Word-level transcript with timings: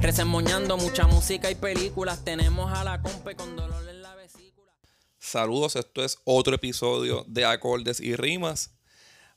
Resemoñando 0.00 0.76
mucha 0.76 1.06
música 1.06 1.50
y 1.50 1.54
películas. 1.54 2.24
Tenemos 2.24 2.72
a 2.72 2.84
la 2.84 3.02
compa 3.02 3.34
con 3.34 3.56
dolor 3.56 3.88
en 3.88 4.00
la 4.00 4.14
vesícula. 4.14 4.72
Saludos, 5.18 5.76
esto 5.76 6.04
es 6.04 6.18
otro 6.24 6.54
episodio 6.54 7.24
de 7.26 7.44
Acordes 7.44 8.00
y 8.00 8.14
Rimas. 8.14 8.70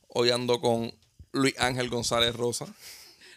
Hoy 0.08 0.30
ando 0.30 0.60
con 0.60 0.94
Luis 1.32 1.54
Ángel 1.58 1.88
González 1.90 2.34
Rosa. 2.36 2.66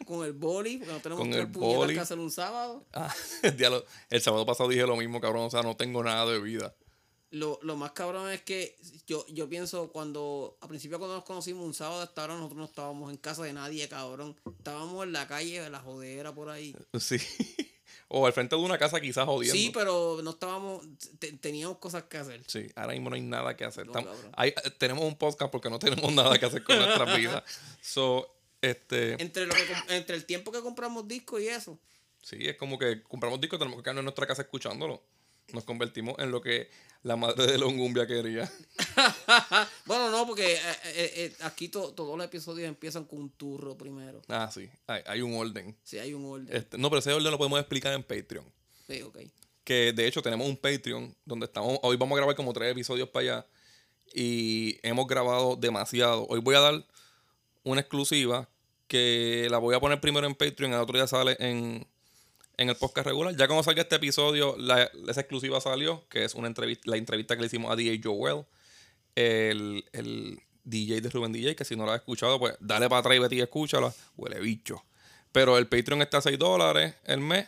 Con 0.05 0.25
el 0.25 0.33
boli, 0.33 0.77
porque 0.77 0.93
no 0.93 0.99
tenemos 0.99 1.21
Con 1.21 1.31
tres 1.31 1.45
el 1.45 1.51
boli. 1.51 1.93
que 1.95 1.99
hacer 2.01 2.19
un 2.19 2.29
sábado. 2.31 2.85
Ah, 2.93 3.13
el, 3.43 3.57
día 3.57 3.69
el 4.09 4.21
sábado 4.21 4.45
pasado 4.45 4.69
dije 4.69 4.85
lo 4.85 4.95
mismo, 4.95 5.19
cabrón. 5.19 5.45
O 5.45 5.49
sea, 5.49 5.63
no 5.63 5.75
tengo 5.75 6.03
nada 6.03 6.25
de 6.31 6.39
vida. 6.39 6.75
Lo, 7.31 7.59
lo 7.63 7.75
más 7.75 7.91
cabrón 7.91 8.29
es 8.31 8.41
que 8.43 8.77
yo, 9.07 9.25
yo 9.27 9.49
pienso 9.49 9.91
cuando, 9.91 10.57
a 10.61 10.67
principio 10.67 10.99
cuando 10.99 11.15
nos 11.15 11.25
conocimos 11.25 11.65
un 11.65 11.73
sábado 11.73 12.01
hasta 12.01 12.21
ahora, 12.21 12.35
nosotros 12.35 12.57
no 12.59 12.65
estábamos 12.65 13.11
en 13.11 13.17
casa 13.17 13.43
de 13.43 13.51
nadie, 13.53 13.89
cabrón. 13.89 14.35
Estábamos 14.57 15.03
en 15.05 15.11
la 15.11 15.27
calle, 15.27 15.57
en 15.65 15.71
la 15.71 15.79
jodera 15.79 16.33
por 16.33 16.49
ahí. 16.49 16.73
Sí. 16.99 17.17
o 18.07 18.25
al 18.25 18.31
frente 18.33 18.55
de 18.55 18.61
una 18.61 18.77
casa 18.77 19.01
quizás 19.01 19.25
jodiendo. 19.25 19.57
Sí, 19.57 19.71
pero 19.73 20.19
no 20.23 20.29
estábamos, 20.31 20.81
te- 21.19 21.33
teníamos 21.33 21.79
cosas 21.79 22.03
que 22.03 22.17
hacer. 22.17 22.41
Sí, 22.47 22.67
ahora 22.75 22.93
mismo 22.93 23.09
no 23.09 23.15
hay 23.15 23.21
nada 23.21 23.57
que 23.57 23.65
hacer. 23.65 23.87
No, 23.87 23.93
Tam- 23.93 24.05
cabrón. 24.05 24.31
hay- 24.37 24.49
eh, 24.63 24.71
tenemos 24.77 25.03
un 25.03 25.17
podcast 25.17 25.51
porque 25.51 25.69
no 25.69 25.79
tenemos 26.07 26.13
nada 26.13 26.37
que 26.39 26.45
hacer 26.45 26.63
con 26.63 26.77
nuestras 26.77 27.17
vidas. 27.17 27.43
So, 27.81 28.33
este, 28.61 29.21
Entre, 29.21 29.45
lo 29.45 29.53
que, 29.55 29.65
com- 29.65 29.83
entre 29.89 30.15
el 30.15 30.25
tiempo 30.25 30.51
que 30.51 30.61
compramos 30.61 31.05
discos 31.07 31.41
y 31.41 31.47
eso. 31.49 31.77
sí, 32.21 32.37
es 32.41 32.55
como 32.55 32.77
que 32.79 33.03
compramos 33.03 33.41
discos, 33.41 33.59
tenemos 33.59 33.77
que 33.79 33.83
quedarnos 33.83 34.01
en 34.01 34.05
nuestra 34.05 34.25
casa 34.27 34.43
escuchándolo. 34.43 35.01
Nos 35.53 35.63
convertimos 35.63 36.15
en 36.19 36.31
lo 36.31 36.41
que 36.41 36.69
la 37.03 37.15
madre 37.15 37.45
de 37.45 37.57
Longumbia 37.57 38.07
quería. 38.07 38.51
bueno, 39.85 40.09
no, 40.09 40.25
porque 40.25 40.53
eh, 40.53 40.59
eh, 40.85 41.11
eh, 41.15 41.33
aquí 41.41 41.69
to- 41.69 41.93
todos 41.93 42.17
los 42.17 42.25
episodios 42.25 42.67
empiezan 42.67 43.05
con 43.05 43.19
un 43.19 43.29
turro 43.29 43.77
primero. 43.77 44.21
Ah, 44.27 44.49
sí, 44.51 44.69
hay, 44.87 45.01
hay 45.05 45.21
un 45.21 45.35
orden. 45.35 45.75
Si 45.83 45.99
hay 45.99 46.13
un 46.13 46.25
orden. 46.25 46.55
Este, 46.55 46.77
no, 46.77 46.89
pero 46.89 46.99
ese 46.99 47.13
orden 47.13 47.31
lo 47.31 47.37
podemos 47.37 47.59
explicar 47.59 47.93
en 47.93 48.03
Patreon. 48.03 48.45
Sí, 48.87 49.01
ok. 49.01 49.19
Que 49.63 49.93
de 49.93 50.07
hecho 50.07 50.21
tenemos 50.21 50.47
un 50.47 50.57
Patreon 50.57 51.15
donde 51.25 51.45
estamos. 51.45 51.79
Hoy 51.83 51.95
vamos 51.97 52.15
a 52.15 52.17
grabar 52.17 52.35
como 52.35 52.53
tres 52.53 52.71
episodios 52.71 53.09
para 53.09 53.23
allá. 53.23 53.45
Y 54.13 54.77
hemos 54.83 55.07
grabado 55.07 55.55
demasiado. 55.55 56.25
Hoy 56.27 56.39
voy 56.39 56.55
a 56.55 56.59
dar 56.59 56.85
una 57.63 57.81
exclusiva 57.81 58.47
que 58.87 59.47
la 59.49 59.57
voy 59.57 59.75
a 59.75 59.79
poner 59.79 59.99
primero 59.99 60.27
en 60.27 60.35
Patreon. 60.35 60.73
El 60.73 60.79
otro 60.79 60.97
día 60.97 61.07
sale 61.07 61.35
en, 61.39 61.85
en 62.57 62.69
el 62.69 62.75
podcast 62.75 63.07
regular. 63.07 63.35
Ya 63.35 63.47
cuando 63.47 63.63
salga 63.63 63.81
este 63.81 63.95
episodio, 63.95 64.55
la- 64.57 64.89
esa 65.07 65.21
exclusiva 65.21 65.59
salió. 65.61 66.07
Que 66.09 66.23
es 66.25 66.35
una 66.35 66.47
entrevista, 66.47 66.83
la 66.89 66.97
entrevista 66.97 67.35
que 67.35 67.41
le 67.41 67.47
hicimos 67.47 67.71
a 67.71 67.75
DJ 67.75 68.01
Joel. 68.03 68.45
El, 69.15 69.85
el 69.93 70.39
DJ 70.63 71.01
de 71.01 71.09
Rubén 71.09 71.31
DJ. 71.31 71.55
Que 71.55 71.65
si 71.65 71.75
no 71.75 71.85
la 71.85 71.93
has 71.93 71.99
escuchado, 71.99 72.39
pues 72.39 72.55
dale 72.59 72.89
para 72.89 72.99
atrás 72.99 73.15
y 73.15 73.19
vete 73.19 73.35
y 73.35 73.41
escúchala. 73.41 73.93
Huele 74.17 74.39
bicho. 74.39 74.83
Pero 75.31 75.57
el 75.57 75.67
Patreon 75.67 76.01
está 76.01 76.17
a 76.19 76.21
6 76.21 76.39
dólares 76.39 76.95
el 77.05 77.19
mes. 77.19 77.47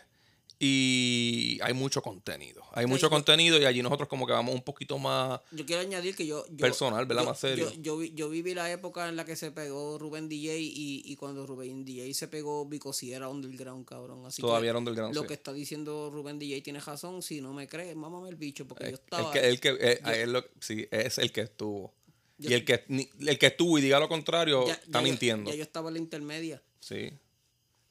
Y 0.59 1.59
hay 1.61 1.73
mucho 1.73 2.01
contenido. 2.01 2.63
Hay 2.73 2.87
mucho 2.87 3.03
yo- 3.03 3.09
contenido 3.11 3.59
y 3.59 3.65
allí 3.65 3.81
nosotros 3.83 4.09
como 4.09 4.25
que 4.25 4.33
vamos 4.33 4.55
un 4.55 4.63
poquito 4.63 4.97
más... 4.97 5.39
Yo 5.51 5.65
quiero 5.65 5.81
añadir 5.83 6.15
que 6.15 6.25
yo... 6.25 6.45
yo- 6.49 6.57
Personal, 6.57 7.05
¿verdad? 7.05 7.23
yo- 7.23 7.29
Más 7.29 7.39
serio. 7.39 7.71
Yo, 7.75 7.81
yo, 7.81 7.97
vi- 7.97 8.11
yo 8.15 8.29
viví 8.29 8.53
la 8.55 8.71
época 8.71 9.07
en 9.07 9.15
la 9.15 9.23
que 9.25 9.35
se 9.35 9.51
pegó 9.51 9.99
Rubén 9.99 10.27
DJ 10.29 10.57
y, 10.59 11.03
y 11.05 11.15
cuando 11.15 11.45
Rubén 11.45 11.85
DJ 11.85 12.11
se 12.15 12.27
pegó, 12.27 12.65
Vico 12.65 12.91
sí 12.91 13.13
era 13.13 13.29
underground, 13.29 13.85
cabrón. 13.85 14.25
Así 14.25 14.41
Todavía 14.41 14.67
que 14.67 14.69
era 14.69 14.79
underground, 14.79 15.13
Lo 15.15 15.21
sí. 15.21 15.27
que 15.27 15.33
está 15.35 15.53
diciendo 15.53 16.09
Rubén 16.11 16.39
DJ 16.39 16.61
tiene 16.61 16.79
razón. 16.79 17.21
Si 17.21 17.39
no 17.39 17.53
me 17.53 17.67
crees, 17.67 17.95
mámame 17.95 18.29
el 18.29 18.35
bicho, 18.35 18.67
porque 18.67 18.85
yo 18.85 18.89
El 18.89 18.95
estaba... 18.95 19.31
que, 19.31 19.47
el 19.47 19.59
que, 19.59 19.77
eh, 19.79 19.99
él 20.23 20.33
lo- 20.33 20.45
sí, 20.59 20.87
es 20.91 21.19
el 21.19 21.31
que 21.31 21.41
estuvo. 21.41 21.93
Yo- 22.39 22.49
y 22.49 22.53
el 22.55 22.65
que, 22.65 22.83
el 23.19 23.37
que 23.39 23.45
estuvo 23.47 23.77
y 23.77 23.81
diga 23.81 23.99
lo 23.99 24.09
contrario 24.09 24.65
ya- 24.65 24.73
está 24.73 24.85
ya 24.91 24.99
yo- 24.99 25.03
mintiendo. 25.03 25.51
ya 25.51 25.55
yo 25.57 25.63
estaba 25.63 25.89
en 25.89 25.93
la 25.93 25.99
intermedia. 25.99 26.63
Sí. 26.79 27.11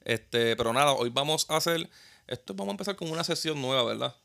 Este, 0.05 0.55
pero 0.57 0.73
nada, 0.73 0.93
hoy 0.93 1.11
vamos 1.11 1.47
a 1.49 1.57
hacer. 1.57 1.89
Esto 2.27 2.55
vamos 2.55 2.69
a 2.69 2.75
empezar 2.75 2.97
con 2.97 3.11
una 3.11 3.25
sesión 3.25 3.61
nueva, 3.61 3.85
¿verdad? 3.85 4.17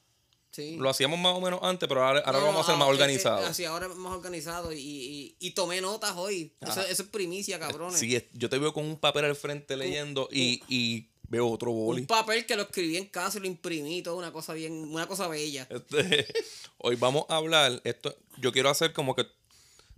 Sí. 0.52 0.76
Lo 0.78 0.90
hacíamos 0.90 1.18
más 1.18 1.34
o 1.34 1.40
menos 1.42 1.60
antes, 1.64 1.88
pero 1.88 2.06
ahora, 2.06 2.20
ahora 2.26 2.40
No, 2.40 2.40
lo 2.40 2.46
vamos 2.48 2.62
a 2.68 2.72
hacer 2.72 2.80
más 2.80 2.90
organizado. 2.90 3.46
Así, 3.46 3.64
ahora 3.64 3.88
más 3.90 4.12
organizado 4.14 4.74
y, 4.74 4.80
y, 4.80 5.36
y 5.40 5.52
tomé 5.52 5.80
notas 5.80 6.14
hoy. 6.18 6.54
Eso, 6.60 6.82
eso 6.82 7.04
es 7.04 7.10
primicia, 7.10 7.58
cabrones. 7.58 7.98
Sí, 8.00 8.16
es- 8.16 8.26
yo 8.34 8.50
te 8.50 8.58
veo 8.58 8.74
con 8.74 8.84
un 8.86 8.98
papel 8.98 9.26
al 9.26 9.36
frente 9.38 9.78
leyendo 9.78 10.28
y, 10.30 10.62
y 10.68 11.08
veo 11.30 11.48
otro 11.50 11.72
boli. 11.72 12.02
Un 12.02 12.08
papel 12.08 12.46
que 12.46 12.58
lo 12.58 12.64
escribí 12.64 12.98
en 12.98 13.06
casa 13.06 13.38
y 13.38 13.42
lo 13.42 13.48
imprimí, 13.48 14.02
todo 14.02 14.18
una 14.18 14.34
cosa 14.34 14.54
bien, 14.54 14.74
una 14.74 15.08
cosa 15.08 15.30
bella. 15.30 15.68
Este, 15.70 16.28
hoy 16.80 16.98
vamos 16.98 17.26
a 17.30 17.38
hablar. 17.38 17.80
Esto, 17.86 18.14
yo 18.38 18.52
quiero 18.52 18.70
hacer 18.70 18.92
como 18.92 19.16
que 19.16 19.26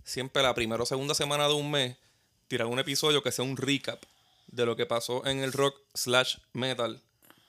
siempre 0.04 0.40
la 0.42 0.54
primera 0.54 0.82
o 0.82 0.86
segunda 0.86 1.14
semana 1.14 1.48
de 1.48 1.54
un 1.54 1.68
mes, 1.70 1.96
tirar 2.46 2.68
un 2.68 2.78
episodio 2.78 3.24
que 3.24 3.32
sea 3.32 3.44
un 3.44 3.56
recap 3.56 4.00
de 4.46 4.66
lo 4.66 4.76
que 4.76 4.86
pasó 4.86 5.26
en 5.26 5.40
el 5.40 5.52
rock 5.52 5.80
slash 5.94 6.36
metal 6.52 7.02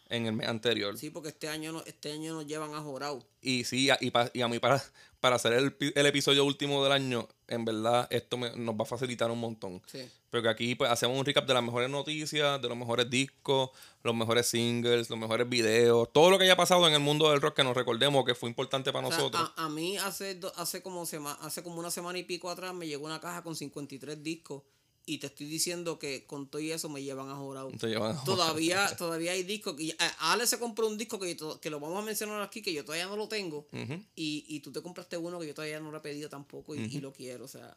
en 0.09 0.25
el 0.27 0.33
mes 0.33 0.47
anterior. 0.47 0.97
Sí, 0.97 1.09
porque 1.09 1.29
este 1.29 1.47
año 1.49 1.71
no, 1.71 1.83
este 1.85 2.11
año 2.11 2.33
nos 2.33 2.45
llevan 2.45 2.73
a 2.75 2.81
Jorau. 2.81 3.23
Y 3.41 3.63
sí, 3.63 3.89
a- 3.89 3.97
y, 4.01 4.11
pa- 4.11 4.29
y 4.33 4.41
a 4.41 4.47
mí 4.47 4.59
para, 4.59 4.83
para 5.19 5.35
hacer 5.37 5.53
el, 5.53 5.75
el 5.95 6.05
episodio 6.05 6.45
último 6.45 6.83
del 6.83 6.91
año, 6.93 7.27
en 7.47 7.65
verdad 7.65 8.07
esto 8.11 8.37
me- 8.37 8.55
nos 8.55 8.75
va 8.75 8.83
a 8.83 8.85
facilitar 8.85 9.31
un 9.31 9.39
montón. 9.39 9.81
Sí. 9.87 10.07
Porque 10.29 10.49
aquí 10.49 10.75
pues, 10.75 10.91
hacemos 10.91 11.17
un 11.17 11.25
recap 11.25 11.47
de 11.47 11.53
las 11.53 11.63
mejores 11.63 11.89
noticias, 11.89 12.61
de 12.61 12.67
los 12.67 12.77
mejores 12.77 13.09
discos, 13.09 13.69
los 14.03 14.13
mejores 14.13 14.45
singles, 14.47 15.09
los 15.09 15.17
mejores 15.17 15.47
videos, 15.47 16.11
todo 16.11 16.29
lo 16.29 16.37
que 16.37 16.43
haya 16.43 16.57
pasado 16.57 16.85
en 16.87 16.93
el 16.93 16.99
mundo 16.99 17.31
del 17.31 17.39
rock 17.41 17.55
que 17.55 17.63
nos 17.63 17.75
recordemos 17.75 18.25
que 18.25 18.35
fue 18.35 18.49
importante 18.49 18.91
para 18.91 19.07
O 19.07 19.11
sea, 19.11 19.17
nosotros. 19.19 19.51
a, 19.55 19.65
a 19.65 19.69
mí 19.69 19.97
hace, 19.97 20.35
do- 20.35 20.51
hace, 20.57 20.81
como 20.83 21.05
sema- 21.05 21.37
hace 21.41 21.63
como 21.63 21.79
una 21.79 21.89
semana 21.89 22.19
y 22.19 22.23
pico 22.23 22.49
atrás 22.49 22.73
me 22.73 22.85
llegó 22.87 23.05
una 23.05 23.21
caja 23.21 23.41
con 23.43 23.55
53 23.55 24.21
discos 24.21 24.63
y 25.05 25.19
te 25.19 25.27
estoy 25.27 25.45
diciendo 25.47 25.99
que 25.99 26.25
con 26.25 26.47
todo 26.49 26.61
y 26.61 26.71
eso 26.71 26.89
me 26.89 27.03
llevan 27.03 27.29
a 27.29 27.35
llevan- 27.87 28.23
Todavía, 28.25 28.95
todavía 28.97 29.33
hay 29.33 29.43
discos 29.43 29.75
que 29.75 29.95
a- 29.99 30.31
Ale 30.31 30.47
se 30.47 30.57
compró 30.59 30.87
un 30.87 30.97
disco 30.97 31.19
que, 31.19 31.35
yo 31.35 31.59
que 31.61 31.69
lo 31.69 31.79
vamos 31.79 31.99
a 32.01 32.05
mencionar 32.05 32.41
aquí 32.41 32.61
que 32.61 32.73
yo 32.73 32.83
todavía 32.83 33.05
no 33.05 33.15
lo 33.15 33.27
tengo 33.27 33.67
y, 34.15 34.45
y 34.47 34.59
tú 34.61 34.71
te 34.71 34.81
compraste 34.81 35.17
uno 35.17 35.39
que 35.39 35.47
yo 35.47 35.53
todavía 35.53 35.79
no 35.79 35.91
lo 35.91 35.97
he 35.97 36.01
pedido 36.01 36.29
tampoco 36.29 36.75
y, 36.75 36.79
y 36.85 36.99
lo 37.01 37.13
quiero, 37.13 37.45
o 37.45 37.47
sea, 37.47 37.75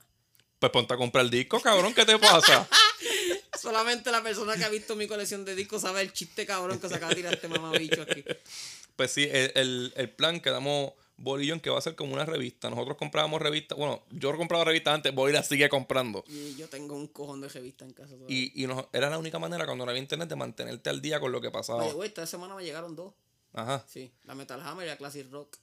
Pues 0.59 0.72
ponte 0.72 0.94
a 0.94 0.97
comprar 0.97 1.25
el 1.25 1.31
disco, 1.31 1.61
cabrón, 1.61 1.93
¿qué 1.94 2.05
te 2.05 2.19
pasa? 2.19 2.69
solamente 3.61 4.11
la 4.11 4.22
persona 4.22 4.56
que 4.56 4.65
ha 4.65 4.69
visto 4.69 4.94
mi 4.97 5.06
colección 5.06 5.44
de 5.44 5.55
discos 5.55 5.83
sabe 5.83 6.00
el 6.03 6.12
chiste 6.12 6.47
cabrón 6.47 6.78
que 6.81 6.88
se 6.88 6.94
acaba 6.94 7.11
de 7.11 7.17
tirar 7.17 7.34
este 7.34 7.49
mamabicho 7.49 8.03
aquí. 8.03 8.25
pues 8.97 9.11
sí, 9.12 9.25
el, 9.31 9.53
el, 9.55 9.93
el 9.97 10.11
plan 10.11 10.41
que 10.41 10.50
damos 10.50 10.93
Bolillón 11.19 11.61
que 11.61 11.69
va 11.69 11.79
a 11.79 11.83
ser 11.83 11.95
como 11.97 12.15
una 12.15 12.25
revista. 12.25 12.71
Nosotros 12.71 12.97
comprábamos 12.97 13.43
revistas, 13.43 13.77
bueno, 13.77 14.03
yo 14.11 14.34
compraba 14.37 14.65
revistas 14.65 14.95
antes, 14.95 15.15
Bolí 15.15 15.33
las 15.33 15.47
sigue 15.49 15.69
comprando. 15.69 16.25
Y 16.29 16.55
yo 16.56 16.69
tengo 16.69 16.95
un 16.95 17.09
cojón 17.09 17.41
de 17.41 17.49
revista 17.49 17.84
en 17.84 17.93
casa 17.93 18.15
todavía. 18.15 18.34
Y, 18.37 18.53
y 18.62 18.67
nos- 18.67 18.87
era 18.93 19.11
la 19.11 19.19
única 19.19 19.39
manera 19.39 19.67
cuando 19.67 19.84
no 19.84 19.91
había 19.91 20.01
internet 20.03 20.29
de 20.29 20.37
mantenerte 20.37 20.89
al 20.91 21.03
día 21.03 21.21
con 21.21 21.33
lo 21.33 21.41
que 21.41 21.51
pasaba. 21.51 21.83
Oye, 21.84 21.93
güey, 21.93 22.09
esta 22.09 22.27
semana 22.27 22.55
me 22.55 22.62
llegaron 22.65 22.95
dos. 22.97 23.12
Ajá. 23.53 23.84
Sí, 23.89 24.12
la 24.25 24.34
Metal 24.34 24.61
Hammer 24.62 24.87
y 24.87 24.91
la 24.91 24.97
Classic 24.97 25.29
Rock. 25.31 25.56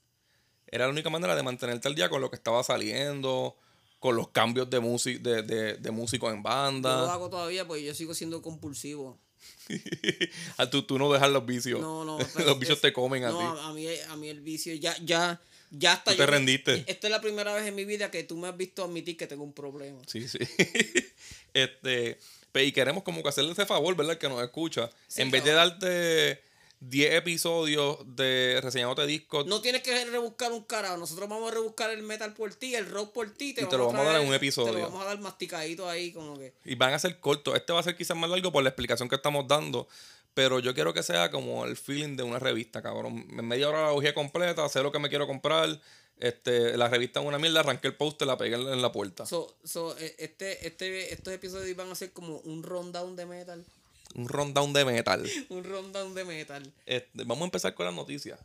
Era 0.68 0.86
la 0.86 0.92
única 0.92 1.10
manera 1.10 1.36
de 1.36 1.44
mantenerte 1.44 1.88
al 1.88 1.96
día 1.96 2.10
con 2.10 2.20
lo 2.22 2.30
que 2.30 2.36
estaba 2.36 2.64
saliendo, 2.64 3.56
con 4.00 4.16
los 4.16 4.30
cambios 4.30 4.70
de, 4.70 4.80
de, 5.22 5.42
de, 5.44 5.74
de 5.78 5.92
músicos 5.92 6.34
en 6.34 6.38
Yo 6.44 6.50
lo 6.50 6.56
banda. 6.56 7.14
hago 7.14 7.30
todavía 7.30 7.66
porque 7.68 7.84
yo 7.84 7.94
sigo 7.94 8.14
siendo 8.14 8.42
compulsivo. 8.42 9.18
Ah, 10.58 10.70
tú, 10.70 10.84
tú 10.84 10.98
no 11.00 11.12
dejas 11.12 11.30
los 11.32 11.46
vicios. 11.46 11.82
No, 11.82 12.06
no. 12.06 12.18
los 12.46 12.60
vicios 12.60 12.78
es- 12.78 12.82
te 12.82 12.94
comen 12.94 13.24
a 13.24 13.30
no, 13.30 13.40
ti. 13.40 13.60
a, 13.60 13.68
a 13.68 13.74
mí, 13.74 13.88
a 14.10 14.16
mí 14.16 14.30
el 14.30 14.42
vicio 14.42 14.74
ya, 14.76 14.96
ya, 15.04 15.42
ya 15.72 15.94
está. 15.94 16.12
Tú 16.12 16.18
te 16.18 16.26
rendiste. 16.26 16.84
Esta 16.88 17.08
es 17.08 17.12
la 17.12 17.22
primera 17.22 17.54
vez 17.54 17.66
en 17.68 17.76
mi 17.76 17.86
vida 17.86 18.12
que 18.12 18.24
tú 18.24 18.38
me 18.38 18.48
has 18.48 18.58
visto 18.58 18.84
admitir 18.84 19.18
que 19.18 19.28
tengo 19.28 19.44
un 19.44 19.54
problema. 19.54 20.02
Sí, 20.08 20.28
sí. 20.28 20.38
este, 21.54 22.18
y 22.54 22.72
queremos 22.72 23.04
como 23.04 23.22
que 23.22 23.30
hacerle 23.30 23.52
ese 23.52 23.66
favor, 23.66 23.96
¿verdad? 23.96 24.18
Que 24.18 24.30
nos 24.30 24.42
escucha. 24.44 24.90
Sí, 25.08 25.22
en 25.22 25.32
vez 25.32 25.44
de 25.44 25.52
darte 25.52 26.42
10 26.82 27.14
episodios 27.14 27.98
de 28.06 28.60
reseñándote 28.62 29.06
discos 29.06 29.46
No 29.48 29.62
tienes 29.62 29.82
que 29.82 30.06
rebuscar 30.06 30.52
un 30.52 30.64
carajo. 30.64 30.98
Nosotros 30.98 31.28
vamos 31.28 31.52
a 31.52 31.56
rebuscar 31.56 31.90
el 31.92 32.04
metal 32.04 32.34
por 32.34 32.54
ti, 32.54 32.76
el 32.76 32.88
rock 32.88 33.14
por 33.14 33.30
ti. 33.32 33.52
Y 33.52 33.54
te 33.54 33.78
lo 33.78 33.88
vamos 33.88 34.02
a 34.02 34.04
dar 34.04 34.22
en 34.22 34.28
un 34.28 34.34
episodio. 34.34 34.74
Te 34.74 34.80
lo 34.80 34.86
vamos 34.86 35.02
a 35.04 35.06
dar 35.06 35.20
masticadito 35.20 35.90
ahí, 35.90 36.12
como 36.12 36.38
que. 36.38 36.54
y 36.64 36.76
van 36.76 36.94
a 36.94 37.00
ser 37.00 37.20
cortos. 37.20 37.56
Este 37.56 37.74
va 37.74 37.80
a 37.80 37.84
ser 37.84 37.96
quizás 37.96 38.18
más 38.18 38.30
largo 38.30 38.52
por 38.52 38.64
la 38.64 38.70
explicación 38.70 39.10
que 39.10 39.16
estamos 39.16 39.48
dando. 39.48 39.88
Pero 40.34 40.60
yo 40.60 40.74
quiero 40.74 40.94
que 40.94 41.02
sea 41.02 41.32
como 41.32 41.66
el 41.66 41.78
feeling 41.78 42.18
de 42.18 42.24
una 42.24 42.40
revista, 42.40 42.82
cabrón. 42.82 43.26
En 43.30 43.48
media 43.48 43.70
hora 43.70 43.84
la 43.84 43.92
bujía 43.92 44.14
completa, 44.14 44.68
sé 44.68 44.84
lo 44.84 44.92
que 44.92 45.00
me 45.00 45.08
quiero 45.10 45.28
comprar. 45.28 45.80
Este, 46.20 46.78
la 46.78 46.88
revista 46.88 47.20
es 47.20 47.26
una 47.26 47.38
mierda, 47.38 47.62
arranqué 47.62 47.88
el 47.88 47.96
poster, 47.96 48.28
la 48.28 48.38
pegué 48.38 48.56
en 48.56 48.82
la 48.82 48.92
puerta. 48.92 49.26
So, 49.26 49.56
so, 49.64 49.98
eh, 49.98 50.16
este, 50.18 50.66
este, 50.68 51.14
estos 51.14 51.34
episodios 51.34 51.76
van 51.76 51.92
a 51.92 51.96
ser 51.96 52.12
como 52.12 52.38
un 52.40 52.64
rundown 52.64 53.16
de 53.16 53.26
metal. 53.26 53.66
Un 54.14 54.28
rundown 54.30 54.72
de 54.74 54.86
metal. 54.86 55.30
Un 55.50 55.64
rundown 55.64 56.14
de 56.14 56.24
metal. 56.24 56.74
Este, 56.86 57.24
vamos 57.24 57.42
a 57.42 57.46
empezar 57.46 57.74
con 57.74 57.86
las 57.86 57.96
noticias. 57.96 58.40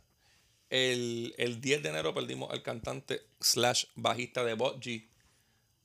El, 0.69 1.33
el 1.37 1.59
10 1.61 1.83
de 1.83 1.89
enero 1.89 2.13
perdimos 2.13 2.49
al 2.51 2.63
cantante 2.63 3.21
slash 3.41 3.85
bajista 3.95 4.43
de 4.45 4.53
Botgy, 4.53 5.07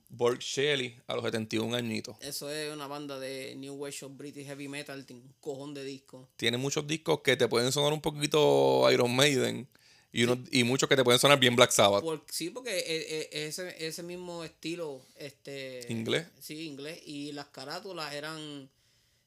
Borg 0.08 0.38
Shelley, 0.38 0.96
a 1.08 1.14
los 1.14 1.24
71 1.24 1.76
añitos. 1.76 2.16
Eso 2.20 2.50
es 2.50 2.72
una 2.72 2.86
banda 2.86 3.18
de 3.18 3.54
New 3.56 3.74
Wave 3.74 3.96
of 4.02 4.16
British 4.16 4.46
Heavy 4.46 4.68
Metal, 4.68 5.04
tiene 5.04 5.22
un 5.22 5.34
cojón 5.40 5.74
de 5.74 5.84
discos. 5.84 6.28
Tiene 6.36 6.56
muchos 6.56 6.86
discos 6.86 7.20
que 7.22 7.36
te 7.36 7.48
pueden 7.48 7.72
sonar 7.72 7.92
un 7.92 8.00
poquito 8.00 8.88
Iron 8.92 9.14
Maiden 9.14 9.66
y, 10.12 10.22
unos, 10.22 10.38
y 10.52 10.62
muchos 10.62 10.88
que 10.88 10.94
te 10.96 11.02
pueden 11.02 11.18
sonar 11.18 11.40
bien 11.40 11.56
Black 11.56 11.72
Sabbath. 11.72 12.02
Por- 12.04 12.24
sí, 12.30 12.50
porque 12.50 12.78
eh, 12.78 12.84
eh, 12.86 13.28
ese, 13.48 13.74
ese 13.84 14.02
mismo 14.04 14.44
estilo, 14.44 15.02
este... 15.16 15.80
¿Inglés? 15.88 16.28
Sí, 16.40 16.66
inglés. 16.66 17.00
Y 17.04 17.32
las 17.32 17.46
carátulas 17.46 18.14
eran... 18.14 18.70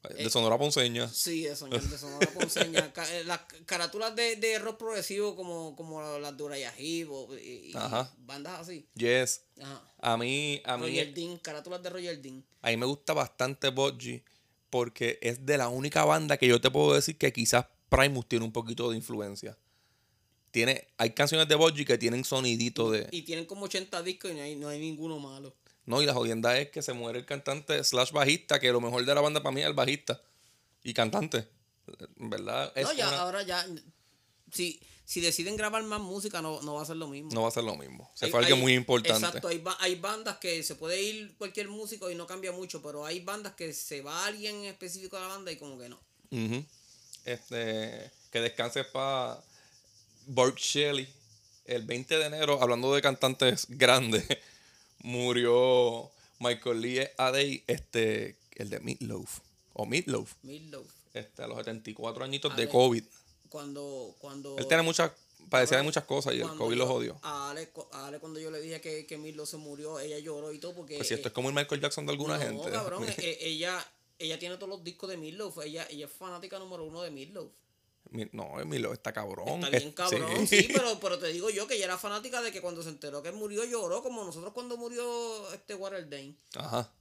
de 0.08 0.30
Sonora 0.30 0.56
Ponceña. 0.58 1.08
Sí, 1.08 1.42
de 1.42 1.54
Sonora, 1.54 1.82
de 1.82 1.98
Sonora 1.98 2.26
Ponceña. 2.32 2.92
Ca- 2.94 3.14
eh, 3.14 3.24
las 3.24 3.40
carátulas 3.66 4.16
de, 4.16 4.36
de 4.36 4.58
rock 4.58 4.78
progresivo 4.78 5.36
como, 5.36 5.76
como 5.76 6.00
las 6.18 6.36
de 6.36 6.42
o- 7.10 7.36
y, 7.38 7.70
y 7.70 7.72
bandas 8.18 8.60
así. 8.60 8.86
Yes. 8.94 9.42
Ajá. 9.60 9.82
A 9.98 10.16
mí, 10.16 10.62
a 10.64 10.76
mí, 10.78 10.86
Roger 10.86 11.14
Dean, 11.14 11.36
carátulas 11.38 11.82
de 11.82 11.90
Roger 11.90 12.20
Dean. 12.22 12.44
a 12.62 12.70
mí 12.70 12.76
me 12.78 12.86
gusta 12.86 13.12
bastante 13.12 13.68
Botgy 13.68 14.22
porque 14.70 15.18
es 15.20 15.44
de 15.44 15.58
la 15.58 15.68
única 15.68 16.04
banda 16.04 16.36
que 16.38 16.46
yo 16.48 16.60
te 16.60 16.70
puedo 16.70 16.94
decir 16.94 17.18
que 17.18 17.32
quizás 17.32 17.66
Primus 17.90 18.26
tiene 18.28 18.44
un 18.44 18.52
poquito 18.52 18.88
de 18.90 18.96
influencia. 18.96 19.58
Tiene, 20.52 20.88
hay 20.96 21.10
canciones 21.10 21.46
de 21.48 21.54
Botgy 21.54 21.84
que 21.84 21.98
tienen 21.98 22.24
sonidito 22.24 22.90
de... 22.90 23.06
Y 23.12 23.22
tienen 23.22 23.46
como 23.46 23.66
80 23.66 24.02
discos 24.02 24.30
y 24.32 24.34
no 24.34 24.42
hay, 24.42 24.56
no 24.56 24.68
hay 24.68 24.80
ninguno 24.80 25.18
malo. 25.18 25.54
No, 25.90 26.00
y 26.00 26.06
la 26.06 26.14
jodienda 26.14 26.56
es 26.58 26.70
que 26.70 26.82
se 26.82 26.92
muere 26.92 27.18
el 27.18 27.26
cantante 27.26 27.82
slash 27.84 28.12
bajista, 28.12 28.58
que 28.60 28.70
lo 28.72 28.80
mejor 28.80 29.04
de 29.04 29.14
la 29.14 29.20
banda 29.20 29.42
para 29.42 29.52
mí 29.54 29.60
es 29.60 29.66
el 29.66 29.74
bajista 29.74 30.22
y 30.84 30.94
cantante. 30.94 31.46
¿Verdad? 32.16 32.72
Es 32.76 32.84
no, 32.84 32.92
ya, 32.92 33.08
una- 33.08 33.18
ahora 33.20 33.42
ya. 33.42 33.66
Si, 34.52 34.80
si 35.04 35.20
deciden 35.20 35.56
grabar 35.56 35.82
más 35.82 36.00
música, 36.00 36.40
no, 36.40 36.62
no 36.62 36.74
va 36.74 36.82
a 36.82 36.84
ser 36.84 36.96
lo 36.96 37.08
mismo. 37.08 37.30
no 37.32 37.42
va 37.42 37.48
a 37.48 37.50
ser 37.50 37.64
lo 37.64 37.74
mismo. 37.76 38.08
Se 38.14 38.26
Hay- 38.26 38.30
fue 38.30 38.38
alguien 38.40 38.56
hay- 38.58 38.62
muy 38.62 38.74
importante. 38.74 39.26
Exacto, 39.26 39.48
hay, 39.48 39.58
ba- 39.58 39.76
hay 39.80 39.96
bandas 39.96 40.38
que 40.38 40.62
se 40.62 40.76
puede 40.76 41.02
ir 41.02 41.34
cualquier 41.36 41.68
músico 41.68 42.08
y 42.10 42.14
no 42.14 42.26
cambia 42.28 42.52
mucho, 42.52 42.80
pero 42.80 43.04
hay 43.04 43.20
bandas 43.20 43.54
que 43.54 43.72
se 43.72 44.00
va 44.02 44.26
alguien 44.26 44.54
en 44.56 44.64
específico 44.66 45.16
de 45.16 45.22
la 45.22 45.28
banda 45.28 45.50
y 45.50 45.56
como 45.56 45.76
que 45.78 45.88
no. 45.88 45.98
Este, 47.24 48.10
que 48.30 48.40
descanse 48.40 48.84
para 48.84 49.40
Borg 50.26 50.56
Shelley. 50.56 51.08
El 51.64 51.82
20 51.84 52.16
de 52.18 52.24
enero, 52.26 52.60
hablando 52.62 52.92
de 52.94 53.02
cantantes 53.02 53.66
grandes, 53.68 54.24
murió 55.02 56.10
Michael 56.38 56.80
Lee 56.80 57.06
Adey, 57.18 57.64
este, 57.66 58.36
el 58.56 58.70
de 58.70 58.80
Meatloaf. 58.80 59.40
O 59.72 59.86
Meatloaf. 59.86 60.34
Meatloaf. 60.42 60.86
Este, 61.14 61.42
a 61.42 61.46
los 61.46 61.56
74 61.58 62.24
añitos 62.24 62.56
de. 62.56 62.68
COVID. 62.68 63.04
Cuando, 63.48 64.14
cuando. 64.18 64.56
Él 64.58 64.66
tiene 64.66 64.82
muchas, 64.82 65.10
padecía 65.48 65.78
de 65.78 65.82
muchas 65.82 66.04
cosas 66.04 66.34
y 66.34 66.40
el 66.40 66.48
COVID 66.48 66.76
lo 66.76 66.84
yo- 66.84 66.92
jodió. 66.92 67.18
A 67.22 67.50
Ale, 67.50 67.68
cu- 67.70 67.86
a 67.92 68.06
Ale 68.06 68.18
cuando 68.20 68.38
yo 68.38 68.50
le 68.50 68.60
dije 68.60 68.80
que, 68.80 69.06
que 69.06 69.18
Meatloaf 69.18 69.48
se 69.48 69.56
murió, 69.56 69.98
ella 69.98 70.18
lloró 70.18 70.52
y 70.52 70.58
todo 70.58 70.74
porque. 70.74 70.96
Pues 70.96 71.08
si 71.08 71.14
esto 71.14 71.28
eh, 71.28 71.30
es 71.30 71.34
como 71.34 71.48
el 71.48 71.54
Michael 71.54 71.80
Jackson 71.80 72.06
de 72.06 72.12
alguna 72.12 72.36
no, 72.38 72.42
gente. 72.44 72.70
cabrón, 72.70 73.04
eh, 73.18 73.38
ella, 73.40 73.84
ella 74.18 74.38
tiene 74.38 74.56
todos 74.56 74.68
los 74.68 74.84
discos 74.84 75.10
de 75.10 75.16
Meatloaf. 75.16 75.58
Ella, 75.64 75.86
ella 75.90 76.06
es 76.06 76.12
fanática 76.12 76.58
número 76.58 76.84
uno 76.84 77.02
de 77.02 77.10
Meatloaf. 77.10 77.50
No, 78.32 78.60
Emilio 78.60 78.92
está 78.92 79.12
cabrón. 79.12 79.62
Está 79.62 79.78
bien 79.78 79.92
cabrón, 79.92 80.46
sí, 80.46 80.68
pero, 80.72 80.98
pero 81.00 81.18
te 81.18 81.28
digo 81.28 81.48
yo 81.50 81.66
que 81.66 81.76
ella 81.76 81.84
era 81.84 81.98
fanática 81.98 82.42
de 82.42 82.50
que 82.50 82.60
cuando 82.60 82.82
se 82.82 82.88
enteró 82.88 83.22
que 83.22 83.30
murió 83.30 83.64
lloró, 83.64 84.02
como 84.02 84.24
nosotros 84.24 84.52
cuando 84.52 84.76
murió 84.76 85.52
este 85.52 85.74
Waterdane. 85.74 86.36
Ajá. 86.56 86.92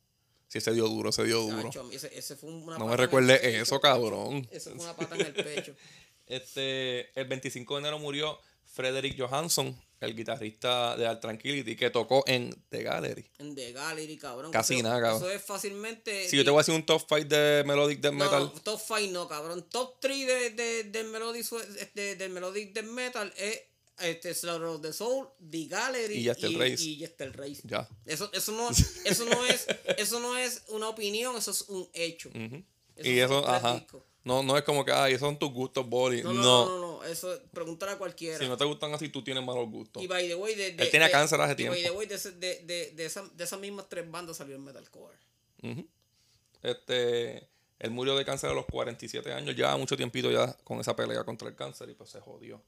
Sí, 0.48 0.62
se 0.62 0.72
dio 0.74 0.88
duro, 0.88 1.12
se 1.12 1.24
dio 1.26 1.42
duro. 1.42 1.70
Ese, 1.92 2.18
ese 2.18 2.36
fue 2.36 2.52
una 2.52 2.78
No 2.78 2.88
me 2.88 2.98
recuerde 2.98 3.38
pecho, 3.38 3.62
eso, 3.62 3.80
cabrón. 3.80 4.48
Eso 4.52 4.72
fue 4.72 4.84
una 4.84 4.96
pata 4.96 5.16
en 5.16 5.26
el 5.28 5.34
pecho. 5.34 5.76
Este, 6.30 7.10
el 7.20 7.28
25 7.28 7.74
de 7.74 7.80
enero 7.80 7.98
murió 7.98 8.40
Frederick 8.64 9.20
Johansson, 9.20 9.76
el 10.02 10.16
guitarrista 10.16 10.96
de 10.96 11.06
Al 11.08 11.20
Tranquility, 11.20 11.76
que 11.76 11.90
tocó 11.90 12.24
en 12.28 12.56
The 12.70 12.84
Gallery. 12.84 13.26
En 13.40 13.54
The 13.56 13.74
Gallery, 13.74 14.18
cabrón. 14.18 14.52
Casi 14.52 14.76
Eso- 14.76 14.84
nada, 14.84 15.02
cabrón. 15.02 15.22
Eso 15.22 15.32
es 15.32 15.42
fácilmente. 15.44 16.30
Si 16.30 16.38
yo 16.38 16.44
te 16.44 16.50
voy 16.52 16.60
a 16.60 16.62
hacer 16.62 16.76
un 16.76 16.86
top 16.86 17.02
5 17.08 17.26
de 17.26 17.64
Melodic 17.66 18.00
Death 18.00 18.14
No, 18.14 18.24
Metal, 18.26 18.52
top 18.64 18.80
5 18.80 19.12
no, 19.12 19.28
cabrón. 19.28 19.66
Top 19.70 20.00
3 20.00 20.28
de, 20.28 20.50
de, 20.52 20.84
del 20.86 21.08
Melodic, 21.08 21.44
Swe- 21.44 21.68
este, 21.80 22.16
del 22.16 22.32
Melodic 22.32 22.74
Death 22.74 22.86
Metal 22.86 23.34
es 23.38 23.62
este, 24.00 24.34
Slaughter 24.34 24.68
of 24.68 24.82
the 24.82 24.94
Soul, 24.94 25.28
The 25.52 25.66
Gallery 25.66 26.16
Y 26.20 26.24
Jester 26.24 26.52
Race. 26.58 26.84
y 26.84 26.96
Jester 27.00 27.36
Race. 27.38 27.62
ya. 27.66 27.86
Eso, 28.06 28.30
eso, 28.32 28.54
no, 28.54 28.70
eso, 29.06 29.26
no 29.26 29.46
es, 29.46 29.68
eso 29.98 30.20
no 30.22 30.38
es 30.38 30.62
una 30.70 30.88
opinión, 30.88 31.36
eso 31.36 31.52
es 31.52 31.64
un 31.64 31.90
hecho. 31.94 32.30
Ujú. 32.30 32.64
Esos 32.96 33.08
Y 33.14 33.20
eso, 33.20 33.46
ajá. 33.48 33.74
discos. 33.76 34.04
No, 34.30 34.44
no 34.44 34.58
es 34.58 34.64
como 34.64 34.86
que, 34.86 34.92
ay, 34.92 35.14
esos 35.14 35.28
son 35.28 35.38
tus 35.40 35.52
gustos, 35.52 35.88
Boli. 35.90 36.22
No, 36.24 36.32
No, 36.34 36.42
no, 36.42 36.66
no, 36.66 36.80
no, 37.00 37.04
Eso, 37.04 37.36
pregúntale 37.52 37.94
a 37.94 37.98
cualquiera. 37.98 38.38
Si 38.38 38.48
no 38.48 38.56
te 38.58 38.64
gustan 38.66 38.94
así, 38.94 39.10
tú 39.10 39.24
tienes 39.24 39.44
malos 39.44 39.68
gustos. 39.70 40.04
y 40.04 40.08
by 40.08 40.28
the 40.28 40.36
way, 40.36 40.54
de, 40.56 40.72
de, 40.74 40.84
Él 40.84 40.90
tenía 40.92 41.08
de- 41.08 41.12
cáncer 41.12 41.42
hace 41.42 41.54
y 41.62 41.68
by 41.68 41.76
tiempo. 41.78 41.92
the 41.92 41.98
way, 41.98 42.08
de, 42.08 42.18
de, 42.18 42.64
de, 42.64 42.92
de, 42.92 43.06
esa- 43.06 43.28
de 43.34 43.44
esas 43.44 43.60
mismas 43.60 43.90
tres 43.90 44.10
bandas 44.10 44.38
salió 44.38 44.56
el 44.56 44.62
metalcore. 44.62 45.18
Ujú. 45.64 45.86
Este, 46.62 47.48
él 47.80 47.92
murió 47.92 48.16
de 48.16 48.26
cáncer 48.26 48.50
a 48.50 48.54
los 48.54 48.66
47 48.66 49.32
años, 49.34 49.56
llevaba 49.56 49.78
mucho 49.78 49.96
tiempito 49.98 50.30
ya 50.32 50.54
con 50.64 50.80
esa 50.80 50.96
pelea 50.96 51.24
contra 51.24 51.48
el 51.48 51.56
cáncer 51.56 51.90
y 51.90 51.94
pues 51.96 52.10
se 52.10 52.20
jodió. 52.20 52.62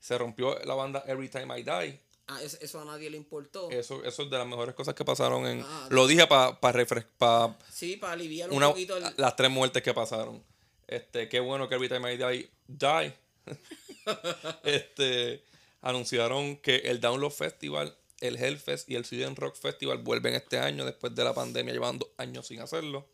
Se 0.00 0.18
rompió 0.18 0.58
la 0.64 0.74
banda 0.74 1.02
Every 1.06 1.28
Time 1.28 1.58
I 1.58 1.62
Die. 1.62 2.00
Ah, 2.26 2.42
eso, 2.42 2.56
eso 2.60 2.80
a 2.80 2.84
nadie 2.84 3.10
le 3.10 3.16
importó. 3.18 3.70
Eso, 3.70 4.02
eso 4.04 4.22
es 4.22 4.30
de 4.30 4.38
las 4.38 4.46
mejores 4.46 4.74
cosas 4.74 4.94
que 4.94 5.04
pasaron 5.04 5.46
en... 5.46 5.60
Ah, 5.62 5.88
lo 5.90 6.06
dije 6.06 6.26
para 6.26 6.58
pa 6.58 6.72
refrescar, 6.72 7.56
Sí, 7.70 7.96
para 7.96 8.14
aliviar 8.14 8.50
un 8.50 8.56
una, 8.56 8.70
poquito 8.70 8.96
el... 8.96 9.04
las 9.16 9.36
tres 9.36 9.50
muertes 9.50 9.82
que 9.82 9.92
pasaron. 9.92 10.42
Este, 10.86 11.28
qué 11.28 11.40
bueno 11.40 11.68
que 11.68 11.76
Every 11.76 11.88
Time 11.88 12.12
I 12.12 12.16
Die, 12.16 12.50
die. 12.66 13.14
este, 14.64 15.44
anunciaron 15.80 16.56
que 16.56 16.76
el 16.76 17.00
Download 17.00 17.30
Festival, 17.30 17.96
el 18.20 18.36
Hellfest 18.36 18.88
y 18.90 18.94
el 18.94 19.04
Sweden 19.04 19.36
Rock 19.36 19.56
Festival 19.56 19.98
vuelven 19.98 20.34
este 20.34 20.58
año 20.58 20.84
después 20.84 21.14
de 21.14 21.24
la 21.24 21.34
pandemia, 21.34 21.72
llevando 21.72 22.12
años 22.16 22.46
sin 22.46 22.60
hacerlo. 22.60 23.08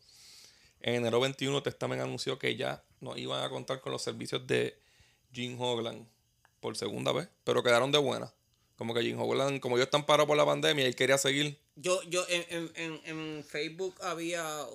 En 0.81 0.95
enero 0.95 1.19
21, 1.19 1.61
Testament 1.61 2.01
anunció 2.01 2.39
que 2.39 2.55
ya 2.55 2.83
no 3.01 3.17
iban 3.17 3.43
a 3.43 3.49
contar 3.49 3.81
con 3.81 3.91
los 3.91 4.01
servicios 4.01 4.45
de 4.47 4.77
Jim 5.31 5.59
Hoglan 5.59 6.07
por 6.59 6.75
segunda 6.77 7.11
vez, 7.11 7.27
pero 7.43 7.63
quedaron 7.63 7.91
de 7.91 7.97
buena. 7.97 8.33
Como 8.77 8.93
que 8.93 9.01
Jim 9.03 9.19
Hoglan, 9.19 9.59
como 9.59 9.75
ellos 9.75 9.87
están 9.87 10.05
parados 10.05 10.27
por 10.27 10.37
la 10.37 10.45
pandemia 10.45 10.85
él 10.85 10.95
quería 10.95 11.17
seguir, 11.17 11.59
Yo, 11.75 12.01
yo 12.03 12.25
en, 12.29 12.71
en, 12.75 13.01
en 13.05 13.43
Facebook 13.43 13.95
había 14.01 14.65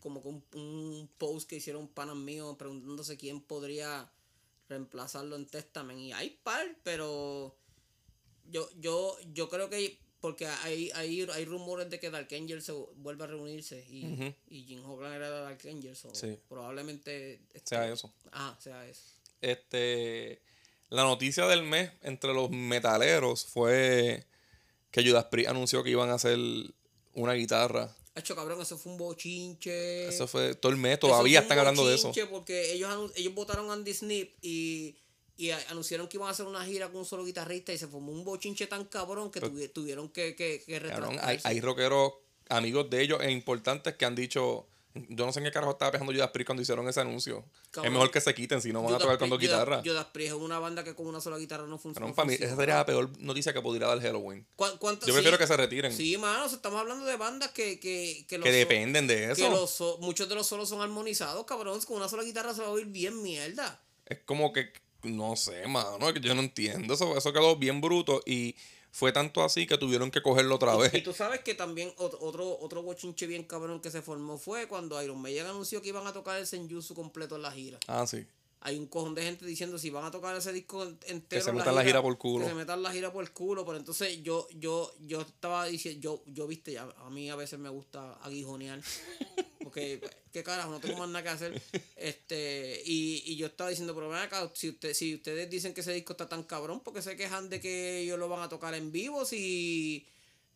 como 0.00 0.22
que 0.22 0.28
un, 0.28 0.44
un 0.54 1.08
post 1.18 1.48
que 1.48 1.56
hicieron 1.56 1.88
panas 1.88 2.16
míos 2.16 2.56
preguntándose 2.58 3.16
quién 3.16 3.40
podría 3.40 4.10
reemplazarlo 4.68 5.36
en 5.36 5.46
Testament. 5.46 5.98
Y 6.00 6.12
hay 6.12 6.30
par, 6.42 6.66
pero 6.82 7.56
yo, 8.50 8.68
yo, 8.80 9.16
yo 9.32 9.48
creo 9.48 9.68
que 9.70 9.98
porque 10.20 10.46
hay, 10.46 10.90
hay, 10.94 11.22
hay 11.32 11.44
rumores 11.44 11.88
de 11.90 12.00
que 12.00 12.10
Dark 12.10 12.28
Angel 12.32 12.60
se 12.60 12.72
vuelve 12.72 13.24
a 13.24 13.28
reunirse 13.28 13.86
y, 13.88 14.34
y 14.48 14.64
Jim 14.64 14.84
Hogan 14.84 15.12
era 15.12 15.28
Dark 15.30 15.60
Angel. 15.64 15.94
so 15.94 16.12
Sí. 16.14 16.36
Probablemente 16.48 17.34
este- 17.54 17.62
sea 17.76 17.90
eso. 17.92 18.12
Ah, 18.32 18.56
sea 18.60 18.84
eso. 18.86 19.02
Este, 19.40 20.42
la 20.88 21.04
noticia 21.04 21.46
del 21.46 21.62
mes 21.62 21.92
entre 22.02 22.34
los 22.34 22.50
metaleros 22.50 23.46
fue 23.46 24.24
que 24.90 25.08
Judas 25.08 25.26
Priest 25.26 25.50
anunció 25.50 25.84
que 25.84 25.90
iban 25.90 26.10
a 26.10 26.14
hacer 26.14 26.38
una 27.14 27.34
guitarra. 27.34 27.94
Hecho 28.18 28.34
cabrón, 28.36 28.60
eso 28.60 28.76
fue 28.78 28.92
un 28.92 28.98
bochinche. 28.98 30.08
Eso 30.08 30.26
fue 30.26 30.54
todo 30.54 30.72
el 30.72 30.78
mes, 30.78 30.98
todavía 30.98 31.40
están 31.40 31.58
hablando 31.58 31.86
de 31.86 31.94
eso. 31.94 32.12
Porque 32.30 32.72
ellos, 32.72 33.12
ellos 33.16 33.34
votaron 33.34 33.70
a 33.70 33.74
Andy 33.74 33.94
Snip 33.94 34.34
y, 34.42 34.96
y 35.36 35.50
anunciaron 35.50 36.08
que 36.08 36.16
iban 36.16 36.28
a 36.28 36.32
hacer 36.32 36.46
una 36.46 36.64
gira 36.64 36.88
con 36.88 36.98
un 37.00 37.04
solo 37.06 37.24
guitarrista 37.24 37.72
y 37.72 37.78
se 37.78 37.86
formó 37.86 38.12
un 38.12 38.24
bochinche 38.24 38.66
tan 38.66 38.84
cabrón 38.86 39.30
que 39.30 39.40
tuvi- 39.40 39.72
tuvieron 39.72 40.08
que, 40.08 40.34
que, 40.34 40.62
que 40.64 40.80
Cabrón, 40.80 41.16
hay, 41.22 41.38
hay 41.44 41.60
rockeros, 41.60 42.12
amigos 42.48 42.88
de 42.90 43.02
ellos 43.02 43.20
e 43.22 43.30
importantes 43.30 43.94
que 43.96 44.04
han 44.04 44.14
dicho, 44.14 44.66
yo 45.08 45.26
no 45.26 45.32
sé 45.32 45.40
en 45.40 45.44
qué 45.46 45.50
carajo 45.52 45.72
estaba 45.72 45.90
pensando 45.92 46.12
Judas 46.12 46.30
Priest 46.30 46.46
cuando 46.46 46.62
hicieron 46.62 46.88
ese 46.88 47.00
anuncio. 47.00 47.44
Cabrón. 47.70 47.86
Es 47.86 47.92
mejor 47.92 48.10
que 48.10 48.20
se 48.20 48.34
quiten 48.34 48.60
si 48.62 48.72
no 48.72 48.82
van 48.82 48.94
a 48.94 48.98
tocar 48.98 49.18
con 49.18 49.28
dos 49.30 49.38
Judas- 49.38 49.50
guitarras. 49.60 49.82
Judas 49.84 50.06
Priest 50.12 50.32
es 50.34 50.38
una 50.40 50.58
banda 50.58 50.84
que 50.84 50.94
con 50.94 51.06
una 51.06 51.20
sola 51.20 51.38
guitarra 51.38 51.66
no 51.66 51.78
funciona. 51.78 52.12
Para 52.14 52.28
mí, 52.28 52.34
esa 52.34 52.56
sería 52.56 52.76
la 52.76 52.86
peor 52.86 53.10
noticia 53.18 53.52
que 53.52 53.60
pudiera 53.60 53.86
dar 53.88 54.00
Halloween. 54.00 54.46
Yo 54.58 55.14
prefiero 55.14 55.38
que 55.38 55.46
se 55.46 55.56
retiren. 55.56 55.92
Sí, 55.92 56.16
mano, 56.18 56.46
estamos 56.46 56.80
hablando 56.80 57.04
de 57.06 57.16
bandas 57.16 57.50
que, 57.50 57.78
que, 57.80 58.24
que, 58.28 58.38
los 58.38 58.44
Que 58.44 58.52
dependen 58.52 59.06
de 59.06 59.16
que 59.16 59.30
eso. 59.32 59.50
los 59.50 59.70
so- 59.70 59.98
muchos 60.00 60.28
de 60.28 60.34
los 60.34 60.46
solos 60.46 60.68
son 60.68 60.80
armonizados, 60.80 61.44
cabrón. 61.46 61.80
Con 61.82 61.96
una 61.98 62.08
sola 62.08 62.22
guitarra 62.22 62.54
se 62.54 62.60
va 62.62 62.68
a 62.68 62.70
oír 62.70 62.86
bien 62.86 63.22
mierda. 63.22 63.82
Es 64.06 64.18
como 64.24 64.52
que, 64.52 64.72
no 65.02 65.36
sé, 65.36 65.66
mano, 65.68 66.10
yo 66.10 66.34
no 66.34 66.40
entiendo. 66.42 66.94
Eso, 66.94 67.16
eso 67.16 67.32
quedó 67.32 67.56
bien 67.56 67.80
bruto 67.80 68.22
y 68.26 68.56
fue 68.98 69.12
tanto 69.12 69.44
así 69.44 69.64
que 69.64 69.78
tuvieron 69.78 70.10
que 70.10 70.20
cogerlo 70.22 70.56
otra 70.56 70.74
Y 70.74 70.78
vez. 70.90 71.02
tú 71.04 71.12
sabes 71.12 71.38
que 71.40 71.54
también 71.54 71.90
ot- 71.98 72.16
otro, 72.20 72.58
otro 72.60 72.82
bochinche 72.82 73.28
bien 73.28 73.44
cabrón 73.44 73.80
que 73.80 73.92
se 73.92 74.02
formó 74.02 74.38
fue 74.38 74.66
cuando 74.66 75.00
Iron 75.00 75.22
Maiden 75.22 75.46
anunció 75.46 75.80
que 75.80 75.90
iban 75.90 76.04
a 76.08 76.12
tocar 76.12 76.36
el 76.40 76.48
Senjutsu 76.48 76.96
completo 76.96 77.36
en 77.36 77.42
la 77.42 77.52
gira. 77.52 77.78
Ah, 77.86 78.04
sí. 78.08 78.26
Hay 78.60 78.76
un 78.76 78.88
cojón 78.88 79.14
de 79.14 79.22
gente 79.22 79.46
diciendo 79.46 79.78
si 79.78 79.88
van 79.90 80.04
a 80.04 80.10
tocar 80.10 80.34
ese 80.36 80.52
disco 80.52 80.82
en- 80.82 80.98
entero. 81.06 81.44
se 81.44 81.50
en 81.50 81.56
metan 81.58 81.76
la 81.76 81.84
gira 81.84 82.02
por 82.02 82.18
culo. 82.18 82.44
Que 82.44 82.50
se 82.50 82.56
metan 82.56 82.82
la 82.82 82.90
gira 82.90 83.12
por 83.12 83.22
el 83.22 83.30
culo. 83.30 83.64
Pero 83.64 83.78
entonces 83.78 84.20
yo, 84.24 84.48
yo, 84.58 84.92
yo 85.06 85.20
estaba 85.20 85.66
diciendo, 85.66 86.00
yo, 86.00 86.22
yo 86.34 86.48
viste, 86.48 86.72
ya, 86.72 86.88
a 87.04 87.08
mí 87.08 87.30
a 87.30 87.36
veces 87.36 87.56
me 87.60 87.68
gusta 87.68 88.14
aguijonear. 88.14 88.80
Porque 89.68 90.00
qué 90.32 90.42
carajo, 90.42 90.70
no 90.70 90.80
tengo 90.80 90.98
más 90.98 91.08
nada 91.08 91.22
que 91.22 91.28
hacer. 91.28 91.62
Este, 91.96 92.82
y, 92.84 93.22
y 93.26 93.36
yo 93.36 93.46
estaba 93.48 93.70
diciendo, 93.70 93.94
pero 93.94 94.08
ven 94.08 94.18
acá, 94.20 94.50
si, 94.54 94.70
usted, 94.70 94.94
si 94.94 95.14
ustedes 95.14 95.50
dicen 95.50 95.74
que 95.74 95.80
ese 95.82 95.92
disco 95.92 96.12
está 96.12 96.28
tan 96.28 96.42
cabrón, 96.44 96.80
porque 96.82 97.02
se 97.02 97.16
quejan 97.16 97.48
de 97.50 97.60
que 97.60 97.98
ellos 98.00 98.18
lo 98.18 98.28
van 98.28 98.42
a 98.42 98.48
tocar 98.48 98.74
en 98.74 98.92
vivo? 98.92 99.24
Si 99.24 100.06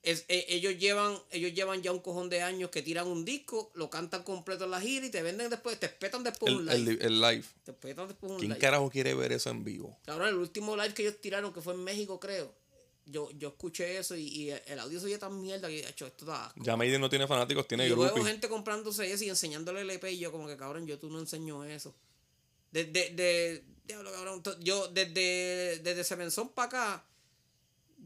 es, 0.02 0.24
e- 0.28 0.46
ellos 0.48 0.78
llevan 0.78 1.16
ellos 1.30 1.52
llevan 1.54 1.82
ya 1.82 1.92
un 1.92 2.00
cojón 2.00 2.28
de 2.28 2.42
años 2.42 2.70
que 2.70 2.82
tiran 2.82 3.06
un 3.06 3.24
disco, 3.24 3.70
lo 3.74 3.88
cantan 3.90 4.22
completo 4.24 4.64
en 4.64 4.70
la 4.72 4.80
gira 4.80 5.06
y 5.06 5.10
te 5.10 5.22
venden 5.22 5.48
después, 5.50 5.78
te 5.78 5.86
espetan 5.86 6.24
después 6.24 6.52
un 6.52 6.68
El, 6.68 6.84
live. 6.84 6.92
el, 7.04 7.12
el 7.12 7.20
live. 7.20 7.44
te 7.64 7.70
espetan 7.72 8.08
después 8.08 8.32
un 8.32 8.38
¿Quién 8.38 8.50
live. 8.50 8.60
carajo 8.60 8.90
quiere 8.90 9.14
ver 9.14 9.32
eso 9.32 9.50
en 9.50 9.62
vivo? 9.64 9.98
Cabrón, 10.04 10.28
el 10.28 10.34
último 10.36 10.76
live 10.76 10.94
que 10.94 11.02
ellos 11.02 11.20
tiraron, 11.20 11.52
que 11.52 11.60
fue 11.60 11.74
en 11.74 11.84
México, 11.84 12.18
creo. 12.18 12.52
Yo, 13.04 13.30
yo 13.32 13.48
escuché 13.48 13.98
eso 13.98 14.16
y, 14.16 14.22
y 14.28 14.50
el 14.50 14.78
audio 14.78 15.00
se 15.00 15.06
oía 15.06 15.18
tan 15.18 15.40
mierda 15.40 15.66
que 15.68 15.80
hecho, 15.80 16.06
esto 16.06 16.24
da 16.24 16.46
asco. 16.46 16.60
Ya 16.62 16.76
Maiden 16.76 17.00
no 17.00 17.10
tiene 17.10 17.26
fanáticos, 17.26 17.66
tiene 17.66 17.86
Y 17.86 17.88
luego 17.88 18.04
groupies. 18.04 18.26
gente 18.26 18.48
comprándose 18.48 19.10
eso 19.12 19.24
y 19.24 19.28
enseñándole 19.28 19.80
el 19.80 19.90
EP 19.90 20.04
y 20.04 20.18
yo 20.18 20.30
como 20.30 20.46
que 20.46 20.56
cabrón, 20.56 20.86
yo 20.86 20.98
tú 20.98 21.10
no 21.10 21.18
enseño 21.18 21.64
eso. 21.64 21.94
Desde, 22.70 23.10
de, 23.10 23.64
diablo, 23.84 24.12
cabrón, 24.12 24.42
yo 24.60 24.88
desde, 24.88 25.80
desde 25.82 26.04
Seven 26.04 26.30
para 26.54 26.66
acá, 26.66 27.04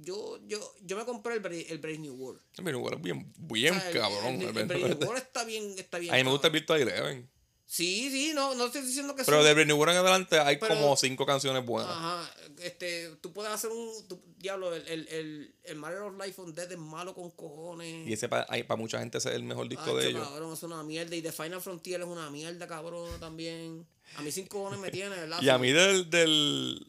yo, 0.00 0.40
yo, 0.46 0.74
yo 0.82 0.96
me 0.96 1.04
compré 1.04 1.34
el, 1.34 1.40
Brave- 1.40 1.66
el 1.70 1.78
Brave 1.78 1.98
New 1.98 2.14
World. 2.14 2.40
Mira, 2.58 2.72
igual 2.76 2.94
es 2.94 3.02
bien, 3.02 3.32
bien 3.38 3.74
O 3.76 3.78
sea, 3.80 3.90
el- 3.90 3.98
cabrón. 3.98 4.26
El, 4.34 4.42
el 4.48 4.56
el- 4.58 4.66
Brave 4.66 4.88
New 4.94 5.08
World 5.08 5.22
está 5.22 5.44
bien, 5.44 5.74
está 5.78 5.98
bien. 5.98 6.14
a 6.14 6.16
mí 6.16 6.24
me 6.24 6.30
gusta 6.30 6.46
el. 6.48 6.52
Virtual 6.54 6.80
Eleven. 6.80 7.28
Sí, 7.68 8.10
sí, 8.10 8.32
no, 8.32 8.54
no 8.54 8.66
estoy 8.66 8.82
diciendo 8.82 9.16
que 9.16 9.24
Pero 9.24 9.42
de 9.42 9.52
Britney 9.52 9.76
en 9.76 9.88
adelante 9.88 10.38
hay 10.38 10.56
Pero- 10.56 10.74
como 10.74 10.96
cinco 10.96 11.26
canciones 11.26 11.66
buenas. 11.66 11.90
Ajá, 11.90 12.30
este, 12.62 13.10
tú 13.20 13.32
puedes 13.32 13.52
hacer 13.52 13.70
un, 13.70 14.06
tu- 14.06 14.22
diablo, 14.38 14.72
el, 14.72 14.86
el, 14.86 15.08
el, 15.08 15.54
el 15.64 15.76
Mario 15.76 16.06
of 16.06 16.14
Life 16.24 16.40
on 16.40 16.54
Dead 16.54 16.70
es 16.70 16.78
malo 16.78 17.12
con 17.12 17.30
cojones. 17.32 18.06
Y 18.06 18.12
ese 18.12 18.28
para 18.28 18.46
mucha 18.76 19.00
gente 19.00 19.18
ese 19.18 19.30
es 19.30 19.34
el 19.34 19.42
mejor 19.42 19.68
disco 19.68 19.96
de 19.96 20.08
ellos. 20.10 20.26
cabrón, 20.28 20.52
es 20.52 20.62
una 20.62 20.82
mierda. 20.84 21.16
Y 21.16 21.22
The 21.22 21.32
Final 21.32 21.60
Frontier 21.60 22.00
es 22.02 22.06
una 22.06 22.30
mierda, 22.30 22.68
cabrón, 22.68 23.08
también. 23.18 23.84
A 24.14 24.22
mí 24.22 24.30
sin 24.30 24.46
cojones 24.46 24.78
me 24.78 24.90
tiene, 24.92 25.16
¿verdad? 25.16 25.38
Y 25.42 25.48
a 25.48 25.58
mí 25.58 25.72
del, 25.72 26.08
del 26.08 26.86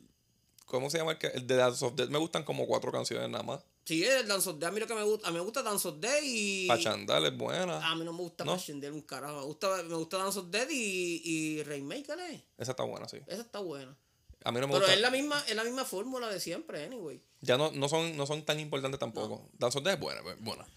¿cómo 0.66 0.92
se 0.92 1.00
llama? 1.00 1.14
El, 1.14 1.18
que- 1.18 1.28
el 1.28 1.48
de 1.48 1.56
Dance 1.56 1.84
of 1.84 1.96
Death 1.96 2.10
me 2.10 2.20
gustan 2.20 2.44
como 2.44 2.68
cuatro 2.68 2.92
canciones 2.92 3.28
nada 3.30 3.44
más. 3.44 3.62
Sí, 3.88 4.04
el 4.04 4.28
Dance 4.28 4.50
of 4.50 4.60
Death, 4.60 4.68
a 4.68 4.72
mí 4.74 4.82
lo 4.82 4.88
que 4.88 4.96
me 4.96 5.04
gusta, 5.04 5.30
a 5.30 5.32
mí 5.32 5.38
me 5.38 5.44
gusta 5.46 5.64
Dance 5.64 5.88
of 5.88 6.00
Death 6.02 6.22
y... 6.22 6.68
Pachandal 6.68 7.26
es 7.26 7.38
buena. 7.38 7.90
A 7.90 7.96
mí 7.96 8.04
no 8.04 8.12
me 8.12 8.20
gusta 8.20 8.44
¿No? 8.44 8.58
Pachandal 8.58 8.92
un 8.92 9.02
carajo. 9.04 9.40
Me 9.40 9.46
gusta, 9.46 9.84
me 9.84 9.96
gusta 9.96 10.18
Dance 10.18 10.40
of 10.40 10.48
Death 10.50 10.70
y, 10.70 11.22
y 11.24 11.64
Rainmaker, 11.64 12.20
¿eh? 12.20 12.44
Esa 12.58 12.72
está 12.72 12.84
buena, 12.84 13.08
sí. 13.08 13.20
Esa 13.28 13.44
está 13.44 13.60
buena. 13.60 13.98
A 14.44 14.52
mí 14.52 14.60
no 14.60 14.68
me 14.68 14.74
Pero 14.74 14.80
gusta. 14.80 14.94
es 14.94 15.00
la 15.00 15.10
misma, 15.10 15.42
es 15.48 15.56
la 15.56 15.64
misma 15.64 15.86
fórmula 15.86 16.28
de 16.28 16.42
siempre, 16.42 16.84
anyway. 16.84 17.22
Ya 17.40 17.58
no, 17.58 17.72
no, 17.72 17.88
son, 17.88 18.18
no 18.18 18.26
son 18.26 18.44
tan 18.44 18.60
importantes 18.60 19.00
tampoco. 19.00 19.48
Dance 19.54 19.78
of 19.78 19.86
Death 19.86 19.94
es 19.94 20.00
buena, 20.02 20.20
es 20.32 20.42
buena. 20.42 20.68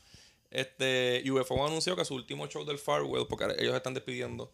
Este, 0.52 1.24
UFO 1.32 1.66
anunció 1.66 1.96
que 1.96 2.04
su 2.04 2.14
último 2.14 2.46
show 2.46 2.64
del 2.64 2.78
Farewell, 2.78 3.26
porque 3.26 3.46
ellos 3.58 3.74
están 3.74 3.94
despidiendo. 3.94 4.52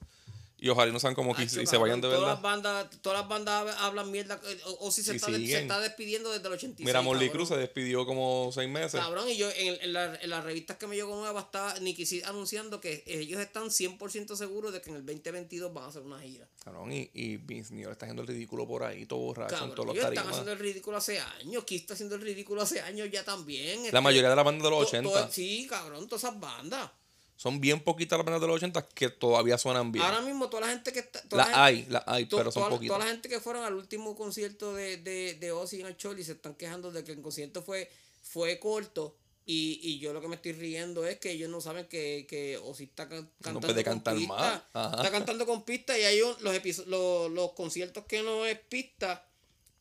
Y 0.58 0.70
ojalá 0.70 0.90
no 0.90 0.98
sean 0.98 1.14
como 1.14 1.34
que 1.34 1.42
Acho, 1.42 1.60
y 1.60 1.66
se 1.66 1.76
vayan 1.76 2.00
de 2.00 2.08
verdad. 2.08 2.22
Todas 2.22 2.34
las 2.36 2.42
bandas, 2.42 2.86
todas 3.02 3.18
las 3.20 3.28
bandas 3.28 3.76
hablan 3.78 4.10
mierda. 4.10 4.40
eh, 4.42 4.58
O, 4.64 4.86
o 4.86 4.90
si 4.90 5.02
se, 5.02 5.12
Y 5.12 5.16
está, 5.16 5.26
de- 5.30 5.34
se 5.34 5.40
siguen. 5.44 5.60
está 5.62 5.80
despidiendo 5.80 6.32
desde 6.32 6.46
el 6.48 6.54
86. 6.54 6.86
Mira, 6.86 7.02
Molly. 7.02 7.28
Cruz 7.28 7.48
se 7.50 7.56
despidió 7.58 8.06
como 8.06 8.50
seis 8.54 8.66
meses. 8.68 8.98
Cabrón, 8.98 9.28
y 9.28 9.36
yo 9.36 9.50
en, 9.50 9.76
en, 9.82 9.92
la- 9.92 10.14
en 10.16 10.30
las 10.30 10.42
revistas 10.42 10.78
que 10.78 10.86
me 10.86 10.96
llegó 10.96 11.14
nueva 11.14 11.40
está 11.40 11.78
Nicky 11.80 12.06
Six 12.06 12.25
anunciando 12.25 12.80
que 12.80 13.04
ellos 13.06 13.38
están 13.38 13.64
100% 13.70 14.34
seguros 14.34 14.72
de 14.72 14.80
que 14.80 14.88
en 14.88 14.96
el 14.96 15.04
2022 15.04 15.75
van 15.75 15.84
a 15.84 15.86
hacer 15.88 16.00
una 16.02 16.20
gira. 16.20 16.48
Cabrón, 16.64 16.90
y, 16.90 17.10
y 17.12 17.36
Vince 17.36 17.75
Neil 17.75 17.90
está 17.90 18.06
haciendo 18.06 18.22
el 18.22 18.28
ridículo 18.28 18.66
por 18.66 18.82
ahí, 18.82 19.04
todo 19.04 19.18
borracho 19.18 19.52
en 19.54 19.58
Cabrón, 19.58 19.75
todos 19.76 19.86
los 19.88 19.94
ellos 19.96 20.04
están 20.04 20.14
tarimas. 20.14 20.32
haciendo 20.38 20.52
el 20.52 20.58
ridículo 20.58 20.96
hace 20.96 21.20
años. 21.20 21.64
Kiss 21.64 21.82
está 21.82 21.92
haciendo 21.92 22.14
el 22.14 22.22
ridículo 22.22 22.62
hace 22.62 22.80
años 22.80 23.10
ya 23.12 23.22
también. 23.25 23.80
La 23.82 23.88
Este, 23.88 24.00
mayoría 24.00 24.30
de 24.30 24.36
las 24.36 24.44
bandas 24.44 24.64
de 24.64 24.70
los 24.70 24.80
to- 24.80 24.86
80 24.88 25.26
to- 25.26 25.32
sí, 25.32 25.66
cabrón, 25.68 26.08
todas 26.08 26.25
esas 26.25 26.40
bandas. 26.40 26.90
Son 27.36 27.60
bien 27.60 27.80
poquitas 27.84 28.18
las 28.18 28.24
bandas 28.24 28.40
de 28.40 28.46
los 28.46 28.56
80 28.56 28.88
que 28.88 29.10
todavía 29.10 29.58
suenan 29.58 29.92
bien. 29.92 30.04
Ahora 30.04 30.20
mismo 30.22 30.48
toda 30.48 30.62
la 30.62 30.68
gente 30.72 30.92
que 30.92 31.00
está... 31.00 31.20
toda 31.28 31.44
Las 31.46 31.52
la 31.56 31.66
gente- 31.66 31.82
hay, 31.82 31.90
las 31.92 32.02
hay, 32.06 32.26
to- 32.26 32.36
pero 32.38 32.50
son 32.50 32.62
toda, 32.64 32.70
poquitas. 32.76 32.94
toda 32.96 33.04
la 33.06 33.12
gente 33.12 33.28
que 33.28 33.40
fueron 33.40 33.64
al 33.64 33.74
último 33.74 34.16
concierto 34.16 34.74
de, 34.74 34.96
de, 34.96 35.34
de 35.34 35.52
Ozzy 35.52 35.80
en 35.80 35.86
el 35.86 35.96
Choli 35.96 36.24
se 36.24 36.32
están 36.32 36.54
quejando 36.54 36.90
de 36.90 37.04
que 37.04 37.12
el 37.12 37.20
concierto 37.22 37.62
fue, 37.62 37.90
fue 38.22 38.58
corto. 38.58 39.16
Y, 39.48 39.78
y 39.80 40.00
yo 40.00 40.12
lo 40.12 40.20
que 40.20 40.26
me 40.26 40.34
estoy 40.34 40.52
riendo 40.54 41.06
es 41.06 41.18
que 41.20 41.30
ellos 41.30 41.48
no 41.48 41.60
saben 41.60 41.86
que, 41.86 42.26
que 42.28 42.56
Ozzy 42.58 42.84
está 42.84 43.08
can- 43.08 43.30
cantando 43.42 43.60
puede 43.60 43.84
con 43.84 43.92
cantar 43.92 44.16
pista. 44.16 44.34
más. 44.34 44.62
Ajá. 44.72 44.96
Está 44.96 45.10
cantando 45.12 45.46
con 45.46 45.62
pista 45.64 45.96
y 45.96 46.02
hay 46.02 46.20
un- 46.22 46.34
los, 46.40 46.86
los, 46.88 47.30
los 47.30 47.52
conciertos 47.52 48.04
que 48.06 48.22
no 48.22 48.44
es 48.46 48.58
pista. 48.58 49.24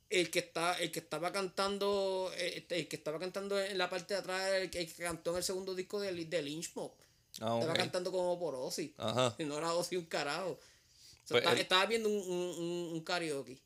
El 0.08 0.30
que 0.30 0.38
está, 0.40 0.74
el 0.80 0.92
que 0.92 1.00
estaba 1.00 1.32
cantando, 1.32 2.32
eh, 2.38 2.54
este, 2.58 2.78
el 2.80 2.88
que 2.88 2.96
estaba 2.96 3.18
cantando 3.18 3.60
en 3.60 3.76
la 3.78 3.90
parte 3.90 4.14
de 4.14 4.20
atrás, 4.20 4.52
el 4.54 4.70
que, 4.70 4.82
el 4.82 4.94
que 4.94 5.02
cantó 5.04 5.32
en 5.32 5.38
el 5.38 5.44
segundo 5.44 5.74
disco 5.74 6.00
de, 6.00 6.14
de 6.26 6.42
Lynch 6.44 6.72
Mob. 6.76 6.92
Ah, 7.42 7.58
Estaba 7.60 7.74
cantando 7.74 8.12
como 8.12 8.40
por 8.40 8.56
Ozzy. 8.56 8.94
Ajá. 8.98 9.36
Y 9.38 9.44
no 9.46 9.58
era 9.58 9.74
Ozzy 9.74 9.98
un 9.98 10.06
carajo. 10.06 10.52
O 10.52 10.58
sea, 11.28 11.30
Pues 11.30 11.42
está- 11.44 11.54
el- 11.54 11.60
estaba 11.60 11.86
viendo 11.86 12.08
un, 12.10 12.16
un, 12.18 12.90
un, 12.94 13.02
karaoke. 13.02 13.58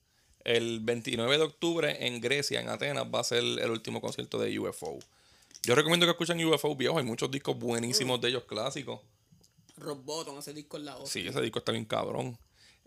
El 0.44 0.80
29 0.80 1.38
de 1.38 1.44
octubre 1.44 2.08
en 2.08 2.22
Grecia, 2.22 2.62
en 2.62 2.70
Atenas, 2.70 3.06
va 3.14 3.20
a 3.20 3.24
ser 3.24 3.40
el 3.44 3.70
último 3.70 4.00
concierto 4.02 4.40
de 4.40 4.58
UFO. 4.58 4.98
Yo 5.64 5.76
recomiendo 5.76 6.06
que 6.06 6.12
escuchen 6.12 6.44
UFO 6.46 6.76
viejos. 6.76 6.98
Hay 6.98 7.04
muchos 7.04 7.30
discos 7.30 7.60
buenísimos 7.60 8.22
de 8.22 8.30
ellos 8.30 8.44
clásicos. 8.46 9.02
Rock 9.78 10.04
Bottom, 10.04 10.40
ese 10.40 10.54
disco 10.54 10.78
en 10.78 10.86
la 10.86 10.98
Ozzy. 10.98 11.22
Sí, 11.22 11.28
ese 11.28 11.42
disco 11.42 11.60
está 11.60 11.72
bien 11.74 11.86
cabrón. 11.86 12.38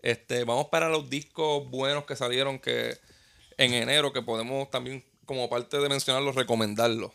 Este, 0.01 0.43
vamos 0.43 0.67
para 0.67 0.89
los 0.89 1.09
discos 1.09 1.69
buenos 1.69 2.05
que 2.05 2.15
salieron 2.15 2.59
que 2.59 2.97
en 3.57 3.73
enero, 3.73 4.11
que 4.11 4.21
podemos 4.23 4.69
también, 4.71 5.05
como 5.25 5.47
parte 5.49 5.77
de 5.77 5.87
mencionarlos, 5.87 6.35
recomendarlos. 6.35 7.11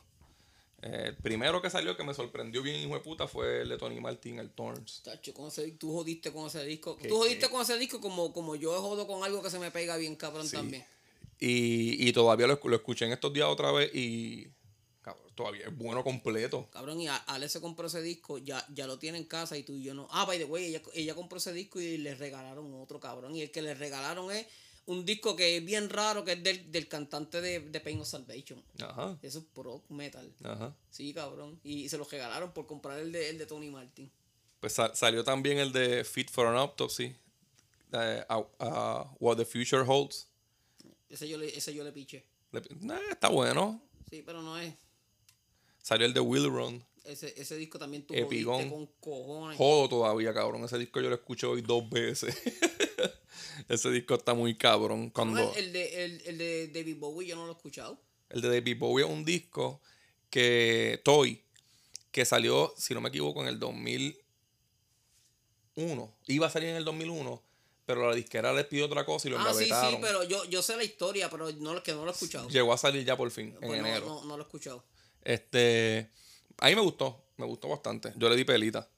Eh, 0.83 1.05
el 1.07 1.17
primero 1.17 1.61
que 1.61 1.71
salió 1.71 1.97
que 1.97 2.05
me 2.05 2.15
sorprendió 2.15 2.63
bien, 2.63 2.77
hijo 2.81 2.95
de 2.95 3.01
puta, 3.01 3.27
fue 3.27 3.63
el 3.63 3.69
de 3.69 3.79
Tony 3.79 4.01
Martin, 4.01 4.39
el 4.39 4.51
Thorns. 4.51 5.03
Tacho, 5.03 5.35
con 5.35 5.49
ese- 5.49 5.73
tú 5.73 5.93
jodiste 5.93 6.33
con 6.33 6.47
ese 6.47 6.65
disco. 6.65 6.97
¿Qué- 6.97 7.09
Tú 7.09 7.17
jodiste 7.17 7.47
qué? 7.47 7.53
con 7.53 7.63
ese 7.63 7.77
disco 7.79 8.01
como, 8.01 8.33
como 8.33 8.55
yo 8.55 8.81
jodo 8.81 9.07
con 9.07 9.25
algo 9.25 9.43
que 9.43 9.51
se 9.51 9.59
me 9.59 9.71
pega 9.73 9.97
bien 9.97 10.15
cabrón 10.15 10.49
también. 10.51 10.87
Y, 11.41 12.09
y 12.09 12.13
todavía 12.13 12.47
lo, 12.47 12.61
lo 12.63 12.77
escuché 12.77 13.07
en 13.07 13.13
estos 13.13 13.33
días 13.33 13.47
otra 13.49 13.71
vez 13.73 13.91
y 13.95 14.49
cabrón, 15.03 15.33
todavía 15.35 15.67
es 15.67 15.77
bueno 15.77 16.03
completo. 16.05 16.69
Cabrón, 16.73 17.01
y 17.01 17.09
Ale 17.09 17.49
se 17.49 17.61
compró 17.61 17.87
ese 17.89 18.01
disco, 18.03 18.39
ya, 18.39 18.65
ya 18.73 18.87
lo 18.87 18.99
tiene 19.01 19.19
en 19.19 19.25
casa 19.25 19.57
y 19.57 19.63
tú 19.65 19.73
y 19.75 19.83
yo 19.83 19.95
no. 19.95 20.07
Ah, 20.13 20.25
by 20.27 20.39
the 20.39 20.45
way, 20.45 20.65
ella, 20.67 20.83
ella 20.95 21.15
compró 21.15 21.39
ese 21.39 21.53
disco 21.53 21.81
y 21.81 21.97
le 21.99 22.15
regalaron 22.15 22.73
otro, 22.81 23.01
cabrón. 23.01 23.35
Y 23.35 23.43
el 23.43 23.51
que 23.51 23.63
le 23.63 23.75
regalaron 23.75 24.31
es 24.33 24.47
un 24.89 25.05
disco 25.05 25.37
que 25.37 25.57
es 25.59 25.65
bien 25.65 25.89
raro, 25.91 26.25
que 26.25 26.33
es 26.33 26.43
del, 26.43 26.73
del 26.73 26.89
cantante 26.89 27.41
de, 27.41 27.61
de 27.61 27.81
Pain 27.81 28.01
of 28.01 28.09
Salvation. 28.09 28.63
Ajá, 28.83 29.19
Eso 29.23 29.39
es 29.41 29.45
pro 29.55 29.83
metal. 29.91 30.33
ajá. 30.43 30.75
Sí, 30.91 31.13
cabrón. 31.13 31.61
Y 31.63 31.89
se 31.89 31.99
lo 31.99 32.05
regalaron 32.05 32.53
por 32.53 32.67
comprar 32.67 32.99
el 32.99 33.13
de, 33.13 33.29
el 33.31 33.39
de 33.39 33.47
Tony 33.47 33.71
Martin. 33.71 34.11
Pues 34.61 34.73
sa- 34.73 34.95
salió 34.95 35.23
también 35.25 35.59
el 35.59 35.73
de 35.73 36.05
Fit 36.05 36.31
for 36.31 36.47
an 36.47 36.57
Autopsy. 36.57 37.15
a- 37.93 38.27
a 38.59 39.15
What 39.21 39.37
the 39.37 39.45
Future 39.45 39.83
Holds. 39.87 40.27
Ese 41.09 41.29
yo 41.29 41.39
le, 41.39 41.57
ese 41.57 41.73
yo 41.75 41.85
le 41.85 41.93
piché. 41.93 42.25
Le- 42.53 42.63
está 43.11 43.29
bueno. 43.29 43.81
Sí, 44.11 44.23
pero 44.25 44.43
no 44.43 44.59
es. 44.59 44.75
Salió 45.83 46.07
el 46.07 46.13
de 46.15 46.21
Will 46.21 46.47
Run. 46.51 46.85
Ese, 47.09 47.35
ese 47.41 47.57
disco 47.57 47.79
también 47.79 48.07
tú 48.07 48.15
Epigón. 48.15 48.69
con 48.71 48.87
cojones. 49.01 49.57
Jodo 49.59 49.89
todavía, 49.89 50.33
cabrón. 50.35 50.63
Ese 50.65 50.79
disco 50.79 51.01
yo 51.01 51.09
lo 51.09 51.15
escuché 51.17 51.47
hoy 51.47 51.63
dos 51.63 51.89
veces. 51.89 52.37
Ese 53.69 53.91
disco 53.91 54.15
está 54.15 54.35
muy 54.35 54.57
cabrón. 54.57 55.11
Cuando 55.11 55.53
El, 55.55 55.73
de, 55.73 56.05
el, 56.05 56.23
el 56.27 56.39
de 56.39 56.69
David 56.69 56.97
Bowie 56.99 57.27
yo 57.29 57.37
no 57.37 57.45
lo 57.47 57.53
he 57.53 57.57
escuchado. 57.57 58.01
el 58.31 58.41
de 58.41 58.49
David 58.49 58.79
Bowie 58.79 59.05
es 59.05 59.11
un 59.11 59.25
disco 59.25 59.81
que 60.31 61.01
Toy, 61.05 61.43
que 62.13 62.25
salió, 62.25 62.73
si 62.77 62.95
no 62.95 63.01
me 63.01 63.09
equivoco, 63.09 63.43
en 63.43 63.49
el 63.49 63.59
2001. 63.59 64.15
Iba 66.29 66.47
a 66.47 66.51
salir 66.51 66.69
en 66.71 66.77
el 66.77 66.85
2001, 66.85 67.43
pero 67.87 68.09
la 68.09 68.15
disquera 68.15 68.53
les 68.53 68.67
pidió 68.67 68.87
otra 68.87 69.05
cosa 69.05 69.29
y 69.29 69.31
lo 69.31 69.39
Ah, 69.39 69.53
sí, 69.55 69.65
sí, 69.65 69.97
pero 70.01 70.25
yo, 70.25 70.45
yo 70.47 70.63
sé 70.63 70.77
la 70.77 70.85
historia, 70.85 71.29
pero 71.31 71.51
no, 71.53 71.75
lo- 71.75 71.83
que 71.83 71.93
no 71.93 72.05
lo 72.05 72.11
he 72.11 72.15
escuchado. 72.15 72.49
Llegó 72.49 72.73
a 72.73 72.79
salir 72.79 73.05
ya 73.05 73.17
por 73.17 73.31
fin, 73.31 73.49
en 73.61 73.69
Pues 73.69 73.81
no, 73.81 73.87
enero. 73.87 74.07
no, 74.07 74.25
no 74.25 74.37
lo 74.37 74.43
he 74.43 74.47
escuchado. 74.47 74.85
Este, 75.23 76.11
a 76.59 76.69
mí 76.69 76.75
me 76.75 76.81
gustó, 76.83 77.25
me 77.37 77.47
gustó 77.47 77.69
bastante. 77.69 78.13
Yo 78.17 78.29
le 78.29 78.37
di 78.37 78.45
pelita. 78.45 78.89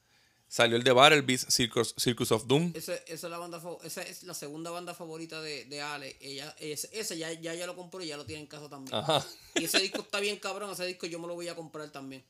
Salió 0.47 0.75
el 0.75 0.83
de 0.83 1.21
Beast, 1.21 1.49
Circus, 1.49 1.95
Circus 1.97 2.29
of 2.33 2.45
Doom. 2.45 2.73
Esa, 2.75 2.95
es 3.07 3.23
la 3.23 3.37
banda, 3.37 3.61
fa- 3.61 3.77
esa 3.85 4.01
es 4.01 4.23
la 4.23 4.33
segunda 4.33 4.69
banda 4.69 4.93
favorita 4.93 5.41
de, 5.41 5.63
de 5.63 5.79
Ale. 5.81 6.17
Ella, 6.19 6.53
ese, 6.59 6.89
ese 6.91 7.17
ya, 7.17 7.31
ya, 7.31 7.53
ya 7.55 7.65
lo 7.65 7.73
compró 7.77 8.03
y 8.03 8.07
ya 8.07 8.17
lo 8.17 8.25
tiene 8.25 8.41
en 8.41 8.47
casa 8.47 8.67
también. 8.67 8.93
Ajá. 8.93 9.25
Y 9.55 9.63
ese 9.63 9.79
disco 9.79 9.99
está 10.01 10.19
bien 10.19 10.37
cabrón, 10.39 10.69
ese 10.71 10.85
disco 10.85 11.07
yo 11.07 11.19
me 11.19 11.27
lo 11.27 11.35
voy 11.35 11.47
a 11.47 11.55
comprar 11.55 11.89
también. 11.89 12.21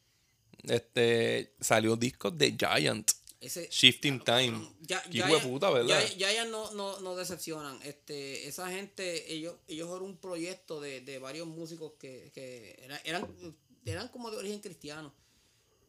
Este, 0.63 1.53
salió 1.59 1.95
disco 1.95 2.29
de 2.29 2.55
Giant. 2.57 3.09
Ese, 3.39 3.67
Shifting 3.71 4.23
Time. 4.23 4.69
Ya, 4.81 5.01
Qué 5.01 5.23
puta, 5.41 5.71
¿verdad? 5.71 5.87
Ya, 6.09 6.13
ya, 6.15 6.31
ya 6.31 6.45
no, 6.45 6.71
no, 6.73 6.99
no 6.99 7.15
decepcionan. 7.15 7.79
Este, 7.83 8.47
esa 8.47 8.69
gente, 8.69 9.33
ellos, 9.33 9.55
ellos 9.67 9.89
eran 9.89 10.03
un 10.03 10.17
proyecto 10.17 10.79
de, 10.79 11.01
de 11.01 11.17
varios 11.17 11.47
músicos 11.47 11.93
que, 11.97 12.29
que 12.35 12.79
era- 12.83 13.01
eran, 13.03 13.27
eran 13.83 14.09
como 14.09 14.29
de 14.29 14.37
origen 14.37 14.59
cristiano. 14.59 15.11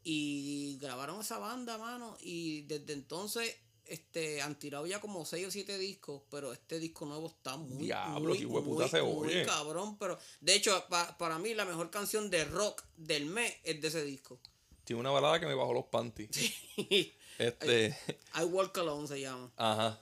Y 0.04 0.78
grabaron 0.80 1.20
esa 1.20 1.38
banda, 1.38 1.78
mano. 1.78 2.16
Y 2.20 2.62
desde 2.62 2.92
entonces 2.92 3.56
este, 3.86 4.40
han 4.42 4.58
tirado 4.58 4.86
ya 4.86 5.00
como 5.00 5.24
6 5.24 5.46
o 5.46 5.50
7 5.50 5.78
discos. 5.78 6.22
Pero 6.30 6.52
este 6.52 6.78
disco 6.78 7.04
nuevo 7.06 7.28
está 7.28 7.56
muy, 7.56 7.84
Diablo, 7.86 8.34
muy, 8.34 8.46
puta 8.62 9.02
muy 9.04 9.42
cabrón. 9.44 9.96
Pero, 9.98 10.18
de 10.40 10.54
hecho, 10.54 10.84
pa- 10.88 11.16
para 11.18 11.38
mí 11.38 11.54
la 11.54 11.64
mejor 11.64 11.90
canción 11.90 12.30
de 12.30 12.44
rock 12.44 12.82
del 12.96 13.26
mes 13.26 13.54
es 13.64 13.80
de 13.80 13.88
ese 13.88 14.04
disco. 14.04 14.40
Tiene 14.84 15.00
una 15.00 15.10
balada 15.10 15.38
que 15.38 15.46
me 15.46 15.54
bajó 15.54 15.72
los 15.72 15.84
panties. 15.86 16.30
Este, 17.38 17.96
I 18.38 18.44
Walk 18.44 18.76
Alone 18.78 19.08
se 19.08 19.20
llama. 19.20 19.50
ajá. 19.56 20.00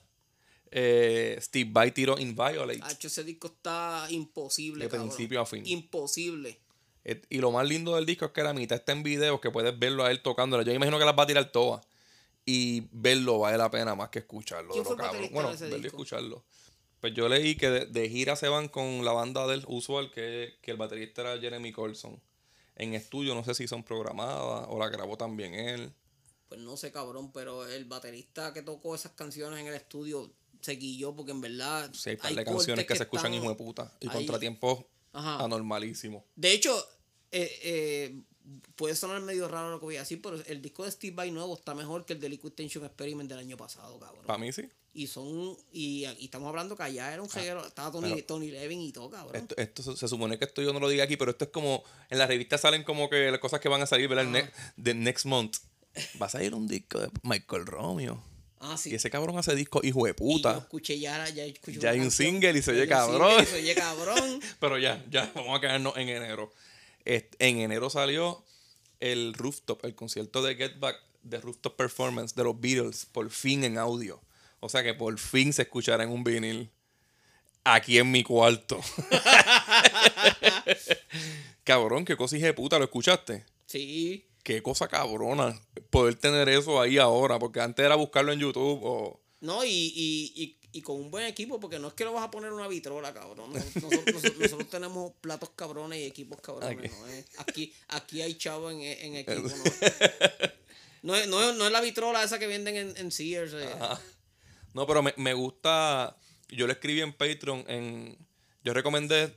Eh, 0.72 1.38
Steve 1.40 1.70
Vai 1.72 1.92
tiró 1.92 2.18
Inviolate. 2.18 2.80
Hacho, 2.82 3.06
ese 3.08 3.24
disco 3.24 3.46
está 3.48 4.06
imposible, 4.10 4.84
De 4.84 4.90
cabrón. 4.90 5.08
principio 5.08 5.40
a 5.40 5.46
fin. 5.46 5.64
Imposible. 5.66 6.58
Y 7.04 7.38
lo 7.38 7.50
más 7.50 7.66
lindo 7.66 7.96
del 7.96 8.06
disco 8.06 8.26
es 8.26 8.32
que 8.32 8.42
la 8.42 8.52
mitad 8.52 8.78
está 8.78 8.92
en 8.92 9.02
video, 9.02 9.40
que 9.40 9.50
puedes 9.50 9.78
verlo 9.78 10.04
a 10.04 10.10
él 10.10 10.20
tocándola. 10.22 10.62
Yo 10.64 10.72
imagino 10.72 10.98
que 10.98 11.04
las 11.04 11.18
va 11.18 11.22
a 11.22 11.26
tirar 11.26 11.50
todas. 11.50 11.84
Y 12.44 12.88
verlo 12.92 13.38
vale 13.38 13.56
la 13.58 13.70
pena 13.70 13.94
más 13.94 14.10
que 14.10 14.20
escucharlo. 14.20 14.72
¿Quién 14.72 14.84
de 14.84 14.88
fue 14.88 14.96
lo 14.96 15.04
el 15.04 15.10
cabrón. 15.10 15.22
baterista 15.22 15.66
Bueno, 15.66 15.70
verlo 15.70 15.86
y 15.86 15.86
escucharlo. 15.86 16.44
Pues 17.00 17.14
yo 17.14 17.28
leí 17.28 17.54
que 17.56 17.70
de, 17.70 17.86
de 17.86 18.08
gira 18.08 18.36
se 18.36 18.48
van 18.48 18.68
con 18.68 19.04
la 19.04 19.12
banda 19.12 19.46
del 19.46 19.64
usual, 19.66 20.10
que, 20.10 20.58
que 20.60 20.70
el 20.70 20.76
baterista 20.76 21.22
era 21.22 21.38
Jeremy 21.38 21.72
Colson. 21.72 22.20
En 22.76 22.94
estudio 22.94 23.34
no 23.34 23.44
sé 23.44 23.54
si 23.54 23.66
son 23.66 23.82
programadas 23.82 24.66
o 24.68 24.78
la 24.78 24.88
grabó 24.88 25.16
también 25.16 25.54
él. 25.54 25.92
Pues 26.48 26.60
no 26.60 26.76
sé, 26.76 26.90
cabrón, 26.90 27.30
pero 27.32 27.66
el 27.66 27.84
baterista 27.84 28.52
que 28.52 28.62
tocó 28.62 28.94
esas 28.94 29.12
canciones 29.12 29.60
en 29.60 29.68
el 29.68 29.74
estudio 29.74 30.32
se 30.60 30.72
guilló 30.72 31.14
porque 31.14 31.32
en 31.32 31.40
verdad. 31.40 31.90
Sí, 31.94 32.10
hay 32.10 32.16
par 32.16 32.30
hay 32.30 32.36
de 32.36 32.44
canciones 32.44 32.86
que, 32.86 32.96
se 32.96 33.04
escuchan 33.04 33.32
hijo 33.32 33.48
de 33.48 33.54
puta. 33.54 33.96
Y 34.00 34.08
ahí. 34.08 34.14
contratiempos 34.14 34.84
Ajá. 35.12 35.44
anormalísimos. 35.44 36.22
De 36.36 36.52
hecho, 36.52 36.76
eh, 37.32 37.50
eh, 37.62 38.20
puede 38.76 38.94
sonar 38.96 39.20
medio 39.22 39.48
raro 39.48 39.70
lo 39.70 39.78
que 39.80 39.84
voy 39.86 39.96
a 39.96 40.00
decir, 40.00 40.20
pero 40.22 40.36
el 40.46 40.60
disco 40.62 40.84
de 40.84 40.90
Steve 40.90 41.14
Vai 41.14 41.30
nuevo 41.30 41.54
está 41.54 41.74
mejor 41.74 42.04
que 42.04 42.14
el 42.14 42.20
de 42.20 42.28
Liquid 42.28 42.52
Tension 42.52 42.84
Experiment 42.84 43.28
del 43.28 43.38
año 43.38 43.56
pasado, 43.56 43.98
cabrón. 43.98 44.24
Para 44.26 44.38
mí 44.38 44.52
sí. 44.52 44.68
Y 44.92 45.06
son. 45.06 45.56
Y, 45.72 46.04
y 46.18 46.24
estamos 46.24 46.48
hablando 46.48 46.76
que 46.76 46.82
allá 46.82 47.12
era 47.12 47.22
un 47.22 47.30
reguero. 47.30 47.64
Estaba 47.64 47.92
Tony, 47.92 48.12
Ah, 48.12 48.24
Tony 48.26 48.50
Levin 48.50 48.80
y 48.80 48.90
todo, 48.90 49.08
cabrón. 49.08 49.36
Esto, 49.36 49.54
esto 49.56 49.96
se, 49.96 50.08
supone 50.08 50.36
que 50.36 50.44
esto 50.46 50.62
yo 50.62 50.72
no 50.72 50.80
lo 50.80 50.88
diga 50.88 51.04
aquí, 51.04 51.16
pero 51.16 51.30
esto 51.30 51.44
es 51.44 51.50
como. 51.52 51.84
En 52.08 52.18
la 52.18 52.26
revista 52.26 52.58
salen 52.58 52.82
como 52.82 53.08
que 53.08 53.30
las 53.30 53.38
cosas 53.38 53.60
que 53.60 53.68
van 53.68 53.80
a 53.82 53.86
salir, 53.86 54.08
¿verdad? 54.08 54.24
El 54.24 54.32
ne- 54.32 54.50
de 54.76 54.94
next 54.94 55.26
month. 55.26 55.58
Va 56.20 56.26
a 56.26 56.28
salir 56.28 56.54
un 56.56 56.66
disco 56.66 56.98
de 56.98 57.08
Michael 57.22 57.66
Romeo. 57.66 58.20
Ah, 58.60 58.76
sí. 58.76 58.90
Y 58.90 58.94
ese 58.94 59.10
cabrón 59.10 59.38
hace 59.38 59.54
disco 59.54 59.80
hijo 59.82 60.04
de 60.04 60.10
Y 60.10 60.12
yo 60.12 60.16
puta. 60.16 60.58
escuché 60.58 60.98
ya, 60.98 61.28
ya 61.28 61.44
escuché 61.44 61.78
Ya 61.78 61.90
hay 61.90 62.00
un 62.00 62.10
single 62.10 62.58
y 62.58 62.62
se 62.62 62.72
oye 62.72 62.86
cabrón. 62.86 63.44
Se 63.44 63.56
oye 63.56 63.74
cabrón. 63.74 64.40
Pero 64.60 64.78
ya, 64.78 65.04
ya, 65.10 65.30
vamos 65.34 65.58
a 65.58 65.60
quedarnos 65.60 65.96
en 65.96 66.08
enero. 66.08 66.52
En 67.04 67.60
enero 67.60 67.90
salió 67.90 68.44
el 69.00 69.34
Rooftop, 69.34 69.84
el 69.84 69.94
concierto 69.94 70.42
de 70.42 70.54
Get 70.54 70.78
Back 70.78 70.96
de 71.22 71.40
Rooftop 71.40 71.76
Performance 71.76 72.34
de 72.34 72.44
los 72.44 72.60
Beatles, 72.60 73.06
por 73.06 73.28
fin 73.30 73.64
en 73.64 73.78
audio. 73.78 74.20
O 74.60 74.68
sea 74.68 74.82
que 74.82 74.94
por 74.94 75.18
fin 75.18 75.52
se 75.52 75.62
escuchará 75.62 76.04
en 76.04 76.10
un 76.10 76.22
vinil. 76.22 76.70
Aquí 77.64 77.98
en 77.98 78.10
mi 78.10 78.22
cuarto. 78.22 78.80
Cabrón, 81.64 82.04
qué 82.04 82.16
cosa 82.16 82.36
hija 82.36 82.46
de 82.46 82.54
puta, 82.54 82.78
¿lo 82.78 82.84
escuchaste? 82.84 83.44
Sí. 83.66 84.26
Qué 84.42 84.62
cosa 84.62 84.88
cabrona 84.88 85.58
poder 85.90 86.14
tener 86.14 86.48
eso 86.48 86.80
ahí 86.80 86.98
ahora, 86.98 87.38
porque 87.38 87.60
antes 87.60 87.84
era 87.84 87.94
buscarlo 87.94 88.32
en 88.32 88.40
YouTube 88.40 88.80
o... 88.82 89.20
No, 89.40 89.64
y, 89.64 89.68
y, 89.70 90.32
y, 90.34 90.58
y 90.72 90.82
con 90.82 90.96
un 90.96 91.10
buen 91.10 91.24
equipo, 91.26 91.58
porque 91.60 91.78
no 91.78 91.88
es 91.88 91.94
que 91.94 92.04
lo 92.04 92.12
vas 92.12 92.24
a 92.24 92.30
poner 92.30 92.52
una 92.52 92.68
vitrola, 92.68 93.12
cabrón. 93.14 93.52
Nos- 93.52 93.76
Nosotros, 93.76 94.04
nosotros- 94.06 94.38
nosotros 94.38 94.70
tenemos 94.70 95.12
platos 95.20 95.50
cabrones 95.56 95.98
y 96.00 96.04
equipos 96.04 96.40
cabrones. 96.40 96.78
Aquí. 96.78 96.88
¿no? 96.88 97.06
es? 97.08 97.26
Aquí, 97.38 97.72
aquí 97.88 98.22
hay 98.22 98.34
chavo 98.34 98.70
en, 98.70 98.80
en 98.82 99.16
equipo. 99.16 99.42
¿no? 99.48 100.50
No, 101.02 101.16
es, 101.16 101.26
no, 101.28 101.42
es, 101.50 101.56
no 101.56 101.64
es 101.66 101.72
la 101.72 101.80
vitrola 101.80 102.22
esa 102.22 102.38
que 102.38 102.46
venden 102.46 102.76
en, 102.76 102.96
en 102.96 103.10
Sears. 103.10 103.52
eh. 103.54 103.68
No, 104.74 104.86
pero 104.86 105.02
me, 105.02 105.14
me 105.16 105.32
gusta. 105.32 106.16
Yo 106.50 106.66
le 106.66 106.74
escribí 106.74 107.00
en 107.00 107.12
Patreon. 107.14 107.64
En, 107.68 108.18
yo 108.62 108.74
recomendé 108.74 109.34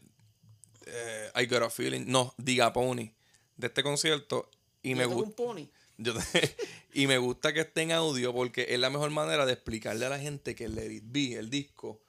eh, 0.86 1.31
I 1.41 1.45
Got 1.45 1.63
a 1.63 1.69
Feeling. 1.69 2.03
No, 2.07 2.33
Diga 2.38 2.74
Pony. 2.74 3.12
De 3.55 3.67
este 3.67 3.81
concierto. 3.83 4.50
Y 4.83 4.91
Yo 4.91 4.95
me 4.97 5.03
tengo 5.03 5.15
gusta. 5.15 5.29
un 5.29 5.33
pony. 5.47 5.67
Yo 5.97 6.13
te- 6.13 6.55
y 6.93 7.07
me 7.07 7.17
gusta 7.17 7.53
que 7.53 7.61
esté 7.61 7.81
en 7.81 7.91
audio 7.93 8.33
porque 8.33 8.67
es 8.69 8.79
la 8.79 8.89
mejor 8.89 9.09
manera 9.11 9.45
de 9.45 9.53
explicarle 9.53 10.05
a 10.05 10.09
la 10.09 10.19
gente 10.19 10.53
que 10.55 10.65
el 10.65 10.75
Let 10.75 11.01
Be, 11.05 11.33
el 11.35 11.49
disco, 11.49 11.99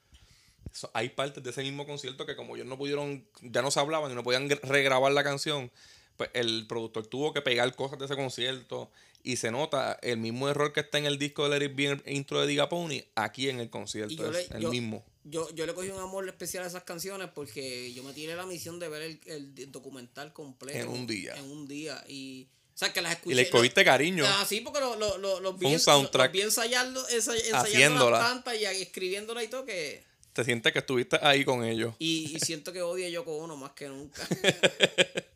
so- 0.72 0.90
hay 0.94 1.10
partes 1.10 1.42
de 1.42 1.50
ese 1.50 1.62
mismo 1.62 1.86
concierto 1.86 2.26
que 2.26 2.36
como 2.36 2.56
ellos 2.56 2.66
no 2.66 2.76
pudieron, 2.78 3.24
ya 3.42 3.62
no 3.62 3.70
se 3.70 3.80
hablaban 3.80 4.10
y 4.10 4.14
no 4.14 4.22
podían 4.24 4.48
gr- 4.48 4.60
regrabar 4.62 5.12
la 5.12 5.22
canción, 5.24 5.70
pues 6.16 6.30
el 6.34 6.66
productor 6.66 7.06
tuvo 7.06 7.32
que 7.32 7.42
pegar 7.42 7.74
cosas 7.76 7.98
de 7.98 8.06
ese 8.06 8.16
concierto 8.16 8.90
y 9.22 9.36
se 9.36 9.50
nota 9.50 9.98
el 10.02 10.18
mismo 10.18 10.48
error 10.48 10.72
que 10.72 10.80
está 10.80 10.98
en 10.98 11.06
el 11.06 11.18
disco 11.18 11.48
de 11.48 11.58
Let 11.58 11.66
It 11.66 11.74
Be, 11.76 11.86
el 11.86 12.02
intro 12.06 12.40
de 12.40 12.46
Diga 12.46 12.68
Pony, 12.68 13.02
aquí 13.14 13.48
en 13.48 13.60
el 13.60 13.70
concierto, 13.70 14.30
es 14.30 14.50
le- 14.50 14.56
el 14.56 14.62
yo- 14.62 14.70
mismo. 14.70 15.04
Yo, 15.26 15.48
yo 15.54 15.64
le 15.64 15.72
cogí 15.72 15.88
un 15.88 16.00
amor 16.00 16.28
especial 16.28 16.64
a 16.64 16.66
esas 16.66 16.82
canciones 16.84 17.30
porque 17.34 17.92
yo 17.94 18.02
me 18.02 18.12
tiré 18.12 18.36
la 18.36 18.44
misión 18.44 18.78
de 18.78 18.88
ver 18.88 19.00
el, 19.02 19.20
el 19.56 19.72
documental 19.72 20.34
completo. 20.34 20.78
En 20.78 20.88
un 20.88 21.06
día. 21.06 21.34
En 21.36 21.44
un 21.50 21.66
día. 21.66 22.04
Y, 22.08 22.46
o 22.74 22.76
sea, 22.76 22.92
que 22.92 23.00
las 23.00 23.12
escuché. 23.12 23.32
Y 23.32 23.36
le 23.36 23.48
cogiste 23.50 23.84
cariño. 23.84 24.24
Ah, 24.26 24.44
sí, 24.48 24.60
porque 24.60 24.80
lo, 24.80 24.96
lo, 24.96 25.16
lo, 25.18 25.38
los 25.40 25.58
vi, 25.58 25.66
un 25.66 25.78
soundtrack. 25.78 26.30
los 26.30 26.32
vi 26.32 26.40
ensayando, 26.42 27.06
ensa- 27.08 27.34
ensayando 27.36 27.56
Haciéndola. 27.58 28.18
las 28.18 28.28
tantas 28.30 28.56
y 28.60 28.64
escribiéndola 28.64 29.44
y 29.44 29.48
todo 29.48 29.64
que... 29.64 30.02
Te 30.32 30.44
sientes 30.44 30.72
que 30.72 30.80
estuviste 30.80 31.16
ahí 31.22 31.44
con 31.44 31.64
ellos. 31.64 31.94
Y, 32.00 32.34
y 32.34 32.40
siento 32.40 32.72
que 32.72 32.82
odio 32.82 33.06
a 33.06 33.08
Yoko 33.08 33.36
Ono 33.36 33.56
más 33.56 33.70
que 33.72 33.88
nunca. 33.88 34.26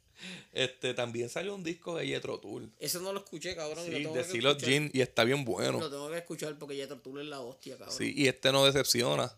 Este, 0.53 0.92
también 0.92 1.29
salió 1.29 1.55
un 1.55 1.62
disco 1.62 1.96
de 1.96 2.07
Jethro 2.07 2.40
Tull. 2.40 2.72
Eso 2.81 2.98
no 3.01 3.12
lo 3.12 3.20
escuché, 3.20 3.55
cabrón. 3.55 3.85
y 3.85 3.92
Sí, 3.96 4.40
lo 4.40 4.57
tengo 4.57 4.66
de 4.66 4.90
y 4.92 5.01
está 5.01 5.22
bien 5.22 5.44
bueno. 5.44 5.79
Lo 5.79 5.88
tengo 5.88 6.11
que 6.11 6.18
escuchar 6.18 6.59
porque 6.59 6.74
Jethro 6.74 6.98
Tull 6.98 7.20
es 7.20 7.27
la 7.29 7.40
hostia, 7.40 7.77
cabrón. 7.79 7.96
Sí, 7.96 8.12
y 8.16 8.27
este 8.27 8.51
no 8.51 8.64
decepciona. 8.64 9.33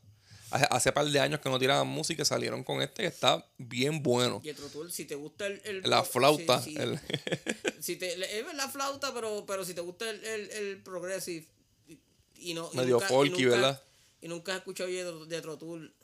Hace, 0.51 0.67
hace 0.71 0.93
par 0.93 1.07
de 1.07 1.21
años 1.21 1.41
que 1.41 1.49
no 1.49 1.59
tiraban 1.59 1.87
música 1.87 2.23
y 2.23 2.25
salieron 2.25 2.65
con 2.65 2.83
este 2.83 3.03
que 3.03 3.09
está 3.09 3.47
bien 3.59 4.03
bueno. 4.03 4.41
Jethro 4.43 4.67
Tull, 4.69 4.91
si 4.93 5.05
te 5.05 5.15
gusta 5.15 5.47
el... 5.47 5.61
el 5.65 5.83
La 5.89 6.03
flauta. 6.05 6.61
sí, 6.61 6.73
sí. 6.75 6.77
el- 6.81 7.01
si 7.81 7.97
te, 7.97 8.13
es 8.39 8.55
la 8.55 8.69
flauta, 8.69 9.15
pero, 9.15 9.45
pero 9.47 9.65
si 9.65 9.75
te 9.75 9.81
gusta 9.81 10.09
el, 10.11 10.25
el, 10.25 10.51
el 10.51 10.83
progressive 10.83 11.47
y, 11.89 11.99
y 12.37 12.55
no... 12.55 12.69
y 12.73 12.77
Medio 12.77 12.99
y 12.99 13.01
folky, 13.09 13.43
nunca- 13.45 13.57
¿verdad? 13.57 13.83
Y 14.23 14.29
nunca 14.29 14.53
has 14.53 14.59
escuchado 14.59 14.91
Jethro, 14.91 15.27
Jethro 15.29 15.57
Tull. 15.57 15.95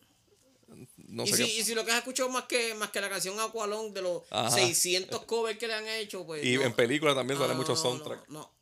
no 1.09 1.25
y, 1.25 1.29
sé 1.29 1.37
si, 1.37 1.45
qué- 1.45 1.55
y 1.59 1.63
si 1.65 1.75
lo 1.75 1.85
que 1.85 1.91
has 1.93 1.99
escuchado 1.99 2.29
más 2.29 2.45
que, 2.45 2.75
más 2.75 2.91
que 2.91 3.01
la 3.01 3.09
canción 3.11 3.39
Aqualong 3.41 3.93
de 3.93 4.03
los 4.03 4.23
Ajá. 4.31 4.51
600 4.51 5.25
covers 5.25 5.59
que 5.59 5.67
le 5.67 5.75
han 5.75 5.87
hecho, 5.89 6.25
pues... 6.25 6.45
Y 6.45 6.55
no. 6.57 6.63
en 6.63 6.73
película 6.73 7.15
también 7.15 7.39
sale 7.39 7.53
No, 7.53 7.59
mucho 7.61 7.73
no, 7.75 7.77
soundtrack. 7.77 8.29
No, 8.29 8.41
no. 8.41 8.53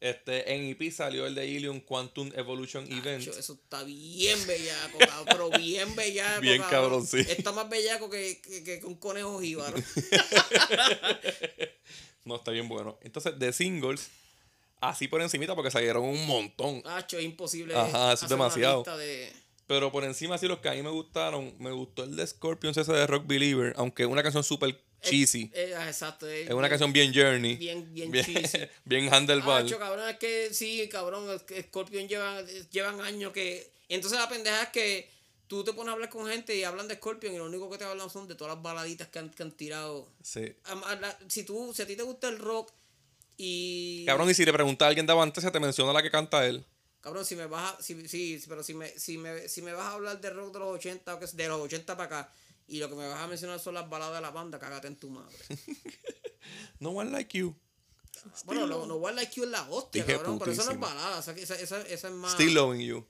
Este, 0.00 0.54
en 0.54 0.64
EP 0.64 0.90
salió 0.90 1.26
el 1.26 1.34
de 1.34 1.46
Ilium 1.46 1.80
Quantum 1.80 2.30
Evolution 2.34 2.90
Event. 2.90 3.26
Eso 3.28 3.52
está 3.52 3.82
bien 3.84 4.38
bellaco, 4.46 4.98
cabrón, 4.98 5.24
pero 5.26 5.50
bien 5.50 5.94
bellaco. 5.94 6.40
Bien 6.40 6.62
cabrón, 6.70 7.06
sí. 7.06 7.18
Está 7.18 7.52
más 7.52 7.68
bellaco 7.68 8.08
que, 8.08 8.40
que, 8.40 8.64
que 8.64 8.80
un 8.84 8.94
conejo 8.94 9.38
jíbaro. 9.40 9.76
No, 12.24 12.36
está 12.36 12.50
bien 12.50 12.68
bueno. 12.68 12.98
Entonces, 13.02 13.38
de 13.38 13.52
singles, 13.52 14.10
así 14.80 15.08
por 15.08 15.22
encimita, 15.22 15.54
porque 15.54 15.70
salieron 15.70 16.04
un 16.04 16.26
montón. 16.26 16.82
Acho, 16.84 17.18
es 17.18 17.24
imposible. 17.24 17.74
Ajá, 17.74 18.12
eso 18.12 18.26
es 18.26 18.30
demasiado. 18.30 18.82
de- 18.98 19.32
Pero 19.66 19.90
por 19.90 20.04
encima, 20.04 20.36
sí, 20.36 20.46
los 20.46 20.58
que 20.58 20.68
a 20.68 20.72
mí 20.72 20.82
me 20.82 20.90
gustaron, 20.90 21.54
me 21.58 21.72
gustó 21.72 22.04
el 22.04 22.16
de 22.16 22.26
Scorpions 22.26 22.76
ese 22.76 22.92
de 22.92 23.06
Rock 23.06 23.26
Believer, 23.26 23.72
aunque 23.76 24.04
una 24.04 24.22
canción 24.22 24.44
súper 24.44 24.78
cheesy. 25.00 25.50
Eh, 25.54 25.74
ah, 25.76 25.86
exacto. 25.88 26.26
Es, 26.28 26.48
Es 26.48 26.54
una 26.54 26.68
canción 26.68 26.92
bien 26.92 27.12
journey. 27.14 27.56
bien- 27.56 27.92
bien 27.94 28.10
bien, 28.10 28.24
cheesy. 28.24 28.58
bien 28.84 29.12
handlebar. 29.12 29.64
Acho, 29.64 29.78
cabrón, 29.78 30.08
es 30.08 30.16
que 30.18 30.52
sí, 30.52 30.88
cabrón, 30.90 31.30
es 31.30 31.42
que 31.42 31.62
Scorpion 31.62 32.08
llevan, 32.08 32.46
llevan 32.70 33.00
años 33.00 33.32
que... 33.32 33.70
Entonces 33.88 34.18
la 34.18 34.28
pendeja 34.28 34.62
es 34.64 34.68
que 34.68 35.10
tú 35.48 35.64
te 35.64 35.72
pones 35.72 35.90
a 35.90 35.94
hablar 35.94 36.08
con 36.10 36.26
gente 36.28 36.54
y 36.56 36.62
hablan 36.62 36.86
de 36.86 36.94
Scorpion 36.94 37.34
y 37.34 37.38
lo 37.38 37.46
único 37.46 37.68
que 37.70 37.78
te 37.78 37.84
hablan 37.84 38.08
son 38.08 38.28
de 38.28 38.34
todas 38.36 38.54
las 38.54 38.62
baladitas 38.62 39.08
que 39.08 39.18
han, 39.18 39.30
que 39.30 39.42
han 39.42 39.52
tirado. 39.52 40.08
Sí. 40.22 40.54
Am- 40.64 40.84
a 40.84 40.94
la- 40.96 41.18
Si, 41.28 41.42
tú, 41.42 41.72
si 41.74 41.82
a 41.82 41.86
ti 41.86 41.96
te 41.96 42.02
gusta 42.04 42.28
el 42.28 42.38
rock 42.38 42.72
y... 43.36 44.04
Cabrón, 44.06 44.30
y 44.30 44.34
si 44.34 44.44
le 44.44 44.52
preguntas 44.52 44.86
a 44.86 44.88
alguien 44.90 45.06
de 45.06 45.12
Avante, 45.12 45.40
se 45.40 45.50
te 45.50 45.60
menciona 45.60 45.92
la 45.92 46.02
que 46.02 46.10
canta 46.10 46.46
él. 46.46 46.64
Cabrón, 47.00 47.24
si 47.24 47.34
me 47.34 47.46
vas 47.46 47.74
a, 47.78 47.82
si, 47.82 48.06
sí, 48.08 48.38
pero 48.46 48.62
si 48.62 48.74
me, 48.74 48.90
si 48.98 49.16
me, 49.16 49.48
si 49.48 49.62
me 49.62 49.72
vas 49.72 49.86
a 49.86 49.92
hablar 49.92 50.20
de 50.20 50.28
rock 50.30 50.52
de 50.52 50.58
los 50.58 50.68
80 50.74 51.14
o 51.14 51.18
que 51.18 51.26
de 51.26 51.48
los 51.48 51.58
80 51.62 51.96
para 51.96 52.04
acá 52.20 52.32
y 52.70 52.78
lo 52.78 52.88
que 52.88 52.94
me 52.94 53.06
vas 53.08 53.20
a 53.20 53.26
mencionar 53.26 53.60
son 53.60 53.74
las 53.74 53.88
baladas 53.88 54.14
de 54.16 54.20
la 54.22 54.30
banda, 54.30 54.58
cágate 54.58 54.86
en 54.88 54.96
tu 54.96 55.10
madre. 55.10 55.36
No 56.80 56.90
one 56.90 57.10
like 57.10 57.36
you. 57.36 57.54
bueno, 58.44 58.66
no, 58.66 58.86
no 58.86 58.94
One 58.96 59.14
Like 59.14 59.34
You 59.34 59.44
es 59.44 59.50
la 59.50 59.62
hostia, 59.70 60.02
Dije 60.02 60.16
cabrón, 60.16 60.38
pero 60.38 60.52
eso 60.52 60.64
no 60.64 60.72
es 60.72 60.80
balada, 60.80 61.18
o 61.18 61.22
sea, 61.22 61.34
que 61.34 61.42
esa, 61.42 61.54
esa, 61.54 61.80
esa 61.82 62.08
es 62.08 62.14
más... 62.14 62.32
Still 62.32 62.54
loving 62.54 62.80
you. 62.80 63.06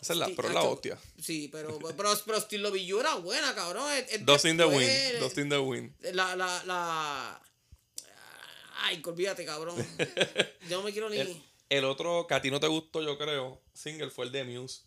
Esa 0.00 0.12
es 0.12 0.18
la, 0.18 0.26
Sí, 0.26 0.32
pero 0.36 0.48
es 0.48 0.54
la 0.54 0.62
hostia. 0.62 0.98
Sí, 1.20 1.48
pero, 1.52 1.78
pero, 1.96 2.14
pero 2.24 2.40
Still 2.40 2.62
Love 2.62 2.76
You 2.76 3.00
era 3.00 3.16
buena, 3.16 3.54
cabrón. 3.54 3.90
es- 3.92 4.12
es 4.12 4.24
Dust 4.24 4.44
in 4.46 4.56
the 4.56 4.64
wind. 4.64 5.18
Dust 5.20 5.38
in 5.38 5.48
the 5.48 5.58
wind. 5.58 5.92
La, 6.14 6.36
la, 6.36 6.62
la... 6.64 7.42
Ay, 8.82 9.02
olvídate, 9.04 9.44
cabrón. 9.44 9.76
Yo 10.68 10.78
no 10.78 10.82
me 10.84 10.92
quiero 10.92 11.10
ni... 11.10 11.18
El, 11.18 11.42
el 11.68 11.84
otro 11.84 12.26
que 12.28 12.34
a 12.34 12.40
ti 12.40 12.50
no 12.50 12.60
te 12.60 12.66
gustó, 12.68 13.02
yo 13.02 13.18
creo, 13.18 13.60
single 13.74 14.10
fue 14.10 14.24
el 14.26 14.32
de 14.32 14.44
Muse. 14.44 14.82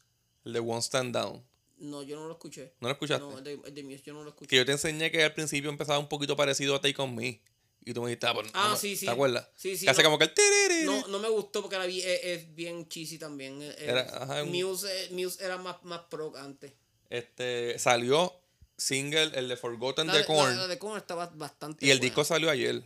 El 0.45 0.53
de 0.53 0.59
One 0.59 0.79
Stand 0.81 1.13
Down. 1.15 1.45
No, 1.83 2.01
yo 2.03 2.15
no 2.15 2.27
lo 2.27 2.33
escuché. 2.33 2.73
¿No 2.79 2.87
lo 2.87 2.93
escuchaste? 2.93 3.25
No, 3.25 3.37
el 3.37 3.43
de, 3.43 3.59
el 3.65 3.73
de 3.73 3.83
Muse 3.83 4.03
yo 4.05 4.13
no 4.13 4.23
lo 4.23 4.29
escuché. 4.29 4.47
Que 4.49 4.55
yo 4.55 4.65
te 4.65 4.71
enseñé 4.71 5.11
que 5.11 5.23
al 5.23 5.33
principio 5.33 5.69
empezaba 5.69 5.99
un 5.99 6.07
poquito 6.07 6.35
parecido 6.35 6.75
a 6.75 6.81
Take 6.81 7.01
On 7.01 7.13
Me. 7.13 7.41
Y 7.85 7.93
tú 7.93 8.01
me 8.01 8.07
dijiste, 8.07 8.27
ah, 8.27 8.33
pues, 8.33 8.47
Ah, 8.53 8.69
no 8.71 8.77
sí, 8.77 8.95
sí. 8.95 9.05
¿Te 9.05 9.11
acuerdas? 9.11 9.49
Sí, 9.57 9.75
sí, 9.75 9.83
Que 9.85 9.91
hace 9.91 10.01
como 10.03 10.17
que 10.17 10.23
el 10.23 10.33
tiriri. 10.33 10.85
No, 10.85 11.05
no 11.09 11.19
me 11.19 11.27
gustó 11.27 11.61
porque 11.61 11.75
era 11.75 11.85
bien, 11.85 12.07
es, 12.09 12.19
es 12.23 12.55
bien 12.55 12.87
cheesy 12.87 13.17
también. 13.17 13.61
Era- 13.77 14.03
ajá, 14.23 14.43
un- 14.43 14.51
Muse, 14.51 15.09
Muse 15.11 15.43
era 15.43 15.57
más, 15.57 15.83
más 15.83 15.99
pro 16.09 16.31
antes. 16.37 16.71
Este, 17.09 17.77
salió 17.79 18.33
single, 18.77 19.31
el 19.35 19.49
de 19.49 19.57
Forgotten 19.57 20.07
La, 20.07 20.17
de 20.17 20.25
Korn. 20.25 20.49
la- 20.55 20.61
la 20.61 20.67
de 20.67 20.79
Korn 20.79 20.97
estaba 20.97 21.27
bastante 21.35 21.85
y 21.85 21.89
el 21.91 21.97
buena. 21.97 22.05
disco 22.09 22.23
salió 22.23 22.49
ayer. 22.49 22.81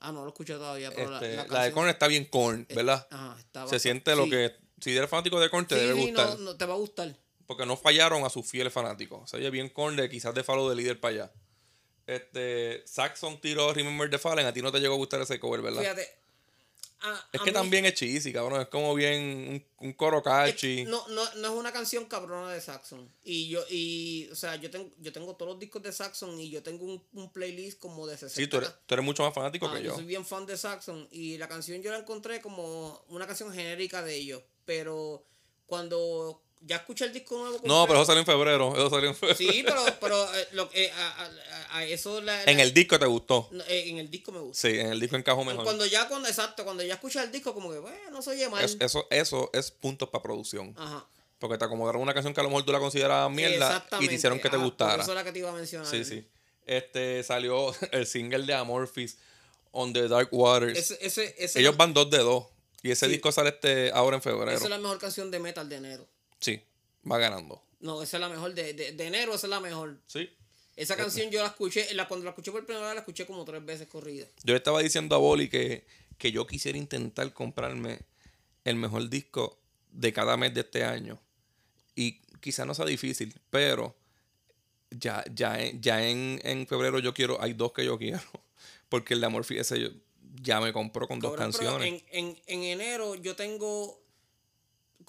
Ah, 0.00 0.10
no 0.10 0.22
lo 0.24 0.28
escuché 0.30 0.54
todavía, 0.54 0.90
pero 0.90 1.14
Este, 1.14 1.36
la, 1.36 1.42
la, 1.46 1.48
la 1.54 1.64
de 1.64 1.72
Korn 1.72 1.88
está 1.88 2.08
bien 2.08 2.24
Korn, 2.24 2.66
¿verdad? 2.74 3.06
Ajá, 3.10 3.36
está 3.38 3.68
Se 3.68 3.78
siente 3.78 4.16
lo 4.16 4.24
sí. 4.24 4.30
que. 4.30 4.56
Si 4.80 4.96
eres 4.96 5.08
fanático 5.10 5.38
de 5.38 5.48
Korn, 5.50 5.66
te 5.68 5.74
Sí, 5.76 5.80
debe 5.82 5.94
sí, 5.94 6.06
gustar. 6.08 6.28
no, 6.30 6.36
no, 6.38 6.56
te 6.56 6.64
va 6.66 6.74
a 6.74 6.78
gustar. 6.78 7.14
Porque 7.50 7.66
no 7.66 7.76
fallaron 7.76 8.24
a 8.24 8.30
sus 8.30 8.46
fieles 8.48 8.72
fanáticos. 8.72 9.28
Se 9.28 9.36
oye 9.36 9.50
bien 9.50 9.68
Korn 9.70 9.96
de 9.96 10.08
quizás 10.08 10.32
de 10.32 10.44
Follow 10.44 10.68
de 10.68 10.76
líder 10.76 11.00
para 11.00 11.14
allá. 11.14 11.32
Este. 12.06 12.86
Saxon 12.86 13.40
tiró 13.40 13.72
Remember 13.74 14.08
the 14.08 14.18
Fallen. 14.18 14.46
A 14.46 14.52
ti 14.52 14.62
no 14.62 14.70
te 14.70 14.78
llegó 14.78 14.94
a 14.94 14.96
gustar 14.98 15.20
ese 15.20 15.40
cover, 15.40 15.60
¿verdad? 15.60 15.80
Fíjate. 15.80 16.08
a- 17.00 17.28
es 17.32 17.40
a 17.40 17.44
que 17.44 17.50
mí- 17.50 17.54
también 17.54 17.86
es 17.86 17.94
cheesy, 17.94 18.32
cabrón. 18.32 18.60
Es 18.60 18.68
como 18.68 18.94
bien 18.94 19.64
un, 19.80 19.86
un 19.88 19.92
coro 19.94 20.22
catchy. 20.22 20.84
No, 20.84 21.08
no, 21.08 21.24
no 21.36 21.48
es 21.48 21.54
una 21.54 21.72
canción 21.72 22.04
cabrona 22.04 22.52
de 22.52 22.60
Saxon. 22.60 23.12
Y 23.24 23.48
yo, 23.48 23.64
y, 23.68 24.28
o 24.30 24.36
sea, 24.36 24.54
yo 24.54 24.70
tengo, 24.70 24.88
yo 24.98 25.10
tengo 25.12 25.34
todos 25.34 25.50
los 25.52 25.58
discos 25.58 25.82
de 25.82 25.90
Saxon 25.92 26.38
y 26.40 26.50
yo 26.50 26.62
tengo 26.62 26.84
un, 26.84 27.02
un 27.14 27.32
playlist 27.32 27.80
como 27.80 28.06
de 28.06 28.16
60. 28.16 28.34
sí, 28.36 28.46
tú 28.46 28.58
eres, 28.58 28.70
tú 28.86 28.94
eres 28.94 29.04
mucho 29.04 29.24
más 29.24 29.34
fanático 29.34 29.66
Ah, 29.66 29.72
que 29.74 29.82
yo 29.82 29.90
yo. 29.90 29.94
soy 29.96 30.04
bien 30.04 30.24
fan 30.24 30.46
de 30.46 30.56
Saxon 30.56 31.08
y 31.10 31.36
la 31.38 31.48
canción 31.48 31.82
yo 31.82 31.90
la 31.90 31.98
encontré 31.98 32.40
como 32.40 33.02
una 33.08 33.26
canción 33.26 33.52
genérica 33.52 34.02
de 34.04 34.14
ellos. 34.14 34.42
Pero 34.66 35.24
cuando 35.66 36.42
ya 36.62 36.76
escuché 36.76 37.04
el 37.06 37.12
disco 37.12 37.36
nuevo. 37.38 37.56
No, 37.64 37.86
pero 37.86 38.02
eso 38.02 38.04
completo- 38.04 38.06
salió 38.06 38.20
en 38.20 38.26
febrero. 38.26 38.72
Eso 38.76 38.90
salió 38.90 39.08
en 39.08 39.14
febrero. 39.16 39.38
Sí, 39.38 39.62
pero, 39.64 39.84
pero 40.00 40.34
eh, 40.34 40.48
lo, 40.52 40.70
eh, 40.74 40.90
a, 40.92 41.24
a- 41.24 41.76
a 41.78 41.84
eso 41.84 42.20
la- 42.20 42.44
En 42.44 42.60
el 42.60 42.72
disco 42.74 42.98
te 42.98 43.06
gustó. 43.06 43.48
eh, 43.68 43.84
en 43.86 43.98
el 43.98 44.10
disco 44.10 44.30
me 44.32 44.40
gusta. 44.40 44.68
Sí, 44.68 44.78
en 44.78 44.88
el 44.88 45.00
disco 45.00 45.16
encajó 45.16 45.44
mejor. 45.44 45.64
Cuando 45.64 45.86
ya, 45.86 46.06
cuando, 46.08 46.28
exacto, 46.28 46.64
cuando 46.64 46.82
ya 46.82 46.94
escuché 46.94 47.22
el 47.22 47.32
disco, 47.32 47.54
como 47.54 47.70
que, 47.72 47.78
bueno, 47.78 48.10
no 48.10 48.20
se 48.22 48.30
oye 48.30 48.48
mal. 48.48 48.64
Es- 48.64 48.76
eso, 48.80 49.06
eso 49.10 49.50
es 49.52 49.70
puntos 49.70 50.08
para 50.10 50.22
producción. 50.22 50.74
Ajá. 50.78 51.06
Porque 51.38 51.56
te 51.56 51.64
acomodaron 51.64 52.02
una 52.02 52.12
canción 52.12 52.34
que 52.34 52.40
a 52.40 52.42
lo 52.42 52.50
mejor 52.50 52.64
tú 52.66 52.72
la 52.72 52.78
considerabas 52.80 53.30
mierda 53.34 53.86
y 54.00 54.08
te 54.08 54.14
hicieron 54.14 54.38
que 54.38 54.50
te 54.50 54.56
Ajá, 54.56 54.64
gustara. 54.64 55.02
Eso 55.02 55.12
es 55.12 55.16
la 55.16 55.24
que 55.24 55.32
te 55.32 55.38
iba 55.38 55.48
a 55.48 55.54
mencionar. 55.54 55.86
Sí, 55.86 56.04
sí. 56.04 56.26
Este 56.66 57.22
salió 57.22 57.74
el 57.92 58.06
single 58.06 58.44
de 58.44 58.52
Amorphis 58.54 59.16
On 59.72 59.92
the 59.94 60.08
Dark 60.08 60.28
Waters. 60.32 60.78
Ese, 60.78 60.98
ese, 61.00 61.34
ese 61.38 61.60
Ellos 61.60 61.76
van 61.78 61.94
dos 61.94 62.10
de 62.10 62.18
dos. 62.18 62.44
Y 62.82 62.90
ese 62.90 63.06
Sí. 63.06 63.12
disco 63.12 63.32
sale 63.32 63.50
este 63.50 63.90
ahora 63.92 64.16
en 64.16 64.22
febrero. 64.22 64.50
esa 64.52 64.64
es 64.64 64.70
la 64.70 64.78
mejor 64.78 64.98
canción 64.98 65.30
de 65.30 65.38
metal 65.38 65.68
de 65.68 65.76
enero. 65.76 66.06
Sí, 66.40 66.60
va 67.10 67.18
ganando. 67.18 67.62
No, 67.80 68.02
esa 68.02 68.16
es 68.16 68.20
la 68.20 68.28
mejor 68.28 68.54
de, 68.54 68.74
de, 68.74 68.92
de 68.92 69.06
enero, 69.06 69.34
esa 69.34 69.46
es 69.46 69.50
la 69.50 69.60
mejor. 69.60 69.98
Sí. 70.06 70.28
Esa 70.76 70.96
canción 70.96 71.30
yo 71.30 71.42
la 71.42 71.48
escuché, 71.48 71.92
la, 71.94 72.08
cuando 72.08 72.24
la 72.24 72.30
escuché 72.30 72.50
por 72.52 72.64
primera 72.64 72.86
vez 72.86 72.94
la 72.94 73.00
escuché 73.00 73.26
como 73.26 73.44
tres 73.44 73.64
veces 73.64 73.86
corrida. 73.86 74.26
Yo 74.44 74.54
le 74.54 74.58
estaba 74.58 74.80
diciendo 74.80 75.14
a 75.14 75.18
Boli 75.18 75.48
que, 75.48 75.84
que 76.16 76.32
yo 76.32 76.46
quisiera 76.46 76.78
intentar 76.78 77.32
comprarme 77.34 78.00
el 78.64 78.76
mejor 78.76 79.08
disco 79.10 79.58
de 79.90 80.12
cada 80.12 80.36
mes 80.36 80.54
de 80.54 80.60
este 80.60 80.84
año. 80.84 81.20
Y 81.94 82.20
quizá 82.40 82.64
no 82.64 82.74
sea 82.74 82.86
difícil, 82.86 83.34
pero 83.50 83.94
ya, 84.90 85.22
ya, 85.34 85.58
ya 85.78 86.06
en, 86.08 86.40
en 86.44 86.66
febrero 86.66 86.98
yo 86.98 87.12
quiero, 87.12 87.42
hay 87.42 87.52
dos 87.52 87.72
que 87.72 87.84
yo 87.84 87.98
quiero. 87.98 88.22
Porque 88.88 89.14
el 89.14 89.20
de 89.20 89.26
Amorphis 89.26 89.58
ese 89.60 89.80
yo 89.80 89.88
ya 90.42 90.60
me 90.60 90.72
compró 90.72 91.06
con 91.06 91.20
dos 91.20 91.32
Cabrón, 91.32 91.52
canciones. 91.52 92.02
En, 92.10 92.26
en, 92.26 92.42
en 92.46 92.62
enero 92.62 93.16
yo 93.16 93.36
tengo 93.36 93.99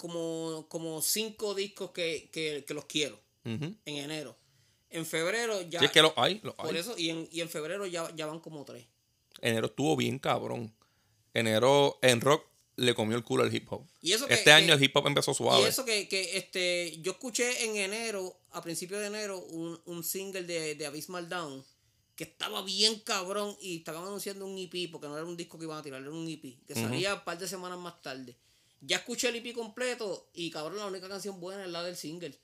como, 0.02 0.66
como 0.68 1.00
cinco 1.00 1.54
discos 1.54 1.92
que, 1.92 2.28
que, 2.32 2.64
que 2.66 2.74
los 2.74 2.84
quiero. 2.86 3.18
En 3.44 3.76
enero. 3.86 4.36
En 4.90 5.06
febrero 5.06 5.62
ya. 5.62 5.78
Si 5.78 5.84
es 5.86 5.90
que 5.92 6.02
los 6.02 6.12
hay, 6.16 6.40
los 6.42 6.54
por 6.54 6.70
hay. 6.74 6.76
eso, 6.78 6.94
y 6.98 7.10
en, 7.10 7.28
y 7.32 7.40
en 7.40 7.48
febrero 7.48 7.86
ya, 7.86 8.12
ya 8.14 8.26
van 8.26 8.40
como 8.40 8.64
tres. 8.64 8.84
Enero 9.40 9.66
estuvo 9.68 9.96
bien 9.96 10.18
cabrón. 10.18 10.74
Enero 11.34 11.98
en 12.02 12.20
rock 12.20 12.44
le 12.76 12.94
comió 12.94 13.16
el 13.16 13.22
culo 13.24 13.42
al 13.44 13.54
hip 13.54 13.72
hop. 13.72 13.86
Y 14.02 14.12
eso 14.12 14.26
que- 14.26 14.34
este 14.34 14.52
año 14.52 14.74
el 14.74 14.82
hip 14.82 14.94
hop 14.96 15.06
empezó 15.06 15.30
Y 15.30 15.34
suave. 15.34 15.68
eso 15.68 15.84
que, 15.84 16.08
que 16.08 16.36
este, 16.36 16.98
yo 17.00 17.12
escuché 17.12 17.64
en 17.64 17.76
enero, 17.76 18.36
a 18.50 18.60
principios 18.62 19.00
de 19.00 19.06
enero, 19.06 19.38
un, 19.38 19.80
un 19.86 20.02
single 20.04 20.42
de, 20.42 20.74
de 20.74 20.86
Abysmal 20.86 21.28
Down 21.28 21.64
que 22.16 22.24
estaba 22.24 22.60
bien 22.62 23.00
cabrón 23.00 23.56
y 23.62 23.78
estaban 23.78 24.02
anunciando 24.04 24.44
un 24.46 24.58
EP, 24.58 24.90
porque 24.90 25.06
no 25.08 25.16
era 25.16 25.24
un 25.26 25.36
disco 25.36 25.58
que 25.58 25.64
iban 25.64 25.78
a 25.78 25.82
tirar, 25.82 26.02
era 26.02 26.10
un 26.10 26.28
EP, 26.28 26.58
que 26.66 26.74
salía 26.74 27.14
un 27.14 27.24
par 27.24 27.38
de 27.38 27.48
semanas 27.48 27.78
más 27.78 28.02
tarde. 28.02 28.36
Ya 28.84 28.96
escuché 28.96 29.28
el 29.28 29.36
EP 29.36 29.54
completo 29.54 30.28
y 30.34 30.50
cabrón, 30.50 30.78
la 30.78 30.86
única 30.86 31.08
canción 31.08 31.40
buena 31.40 31.64
es 31.64 31.70
la 31.70 31.82
del 31.84 31.96
single. 31.96 32.36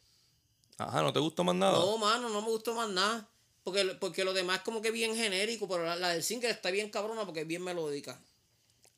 Ajá, 0.79 1.03
¿no 1.03 1.13
te 1.13 1.19
gustó 1.19 1.43
más 1.45 1.57
nada? 1.57 1.73
No, 1.73 1.99
mano, 1.99 2.29
no 2.29 2.41
me 2.41 2.49
gustó 2.49 2.75
más 2.75 2.89
nada. 2.89 3.29
Porque, 3.65 3.85
porque 4.01 4.25
lo 4.25 4.33
demás 4.33 4.59
es 4.59 4.63
como 4.63 4.81
que 4.81 4.91
bien 4.93 5.15
genérico, 5.17 5.69
pero 5.69 5.85
la, 5.85 5.97
la 5.97 6.11
del 6.11 6.23
single 6.23 6.49
está 6.51 6.71
bien 6.71 6.91
cabrona 6.91 7.25
porque 7.27 7.41
es 7.41 7.47
bien 7.47 7.63
melódica. 7.63 8.19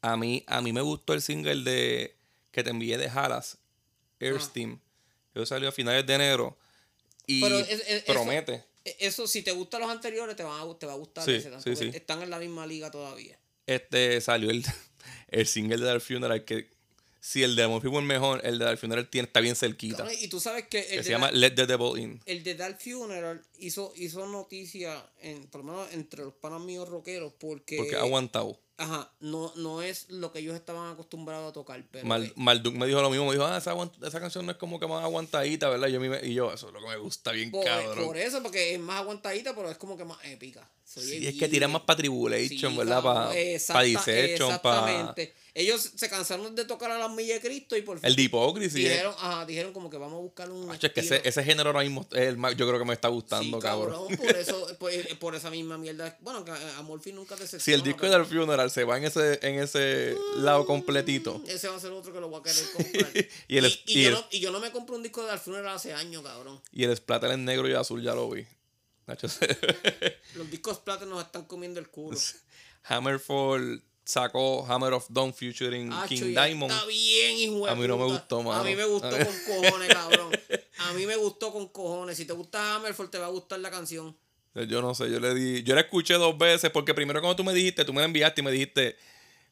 A 0.03 0.17
mí, 0.17 0.45
a 0.47 0.61
mí 0.61 0.73
me 0.73 0.81
gustó 0.83 1.15
el 1.15 1.23
single 1.23 1.65
de 1.69 2.15
que 2.53 2.63
te 2.63 2.71
envié 2.71 2.97
de 2.99 3.09
Halas, 3.09 3.59
Airsteam. 4.21 4.79
Eso 5.35 5.47
salió 5.47 5.71
a 5.71 5.73
finales 5.73 6.07
de 6.07 6.15
enero. 6.15 6.57
Y 7.27 7.41
Pero 7.41 7.59
es- 7.59 7.69
es- 7.71 7.89
eso- 7.89 8.13
promete. 8.13 8.65
Eso, 8.85 9.27
si 9.27 9.43
te 9.43 9.53
gustan 9.53 9.81
los 9.83 9.91
anteriores, 9.91 10.37
te, 10.37 10.43
van 10.43 10.61
a, 10.61 10.79
te 10.79 10.87
va 10.87 10.93
a 10.93 10.97
gustar 10.97 11.25
Sí, 11.25 11.33
ese. 11.33 11.51
sí, 11.63 11.77
sí. 11.77 11.91
Están 11.95 12.23
en 12.23 12.31
la 12.31 12.39
misma 12.39 12.67
liga 12.67 12.91
todavía. 12.91 13.39
Este 13.67 14.21
salió 14.21 14.51
el, 14.51 14.65
el 15.29 15.47
single 15.47 15.79
de 15.79 15.85
Dark 15.87 16.01
Funeral 16.01 16.45
que 16.45 16.71
si 17.21 17.43
el 17.43 17.55
de 17.57 17.63
Amorphis 17.65 17.93
es 17.93 18.03
mejor, 18.03 18.41
el 18.45 18.59
de 18.59 18.65
Dark 18.65 18.79
Funeral 18.79 19.09
tiene, 19.09 19.27
está 19.27 19.41
bien 19.41 19.55
cerquita. 19.55 20.07
Y 20.15 20.29
tú 20.29 20.41
sabes 20.41 20.67
que 20.69 20.81
el, 20.81 20.87
Que 20.87 20.97
de 20.99 21.03
se 21.05 21.11
llama 21.11 21.31
Let 21.31 21.51
the 21.53 21.67
Devil 21.67 21.99
In. 22.01 22.21
el 22.27 22.43
de 22.43 22.55
Dark 22.55 22.79
Funeral 22.81 23.43
hizo, 23.59 23.93
hizo 23.97 24.27
noticia, 24.27 25.05
en, 25.21 25.47
por 25.49 25.65
lo 25.65 25.73
menos 25.73 25.89
entre 25.93 26.25
los 26.25 26.35
panas 26.35 26.61
míos 26.61 26.89
rockeros, 26.89 27.33
porque, 27.39 27.77
Porque 27.77 27.97
ha 27.97 28.01
aguantado. 28.01 28.59
ajá, 28.79 29.13
no, 29.21 29.53
no 29.57 29.83
es 29.83 30.09
lo 30.09 30.33
que 30.33 30.39
ellos 30.39 30.55
estaban 30.55 30.91
acostumbrados 30.93 31.51
a 31.51 31.53
tocar. 31.53 31.85
Pero 31.91 32.07
Mal, 32.07 32.25
eh, 32.25 32.33
Malduk 32.37 32.75
me 32.75 32.87
dijo 32.87 33.03
lo 33.03 33.11
mismo, 33.11 33.27
me 33.27 33.33
dijo, 33.33 33.45
ah, 33.45 33.59
esa, 33.59 33.75
esa 34.07 34.21
canción 34.21 34.47
no 34.47 34.53
es 34.53 34.59
como 34.59 34.81
que 34.81 34.87
más 34.87 35.05
aguantadita, 35.05 35.69
¿verdad? 35.69 35.89
Y 35.89 35.93
yo, 35.93 36.01
me- 36.01 36.27
y 36.27 36.33
yo, 36.33 36.51
eso 36.53 36.69
es 36.69 36.73
lo 36.73 36.81
que 36.81 36.87
me 36.89 36.97
gusta 36.97 37.33
bien 37.33 37.51
por, 37.51 37.63
cabrón. 37.65 38.07
por 38.07 38.17
eso, 38.17 38.43
porque 38.43 38.73
es 38.75 38.81
más 38.81 38.97
aguantadita, 39.03 39.55
pero 39.55 39.71
es 39.71 39.77
como 39.77 39.99
que 39.99 40.07
más 40.07 40.19
épica. 40.25 40.67
Se 40.85 41.01
oye 41.01 41.19
Sí, 41.21 41.27
es 41.27 41.33
que 41.35 41.39
bien- 41.41 41.51
tira 41.51 41.69
más 41.69 41.83
para 41.83 41.99
Tribulation, 41.99 42.73
Sí, 42.73 42.79
¿verdad? 42.79 43.03
Para 43.03 43.37
exacta- 43.39 43.83
Dissection, 43.83 44.59
para 44.61 44.79
Exactamente. 44.91 45.35
Ellos 45.55 45.91
se 45.97 46.09
cansaron 46.09 46.55
de 46.55 46.65
tocar 46.65 46.91
a 46.93 46.99
las 46.99 47.11
millas 47.11 47.43
de 47.43 47.49
Cristo 47.49 47.77
y 47.77 47.83
por 47.83 47.99
fin 47.99 48.07
el 48.09 48.15
de 48.17 48.23
Hypocrisy. 48.23 48.87
eh. 48.87 48.91
dijeron, 48.91 49.15
ajá, 49.19 49.45
dijeron 49.47 49.73
como 49.73 49.91
que 49.91 49.97
vamos 49.97 50.19
a 50.19 50.21
buscar 50.21 50.51
un. 50.51 50.67
Macho, 50.67 50.87
es 50.87 50.93
que 50.93 51.01
ese, 51.01 51.21
ese 51.25 51.43
género 51.43 51.71
ahora 51.71 51.81
mismo 51.83 52.07
es 52.13 52.21
el 52.29 52.37
más, 52.37 52.57
yo 52.57 52.67
creo 52.69 52.79
que 52.79 52.85
me 52.85 52.95
está 52.95 53.09
gustando, 53.09 53.59
Sí, 53.59 53.63
cabrón. 53.63 54.07
Por 54.17 54.37
eso, 54.37 54.77
por, 54.79 54.93
por 55.19 55.35
esa 55.35 55.51
misma 55.51 55.77
mierda. 55.79 56.17
Bueno, 56.21 56.45
que 56.45 56.53
a 56.53 56.83
Morphy 56.83 57.13
nunca 57.13 57.35
te 57.37 57.47
Si 57.47 57.73
el 57.73 57.83
disco 57.83 58.07
de 58.07 58.13
Dark 58.13 58.27
Funeral 58.27 58.71
se 58.71 58.85
va 58.85 58.97
en 58.99 59.05
ese, 59.05 59.39
en 59.43 59.59
ese 59.59 60.15
lado 60.37 60.65
completito. 60.67 61.43
Ese 61.49 61.69
va 61.69 61.77
a 61.77 61.81
ser 61.81 61.91
otro 61.93 62.13
que 62.13 62.21
lo 62.21 62.29
voy 62.29 62.41
a 62.41 62.43
querer 62.45 62.65
comprar. 62.73 63.11
Y 63.49 63.57
el- 63.57 63.67
y, 63.67 63.83
y 63.87 64.03
yo 64.05 64.09
el- 64.09 64.15
no, 64.15 64.25
y 64.31 64.41
yo 64.41 64.51
no 64.53 64.61
me 64.61 64.71
compro 64.71 64.95
un 64.97 65.03
disco 65.03 65.23
de 65.23 65.29
Dark 65.29 65.41
Funeral 65.43 65.75
hace 65.75 65.93
años, 65.93 66.23
cabrón. 66.23 66.61
Y 66.73 66.85
el 66.85 66.97
splatter 66.97 67.33
en 67.33 67.45
negro 67.45 67.69
y 67.69 67.73
azul 67.75 68.03
ya 68.03 68.15
lo 68.15 68.31
vi. 68.31 68.47
Los 70.37 70.49
discos 70.51 70.79
plata 70.79 71.05
nos 71.05 71.25
están 71.25 71.45
comiendo 71.45 71.81
el 71.81 71.89
culo. 71.89 72.17
Hammerfall 72.85 73.83
sacó 74.11 74.67
Hammer 74.67 74.93
of 74.93 75.07
Dawn 75.09 75.33
featuring 75.33 75.93
Acho, 75.93 76.09
King 76.09 76.35
Diamond. 76.35 76.73
Está 76.73 76.87
bien, 76.87 77.37
hijo 77.37 77.67
de 77.67 77.71
A 77.71 77.75
mí 77.75 77.87
no 77.87 77.97
me 77.97 78.05
gustó, 78.05 78.43
mano. 78.43 78.61
A 78.61 78.65
mí 78.65 78.75
me 78.75 78.85
gustó 78.85 79.11
con 79.11 79.19
cojones, 79.63 79.89
cabrón. 79.89 80.31
A 80.79 80.93
mí 80.93 81.07
me 81.07 81.17
gustó 81.17 81.53
con 81.53 81.69
cojones. 81.69 82.17
Si 82.17 82.25
te 82.25 82.33
gusta 82.33 82.77
Hammerfall, 82.77 83.11
te 83.11 83.19
va 83.19 83.27
a 83.27 83.31
gustar 83.31 83.61
la 83.61 83.71
canción. 83.71 84.17
Yo 84.55 84.83
no 84.83 84.95
sé, 84.95 85.11
yo 85.11 85.21
le 85.21 85.33
di. 85.35 85.63
Yo 85.63 85.75
la 85.75 85.83
escuché 85.83 86.15
dos 86.15 86.37
veces 86.37 86.71
porque 86.71 86.93
primero 86.93 87.21
cuando 87.21 87.37
tú 87.37 87.45
me 87.45 87.55
dijiste, 87.55 87.85
tú 87.85 87.93
me 87.93 88.01
la 88.01 88.07
enviaste 88.07 88.41
y 88.41 88.45
me 88.45 88.51
dijiste 88.51 88.97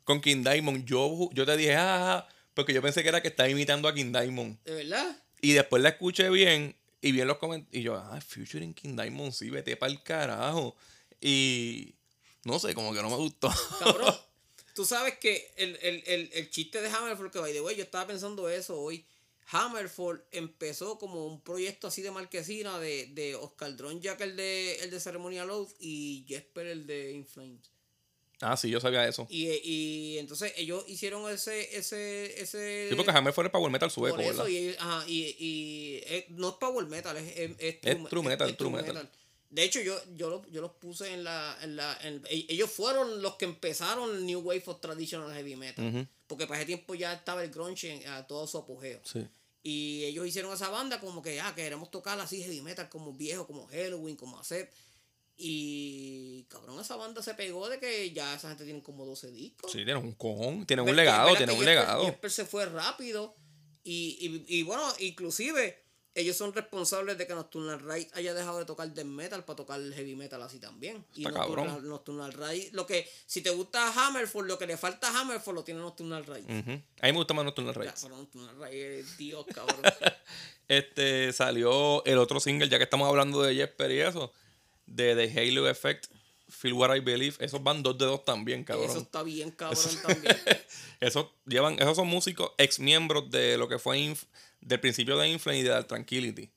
con 0.05 0.21
King 0.21 0.42
Diamond. 0.42 0.85
Yo, 0.85 1.31
yo 1.33 1.47
te 1.47 1.57
dije, 1.57 1.77
ah, 1.77 2.27
porque 2.55 2.75
yo 2.75 2.83
pensé 2.83 3.03
que 3.03 3.09
era 3.09 3.23
que 3.23 3.29
estaba 3.29 3.49
imitando 3.49 3.87
a 3.88 3.94
King 3.94 4.12
Diamond. 4.12 4.59
¿De 4.64 4.75
verdad? 4.75 5.23
Y 5.40 5.53
después 5.53 5.83
la 5.83 5.90
escuché 5.90 6.29
bien 6.31 6.77
y 7.01 7.12
vi 7.12 7.21
en 7.21 7.29
los 7.29 7.38
comentarios. 7.38 7.81
Y 7.81 7.85
yo, 7.85 7.94
ah, 7.97 8.21
featuring 8.21 8.75
King 8.75 8.97
Diamond, 8.97 9.33
sí, 9.33 9.51
vete 9.51 9.77
para 9.77 9.92
el 9.92 10.03
carajo. 10.03 10.77
Y 11.21 11.94
no 12.44 12.59
sé, 12.59 12.75
como 12.75 12.92
que 12.92 13.03
no 13.03 13.11
me 13.11 13.16
gustó. 13.16 13.53
Cabrón, 13.79 14.14
tú 14.79 14.85
sabes 14.85 15.19
que 15.19 15.51
el, 15.57 15.77
el, 15.83 16.05
el, 16.07 16.31
el 16.33 16.51
chiste 16.51 16.81
de 16.81 16.88
Hammerfall, 16.88 17.33
que 17.33 17.41
by 17.41 17.53
the 17.53 17.61
way, 17.61 17.75
yo 17.75 17.83
estaba 17.83 18.07
pensando 18.07 18.49
eso 18.49 18.81
hoy. 18.81 19.05
Hammerfall 19.51 20.23
empezó 20.31 20.99
como 21.01 21.27
un 21.27 21.41
proyecto 21.41 21.88
así 21.88 22.01
de 22.01 22.12
marquesina 22.12 22.79
de, 22.79 23.07
de 23.07 23.35
Oscar 23.35 23.75
Jack, 23.99 24.21
el 24.21 24.37
de, 24.37 24.77
el 24.77 24.91
de 24.93 25.01
Ceremonial 25.01 25.51
Oath, 25.51 25.73
y 25.81 26.25
Jesper, 26.29 26.69
el 26.69 26.87
de 26.87 27.11
In 27.11 27.27
Flames. 27.27 27.73
ah, 28.41 28.57
sí, 28.57 28.71
yo 28.71 28.79
sabía 28.79 29.09
eso. 29.09 29.27
Y, 29.29 29.49
y 29.64 30.19
entonces 30.19 30.53
ellos 30.57 30.85
hicieron 30.87 31.29
ese. 31.29 31.77
ese, 31.77 32.41
ese 32.41 32.87
Sí, 32.88 32.95
porque 32.95 33.11
Hammer 33.11 33.33
fue 33.33 33.43
el 33.43 33.51
Power 33.51 33.73
Metal 33.73 33.91
sueco, 33.91 34.14
por 34.14 34.25
eso, 34.25 34.45
¿verdad? 34.45 34.49
y, 34.49 34.77
ajá, 34.79 35.05
y, 35.09 35.37
y, 35.41 36.03
eh, 36.07 36.27
no 36.29 36.51
es 36.51 36.55
power 36.55 36.87
metal, 36.87 37.17
es, 37.17 37.37
es, 37.37 37.51
es 37.59 37.79
Es 37.83 38.09
true 38.09 38.23
metal, 38.23 38.57
true 38.57 38.71
metal. 38.71 39.11
De 39.51 39.65
hecho, 39.65 39.81
yo, 39.81 39.99
yo, 40.15 40.29
lo- 40.29 40.47
yo 40.51 40.61
los 40.61 40.73
puse 40.73 41.13
en 41.15 41.25
la, 41.25 41.57
en 41.63 41.77
la 41.77 41.97
en- 42.03 42.23
e- 42.29 42.47
ellos 42.51 42.71
fueron 42.71 43.23
los 43.23 43.37
que 43.37 43.47
empezaron 43.47 44.15
el 44.17 44.27
New 44.27 44.41
Wave 44.41 44.63
of 44.67 44.81
Traditional 44.81 45.33
Heavy 45.33 45.57
Metal. 45.57 46.07
Porque 46.27 46.47
para 46.47 46.61
ese 46.61 46.67
tiempo 46.67 46.95
ya 46.95 47.15
estaba 47.15 47.43
el 47.43 47.51
grunge 47.51 47.91
en- 48.03 48.09
a 48.09 48.27
todo 48.27 48.47
su 48.47 48.59
apogeo. 48.59 49.01
Sí. 49.05 49.27
Y 49.63 50.05
ellos 50.05 50.27
hicieron 50.27 50.53
esa 50.53 50.69
banda 50.69 51.01
como 51.01 51.23
que, 51.23 51.41
ah, 51.41 51.55
queremos 51.55 51.91
tocar 51.91 52.19
así 52.21 52.43
heavy 52.43 52.61
metal 52.61 52.89
como 52.89 53.13
viejo, 53.15 53.47
como 53.47 53.67
Halloween, 53.69 54.17
como 54.17 54.39
Accept. 54.39 54.73
Y 55.41 56.43
cabrón, 56.49 56.81
esa 56.81 56.97
banda 56.97 57.23
se 57.23 57.33
pegó 57.35 57.69
de 57.69 57.79
que 57.79 58.11
ya 58.13 58.35
esa 58.35 58.49
gente 58.49 58.65
tiene 58.65 58.83
como 58.83 59.07
12 59.07 59.31
discos. 59.31 59.71
Sí, 59.71 59.79
tiene 59.79 59.97
un 59.97 60.13
cojón, 60.13 60.67
tiene 60.67 60.83
Ver- 60.83 60.91
un 60.91 60.97
legado, 60.97 61.29
ver 61.29 61.37
tiene 61.39 61.53
que 61.55 61.59
un 61.61 61.65
legado. 61.65 62.05
Jesper 62.05 62.31
se 62.31 62.45
fue 62.45 62.67
rápido. 62.67 63.35
Y, 63.85 64.45
y, 64.49 64.59
y 64.59 64.63
bueno, 64.65 64.83
inclusive 64.99 65.83
ellos 66.20 66.37
son 66.37 66.52
responsables 66.52 67.16
de 67.18 67.26
que 67.26 67.35
Nocturnal 67.35 67.81
Rise 67.81 68.09
haya 68.14 68.35
dejado 68.35 68.59
de 68.59 68.64
tocar 68.64 68.92
death 68.92 69.07
metal 69.07 69.44
para 69.44 69.57
tocar 69.57 69.81
heavy 69.81 70.16
metal 70.16 70.42
así 70.42 70.59
también. 70.59 71.04
y 71.14 71.26
Está 71.26 71.38
Nocturnal, 71.38 71.66
cabrón. 71.66 71.88
Nocturnal 71.88 72.33
Rise, 72.33 72.70
lo 72.72 72.87
que, 72.87 73.09
si 73.26 73.40
te 73.42 73.50
gusta 73.50 73.92
Hammerfall, 73.92 74.46
lo 74.48 74.59
que 74.59 74.66
le 74.66 74.76
falta 74.76 75.09
a 75.09 75.20
Hammerfall 75.20 75.54
lo 75.54 75.64
tiene 75.64 75.81
Nocturnal 75.81 76.24
Rise. 76.26 76.42
Ujú. 76.52 76.70
A 76.70 77.07
mí 77.07 77.12
me 77.12 77.12
gusta 77.12 77.35
más 77.35 77.44
Nocturnal 77.44 77.74
Ya, 77.74 77.81
Rides. 77.83 78.00
pero 78.02 78.16
Nocturnal 78.16 78.57
Rise 78.61 78.98
es 79.00 79.16
Dios, 79.18 79.46
cabrón. 79.54 79.81
Este 80.68 81.33
salió 81.33 82.04
el 82.04 82.18
otro 82.18 82.40
single, 82.40 82.68
ya 82.68 82.78
que 82.78 82.85
estamos 82.85 83.09
hablando 83.09 83.42
de 83.42 83.54
Jesper 83.54 83.90
y 83.90 84.00
eso, 84.00 84.33
de 84.87 85.14
The 85.16 85.40
Halo 85.40 85.68
Effect, 85.68 86.07
Feel 86.50 86.74
What 86.74 86.94
I 86.94 87.00
Believe. 87.00 87.37
Esos 87.40 87.62
van 87.62 87.83
dos 87.83 87.96
de 87.96 88.04
dos 88.07 88.24
también, 88.24 88.64
cabrón. 88.64 88.88
Eso 88.90 88.98
está 89.00 89.22
bien, 89.22 89.50
cabrón, 89.50 89.83
también. 90.07 90.37
Esos 91.00 91.26
llevan, 91.46 91.74
esos 91.78 91.94
son 91.96 92.09
músicos 92.09 92.50
ex 92.59 92.81
miembros 92.81 93.31
de 93.31 93.57
lo 93.57 93.68
que 93.68 93.78
fue 93.78 93.98
Inf- 93.98 94.26
del 94.61 94.81
principio 94.81 95.16
de 95.18 95.29
Inflame 95.29 95.59
y 95.61 95.62
de 95.62 95.85
Tranquility. 95.85 96.51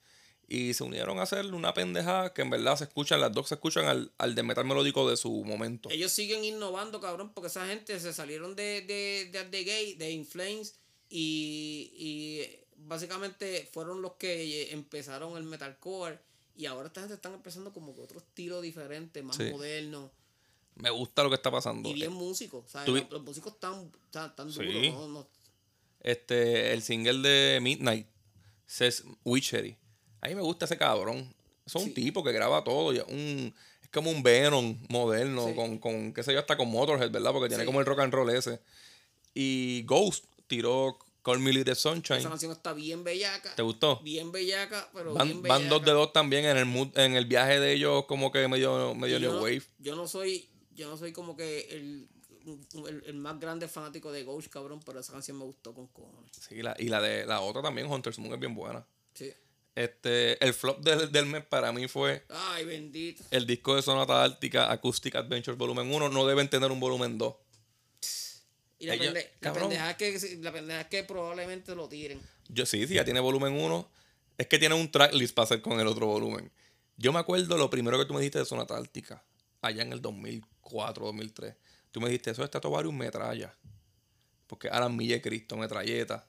Y 0.48 0.74
se 0.74 0.84
unieron 0.84 1.18
a 1.20 1.22
hacer 1.22 1.46
una 1.54 1.74
pendejada 1.74 2.34
que 2.34 2.42
en 2.42 2.50
verdad 2.50 2.76
se 2.76 2.84
escuchan, 2.84 3.22
las 3.22 3.32
dos 3.32 3.48
se 3.48 3.56
escuchan 3.56 3.86
al, 3.86 4.12
al 4.18 4.36
de 4.36 4.44
metal 4.44 4.66
melódico 4.66 5.10
de 5.10 5.16
su 5.16 5.32
momento. 5.46 5.90
Ellos 5.90 6.12
siguen 6.12 6.44
innovando, 6.44 7.00
cabrón, 7.00 7.32
porque 7.34 7.48
esa 7.48 7.66
gente 7.68 7.98
se 8.02 8.12
salieron 8.12 8.56
de, 8.58 8.82
de, 8.82 9.30
de 9.32 9.44
The 9.46 9.64
Gate, 9.64 9.96
de 9.98 10.12
Inflames, 10.12 10.76
y, 11.10 11.92
y 11.96 12.46
básicamente 12.76 13.68
fueron 13.72 14.02
los 14.02 14.14
que 14.14 14.72
empezaron 14.74 15.38
el 15.38 15.44
metalcore. 15.44 16.20
Y 16.58 16.66
ahora 16.66 16.88
esta 16.88 17.00
gente 17.02 17.16
están 17.16 17.34
empezando 17.34 17.72
como 17.72 17.96
que 17.96 18.02
otro 18.02 18.20
estilo 18.20 18.60
diferente, 18.60 19.22
más 19.24 19.38
Sí. 19.38 19.44
moderno. 19.52 20.12
Me 20.76 20.90
gusta 20.90 21.24
lo 21.24 21.30
que 21.30 21.36
está 21.36 21.50
pasando. 21.50 21.90
Y 21.90 21.94
bien 21.94 22.12
músicos. 22.12 22.70
¿sabes? 22.70 22.90
Los, 22.90 23.10
los 23.12 23.24
músicos 23.24 23.54
están 23.54 23.90
Sí. 24.52 24.66
duros. 24.66 24.94
¿no? 24.94 25.08
No- 25.08 25.28
Este, 26.02 26.74
el 26.74 26.82
single 26.82 27.28
de 27.28 27.60
Midnight, 27.62 28.08
Says 28.66 29.04
Witchery. 29.24 29.78
A 30.22 30.28
mí 30.28 30.36
me 30.36 30.42
gusta 30.42 30.66
ese 30.66 30.78
cabrón. 30.78 31.34
Es 31.66 31.76
un 31.76 31.86
Sí. 31.86 31.92
tipo 31.92 32.24
que 32.24 32.32
graba 32.32 32.64
todo. 32.64 32.90
un, 33.08 33.54
es 33.84 33.90
como 33.90 34.10
un 34.10 34.24
Venom 34.24 34.78
moderno, 34.90 35.48
Sí. 35.50 35.56
con, 35.56 35.78
con, 35.78 36.14
qué 36.14 36.24
sé 36.24 36.34
yo, 36.34 36.40
hasta 36.40 36.58
con 36.58 36.70
Motorhead, 36.70 37.12
¿verdad? 37.12 37.32
Porque 37.32 37.50
tiene 37.50 37.64
Sí. 37.64 37.66
como 37.68 37.80
el 37.80 37.86
rock 37.86 38.00
and 38.00 38.14
roll 38.14 38.30
ese. 38.30 38.60
Y 39.34 39.84
Ghost 39.84 40.26
tiró 40.48 40.98
Call 41.24 41.40
Me 41.40 41.54
Little 41.54 41.76
Sunshine. 41.76 42.18
esa 42.20 42.30
canción 42.30 42.52
está 42.52 42.74
bien 42.74 43.04
bellaca. 43.04 43.54
¿Te 43.56 43.62
gustó? 43.62 44.00
Bien 44.00 44.32
bellaca, 44.32 44.90
pero 44.94 45.14
Van, 45.14 45.28
bien 45.28 45.42
van 45.44 45.70
dos 45.70 45.86
de 45.86 45.92
dos 45.92 46.12
también 46.14 46.46
en 46.46 46.58
el 46.58 46.66
mood- 46.66 46.98
en 46.98 47.14
el 47.16 47.26
viaje 47.26 47.60
de 47.60 47.74
ellos 47.74 48.06
como 48.06 48.32
que 48.32 48.48
medio, 48.48 48.96
medio 48.96 49.20
yo 49.20 49.32
new 49.34 49.42
wave. 49.44 49.62
Yo 49.78 49.96
no 49.96 50.08
soy, 50.08 50.50
yo 50.74 50.90
no 50.90 50.98
soy 50.98 51.12
como 51.14 51.38
que 51.38 51.68
el, 51.70 52.08
el, 52.88 53.04
el 53.06 53.14
más 53.16 53.40
grande 53.40 53.68
fanático 53.68 54.12
de 54.12 54.24
Ghost, 54.24 54.50
cabrón, 54.50 54.80
pero 54.86 55.00
esa 55.00 55.14
canción 55.14 55.38
me 55.38 55.44
gustó 55.46 55.74
con 55.74 55.88
cojones. 55.88 56.32
Sí, 56.48 56.62
la, 56.62 56.76
y 56.80 56.90
la 56.90 57.02
de 57.02 57.26
la 57.26 57.42
otra 57.42 57.62
también, 57.62 57.88
Hunter's 57.92 58.20
Moon, 58.20 58.34
es 58.34 58.40
bien 58.40 58.56
buena. 58.56 58.86
Sí. 59.14 59.32
Este, 59.74 60.44
el 60.44 60.54
flop 60.54 60.82
del, 60.82 61.12
del 61.12 61.26
mes 61.28 61.46
para 61.46 61.72
mí 61.72 61.88
fue 61.88 62.26
Ay, 62.30 62.66
bendito. 62.66 63.24
el 63.32 63.48
disco 63.48 63.76
de 63.76 63.82
Sonata 63.82 64.22
Ártica 64.24 64.70
Acoustic 64.72 65.16
Adventure 65.16 65.56
Volumen 65.56 65.94
1. 65.94 66.10
No 66.10 66.28
deben 66.28 66.50
tener 66.50 66.70
un 66.72 66.80
volumen 66.80 67.18
2. 67.18 67.36
Y 68.80 68.88
la, 68.88 68.96
Ellos- 68.96 69.14
pende- 69.14 69.30
la 69.42 69.54
pendeja 69.54 69.92
es 69.92 69.98
que 69.98 70.38
la 70.42 70.52
pendeja 70.52 70.82
es 70.82 70.88
que 70.88 71.04
probablemente 71.04 71.76
lo 71.76 71.88
tiren. 71.88 72.20
Yo 72.50 72.66
sí, 72.66 72.86
sí, 72.88 72.96
ya 72.96 73.06
tiene 73.06 73.20
volumen 73.20 73.54
1. 73.54 73.90
Es 74.38 74.48
que 74.48 74.58
tiene 74.60 74.76
un 74.76 74.92
tracklist 74.92 75.36
para 75.36 75.44
hacer 75.46 75.62
con 75.62 75.80
el 75.80 75.88
otro 75.88 76.08
volumen. 76.08 76.52
Yo 76.98 77.14
me 77.14 77.20
acuerdo 77.20 77.58
lo 77.58 77.70
primero 77.70 77.98
que 77.98 78.06
tú 78.06 78.14
me 78.14 78.20
dijiste 78.20 78.40
de 78.40 78.46
Sonata 78.46 78.76
Ártica, 78.76 79.24
allá 79.62 79.84
en 79.84 79.94
el 79.94 80.02
2004, 80.02 81.06
2003. 81.06 81.56
Tú 81.92 82.00
me 82.02 82.08
dijiste, 82.10 82.32
eso 82.32 82.44
está 82.44 82.60
un 82.88 82.98
metralla. 82.98 83.56
Porque 84.48 84.68
Alan 84.70 84.96
Milla 84.96 85.16
y 85.18 85.22
Cristo, 85.22 85.56
metralleta. 85.58 86.28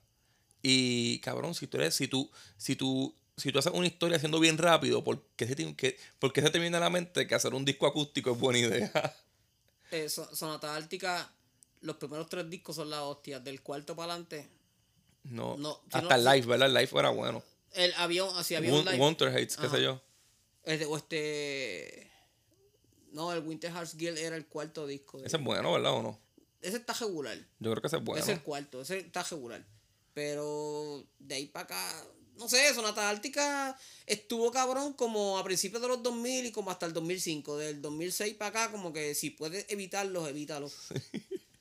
Y 0.62 1.18
cabrón, 1.20 1.55
si 1.55 1.66
tú 1.66 1.77
eres, 1.79 1.94
si 1.94 2.07
tú, 2.09 2.31
si 2.57 2.77
tú, 2.77 3.14
si 3.37 3.51
tú 3.51 3.59
haces 3.59 3.72
una 3.72 3.87
historia 3.87 4.16
haciendo 4.16 4.38
bien 4.38 4.59
rápido, 4.59 5.03
¿por 5.03 5.25
qué 5.37 5.46
se 5.46 5.57
te, 5.57 5.75
que- 5.75 5.98
por 6.18 6.33
qué 6.33 6.40
se 6.42 6.51
te 6.51 6.59
viene 6.59 6.77
a 6.77 6.81
la 6.81 6.90
mente 6.90 7.27
que 7.27 7.35
hacer 7.35 7.55
un 7.55 7.64
disco 7.64 7.87
acústico 7.87 8.33
es 8.33 8.38
buena 8.38 8.59
idea? 8.59 8.90
Eh, 9.90 10.09
So- 10.09 10.35
Sonata 10.35 10.75
Ártica, 10.75 11.31
los 11.83 11.96
primeros 11.96 12.27
tres 12.31 12.48
discos 12.48 12.77
son 12.77 12.88
la 12.88 13.03
hostia. 13.03 13.40
Del 13.40 13.61
cuarto 13.61 13.94
para 13.94 14.12
adelante, 14.14 14.48
No. 15.25 15.57
No, 15.59 15.83
si 15.90 15.98
Hasta 15.98 16.01
no- 16.01 16.14
el 16.14 16.25
live, 16.25 16.46
¿verdad? 16.46 16.68
El 16.68 16.75
live 16.75 16.90
era 16.98 17.11
bueno. 17.11 17.42
el 17.72 17.92
avión, 17.98 18.31
así 18.38 18.55
había 18.55 18.72
un 18.72 18.85
live. 18.87 18.96
Hates, 19.29 19.57
qué 19.59 19.68
sé 19.68 19.83
yo. 19.83 20.01
Este, 20.64 20.87
o 20.87 20.96
este. 20.96 22.11
No, 23.12 23.33
el 23.33 23.40
Winter 23.46 23.70
Hearts 23.72 23.96
Guild 23.96 24.18
era 24.18 24.37
el 24.37 24.46
cuarto 24.46 24.87
disco. 24.87 25.18
de- 25.20 25.27
Ese 25.27 25.37
es 25.37 25.44
bueno, 25.44 25.72
¿verdad? 25.72 25.92
¿O 25.92 26.03
no? 26.03 26.18
ese 26.61 26.77
está 26.77 26.92
regular. 26.92 27.37
Yo 27.59 27.70
creo 27.72 27.81
que 27.83 27.87
ese 27.88 27.96
es 27.96 28.05
bueno. 28.05 28.22
Ese 28.22 28.33
es 28.33 28.38
el 28.38 28.44
cuarto, 28.44 28.83
ese 28.83 28.98
está 29.01 29.22
regular. 29.25 29.64
Pero 30.14 31.05
de 31.18 31.35
ahí 31.35 31.46
para 31.46 31.64
acá, 31.64 32.05
no 32.37 32.48
sé, 32.48 32.72
Sonata 32.75 33.09
Ártica 33.11 33.77
estuvo 34.07 34.51
cabrón 34.53 34.92
como 34.92 35.38
a 35.38 35.44
principios 35.44 35.83
de 35.83 35.88
los 35.88 36.03
2000 36.03 36.46
y 36.46 36.53
como 36.53 36.70
hasta 36.70 36.87
el 36.87 36.92
2005. 36.92 37.57
Del 37.57 37.83
2006 37.83 38.35
para 38.35 38.48
acá, 38.64 38.70
como 38.72 38.92
que 38.92 39.14
si 39.14 39.31
puedes 39.31 39.66
evitarlos, 39.70 40.29
evítalos. 40.29 40.75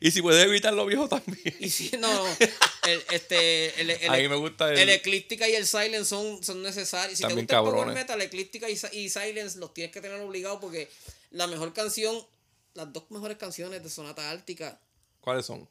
Y 0.00 0.10
si 0.10 0.20
puedes 0.20 0.44
evitarlo 0.44 0.84
viejo 0.86 1.08
también. 1.08 1.54
Y 1.60 1.70
si 1.70 1.96
no, 1.96 2.26
el, 2.86 3.02
este, 3.12 3.80
el, 3.80 3.90
el, 3.90 4.10
a 4.10 4.16
mí 4.16 4.28
me 4.28 4.36
gusta 4.36 4.70
el, 4.72 4.78
el 4.78 4.88
Eclíptica 4.90 5.48
y 5.48 5.54
el 5.54 5.66
Silence 5.66 6.06
son, 6.06 6.42
son 6.42 6.62
necesarios. 6.62 7.18
Si 7.18 7.22
te 7.22 7.28
También 7.28 7.46
gusta 7.46 7.56
el 7.58 7.62
Power 7.62 7.74
cabrones. 7.76 7.94
Metal, 7.94 8.20
Eclíptica 8.20 8.68
y, 8.68 8.72
y 8.92 9.08
Silence 9.08 9.58
los 9.58 9.72
tienes 9.72 9.92
que 9.92 10.00
tener 10.00 10.20
obligados 10.20 10.58
porque 10.60 10.90
la 11.30 11.46
mejor 11.46 11.72
canción, 11.72 12.26
las 12.74 12.92
dos 12.92 13.04
mejores 13.10 13.36
canciones 13.38 13.82
de 13.82 13.90
Sonata 13.90 14.30
Ártica, 14.30 14.80
¿Cuáles 15.20 15.46
son? 15.46 15.68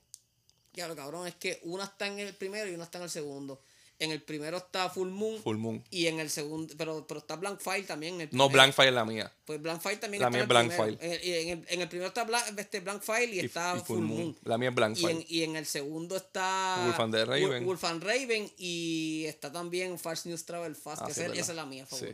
ya 0.73 0.87
lo 0.87 0.95
cabrón, 0.95 1.27
es 1.27 1.35
que 1.35 1.59
una 1.63 1.83
está 1.83 2.07
en 2.07 2.19
el 2.19 2.33
primero 2.33 2.69
y 2.69 2.73
una 2.75 2.85
está 2.85 2.99
en 2.99 3.05
el 3.05 3.09
segundo. 3.09 3.61
En 3.99 4.11
el 4.11 4.21
primero 4.21 4.57
está 4.57 4.89
Full 4.89 5.09
Moon 5.09 5.41
Full 5.43 5.57
Moon. 5.57 5.83
y 5.91 6.07
en 6.07 6.21
el 6.21 6.29
segundo, 6.29 6.73
pero, 6.77 7.05
pero 7.05 7.19
está 7.19 7.35
Blank 7.35 7.59
Fire 7.59 7.85
también. 7.85 8.15
En 8.15 8.21
el 8.21 8.29
No. 8.31 8.47
Blank 8.49 8.73
Fire 8.73 8.87
es 8.89 8.95
la 8.95 9.03
mía. 9.05 9.31
Pues 9.45 9.61
Blank 9.61 9.81
Fire 9.81 9.99
también 9.99 10.21
La 10.21 10.27
está 10.29 10.37
mía 10.37 10.43
en 10.43 10.43
es 10.43 10.43
el 10.43 10.47
Blank 10.47 10.97
primero. 10.97 10.97
En 11.01 11.11
el, 11.11 11.23
en 11.23 11.49
el- 11.59 11.65
en 11.69 11.81
el 11.81 11.87
primero 11.89 12.07
está 12.07 12.23
Blank, 12.23 12.57
este 12.57 12.79
Blank 12.79 13.01
Fire 13.01 13.29
y, 13.33 13.37
Y- 13.37 13.39
está 13.41 13.75
y 13.77 13.81
Full, 13.81 13.99
Moon. 13.99 14.37
La 14.43 14.57
mía 14.57 14.69
es 14.69 14.75
Blank 14.75 14.97
Y 14.97 15.01
Fire. 15.01 15.15
en, 15.17 15.25
y 15.27 15.43
en 15.43 15.55
el 15.57 15.65
segundo 15.65 16.15
está 16.15 16.81
Wolf 16.85 16.99
and 17.01 17.13
the 17.13 17.25
Raven. 17.25 17.49
Wolf- 17.63 17.65
Wolf 17.65 17.83
and 17.83 18.03
Raven 18.03 18.49
y 18.57 19.25
está 19.27 19.51
también 19.51 19.99
Fast 19.99 20.25
News 20.27 20.45
Travel 20.45 20.75
Fast, 20.75 21.01
Ah, 21.01 21.07
que 21.07 21.13
sí, 21.13 21.21
esa, 21.21 21.33
es 21.33 21.49
la 21.49 21.65
mía 21.65 21.85
Sí. 21.89 22.05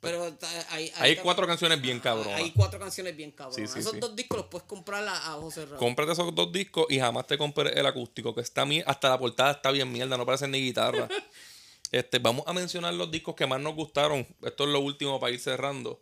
Pero 0.00 0.34
hay, 0.70 0.90
Hay 0.96 1.10
está- 1.12 1.22
cuatro 1.22 1.46
canciones 1.46 1.80
bien 1.80 2.00
cabronas. 2.00 2.40
Hay 2.40 2.52
cuatro 2.52 2.78
canciones 2.80 3.14
bien 3.14 3.32
cabronas. 3.32 3.56
Sí, 3.56 3.66
sí, 3.74 3.80
Esos 3.80 3.92
sí. 3.92 4.00
dos 4.00 4.16
discos 4.16 4.38
los 4.38 4.46
puedes 4.46 4.66
comprar 4.66 5.06
a, 5.06 5.26
a 5.26 5.36
ojos 5.36 5.54
cerrados. 5.54 5.78
Cómprate 5.78 6.12
esos 6.12 6.34
dos 6.34 6.50
discos 6.50 6.86
y 6.88 6.98
jamás 6.98 7.26
te 7.26 7.36
compré 7.36 7.78
el 7.78 7.84
acústico, 7.84 8.34
que 8.34 8.40
está 8.40 8.64
hasta 8.86 9.08
la 9.10 9.18
portada 9.18 9.50
está 9.52 9.70
bien 9.70 9.92
mierda, 9.92 10.16
no 10.16 10.24
parece 10.24 10.48
ni 10.48 10.60
guitarra. 10.60 11.06
este, 11.92 12.18
vamos 12.18 12.44
a 12.46 12.52
mencionar 12.54 12.94
los 12.94 13.10
discos 13.10 13.34
que 13.34 13.46
más 13.46 13.60
nos 13.60 13.74
gustaron. 13.74 14.26
Esto 14.42 14.64
es 14.64 14.70
lo 14.70 14.80
último 14.80 15.20
para 15.20 15.32
ir 15.32 15.40
cerrando. 15.40 16.00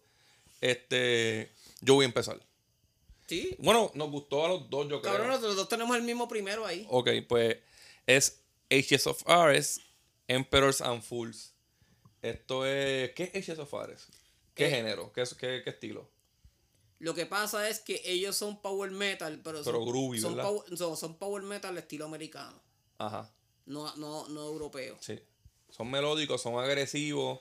Este, 0.61 1.53
yo 1.81 1.95
voy 1.95 2.05
a 2.05 2.07
empezar. 2.09 2.39
Sí. 3.27 3.57
Bueno, 3.59 3.91
nos 3.95 4.11
gustó 4.11 4.45
a 4.45 4.49
los 4.49 4.71
dos, 4.71 4.89
yo 4.89 5.03
creo. 5.03 5.13
Cabrón, 5.15 5.43
los 5.43 5.57
dos 5.57 5.69
tenemos 5.69 5.97
el 5.97 6.03
mismo 6.03 6.29
primero 6.29 6.65
ahí. 6.65 6.87
Ok, 6.89 7.11
pues 7.29 7.57
es 8.07 8.41
Ages 8.71 9.07
of 9.07 9.29
Ares, 9.29 9.81
Emperors 10.29 10.81
and 10.81 11.03
Fools. 11.03 11.53
Esto 12.23 12.67
es. 12.67 13.13
¿Qué 13.13 13.25
es 13.33 13.49
Ages 13.49 13.59
of 13.59 13.73
Ares? 13.75 14.07
¿Qué 14.55 14.67
Eh, 14.67 14.71
género? 14.71 15.13
¿Qué, 15.13 15.25
qué, 15.39 15.61
qué 15.65 15.71
estilo? 15.71 16.09
Lo 17.01 17.15
que 17.15 17.27
pasa 17.27 17.69
es 17.69 17.79
que 17.79 18.03
ellos 18.05 18.37
son 18.37 18.61
power 18.61 18.91
metal, 18.91 19.41
pero, 19.45 19.63
Pero 19.63 19.79
son, 19.79 19.87
groovy, 19.89 20.21
son, 20.21 20.37
power, 20.37 20.77
son, 20.77 20.97
son 20.97 21.17
power 21.17 21.43
metal 21.45 21.79
estilo 21.79 22.07
americano, 22.07 22.61
Ajá, 22.99 23.33
no, 23.67 23.95
no, 23.97 24.27
no 24.29 24.47
europeo. 24.47 24.97
sí. 25.01 25.19
Son 25.71 25.89
melódicos, 25.91 26.43
son 26.43 26.59
agresivos. 26.59 27.39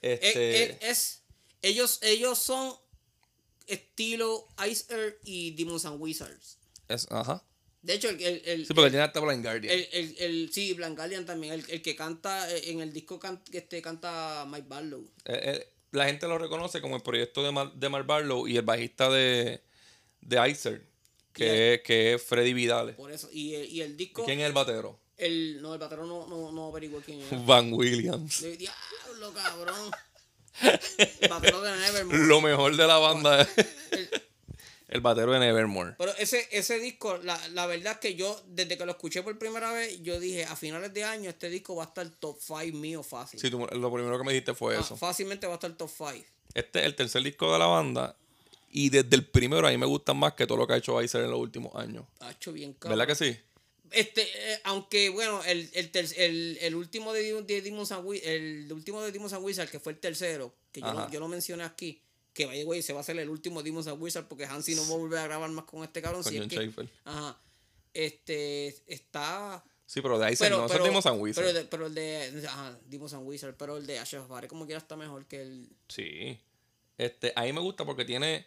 Es, 0.00 0.20
Este. 0.22 0.62
es- 0.72 0.78
es- 0.82 1.22
ellos, 1.62 2.00
ellos 2.02 2.38
son 2.38 2.74
estilo 3.66 4.48
Ice 4.68 4.92
Earth 4.92 5.20
y 5.24 5.52
Demons 5.52 5.84
and 5.84 6.00
Wizards. 6.00 6.58
es- 6.88 7.06
ajá. 7.10 7.44
De 7.82 7.94
hecho, 7.94 8.08
el, 8.10 8.20
el, 8.22 8.42
el, 8.44 8.66
Sí, 8.66 8.74
porque 8.74 8.90
tiene 8.90 9.04
hasta 9.04 9.18
Blind 9.20 9.42
Guardian. 9.44 9.74
el, 9.74 9.88
el, 9.92 10.14
el- 10.18 10.52
sí, 10.52 10.72
Blank 10.72 10.96
Guardian 10.96 11.26
también, 11.26 11.52
el, 11.54 11.64
el 11.68 11.82
que 11.82 11.96
canta 11.96 12.48
eh, 12.54 12.70
en 12.70 12.80
el 12.80 12.92
disco 12.92 13.18
can- 13.18 13.42
que 13.50 13.58
este, 13.58 13.82
canta 13.82 14.46
Mike 14.48 14.66
Barlow. 14.68 15.04
Eh, 15.24 15.40
eh, 15.44 15.68
la 15.90 16.06
gente 16.06 16.28
lo 16.28 16.38
reconoce 16.38 16.80
como 16.80 16.94
el 16.96 17.02
proyecto 17.02 17.42
de, 17.42 17.50
Mar, 17.50 17.72
de 17.74 17.88
Mark 17.88 18.06
Barlow 18.06 18.46
y 18.46 18.56
el 18.56 18.62
bajista 18.62 19.10
de, 19.10 19.60
de 20.20 20.48
Icer, 20.50 20.86
que, 21.32 21.74
es, 21.74 21.80
que 21.82 22.14
es 22.14 22.22
Freddy 22.22 22.52
Vidal. 22.52 22.94
Por 22.94 23.10
eso. 23.10 23.28
Y, 23.32 23.54
el- 23.56 23.68
y 23.68 23.82
el 23.82 23.96
disco, 23.96 24.24
¿Quién 24.24 24.38
es 24.40 24.46
el 24.46 24.52
batero? 24.52 25.00
el, 25.16 25.60
no, 25.60 25.74
el 25.74 25.80
patrón 25.80 26.08
no, 26.08 26.26
no, 26.28 26.52
no 26.52 26.66
averiguó 26.68 27.00
quién 27.04 27.20
era. 27.20 27.36
Van 27.46 27.72
Williams. 27.72 28.42
Diablo, 28.58 29.32
cabrón. 29.34 29.90
El 30.98 31.28
patrón 31.30 31.64
de 31.64 31.70
Nevermore. 31.78 32.18
Lo 32.26 32.40
mejor 32.42 32.76
de 32.76 32.86
la 32.86 32.98
banda 32.98 33.40
es 33.40 33.48
el 34.92 35.00
batero 35.00 35.32
de 35.32 35.38
Nevermore. 35.40 35.94
Pero 35.98 36.14
ese, 36.18 36.46
ese 36.52 36.78
disco, 36.78 37.18
la, 37.18 37.36
la 37.48 37.66
verdad 37.66 37.94
es 37.94 37.98
que 37.98 38.14
yo, 38.14 38.40
desde 38.48 38.76
que 38.76 38.84
lo 38.84 38.92
escuché 38.92 39.22
por 39.22 39.38
primera 39.38 39.72
vez, 39.72 40.00
yo 40.02 40.20
dije, 40.20 40.44
a 40.44 40.54
finales 40.56 40.92
de 40.94 41.04
año 41.04 41.30
este 41.30 41.48
disco 41.48 41.74
va 41.76 41.84
a 41.84 41.86
estar 41.88 42.08
top 42.10 42.38
5 42.40 42.76
mío 42.76 43.02
fácil. 43.02 43.40
Sí, 43.40 43.50
tú- 43.50 43.58
lo 43.66 43.92
primero 43.92 44.18
que 44.18 44.24
me 44.24 44.32
dijiste 44.32 44.54
fue 44.54 44.76
Ah, 44.76 44.80
eso. 44.80 44.96
fácilmente 44.96 45.46
va 45.46 45.54
a 45.54 45.56
estar 45.56 45.72
top 45.76 45.90
5. 45.96 46.24
Este 46.54 46.80
es 46.80 46.84
el 46.86 46.94
tercer 46.94 47.22
disco 47.22 47.52
de 47.52 47.58
la 47.58 47.66
banda 47.66 48.14
y 48.70 48.90
desde 48.90 49.16
el 49.16 49.24
primero 49.26 49.66
a 49.66 49.70
mí 49.70 49.78
me 49.78 49.86
gusta 49.86 50.12
más 50.14 50.34
que 50.34 50.46
todo 50.46 50.58
lo 50.58 50.66
que 50.66 50.74
ha 50.74 50.76
hecho 50.76 51.00
Icer 51.02 51.24
en 51.24 51.30
los 51.30 51.40
últimos 51.40 51.74
años. 51.74 52.04
Ha 52.20 52.30
hecho 52.30 52.52
bien 52.52 52.74
cabrón. 52.74 52.98
¿Verdad 52.98 53.16
que 53.16 53.24
sí? 53.24 53.38
Este, 53.90 54.22
eh, 54.22 54.60
aunque 54.64 55.10
bueno, 55.10 55.42
el, 55.44 55.68
el, 55.74 55.90
ter- 55.90 56.08
el, 56.16 56.56
el 56.62 56.74
último 56.74 57.12
de, 57.12 57.22
de 57.22 57.70
Wi- 58.02 58.20
el 58.24 58.72
último 58.72 59.02
de 59.02 59.12
Demons 59.12 59.32
and 59.34 59.44
Wizard, 59.44 59.68
que 59.68 59.78
fue 59.80 59.92
el 59.92 59.98
tercero, 59.98 60.54
que 60.72 60.80
yo, 60.80 60.92
no, 60.94 61.10
yo 61.10 61.20
lo 61.20 61.28
mencioné 61.28 61.64
aquí, 61.64 62.00
que 62.32 62.46
vaya 62.46 62.64
güey, 62.64 62.82
se 62.82 62.92
va 62.92 63.00
a 63.00 63.02
hacer 63.02 63.18
el 63.18 63.28
último 63.28 63.62
Demons 63.62 63.86
and 63.86 64.00
Wizard 64.02 64.26
porque 64.26 64.46
Hansi 64.46 64.74
no 64.74 64.82
va 64.88 64.94
a 64.94 64.98
volver 64.98 65.18
a 65.18 65.24
grabar 65.24 65.50
más 65.50 65.64
con 65.66 65.82
este 65.84 66.00
cabrón. 66.02 66.22
Con 66.22 66.32
si 66.32 66.38
es 66.38 66.46
que-. 66.48 66.88
Ajá. 67.04 67.38
Este 67.94 68.74
está 68.86 69.64
Sí, 69.86 70.00
pero 70.00 70.18
de 70.18 70.24
ahí 70.26 70.36
se 70.36 70.48
no, 70.48 70.66
pero, 70.68 70.78
es 70.78 70.84
Demon 70.88 71.02
San 71.02 71.20
Wizard. 71.20 71.44
pero, 71.44 71.58
de- 71.58 71.64
pero 71.66 71.86
el 71.86 71.94
de 71.94 72.46
ajá, 72.48 72.78
Demons 72.86 73.12
and 73.12 73.28
Wizard, 73.28 73.54
pero 73.58 73.76
el 73.76 73.86
de 73.86 73.98
Ashes 73.98 74.20
of 74.20 74.28
Fire 74.28 74.48
como 74.48 74.64
quiera 74.64 74.78
está 74.78 74.96
mejor 74.96 75.26
que 75.26 75.42
el 75.42 75.68
Sí. 75.88 76.38
Este, 76.96 77.32
a 77.36 77.42
mí 77.42 77.52
me 77.52 77.60
gusta 77.60 77.84
porque 77.84 78.06
tiene 78.06 78.46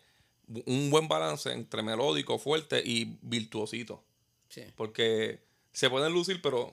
un 0.65 0.89
buen 0.89 1.07
balance 1.07 1.51
entre 1.51 1.83
melódico, 1.83 2.39
fuerte 2.39 2.81
y 2.83 3.17
virtuosito. 3.21 4.03
sí. 4.49 4.63
Porque 4.75 5.43
se 5.71 5.89
pueden 5.89 6.13
lucir, 6.13 6.41
pero 6.41 6.71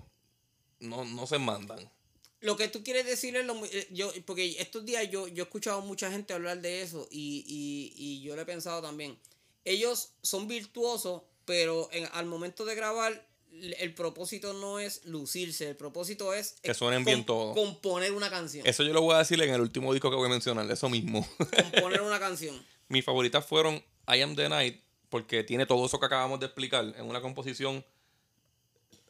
no, 0.81 1.05
no 1.05 1.27
se 1.27 1.38
mandan. 1.38 1.90
Lo 2.42 2.57
que 2.57 2.68
tú 2.68 2.83
quieres 2.85 3.07
decir 3.07 3.35
es 3.37 3.46
lo 3.46 3.64
eh, 3.64 3.88
yo 3.90 4.12
porque 4.26 4.57
estos 4.61 4.85
días 4.85 5.09
yo, 5.11 5.26
yo 5.28 5.44
he 5.44 5.46
escuchado 5.46 5.81
mucha 5.81 6.11
gente 6.11 6.35
hablar 6.35 6.61
de 6.61 6.83
eso 6.83 7.09
y, 7.11 7.44
y, 7.46 7.92
y 7.96 8.22
yo 8.22 8.37
lo 8.37 8.42
he 8.42 8.46
pensado 8.46 8.83
también. 8.83 9.18
Ellos 9.64 10.11
son 10.22 10.46
virtuosos, 10.48 11.22
pero 11.44 11.88
en- 11.92 12.09
al 12.12 12.26
momento 12.26 12.64
de 12.64 12.74
grabar 12.74 13.26
el 13.78 13.94
propósito 13.94 14.55
no 14.55 14.78
es 14.81 15.05
lucirse, 15.05 15.68
el 15.68 15.76
propósito 15.76 16.33
es 16.35 16.57
Que 16.62 16.72
suenen 16.74 17.05
bien 17.05 17.24
todo. 17.24 17.52
componer 17.55 18.12
una 18.12 18.31
canción. 18.31 18.66
Eso 18.66 18.83
yo 18.83 18.92
lo 18.94 19.02
voy 19.02 19.14
a 19.14 19.18
decir 19.18 19.40
en 19.42 19.50
el 19.55 19.61
último 19.61 19.92
disco 19.92 20.09
que 20.11 20.16
voy 20.16 20.26
a 20.26 20.31
mencionar, 20.31 20.68
eso 20.70 20.88
mismo. 20.88 21.28
componer 21.72 22.00
una 22.00 22.18
canción. 22.18 22.61
Mis 22.88 23.05
favoritas 23.05 23.44
fueron 23.46 23.76
I 24.09 24.20
Am 24.22 24.35
the 24.35 24.48
Night, 24.48 24.81
porque 25.11 25.44
tiene 25.44 25.66
todo 25.66 25.85
eso 25.87 26.00
que 26.00 26.07
acabamos 26.07 26.40
de 26.40 26.46
explicar 26.46 26.83
en 26.96 27.05
una 27.05 27.20
composición 27.20 27.85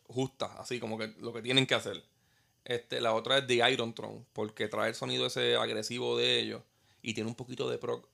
justa, 0.09 0.47
así 0.59 0.79
como 0.79 0.99
que 0.99 1.15
lo 1.21 1.33
que 1.33 1.41
tienen 1.43 1.67
que 1.67 1.75
hacer. 1.75 2.03
Este, 2.65 3.01
la 3.01 3.13
otra 3.15 3.39
es 3.39 3.47
The 3.47 3.69
Iron 3.73 3.95
Throne, 3.95 4.25
porque 4.33 4.69
trae 4.69 4.91
el 4.91 4.95
sonido 4.95 5.27
ese 5.27 5.57
agresivo 5.57 6.17
de 6.17 6.39
ellos 6.39 6.63
y 7.03 7.15
tiene 7.15 7.29
un 7.29 7.35
poquito 7.37 7.69
de 7.69 7.79
proc. 7.79 8.07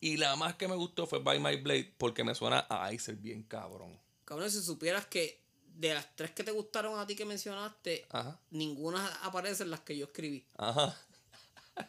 Y 0.00 0.16
la 0.16 0.36
más 0.36 0.54
que 0.56 0.68
me 0.68 0.74
gustó 0.76 1.06
fue 1.06 1.18
By 1.20 1.38
My 1.40 1.56
Blade, 1.56 1.94
porque 1.98 2.24
me 2.24 2.34
suena 2.34 2.66
a 2.68 2.92
Icer 2.92 3.16
bien 3.16 3.42
cabrón. 3.42 3.98
Cabrón, 4.24 4.50
si 4.50 4.62
supieras 4.62 5.06
que 5.06 5.40
de 5.76 5.92
las 5.92 6.14
tres 6.16 6.30
que 6.30 6.44
te 6.44 6.50
gustaron 6.50 6.98
a 6.98 7.06
ti 7.06 7.16
que 7.16 7.24
mencionaste, 7.24 8.06
Ajá, 8.10 8.38
ninguna 8.50 9.06
aparece 9.22 9.64
en 9.64 9.70
las 9.70 9.80
que 9.80 9.96
yo 9.96 10.06
escribí. 10.06 10.46
ajá. 10.56 10.96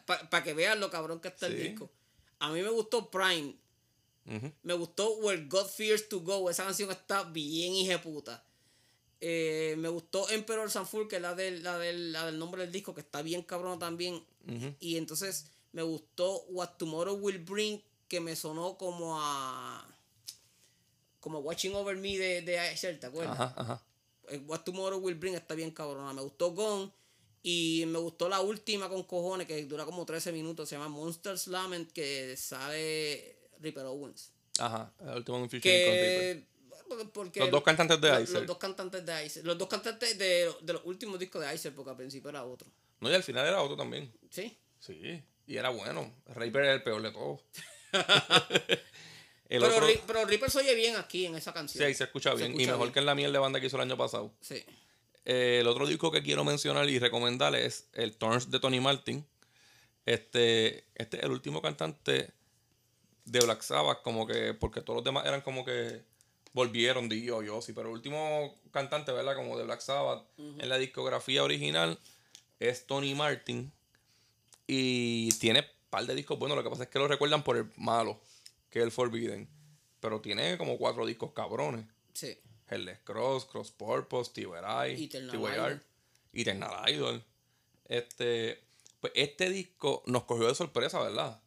Para 0.04 0.42
que 0.42 0.52
veas 0.52 0.76
lo 0.78 0.90
cabrón 0.90 1.20
que 1.20 1.28
está 1.28 1.46
el 1.46 1.56
disco. 1.62 1.88
A 2.40 2.50
mí 2.50 2.60
me 2.60 2.70
gustó 2.70 3.08
Prime. 3.10 3.54
Me 4.64 4.74
gustó 4.74 5.14
Where 5.18 5.44
God 5.46 5.68
Fears 5.68 6.08
to 6.08 6.20
Go. 6.20 6.50
Esa 6.50 6.64
canción 6.64 6.90
está 6.90 7.22
bien 7.22 7.72
hijeputa. 7.72 8.44
Eh, 9.20 9.74
me 9.78 9.88
gustó 9.88 10.28
Emperor 10.30 10.70
Sanfur, 10.70 11.08
que 11.08 11.16
es 11.16 11.22
la 11.22 11.34
del, 11.34 11.62
la, 11.62 11.78
del, 11.78 12.12
la 12.12 12.26
del 12.26 12.38
nombre 12.38 12.62
del 12.62 12.72
disco, 12.72 12.94
que 12.94 13.00
está 13.00 13.22
bien 13.22 13.42
cabrón 13.42 13.78
también. 13.78 14.22
Y 14.78 14.96
entonces 14.96 15.46
me 15.72 15.82
gustó 15.82 16.42
What 16.50 16.76
Tomorrow 16.78 17.16
Will 17.16 17.38
Bring, 17.38 17.82
que 18.08 18.20
me 18.20 18.36
sonó 18.36 18.76
como 18.78 19.20
a. 19.20 19.86
Como 21.20 21.40
Watching 21.40 21.74
Over 21.74 21.96
Me 21.96 22.16
de, 22.16 22.42
de 22.42 22.58
Asher, 22.60 23.00
¿te 23.00 23.06
acuerdas? 23.06 23.38
Ajá, 23.40 23.54
ajá. 23.56 23.82
Eh, 24.28 24.38
What 24.46 24.60
Tomorrow 24.60 25.00
Will 25.00 25.16
Bring 25.16 25.34
está 25.34 25.54
bien 25.54 25.72
cabrona. 25.72 26.12
Me 26.12 26.22
gustó 26.22 26.52
Gone. 26.52 26.92
Y 27.42 27.84
me 27.86 27.98
gustó 27.98 28.28
la 28.28 28.40
última 28.40 28.88
con 28.88 29.04
cojones, 29.04 29.46
que 29.46 29.64
dura 29.66 29.84
como 29.84 30.04
13 30.04 30.32
minutos. 30.32 30.68
Se 30.68 30.74
llama 30.74 30.88
Monsters 30.88 31.46
Lament, 31.46 31.92
que 31.92 32.36
sale 32.36 33.38
Ripper 33.60 33.86
Owens. 33.86 34.32
Ajá, 34.58 34.92
el 35.00 35.18
último 35.18 35.38
en 35.38 35.50
featuring 35.50 35.84
con. 35.84 35.94
Que. 35.94 36.46
Porque 37.12 37.40
Los 37.40 37.50
dos 37.50 37.62
cantantes 37.62 38.00
de 38.00 38.22
Icer. 38.22 38.34
Los 38.38 38.46
dos 38.46 38.58
cantantes 38.58 39.04
de 39.06 39.26
Icer. 39.26 39.44
Los 39.44 39.58
dos 39.58 39.68
cantantes 39.68 40.18
de, 40.18 40.52
de 40.60 40.72
los 40.72 40.82
últimos 40.84 41.18
discos 41.18 41.42
de 41.46 41.54
Icer, 41.54 41.74
porque 41.74 41.90
al 41.90 41.96
principio 41.96 42.30
era 42.30 42.44
otro. 42.44 42.68
No, 43.00 43.10
y 43.10 43.14
al 43.14 43.22
final 43.22 43.46
era 43.46 43.60
otro 43.62 43.76
también. 43.76 44.12
¿Sí? 44.30 44.56
Sí, 44.78 45.22
y 45.46 45.56
era 45.56 45.70
bueno. 45.70 46.12
Reaper 46.26 46.62
era 46.64 46.74
el 46.74 46.82
peor 46.82 47.02
de 47.02 47.10
todos. 47.12 47.40
Pero, 49.48 49.66
otro, 49.68 49.86
Ri- 49.88 50.00
pero 50.06 50.24
Ripper 50.24 50.50
se 50.50 50.58
oye 50.58 50.74
bien 50.74 50.96
aquí 50.96 51.24
en 51.26 51.36
esa 51.36 51.52
sí, 51.52 51.54
canción. 51.54 51.84
ahí 51.86 51.94
se 51.94 52.04
escucha 52.04 52.30
Se 52.32 52.36
bien. 52.48 52.60
y 52.60 52.66
mejor 52.66 52.80
bien. 52.80 52.92
que 52.92 52.98
en 52.98 53.06
la 53.06 53.14
miel 53.14 53.32
de 53.32 53.38
banda 53.38 53.60
que 53.60 53.66
hizo 53.66 53.76
el 53.76 53.82
año 53.82 53.96
pasado. 53.96 54.34
Sí. 54.40 54.64
Eh, 55.24 55.58
el 55.60 55.68
otro 55.68 55.86
disco 55.86 56.10
que 56.10 56.22
quiero 56.22 56.42
mencionar 56.44 56.88
y 56.88 56.98
recomendarles 56.98 57.64
es 57.64 57.88
el 57.92 58.16
Turns 58.16 58.50
de 58.50 58.58
Tony 58.58 58.80
Martin. 58.80 59.24
Este, 60.04 60.84
este 60.96 61.18
es 61.18 61.22
el 61.22 61.30
último 61.30 61.62
cantante 61.62 62.32
de 63.24 63.40
Black 63.40 63.62
Sabbath, 63.62 64.02
como 64.02 64.26
que, 64.26 64.52
porque 64.54 64.80
todos 64.82 64.96
los 64.96 65.04
demás 65.04 65.24
eran 65.26 65.40
como 65.42 65.64
que 65.64 66.02
volvieron, 66.56 67.10
Dio, 67.10 67.42
yo 67.42 67.60
sí, 67.60 67.74
pero 67.74 67.88
el 67.88 67.94
último 67.94 68.54
cantante, 68.70 69.12
¿verdad? 69.12 69.36
Como 69.36 69.58
de 69.58 69.64
Black 69.64 69.82
Sabbath 69.82 70.26
en 70.38 70.68
la 70.70 70.78
discografía 70.78 71.44
original 71.44 71.98
es 72.58 72.86
Tony 72.86 73.14
Martin. 73.14 73.70
Y 74.66 75.28
tiene 75.32 75.60
un 75.60 75.66
par 75.90 76.06
de 76.06 76.14
discos 76.14 76.38
buenos, 76.38 76.56
lo 76.56 76.64
que 76.64 76.70
pasa 76.70 76.84
es 76.84 76.88
que 76.88 76.98
lo 76.98 77.06
recuerdan 77.06 77.44
por 77.44 77.58
el 77.58 77.70
malo, 77.76 78.18
que 78.70 78.78
es 78.78 78.86
el 78.86 78.90
Forbidden. 78.90 79.46
Pero 80.00 80.22
tiene 80.22 80.56
como 80.56 80.78
cuatro 80.78 81.04
discos 81.04 81.32
cabrones. 81.32 81.84
Sí. 82.14 82.38
Hell's 82.70 83.00
Cross, 83.04 83.44
Cross 83.44 83.72
Purpose, 83.72 84.32
TVRI, 84.32 85.04
Eternal 85.04 85.30
TVR, 85.36 85.52
Idol. 85.52 85.82
Eternal 86.32 86.90
Idol. 86.90 87.24
Este, 87.84 88.64
pues 89.00 89.12
este 89.14 89.50
disco 89.50 90.02
nos 90.06 90.24
cogió 90.24 90.48
de 90.48 90.54
sorpresa, 90.54 91.00
¿verdad? 91.00 91.38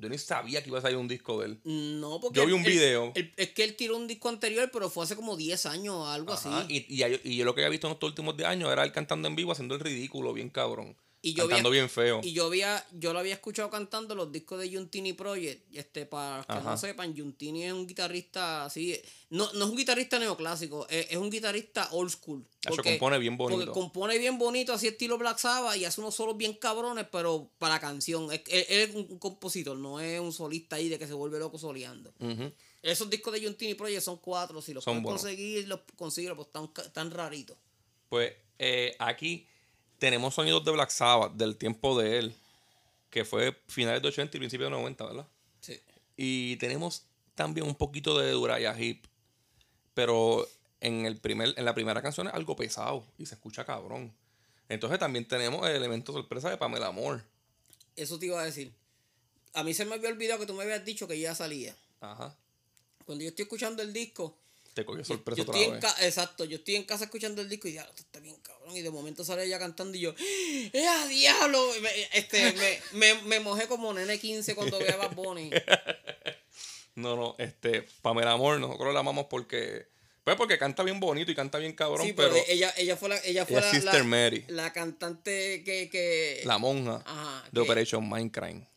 Yo 0.00 0.08
ni 0.08 0.16
sabía 0.16 0.62
que 0.62 0.68
iba 0.70 0.78
a 0.78 0.82
salir 0.82 0.96
un 0.96 1.08
disco 1.08 1.40
de 1.40 1.46
él. 1.46 1.60
No, 1.64 2.20
porque. 2.20 2.38
Yo 2.38 2.46
vi 2.46 2.52
un 2.52 2.64
él- 2.64 2.70
video. 2.70 3.12
él- 3.16 3.32
es 3.36 3.50
que 3.50 3.64
él 3.64 3.74
tiró 3.74 3.96
un 3.96 4.06
disco 4.06 4.28
anterior, 4.28 4.70
pero 4.72 4.88
fue 4.90 5.02
hace 5.04 5.16
como 5.16 5.36
10 5.36 5.66
años 5.66 5.94
o 5.96 6.06
algo 6.06 6.32
Ajá, 6.32 6.60
así. 6.60 6.86
y, 6.88 6.94
y, 6.94 6.98
yo- 6.98 7.18
y 7.24 7.36
yo 7.36 7.44
lo 7.44 7.54
que 7.54 7.62
había 7.62 7.70
visto 7.70 7.88
en 7.88 7.94
estos 7.94 8.08
últimos 8.08 8.36
10 8.36 8.48
años 8.48 8.70
era 8.70 8.84
él 8.84 8.92
cantando 8.92 9.26
en 9.26 9.34
vivo, 9.34 9.50
haciendo 9.50 9.74
el 9.74 9.80
ridículo, 9.80 10.32
bien 10.32 10.50
cabrón. 10.50 10.96
Y 11.20 11.34
yo 11.34 11.48
cantando 11.48 11.70
había- 11.70 11.80
bien 11.80 11.90
feo. 11.90 12.20
Y 12.22 12.32
yo 12.32 12.46
había, 12.46 12.86
yo 12.92 13.12
lo 13.12 13.18
había 13.18 13.34
escuchado 13.34 13.68
cantando 13.70 14.14
los 14.14 14.30
discos 14.30 14.60
de 14.60 14.72
Juntini 14.72 15.14
Project. 15.14 15.74
Este, 15.74 16.06
para 16.06 16.38
los 16.38 16.46
que 16.46 16.52
Ajá. 16.52 16.70
no 16.70 16.76
sepan, 16.76 17.16
Juntini 17.16 17.64
es 17.64 17.72
un 17.72 17.88
guitarrista 17.88 18.64
así. 18.64 18.96
No, 19.30 19.52
no 19.54 19.64
es 19.64 19.70
un 19.70 19.76
guitarrista 19.76 20.18
neoclásico, 20.20 20.86
es, 20.88 21.08
es 21.10 21.16
un 21.16 21.28
guitarrista 21.28 21.88
old 21.90 22.10
school. 22.10 22.46
Eso 22.64 22.82
compone 22.82 23.18
bien 23.18 23.36
bonito. 23.36 23.58
Porque 23.58 23.72
compone 23.72 24.16
bien 24.18 24.38
bonito, 24.38 24.72
así 24.72 24.86
estilo 24.86 25.18
Black 25.18 25.38
Sabbath, 25.38 25.76
y 25.76 25.84
hace 25.84 26.00
unos 26.00 26.14
solos 26.14 26.36
bien 26.36 26.54
cabrones, 26.54 27.06
pero 27.10 27.50
para 27.58 27.80
canción. 27.80 28.30
Él, 28.32 28.42
él 28.46 28.64
es 28.68 28.94
un, 28.94 29.18
compositor, 29.18 29.76
no 29.76 29.98
es 29.98 30.20
un 30.20 30.32
solista 30.32 30.76
ahí 30.76 30.88
de 30.88 31.00
que 31.00 31.06
se 31.08 31.14
vuelve 31.14 31.40
loco 31.40 31.58
soleando. 31.58 32.14
Esos 32.80 33.10
discos 33.10 33.32
de 33.32 33.42
Juntini 33.44 33.74
Project 33.74 34.02
son 34.02 34.18
cuatro, 34.18 34.62
si 34.62 34.72
los 34.72 34.84
Son 34.84 35.02
puedes 35.02 35.20
conseguir, 35.20 35.66
los 35.66 35.80
consigues, 35.96 36.32
pues 36.36 36.46
están, 36.46 36.70
están 36.86 37.10
raritos. 37.10 37.56
Pues 38.08 38.32
eh, 38.58 38.94
aquí 39.00 39.46
tenemos 39.98 40.34
sonidos 40.34 40.64
de 40.64 40.72
Black 40.72 40.90
Sabbath 40.90 41.32
del 41.32 41.56
tiempo 41.56 41.98
de 41.98 42.18
él, 42.18 42.34
que 43.10 43.24
fue 43.24 43.56
finales 43.68 44.02
de 44.02 44.08
80 44.08 44.36
y 44.36 44.40
principios 44.40 44.70
de 44.70 44.76
90, 44.76 45.04
¿verdad? 45.04 45.26
Sí. 45.60 45.80
Y 46.16 46.56
tenemos 46.56 47.04
también 47.34 47.66
un 47.66 47.74
poquito 47.74 48.18
de 48.18 48.30
Duraya 48.32 48.78
Hip. 48.78 49.04
Pero 49.94 50.46
en, 50.80 51.06
el 51.06 51.16
primer, 51.16 51.54
en 51.56 51.64
la 51.64 51.74
primera 51.74 52.02
canción 52.02 52.28
es 52.28 52.34
algo 52.34 52.56
pesado 52.56 53.04
y 53.18 53.26
se 53.26 53.34
escucha 53.34 53.64
cabrón. 53.64 54.12
Entonces 54.68 54.98
también 54.98 55.26
tenemos 55.26 55.66
el 55.66 55.74
elemento 55.74 56.12
sorpresa 56.12 56.50
de 56.50 56.56
Pamela 56.56 56.90
Moore. 56.90 57.22
Eso 57.96 58.18
te 58.18 58.26
iba 58.26 58.40
a 58.40 58.44
decir. 58.44 58.72
A 59.54 59.64
mí 59.64 59.74
se 59.74 59.84
me 59.84 59.94
había 59.94 60.10
olvidado 60.10 60.38
que 60.38 60.46
tú 60.46 60.54
me 60.54 60.62
habías 60.62 60.84
dicho 60.84 61.08
que 61.08 61.18
ya 61.18 61.34
salía. 61.34 61.74
Ajá. 62.00 62.36
Cuando 63.04 63.24
yo 63.24 63.30
estoy 63.30 63.44
escuchando 63.44 63.82
el 63.82 63.92
disco, 63.92 64.36
Te 64.78 64.84
cogió 64.84 65.00
yo 65.02 65.04
sorpresa 65.06 65.42
otra 65.42 65.58
vez. 65.58 65.84
exacto, 66.02 66.44
yo 66.44 66.58
estoy 66.58 66.76
en 66.76 66.84
casa 66.84 67.04
escuchando 67.04 67.42
el 67.42 67.48
disco 67.48 67.66
y 67.66 67.76
esto 67.76 67.92
está 67.96 68.20
bien 68.20 68.36
cabrón. 68.36 68.76
Y 68.76 68.82
de 68.82 68.90
momento 68.92 69.24
sale 69.24 69.42
ella 69.44 69.58
cantando 69.58 69.96
y 69.96 70.00
yo, 70.02 70.14
¡eh, 70.16 70.70
diablo! 71.08 71.68
Me- 71.82 71.90
Este, 72.12 72.52
me, 72.52 72.80
me, 73.14 73.22
me 73.22 73.40
mojé 73.40 73.66
como 73.66 73.92
nene 73.92 74.20
15 74.20 74.54
cuando 74.54 74.78
veía 74.78 74.94
a 74.94 74.96
Bad 74.98 75.14
Bunny. 75.16 75.50
No, 76.94 77.14
no, 77.16 77.36
este, 77.38 77.82
Pamela 78.02 78.36
Moore, 78.36 78.58
nosotros 78.60 78.92
la 78.92 79.00
amamos 79.00 79.26
porque. 79.30 79.86
Pues 80.24 80.36
porque 80.36 80.58
canta 80.58 80.82
bien 80.82 80.98
bonito 81.00 81.30
y 81.30 81.34
canta 81.34 81.58
bien 81.58 81.72
cabrón, 81.72 82.06
Sí, 82.06 82.12
pero. 82.12 82.30
pero 82.32 82.44
ella, 82.48 82.74
ella 82.76 82.96
fue 82.96 83.08
la, 83.08 83.18
ella 83.24 83.46
fue 83.46 83.60
la, 83.60 83.70
Sister 83.70 83.94
la- 84.00 84.04
Mary. 84.04 84.44
la 84.48 84.72
cantante 84.72 85.62
que, 85.64 85.88
que 85.88 86.42
La 86.44 86.58
monja 86.58 87.02
Ajá, 87.06 87.44
de 87.44 87.50
que- 87.52 87.60
Operation 87.60 88.08
Mindcrime 88.10 88.68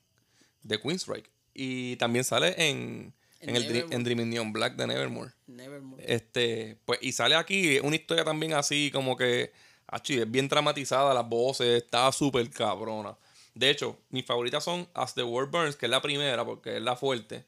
de 0.64 0.80
Queensryche. 0.80 1.30
Y 1.54 1.96
también 1.98 2.24
sale 2.24 2.54
en, 2.58 3.14
En 3.42 3.56
el, 3.56 3.86
en 3.90 4.04
Dreaming 4.04 4.30
Neon 4.30 4.54
Black 4.54 4.76
de 4.76 4.88
Nevermore. 4.88 5.32
Nevermore. 5.48 6.04
Este, 6.06 6.78
pues, 6.86 7.00
y 7.02 7.12
sale 7.12 7.36
aquí 7.36 7.80
una 7.80 7.96
historia 7.96 8.24
también 8.24 8.54
así, 8.54 8.92
como 8.94 9.18
que, 9.18 9.52
achi, 9.88 10.20
es 10.20 10.30
bien 10.30 10.48
dramatizada, 10.48 11.14
las 11.14 11.28
voces, 11.28 11.84
está 11.84 12.12
súper 12.12 12.50
cabrona. 12.52 13.18
De 13.54 13.70
hecho, 13.70 13.98
mis 14.10 14.26
favoritas 14.26 14.64
son 14.64 14.88
As 14.94 15.14
the 15.14 15.24
World 15.24 15.52
Burns, 15.52 15.76
que 15.76 15.88
es 15.88 15.90
la 15.90 16.02
primera, 16.02 16.46
porque 16.46 16.78
es 16.78 16.82
la 16.82 16.96
fuerte. 16.96 17.46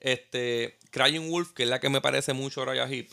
Este, 0.00 0.78
Crying 0.90 1.30
Wolf, 1.30 1.52
que 1.52 1.62
es 1.64 1.68
la 1.68 1.80
que 1.80 1.88
me 1.88 2.00
parece 2.00 2.32
mucho 2.32 2.64
Raya 2.64 2.88
Hip. 2.88 3.10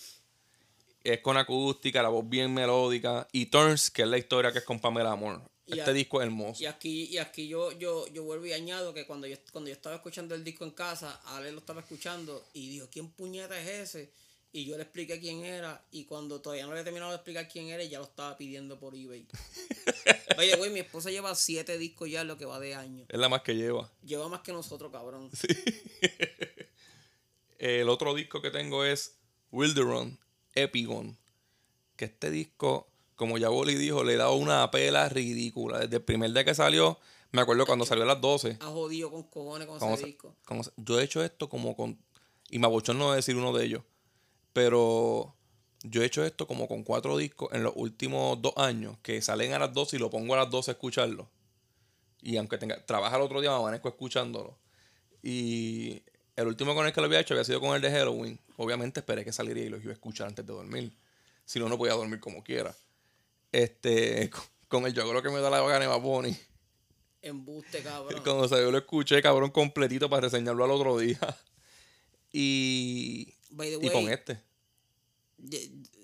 Es 1.03 1.21
con 1.21 1.37
acústica, 1.37 2.03
la 2.03 2.09
voz 2.09 2.27
bien 2.27 2.53
melódica. 2.53 3.27
Y 3.31 3.47
Turns, 3.47 3.89
que 3.89 4.01
es 4.03 4.07
la 4.07 4.17
historia 4.17 4.51
que 4.51 4.59
es 4.59 4.65
con 4.65 4.79
Pamela 4.79 5.15
Moore. 5.15 5.41
Y 5.71 5.77
Este 5.79 5.91
a- 5.91 5.93
disco 5.93 6.19
es 6.21 6.25
hermoso. 6.25 6.63
Y 6.63 6.65
aquí, 6.65 7.03
y 7.05 7.17
aquí 7.19 7.47
yo, 7.47 7.71
yo, 7.73 8.07
yo 8.07 8.23
vuelvo 8.23 8.45
y 8.47 8.53
añado 8.53 8.93
que 8.93 9.05
cuando 9.05 9.27
yo, 9.27 9.37
cuando 9.51 9.69
yo 9.69 9.75
estaba 9.75 9.95
escuchando 9.95 10.33
el 10.35 10.43
disco 10.43 10.63
en 10.65 10.71
casa, 10.71 11.21
Ale 11.25 11.51
lo 11.51 11.59
estaba 11.59 11.81
escuchando 11.81 12.43
y 12.53 12.69
dijo, 12.69 12.87
¿quién 12.91 13.09
puñeta 13.09 13.59
es 13.61 13.67
ese? 13.89 14.09
Y 14.51 14.65
yo 14.65 14.77
le 14.77 14.83
expliqué 14.83 15.19
quién 15.19 15.43
era. 15.43 15.85
Y 15.91 16.05
cuando 16.05 16.41
todavía 16.41 16.63
no 16.65 16.69
le 16.69 16.79
había 16.79 16.85
terminado 16.85 17.11
de 17.11 17.17
explicar 17.17 17.47
quién 17.47 17.67
era, 17.69 17.83
ya 17.83 17.99
lo 17.99 18.05
estaba 18.05 18.35
pidiendo 18.35 18.79
por 18.79 18.95
eBay. 18.95 19.27
Oye, 20.39 20.55
güey, 20.55 20.71
mi 20.71 20.79
esposa 20.79 21.11
lleva 21.11 21.35
siete 21.35 21.77
discos 21.77 22.09
ya 22.09 22.21
en 22.21 22.27
lo 22.29 22.37
que 22.37 22.45
va 22.45 22.59
de 22.59 22.73
año. 22.73 23.05
Es 23.09 23.19
la 23.19 23.29
más 23.29 23.43
que 23.43 23.55
lleva. 23.55 23.91
Lleva 24.03 24.27
más 24.27 24.41
que 24.41 24.51
nosotros, 24.51 24.91
cabrón. 24.91 25.29
El 27.59 27.89
otro 27.89 28.13
disco 28.15 28.41
que 28.41 28.51
tengo 28.51 28.85
es 28.85 29.17
Wilderon 29.51 30.17
Epigon. 30.55 31.17
Que 31.95 32.05
este 32.05 32.31
disco, 32.31 32.88
como 33.19 33.37
ya 33.37 33.49
Boli 33.49 33.75
dijo, 33.75 34.03
le 34.03 34.15
da 34.15 34.31
una 34.31 34.71
pela 34.71 35.07
ridícula. 35.09 35.77
Desde 35.79 35.97
el 35.97 36.01
primer 36.01 36.31
día 36.33 36.43
que 36.43 36.55
salió, 36.55 36.97
me 37.31 37.41
acuerdo 37.41 37.65
cuando 37.67 37.85
salió 37.85 38.03
a 38.05 38.07
las 38.07 38.19
12. 38.21 38.57
Ha 38.59 38.65
jodido 38.65 39.11
con 39.11 39.23
cojones 39.23 39.67
con 39.67 39.77
ese 39.77 39.97
se- 39.97 40.05
disco. 40.07 40.33
como 40.45 40.63
yo 40.77 40.99
he 40.99 41.03
hecho 41.03 41.23
esto 41.23 41.47
como 41.49 41.75
con. 41.75 41.99
Y 42.49 42.57
me 42.57 42.65
abochorno 42.65 43.11
de 43.11 43.17
decir 43.17 43.35
uno 43.35 43.53
de 43.53 43.65
ellos. 43.65 43.83
Pero 44.53 45.35
yo 45.83 46.01
he 46.01 46.05
hecho 46.05 46.25
esto 46.25 46.47
como 46.47 46.67
con 46.67 46.83
cuatro 46.83 47.17
discos 47.17 47.49
en 47.53 47.61
los 47.63 47.73
últimos 47.75 48.41
dos 48.41 48.53
años. 48.57 48.97
Que 49.03 49.21
salen 49.21 49.53
a 49.53 49.59
las 49.59 49.73
12 49.73 49.97
y 49.97 49.99
lo 49.99 50.09
pongo 50.09 50.33
a 50.33 50.37
las 50.37 50.49
12 50.49 50.71
a 50.71 50.73
escucharlo. 50.73 51.29
Y 52.21 52.37
aunque 52.37 52.57
tenga, 52.57 52.83
trabaja 52.85 53.15
el 53.17 53.21
otro 53.21 53.41
día, 53.41 53.51
me 53.51 53.57
amanezco 53.57 53.87
escuchándolo. 53.89 54.57
Y 55.21 56.01
el 56.35 56.47
último 56.47 56.73
con 56.73 56.85
el 56.87 56.93
que 56.93 57.01
lo 57.01 57.07
había 57.07 57.19
hecho 57.19 57.33
había 57.33 57.43
sido 57.43 57.59
con 57.61 57.75
el 57.75 57.81
de 57.81 57.91
Halloween. 57.91 58.39
Obviamente 58.57 59.01
esperé 59.01 59.23
que 59.23 59.31
saliera 59.33 59.59
y 59.59 59.69
lo 59.69 59.77
iba 59.77 59.91
a 59.91 59.93
escuchar 59.93 60.27
antes 60.27 60.45
de 60.45 60.53
dormir. 60.53 60.95
Si 61.45 61.59
no, 61.59 61.67
no 61.69 61.77
podía 61.77 61.93
dormir 61.93 62.19
como 62.19 62.43
quiera. 62.43 62.75
Este, 63.51 64.29
con, 64.29 64.43
con 64.67 64.85
el 64.85 64.93
yo 64.93 65.01
hago 65.03 65.13
lo 65.13 65.23
que 65.23 65.29
me 65.29 65.39
da 65.39 65.49
la 65.49 65.61
gana 65.61 65.87
de 65.87 65.99
Bunny. 65.99 66.37
Embuste, 67.21 67.81
cabrón. 67.81 68.21
Cuando 68.23 68.47
salió 68.47 68.71
lo 68.71 68.77
escuché, 68.77 69.21
cabrón, 69.21 69.51
completito 69.51 70.09
para 70.09 70.21
reseñarlo 70.21 70.63
al 70.63 70.71
otro 70.71 70.97
día. 70.97 71.19
Y, 72.31 73.33
By 73.49 73.69
the 73.69 73.85
y 73.85 73.89
con 73.89 74.05
way, 74.05 74.13
este. 74.13 74.39
yo, 75.37 75.59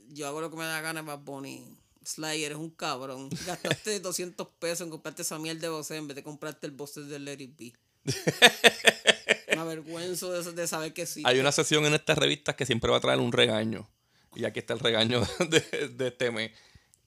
yo 0.10 0.28
hago 0.28 0.42
lo 0.42 0.50
que 0.50 0.58
me 0.58 0.66
da 0.66 0.82
gana, 0.82 1.02
Bad 1.02 1.20
Bunny. 1.20 1.78
Sly, 2.04 2.44
eres 2.44 2.58
un 2.58 2.70
cabrón. 2.70 3.30
Gastaste 3.46 4.00
200 4.00 4.48
pesos 4.60 4.82
en 4.82 4.90
comprarte 4.90 5.24
esa 5.24 5.40
mierda 5.40 5.62
de 5.62 5.70
voz 5.70 5.90
en 5.92 6.08
vez 6.08 6.16
de 6.16 6.24
comprarte 6.24 6.68
el 6.68 6.72
boss 6.72 6.96
de 6.96 7.20
Let 7.20 7.42
It 7.42 7.58
Be. 7.58 7.74
Me 9.56 9.62
avergüenzo 9.62 10.32
de, 10.32 10.52
de 10.52 10.68
saber 10.68 10.94
que 10.94 11.06
sí. 11.06 11.24
Hay 11.26 11.40
una 11.40 11.52
sesión 11.52 11.86
en 11.86 11.94
estas 11.94 12.18
revistas 12.18 12.56
que 12.56 12.66
siempre 12.66 12.92
va 12.92 12.98
a 12.98 13.02
traer 13.02 13.20
un 13.20 13.32
regaño. 13.32 13.90
Y 14.36 14.44
aquí 14.46 14.60
está 14.60 14.74
el 14.74 14.80
regaño 14.80 15.22
de, 15.50 15.90
de 15.90 16.08
este 16.08 16.30
mes. 16.30 16.52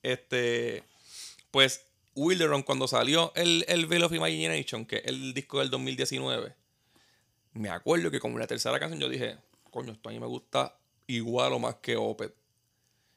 Este, 0.02 0.82
pues, 1.50 1.84
Wilderon, 2.14 2.62
cuando 2.62 2.88
salió 2.88 3.32
el, 3.36 3.64
el 3.68 3.86
Veil 3.86 4.04
of 4.04 4.12
Imagination, 4.12 4.84
que 4.86 4.96
es 4.96 5.06
el 5.06 5.34
disco 5.34 5.60
del 5.60 5.70
2019, 5.70 6.54
me 7.54 7.70
acuerdo 7.70 8.10
que 8.10 8.20
como 8.20 8.38
la 8.38 8.46
tercera 8.46 8.78
canción 8.78 9.00
yo 9.00 9.08
dije, 9.08 9.36
coño, 9.70 9.92
esto 9.92 10.08
a 10.08 10.12
mí 10.12 10.20
me 10.20 10.26
gusta 10.26 10.76
igual 11.06 11.52
o 11.52 11.58
más 11.58 11.76
que 11.76 11.96
Opeth. 11.96 12.34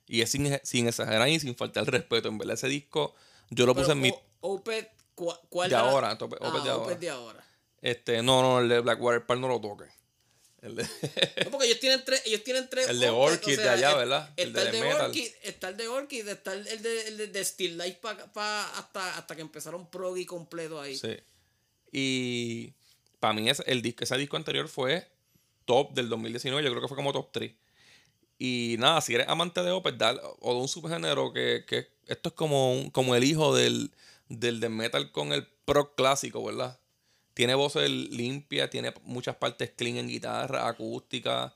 Y 0.07 0.21
es 0.21 0.29
sin, 0.31 0.59
sin 0.63 0.87
exagerar 0.87 1.27
y 1.29 1.39
sin 1.39 1.55
faltar 1.55 1.83
el 1.83 1.87
respeto. 1.87 2.27
En 2.27 2.37
verdad, 2.37 2.55
ese 2.55 2.67
disco 2.67 3.15
yo 3.49 3.65
lo 3.65 3.73
Pero, 3.73 3.85
puse 3.85 3.91
en 3.93 4.01
mi... 4.01 4.13
Opeth, 4.41 4.89
¿cu- 5.15 5.33
¿cuál 5.49 5.69
De 5.69 5.75
ahora, 5.75 6.17
Opeth- 6.17 6.37
Ah, 6.41 6.49
Opeth 6.49 6.63
de 6.63 6.69
ahora. 6.69 6.83
Opeth 6.85 6.99
de 6.99 7.09
ahora. 7.09 7.45
Este, 7.81 8.21
no, 8.21 8.41
no, 8.41 8.59
el 8.59 8.69
de 8.69 8.79
Blackwater 8.81 9.37
no 9.39 9.47
lo 9.47 9.59
toque. 9.61 9.85
El 10.61 10.75
de- 10.75 10.83
No, 11.45 11.51
porque 11.51 11.65
ellos 11.67 11.79
tienen 11.79 12.03
tres, 12.05 12.21
ellos 12.25 12.43
tienen 12.43 12.69
tres. 12.69 12.87
El 12.87 12.99
de 12.99 13.09
Orchid 13.09 13.57
de 13.59 13.69
allá, 13.69 13.95
¿verdad? 13.95 14.31
El 14.37 14.49
Está 14.49 14.61
de 14.61 14.65
el 14.67 14.71
de, 14.73 14.81
Metal. 14.81 15.05
Orchid, 15.07 15.27
está 15.43 15.69
el 15.69 15.77
de 15.77 15.87
Orchid, 15.87 16.27
está 16.27 16.53
el, 16.53 16.67
el 16.67 16.81
de, 16.83 17.07
el 17.07 17.17
de, 17.17 17.27
de 17.27 17.45
Still 17.45 17.77
Life 17.77 17.97
pa, 18.01 18.15
pa- 18.31 18.69
hasta, 18.77 19.17
hasta 19.17 19.35
que 19.35 19.41
empezaron 19.41 19.89
Proggy 19.89 20.25
completo 20.25 20.79
ahí. 20.79 20.95
Sí. 20.97 21.17
Y 21.91 22.73
para 23.19 23.33
mí 23.33 23.49
ese, 23.49 23.63
el 23.67 23.81
disco, 23.81 24.03
ese 24.03 24.17
disco 24.17 24.37
anterior 24.37 24.67
fue 24.67 25.07
top 25.65 25.93
del 25.93 26.09
2019, 26.09 26.63
yo 26.63 26.69
creo 26.71 26.81
que 26.81 26.87
fue 26.87 26.97
como 26.97 27.11
top 27.13 27.31
3. 27.31 27.51
Y 28.39 28.75
nada, 28.79 29.01
si 29.01 29.13
eres 29.13 29.27
amante 29.29 29.61
de 29.61 29.71
Opeth 29.71 30.01
o 30.39 30.53
de 30.53 30.59
un 30.61 30.67
subgénero 30.67 31.31
que, 31.33 31.63
que 31.67 31.87
esto 32.07 32.29
es 32.29 32.35
como, 32.35 32.73
un- 32.73 32.89
como 32.89 33.15
el 33.15 33.23
hijo 33.23 33.55
del, 33.55 33.91
del 34.29 34.59
de 34.59 34.69
metal 34.69 35.11
con 35.11 35.33
el 35.33 35.45
pro 35.65 35.93
clásico, 35.95 36.43
¿verdad? 36.43 36.79
Tiene 37.33 37.55
voces 37.55 37.89
limpias, 37.89 38.69
tiene 38.69 38.93
muchas 39.03 39.35
partes 39.35 39.71
clean 39.71 39.97
en 39.97 40.07
guitarra, 40.07 40.67
acústica. 40.67 41.53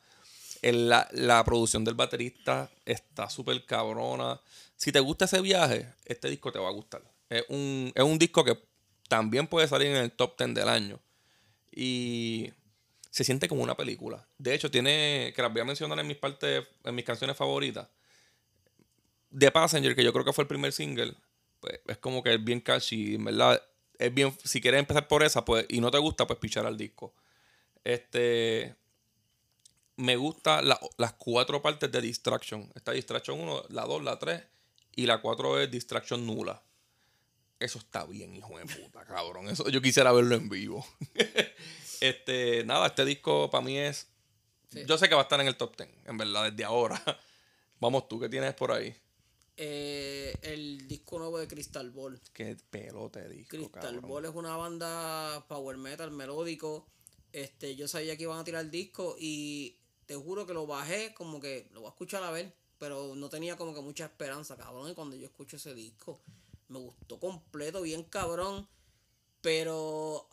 La, 0.61 1.07
la 1.11 1.43
producción 1.43 1.83
del 1.83 1.93
baterista 1.93 2.69
está 2.85 3.29
súper 3.29 3.65
cabrona. 3.65 4.39
Si 4.75 4.91
te 4.91 4.99
gusta 4.99 5.25
ese 5.25 5.41
viaje, 5.41 5.93
este 6.05 6.29
disco 6.29 6.51
te 6.51 6.59
va 6.59 6.69
a 6.69 6.71
gustar. 6.71 7.03
Es 7.29 7.45
un, 7.49 7.91
es 7.93 8.03
un 8.03 8.17
disco 8.17 8.43
que 8.43 8.57
también 9.07 9.47
puede 9.47 9.67
salir 9.67 9.87
en 9.87 9.97
el 9.97 10.11
top 10.11 10.37
10 10.37 10.53
del 10.53 10.69
año. 10.69 10.99
Y 11.71 12.51
se 13.15 13.23
siente 13.23 13.47
como 13.47 13.63
una 13.63 13.77
película. 13.77 14.27
De 14.37 14.53
hecho, 14.53 14.69
tiene, 14.69 15.31
que 15.35 15.41
las 15.41 15.51
voy 15.51 15.61
a 15.61 15.65
mencionar 15.65 15.99
en 15.99 16.07
mis 16.07 16.17
partes, 16.17 16.65
en 16.83 16.95
mis 16.95 17.05
canciones 17.05 17.37
favoritas. 17.37 17.87
The 19.37 19.51
Passenger, 19.51 19.95
que 19.95 20.03
yo 20.03 20.13
creo 20.13 20.25
que 20.25 20.33
fue 20.33 20.43
el 20.43 20.47
primer 20.47 20.71
single, 20.71 21.15
pues 21.59 21.79
es 21.87 21.97
como 21.97 22.21
que 22.23 22.33
es 22.33 22.43
bien 22.43 22.61
catchy, 22.61 23.17
verdad. 23.17 23.61
Es 23.99 24.13
bien, 24.13 24.35
si 24.43 24.61
quieres 24.61 24.79
empezar 24.79 25.07
por 25.07 25.23
esa, 25.23 25.45
pues, 25.45 25.65
y 25.69 25.79
no 25.81 25.91
te 25.91 25.97
gusta, 25.97 26.27
pues 26.27 26.39
pichar 26.39 26.65
al 26.65 26.77
disco. 26.77 27.13
Este. 27.83 28.75
Me 29.97 30.17
gusta 30.17 30.61
la- 30.61 30.79
las 30.97 31.13
cuatro 31.13 31.61
partes 31.61 31.89
de 31.91 32.01
Distraction. 32.01 32.69
Está 32.75 32.91
Distraction 32.91 33.39
1, 33.39 33.63
la 33.69 33.85
2, 33.85 34.03
la 34.03 34.19
3 34.19 34.43
y 34.95 35.05
la 35.05 35.21
4 35.21 35.59
es 35.61 35.71
Distraction 35.71 36.25
nula. 36.25 36.61
Eso 37.59 37.79
está 37.79 38.03
bien, 38.05 38.35
hijo 38.35 38.57
de 38.59 38.65
puta, 38.65 39.05
cabrón. 39.05 39.47
Eso 39.47 39.69
yo 39.69 39.81
quisiera 39.81 40.11
verlo 40.11 40.35
en 40.35 40.49
vivo. 40.49 40.85
este, 42.01 42.65
nada, 42.65 42.87
este 42.87 43.05
disco 43.05 43.49
para 43.49 43.63
mí 43.63 43.77
es. 43.77 44.07
Sí. 44.73 44.83
Yo 44.85 44.97
sé 44.97 45.07
que 45.07 45.15
va 45.15 45.21
a 45.21 45.23
estar 45.23 45.39
en 45.39 45.47
el 45.47 45.55
top 45.55 45.77
10, 45.77 45.89
en 46.05 46.17
verdad, 46.17 46.51
desde 46.51 46.65
ahora. 46.65 47.01
Vamos 47.79 48.09
tú, 48.09 48.19
¿qué 48.19 48.27
tienes 48.27 48.53
por 48.53 48.71
ahí? 48.73 48.93
Eh, 49.57 50.37
el 50.41 50.87
disco 50.87 51.17
nuevo 51.17 51.37
de 51.37 51.47
Crystal 51.47 51.89
Ball. 51.91 52.19
Qué 52.33 52.57
pelote 52.69 53.21
de 53.21 53.29
disco, 53.29 53.57
Crystal 53.57 53.81
cabrón. 53.81 54.09
Ball 54.09 54.25
es 54.25 54.35
una 54.35 54.57
banda 54.57 55.45
power 55.47 55.77
metal 55.77 56.11
melódico. 56.11 56.85
Este, 57.31 57.75
yo 57.75 57.87
sabía 57.87 58.17
que 58.17 58.23
iban 58.23 58.39
a 58.39 58.43
tirar 58.43 58.63
el 58.63 58.71
disco 58.71 59.15
y 59.19 59.77
te 60.05 60.15
juro 60.15 60.45
que 60.45 60.53
lo 60.53 60.67
bajé 60.67 61.13
como 61.13 61.39
que 61.39 61.69
lo 61.73 61.81
voy 61.81 61.87
a 61.87 61.91
escuchar 61.91 62.23
a 62.23 62.31
ver, 62.31 62.53
pero 62.77 63.15
no 63.15 63.29
tenía 63.29 63.55
como 63.57 63.73
que 63.73 63.81
mucha 63.81 64.05
esperanza, 64.05 64.57
cabrón. 64.57 64.89
Y 64.89 64.93
cuando 64.93 65.15
yo 65.15 65.25
escucho 65.25 65.57
ese 65.57 65.73
disco, 65.73 66.19
me 66.67 66.79
gustó 66.79 67.19
completo, 67.19 67.81
bien 67.81 68.03
cabrón. 68.03 68.67
Pero 69.41 70.27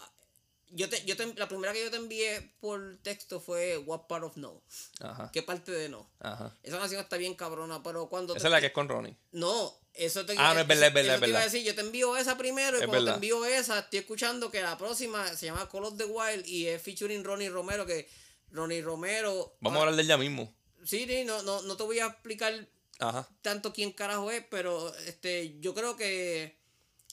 yo 0.74 0.88
te, 0.88 1.04
yo 1.04 1.16
te- 1.16 1.34
la 1.34 1.48
primera 1.48 1.72
que 1.72 1.82
yo 1.84 1.90
te 1.90 1.96
envié 1.96 2.54
por 2.60 2.98
texto 3.02 3.40
fue 3.40 3.78
What 3.78 4.06
Part 4.08 4.24
of 4.24 4.36
No. 4.36 4.62
Ajá. 5.00 5.30
¿Qué 5.32 5.42
parte 5.42 5.70
de 5.72 5.88
no? 5.88 6.10
Ajá. 6.20 6.56
Esa 6.62 6.78
canción 6.78 7.00
está 7.00 7.16
bien 7.16 7.34
cabrona, 7.34 7.82
pero 7.82 8.08
cuando 8.08 8.34
Esa 8.34 8.42
te 8.42 8.48
es 8.48 8.52
la 8.52 8.60
que 8.60 8.66
es 8.66 8.72
con 8.72 8.88
Ronnie. 8.88 9.16
no, 9.32 9.74
eso 9.94 10.24
te 10.24 10.34
Ah, 10.38 10.54
no, 10.54 10.60
es 10.60 10.66
verdad, 10.66 10.88
es 10.88 10.94
verdad, 10.94 11.14
es 11.16 11.20
te 11.20 11.28
iba 11.28 11.38
a 11.38 11.40
verdad. 11.42 11.52
decir, 11.52 11.62
yo 11.66 11.74
te 11.74 11.82
envío 11.82 12.16
esa 12.16 12.38
primero 12.38 12.78
y 12.78 12.80
Es 12.80 12.86
cuando 12.86 13.04
verdad. 13.04 13.12
te 13.20 13.26
envío 13.26 13.44
esa, 13.44 13.78
estoy 13.80 13.98
escuchando 14.00 14.50
que 14.50 14.62
la 14.62 14.78
próxima 14.78 15.28
se 15.36 15.46
llama 15.46 15.68
Call 15.68 15.84
of 15.84 15.96
the 15.98 16.04
Wild 16.06 16.46
y 16.46 16.66
es 16.68 16.80
featuring 16.82 17.22
Ronnie 17.24 17.50
Romero, 17.50 17.84
que 17.86 18.08
Ronnie 18.50 18.80
Romero. 18.82 19.56
Vamos 19.60 19.78
a 19.78 19.80
hablar 19.82 19.96
de 19.96 20.02
ella 20.02 20.16
mismo. 20.16 20.54
Sí, 20.84 21.06
sí, 21.06 21.24
no, 21.24 21.42
no, 21.42 21.62
no 21.62 21.76
te 21.76 21.82
voy 21.82 21.98
a 22.00 22.06
explicar 22.06 22.66
Ajá. 22.98 23.28
tanto 23.42 23.72
quién 23.72 23.92
carajo 23.92 24.30
es, 24.30 24.42
pero 24.50 24.94
este, 25.06 25.58
yo 25.60 25.74
creo 25.74 25.96
que 25.96 26.58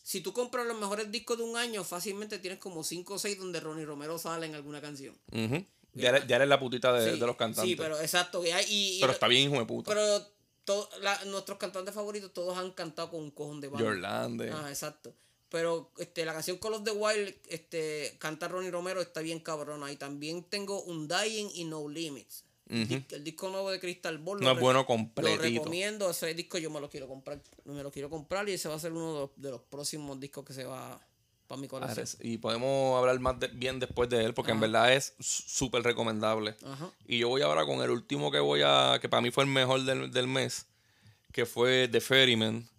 si 0.10 0.22
tú 0.22 0.34
compras 0.34 0.66
los 0.66 0.76
mejores 0.80 1.12
discos 1.12 1.38
de 1.38 1.44
un 1.44 1.56
año, 1.56 1.84
fácilmente 1.84 2.40
tienes 2.40 2.58
como 2.58 2.84
5 2.84 3.14
o 3.14 3.20
6 3.20 3.38
donde 3.38 3.60
Ronnie 3.60 3.86
Romero 3.86 4.18
sale 4.18 4.48
en 4.48 4.56
alguna 4.56 4.82
canción. 4.82 5.16
Ya, 5.94 6.10
eres, 6.10 6.26
ya 6.26 6.38
eres 6.38 6.48
la 6.48 6.60
putita 6.60 6.92
de, 6.94 7.14
Sí, 7.14 7.20
de 7.20 7.28
los 7.28 7.36
cantantes. 7.36 7.70
Sí, 7.70 7.76
pero 7.76 8.00
exacto. 8.02 8.44
y 8.44 8.50
y- 8.70 8.98
Pero 9.02 9.12
está 9.14 9.28
bien, 9.28 9.52
hijo 9.52 9.60
de 9.60 9.68
puta. 9.68 9.90
pero 9.92 10.26
to- 10.66 10.90
la- 11.02 11.24
nuestros 11.26 11.60
cantantes 11.60 11.94
favoritos 11.94 12.34
todos 12.34 12.58
han 12.58 12.72
cantado 12.72 13.12
con 13.12 13.20
un 13.22 13.30
cojón 13.30 13.62
de 13.62 13.68
banda. 13.68 13.86
Yorlande. 13.88 14.52
Ah, 14.52 14.66
exacto. 14.70 15.14
Pero 15.50 15.92
este, 16.00 16.26
la 16.26 16.34
canción 16.34 16.58
Call 16.58 16.74
of 16.74 16.84
the 16.84 16.92
Wild, 16.92 17.36
este, 17.48 18.16
canta 18.18 18.48
Ronnie 18.48 18.72
Romero, 18.72 19.02
está 19.02 19.22
bien 19.22 19.40
cabrona. 19.40 19.92
Y 19.92 19.96
también 19.96 20.44
tengo 20.44 20.82
Undying 20.86 21.52
y 21.54 21.66
No 21.66 21.88
Limits. 21.88 22.46
El 22.70 23.24
disco 23.24 23.50
nuevo 23.50 23.72
de 23.72 23.80
Crystal 23.80 24.18
Ball. 24.20 24.40
No 24.42 24.50
lo 24.50 24.56
es 24.56 24.60
bueno 24.62 24.80
Lo 24.80 24.86
completito. 24.86 25.42
recomiendo. 25.42 26.10
Ese 26.10 26.34
disco 26.34 26.58
yo 26.60 26.70
me 26.70 26.80
lo 26.80 26.90
quiero 26.90 27.08
comprar. 27.08 27.42
Me 27.66 27.82
lo 27.84 27.92
quiero 27.92 28.10
comprar 28.10 28.48
y 28.48 28.54
ese 28.54 28.70
va 28.70 28.76
a 28.76 28.80
ser 28.80 28.92
uno 28.94 29.14
de 29.14 29.20
los, 29.22 29.30
de 29.36 29.50
los 29.52 29.62
próximos 29.62 30.20
discos 30.20 30.46
que 30.46 30.54
se 30.54 30.66
va 30.66 31.02
para 31.48 31.60
mi 31.60 31.68
corazón. 31.68 31.98
Ares. 31.98 32.18
Y 32.22 32.38
podemos 32.38 32.98
hablar 33.00 33.20
más 33.20 33.40
de- 33.40 33.48
bien 33.48 33.80
después 33.80 34.08
de 34.10 34.24
él, 34.24 34.36
porque 34.36 34.52
en 34.52 34.60
verdad 34.60 34.94
es 34.94 35.16
súper 35.20 35.82
recomendable. 35.82 36.56
Ajá. 36.64 36.92
Y 37.08 37.18
yo 37.18 37.30
voy 37.30 37.42
ahora 37.42 37.66
con 37.66 37.82
el 37.82 37.90
último 37.90 38.32
que 38.32 38.40
voy 38.40 38.62
a. 38.64 39.00
que 39.02 39.10
para 39.10 39.22
mí 39.22 39.32
fue 39.32 39.46
el 39.46 39.50
mejor 39.50 39.84
del, 39.84 40.12
del 40.12 40.28
mes, 40.28 40.68
que 41.32 41.48
fue 41.48 41.88
The 41.88 42.02
Ferryman, 42.02 42.70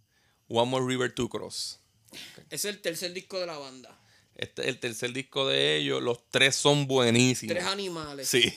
One 0.48 0.70
More 0.70 0.86
River 0.86 1.12
to 1.12 1.28
Cross. 1.28 1.80
Es 2.48 2.64
el 2.64 2.80
tercer 2.80 3.12
disco 3.12 3.40
de 3.40 3.46
la 3.46 3.58
banda. 3.58 3.96
Este 4.36 4.62
es 4.62 4.68
el 4.68 4.78
tercer 4.78 5.12
disco 5.12 5.48
de 5.48 5.76
ellos. 5.78 6.00
Los 6.02 6.28
tres 6.30 6.54
son 6.56 6.86
buenísimos. 6.86 7.54
Tres 7.56 7.66
animales. 7.66 8.28
Sí. 8.28 8.52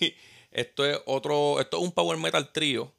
Esto 0.53 0.85
es 0.85 0.97
otro. 1.05 1.59
Esto 1.59 1.77
es 1.77 1.83
un 1.83 1.91
power 1.91 2.17
metal 2.17 2.51
trío. 2.53 2.91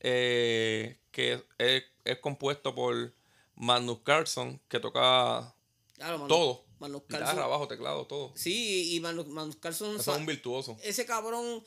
eh, 0.00 0.98
que 1.10 1.42
es, 1.58 1.84
es 2.04 2.18
compuesto 2.20 2.74
por 2.74 3.12
Magnus 3.56 3.98
Carlson, 4.02 4.60
que 4.68 4.80
toca 4.80 5.54
Claro, 5.96 6.18
Manu- 6.18 6.28
todo. 6.28 6.64
Guitarra, 6.80 7.26
Carlson- 7.26 7.50
bajo, 7.50 7.68
teclado, 7.68 8.06
todo. 8.06 8.32
Sí, 8.34 8.94
y 8.96 9.00
Manu 9.00 9.26
Carlson 9.60 9.96
es 9.96 10.06
un 10.06 10.24
virtuoso. 10.24 10.78
ese 10.82 11.04
cabrón 11.04 11.62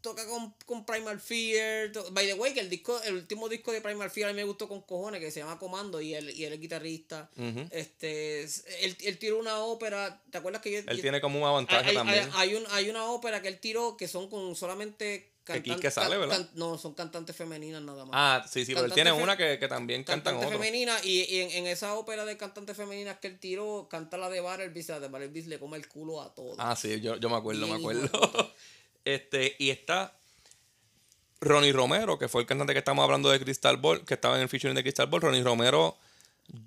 toca 0.00 0.26
con, 0.26 0.54
con 0.66 0.84
Primal 0.86 1.20
Fear. 1.20 1.92
to- 1.92 2.10
By 2.12 2.26
the 2.26 2.34
way, 2.34 2.54
que 2.54 2.60
el 2.60 2.70
disco, 2.70 3.00
el 3.02 3.14
último 3.14 3.48
disco 3.48 3.72
de 3.72 3.80
Primal 3.80 4.10
Fear 4.10 4.30
a 4.30 4.32
mí 4.32 4.36
me 4.36 4.44
gustó 4.44 4.68
con 4.68 4.82
cojones, 4.82 5.20
que 5.20 5.30
se 5.30 5.40
llama 5.40 5.58
Comando, 5.58 6.00
y 6.00 6.14
él, 6.14 6.30
y 6.30 6.44
él 6.44 6.52
es 6.52 6.60
guitarrista. 6.60 7.30
Este, 7.70 8.42
es- 8.42 8.64
él, 8.80 8.96
él 9.04 9.18
tiró 9.18 9.38
una 9.38 9.58
ópera, 9.60 10.22
¿te 10.30 10.38
acuerdas 10.38 10.62
que 10.62 10.70
yo, 10.72 10.78
Él 10.78 10.96
yo- 10.96 11.02
tiene 11.02 11.20
como 11.20 11.38
un 11.38 11.44
hay, 11.44 11.50
avantaje 11.50 11.90
hay- 11.90 11.94
también. 11.96 12.30
hay 12.34 12.54
un- 12.54 12.66
hay 12.70 12.90
una 12.90 13.04
ópera 13.10 13.42
que 13.42 13.48
él 13.48 13.58
tiró 13.58 13.96
que 13.96 14.08
son 14.08 14.28
con 14.28 14.54
solamente 14.56 15.32
cantan- 15.44 15.80
que 15.80 15.90
sale, 15.90 16.18
¿verdad? 16.18 16.36
can- 16.36 16.50
no, 16.56 16.76
son 16.76 16.92
cantantes 16.92 17.34
femeninas 17.34 17.80
nada 17.80 18.04
más. 18.04 18.12
ah, 18.14 18.46
sí, 18.46 18.66
sí, 18.66 18.74
pero 18.74 18.84
él 18.84 18.92
tiene 18.92 19.12
una 19.12 19.34
que, 19.34 19.58
que 19.58 19.66
también 19.66 20.04
cantan 20.04 20.34
cantante 20.34 20.46
otro. 20.46 20.58
femenina 20.58 20.98
y, 21.02 21.22
y 21.22 21.40
en, 21.40 21.50
en 21.52 21.66
esa 21.68 21.94
ópera 21.94 22.26
de 22.26 22.36
cantantes 22.36 22.76
femeninas 22.76 23.18
que 23.18 23.28
él 23.28 23.38
tiró 23.38 23.88
canta 23.90 24.18
la 24.18 24.28
de 24.28 24.40
Barrelby 24.40 24.82
la 24.82 25.00
de 25.00 25.08
Barrelby 25.08 25.42
le 25.44 25.58
come 25.58 25.78
el 25.78 25.88
culo 25.88 26.20
a 26.20 26.34
todos 26.34 26.56
Ah, 26.58 26.76
sí, 26.76 27.00
yo, 27.00 27.16
yo 27.16 27.30
me 27.30 27.36
acuerdo, 27.36 27.62
me 27.66 27.78
Bien, 27.78 27.78
acuerdo. 27.78 28.10
este, 29.04 29.56
y 29.58 29.70
está 29.70 30.14
Ronnie 31.40 31.72
Romero, 31.72 32.18
que 32.18 32.28
fue 32.28 32.40
el 32.42 32.46
cantante 32.46 32.72
que 32.72 32.80
estamos 32.80 33.02
hablando 33.04 33.30
de 33.30 33.38
Crystal 33.40 33.76
Ball, 33.76 34.04
que 34.04 34.14
estaba 34.14 34.36
en 34.36 34.42
el 34.42 34.48
featuring 34.48 34.74
de 34.74 34.82
Crystal 34.82 35.06
Ball. 35.06 35.20
Ronnie 35.22 35.42
Romero, 35.42 35.96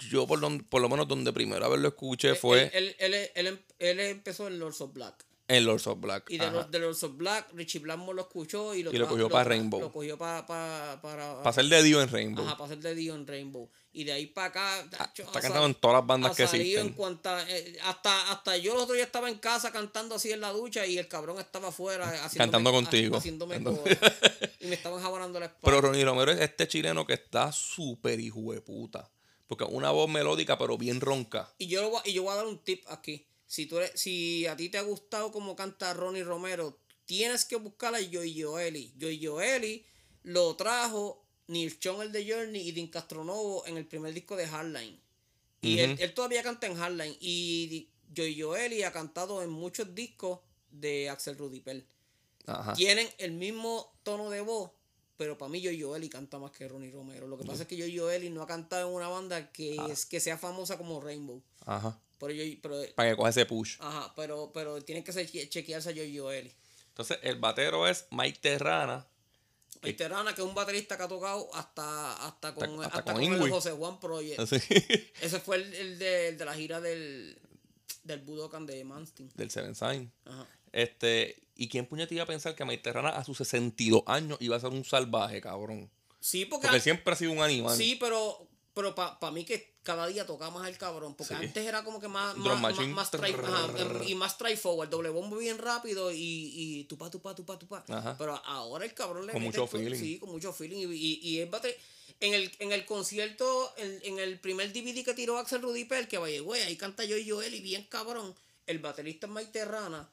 yo 0.09 0.25
por, 0.27 0.39
don- 0.39 0.63
por 0.63 0.82
lo 0.82 0.88
menos 0.89 1.07
donde 1.07 1.34
primero 1.34 1.69
vez 1.69 1.79
lo 1.79 1.89
escuché 1.89 2.36
fue 2.36 2.69
él, 2.73 2.95
él, 2.99 3.13
él, 3.13 3.29
él, 3.36 3.47
em- 3.47 3.99
empezó 3.99 4.47
en 4.47 4.59
Lords 4.59 4.79
of 4.82 4.93
Black 4.93 5.25
en 5.47 5.65
Lords 5.65 5.86
of 5.88 5.99
Black. 5.99 6.29
y 6.29 6.38
de, 6.38 6.49
los, 6.49 6.71
de 6.71 6.79
Lords 6.79 7.03
of 7.03 7.17
Black 7.17 7.49
Richie 7.53 7.79
Blackmore 7.79 8.15
lo 8.15 8.21
escuchó 8.21 8.73
y 8.73 8.84
lo, 8.84 8.93
Y 8.93 8.97
lo 8.97 9.07
cogió 9.09 9.27
para 9.27 9.43
Rainbow. 9.43 9.82
lo 9.82 9.91
cogió 9.91 10.17
pa- 10.17 10.45
pa- 10.45 10.99
para 11.01 11.43
Para 11.43 11.51
ser 11.53 11.65
de 11.65 11.84
Dio 11.84 12.01
en 12.01 12.07
Rainbow. 12.09 12.45
Ajá, 12.45 12.55
para 12.57 12.69
ser 12.69 12.77
de 12.79 12.95
Dio 12.95 13.15
en 13.15 13.27
Rainbow. 13.27 13.69
Y 13.94 14.06
de 14.06 14.14
ahí 14.14 14.26
para 14.28 14.48
acá. 14.48 14.89
tacho, 14.89 15.24
está 15.24 15.42
cantando 15.42 15.66
en 15.66 15.76
todas 15.76 15.98
las 15.98 16.08
bandas 16.08 16.36
que 16.36 16.44
existen. 16.44 16.88
En 16.88 16.94
cuanta, 16.94 17.46
eh, 17.50 17.78
hasta, 17.84 18.32
hasta 18.32 18.56
yo 18.58 18.74
el 18.74 18.80
otro 18.80 18.96
día 18.96 19.04
estaba 19.04 19.30
en 19.30 19.38
casa 19.38 19.72
cantando 19.72 20.16
así 20.16 20.32
en 20.32 20.39
la 20.39 20.52
ducha 20.52 20.86
y 20.86 20.98
el 20.98 21.08
cabrón 21.08 21.39
estaba 21.39 21.70
afuera 21.70 22.30
Cantando 22.36 22.72
contigo. 22.72 23.18
Haciéndome 23.18 23.62
coro. 23.62 23.84
y 24.62 24.68
me 24.68 24.76
estaban 24.76 25.02
jabonando 25.02 25.39
la 25.39 25.48
espalda. 25.48 25.66
Pero 25.66 25.82
Ronnie 25.82 26.06
Romero 26.06 26.32
es 26.32 26.39
este 26.39 26.68
chileno 26.68 27.06
que 27.06 27.14
está 27.14 27.52
súper 27.52 28.20
hijo 28.20 28.54
de 28.54 28.62
puta. 28.62 29.10
Porque 29.48 29.66
una 29.66 29.92
voz 29.92 30.10
melódica, 30.10 30.58
pero 30.58 30.78
bien 30.78 31.02
ronca. 31.02 31.54
Y 31.58 31.68
yo, 31.68 31.89
voy, 31.89 32.02
y 32.06 32.14
yo 32.14 32.24
voy 32.24 32.32
a 32.32 32.38
dar 32.38 32.46
un 32.46 32.60
tip 32.60 32.86
aquí. 32.88 33.28
Si, 33.46 33.66
tú 33.66 33.80
eres, 33.80 34.00
si 34.00 34.48
a 34.48 34.56
ti 34.56 34.70
te 34.70 34.78
ha 34.78 34.82
gustado 34.82 35.30
como 35.34 35.58
canta 35.58 35.94
Ronnie 35.94 36.24
Romero, 36.24 36.80
tienes 37.04 37.44
que 37.44 37.58
buscar 37.58 37.94
a 37.94 38.00
Joy 38.00 38.42
Joeli. 38.42 38.94
Joy 38.98 39.26
Joeli 39.26 39.86
lo 40.24 40.56
trajo 40.56 41.20
Neil 41.52 41.78
Chong, 41.80 42.02
el 42.02 42.12
de 42.12 42.30
Journey, 42.32 42.68
y 42.68 42.72
Dean 42.72 42.88
Castronovo 42.88 43.66
en 43.68 43.78
el 43.78 43.86
primer 43.86 44.14
disco 44.14 44.36
de 44.36 44.47
Hardline. 44.47 44.99
Y 45.62 45.80
él, 45.80 45.95
él 45.99 46.14
todavía 46.14 46.41
canta 46.41 46.66
en 46.68 46.76
Hardline. 46.76 47.16
Y 47.20 47.88
Joy 48.16 48.39
Joeli 48.41 48.84
ha 48.84 48.91
cantado 48.91 49.43
en 49.43 49.49
muchos 49.49 49.93
discos 49.93 50.39
de 50.72 51.10
Axel 51.10 51.38
Rudipel. 51.38 51.86
Ajá. 52.47 52.74
Tienen 52.74 53.08
el 53.20 53.34
mismo 53.34 53.93
tono 54.04 54.30
de 54.32 54.41
voz, 54.41 54.72
pero 55.18 55.38
para 55.38 55.49
mí 55.49 55.62
Joy 55.62 55.80
Joeli 55.82 56.10
canta 56.10 56.39
más 56.39 56.52
que 56.52 56.68
Ronnie 56.68 56.89
Romero. 56.91 57.28
Lo 57.28 57.38
que 57.38 57.45
pasa 57.45 57.62
es 57.64 57.68
que 57.68 57.78
Joy 57.78 57.95
Joeli 57.95 58.30
no 58.32 58.41
ha 58.41 58.47
cantado 58.47 58.89
en 58.89 58.95
una 58.95 59.08
banda 59.08 59.52
que, 59.52 59.76
Ah. 59.80 59.88
es, 59.91 60.06
que 60.08 60.20
sea 60.20 60.38
famosa 60.38 60.78
como 60.78 60.99
Rainbow. 60.99 61.43
Ajá. 61.66 61.99
Pero 62.20 62.34
yo, 62.34 62.43
pero, 62.62 62.82
Para 62.95 63.12
que 63.12 63.16
coja 63.16 63.30
ese 63.30 63.45
push. 63.45 63.78
ajá, 63.80 64.14
pero, 64.16 64.52
pero 64.54 64.82
tienen 64.84 65.04
que 65.04 65.12
ser- 65.14 65.30
chequearse 65.49 65.89
a 65.89 65.93
Joy 65.93 66.18
Joeli. 66.18 66.52
Entonces, 66.88 67.20
el 67.22 67.38
batero 67.39 67.88
es 67.88 68.06
Mike 68.12 68.39
Terrana. 68.41 69.08
Veterana, 69.82 70.36
que 70.36 70.41
es 70.41 70.47
un 70.47 70.53
baterista 70.55 70.95
que 70.97 71.03
ha 71.03 71.07
tocado 71.07 71.49
hasta, 71.55 72.13
hasta 72.27 72.53
con, 72.53 72.69
Hasta- 72.84 72.86
hasta 72.86 72.97
hasta 72.99 73.13
con 73.13 73.23
con 73.23 73.41
el. 73.43 73.49
José 73.51 73.71
Juan 73.71 73.99
Project. 73.99 74.39
Así, 74.39 74.57
Ese 75.21 75.39
fue 75.39 75.57
el, 75.57 75.73
el 75.73 75.99
de, 75.99 76.27
el 76.29 76.38
de 76.38 76.45
la 76.45 76.53
gira 76.53 76.79
del, 76.82 77.38
del 78.03 78.19
Budokan 78.21 78.65
de 78.65 78.84
Manstein. 78.84 79.29
del 79.36 79.49
Seven 79.51 79.75
Sign. 79.75 80.11
Ajá. 80.25 80.45
Este, 80.71 81.36
¿y 81.55 81.67
quién 81.67 81.86
puñete 81.86 82.13
iba 82.15 82.23
a 82.23 82.27
pensar 82.27 82.55
que 82.55 82.63
Mike 82.63 82.84
Terrana 82.84 83.09
a 83.09 83.23
sus 83.25 83.38
62 83.39 84.03
años 84.05 84.38
iba 84.39 84.55
a 84.55 84.59
ser 84.59 84.69
un 84.69 84.86
salvaje, 84.86 85.41
cabrón? 85.41 85.89
Sí, 86.19 86.45
porque, 86.45 86.67
Porque 86.67 86.77
él 86.77 86.82
siempre 86.84 87.13
ha 87.13 87.17
sido 87.17 87.32
un 87.32 87.41
animal. 87.41 87.75
sí, 87.75 87.97
pero, 87.99 88.47
pero 88.74 88.95
para 88.95 89.32
mí 89.32 89.43
que 89.45 89.74
cada 89.84 90.07
día 90.07 90.26
toca 90.26 90.49
más 90.49 90.67
el 90.67 90.78
cabrón. 90.78 91.15
Porque 91.15 91.36
Sí. 91.36 91.43
antes 91.45 91.65
era 91.65 91.84
como 91.84 91.99
que 91.99 92.07
más, 92.07 92.34
Drum 92.36 92.45
más, 92.47 92.59
más, 92.61 92.76
machine. 92.76 92.93
más 92.93 93.11
try- 93.11 93.34
ajá, 93.34 93.80
em, 93.80 94.03
y 94.07 94.15
más 94.15 94.38
try 94.38 94.55
forward, 94.55 94.89
doble 94.89 95.09
bombo 95.09 95.38
bien 95.38 95.57
rápido 95.57 96.11
y, 96.11 96.17
y 96.19 96.84
tupa, 96.86 97.09
tupa, 97.09 97.34
tupa, 97.36 97.57
tupa. 97.59 97.84
Ajá. 97.88 98.15
Pero 98.17 98.36
ahora 98.45 98.86
el 98.86 98.93
cabrón 98.93 99.26
le 99.28 99.34
Con 99.34 99.41
mete 99.41 99.59
mucho 99.59 99.78
el- 99.78 99.84
feeling. 99.84 99.99
Sí, 99.99 100.19
con 100.19 100.30
mucho 100.32 100.53
feeling. 100.53 100.88
Y, 100.88 100.95
y, 100.95 101.19
y 101.22 101.39
es 101.39 101.49
bate- 101.49 101.76
en 102.19 102.34
el, 102.36 102.51
en 102.59 102.72
el 102.72 102.86
concierto, 102.86 103.74
en, 103.78 103.99
en 104.03 104.19
el 104.19 104.39
primer 104.39 104.72
DVD 104.72 105.03
que 105.03 105.13
tiró 105.15 105.38
Axel 105.39 105.61
Rudipel, 105.63 106.07
que 106.07 106.19
vaya, 106.19 106.39
güey, 106.41 106.61
ahí 106.61 106.76
canta 106.78 107.03
yo 107.03 107.17
y 107.17 107.28
Joel 107.30 107.53
y 107.55 107.61
bien 107.61 107.86
cabrón. 107.89 108.36
El 108.67 108.78
baterista 108.80 109.26
es 109.26 109.34
Mike 109.34 109.51
Terrana. 109.51 110.07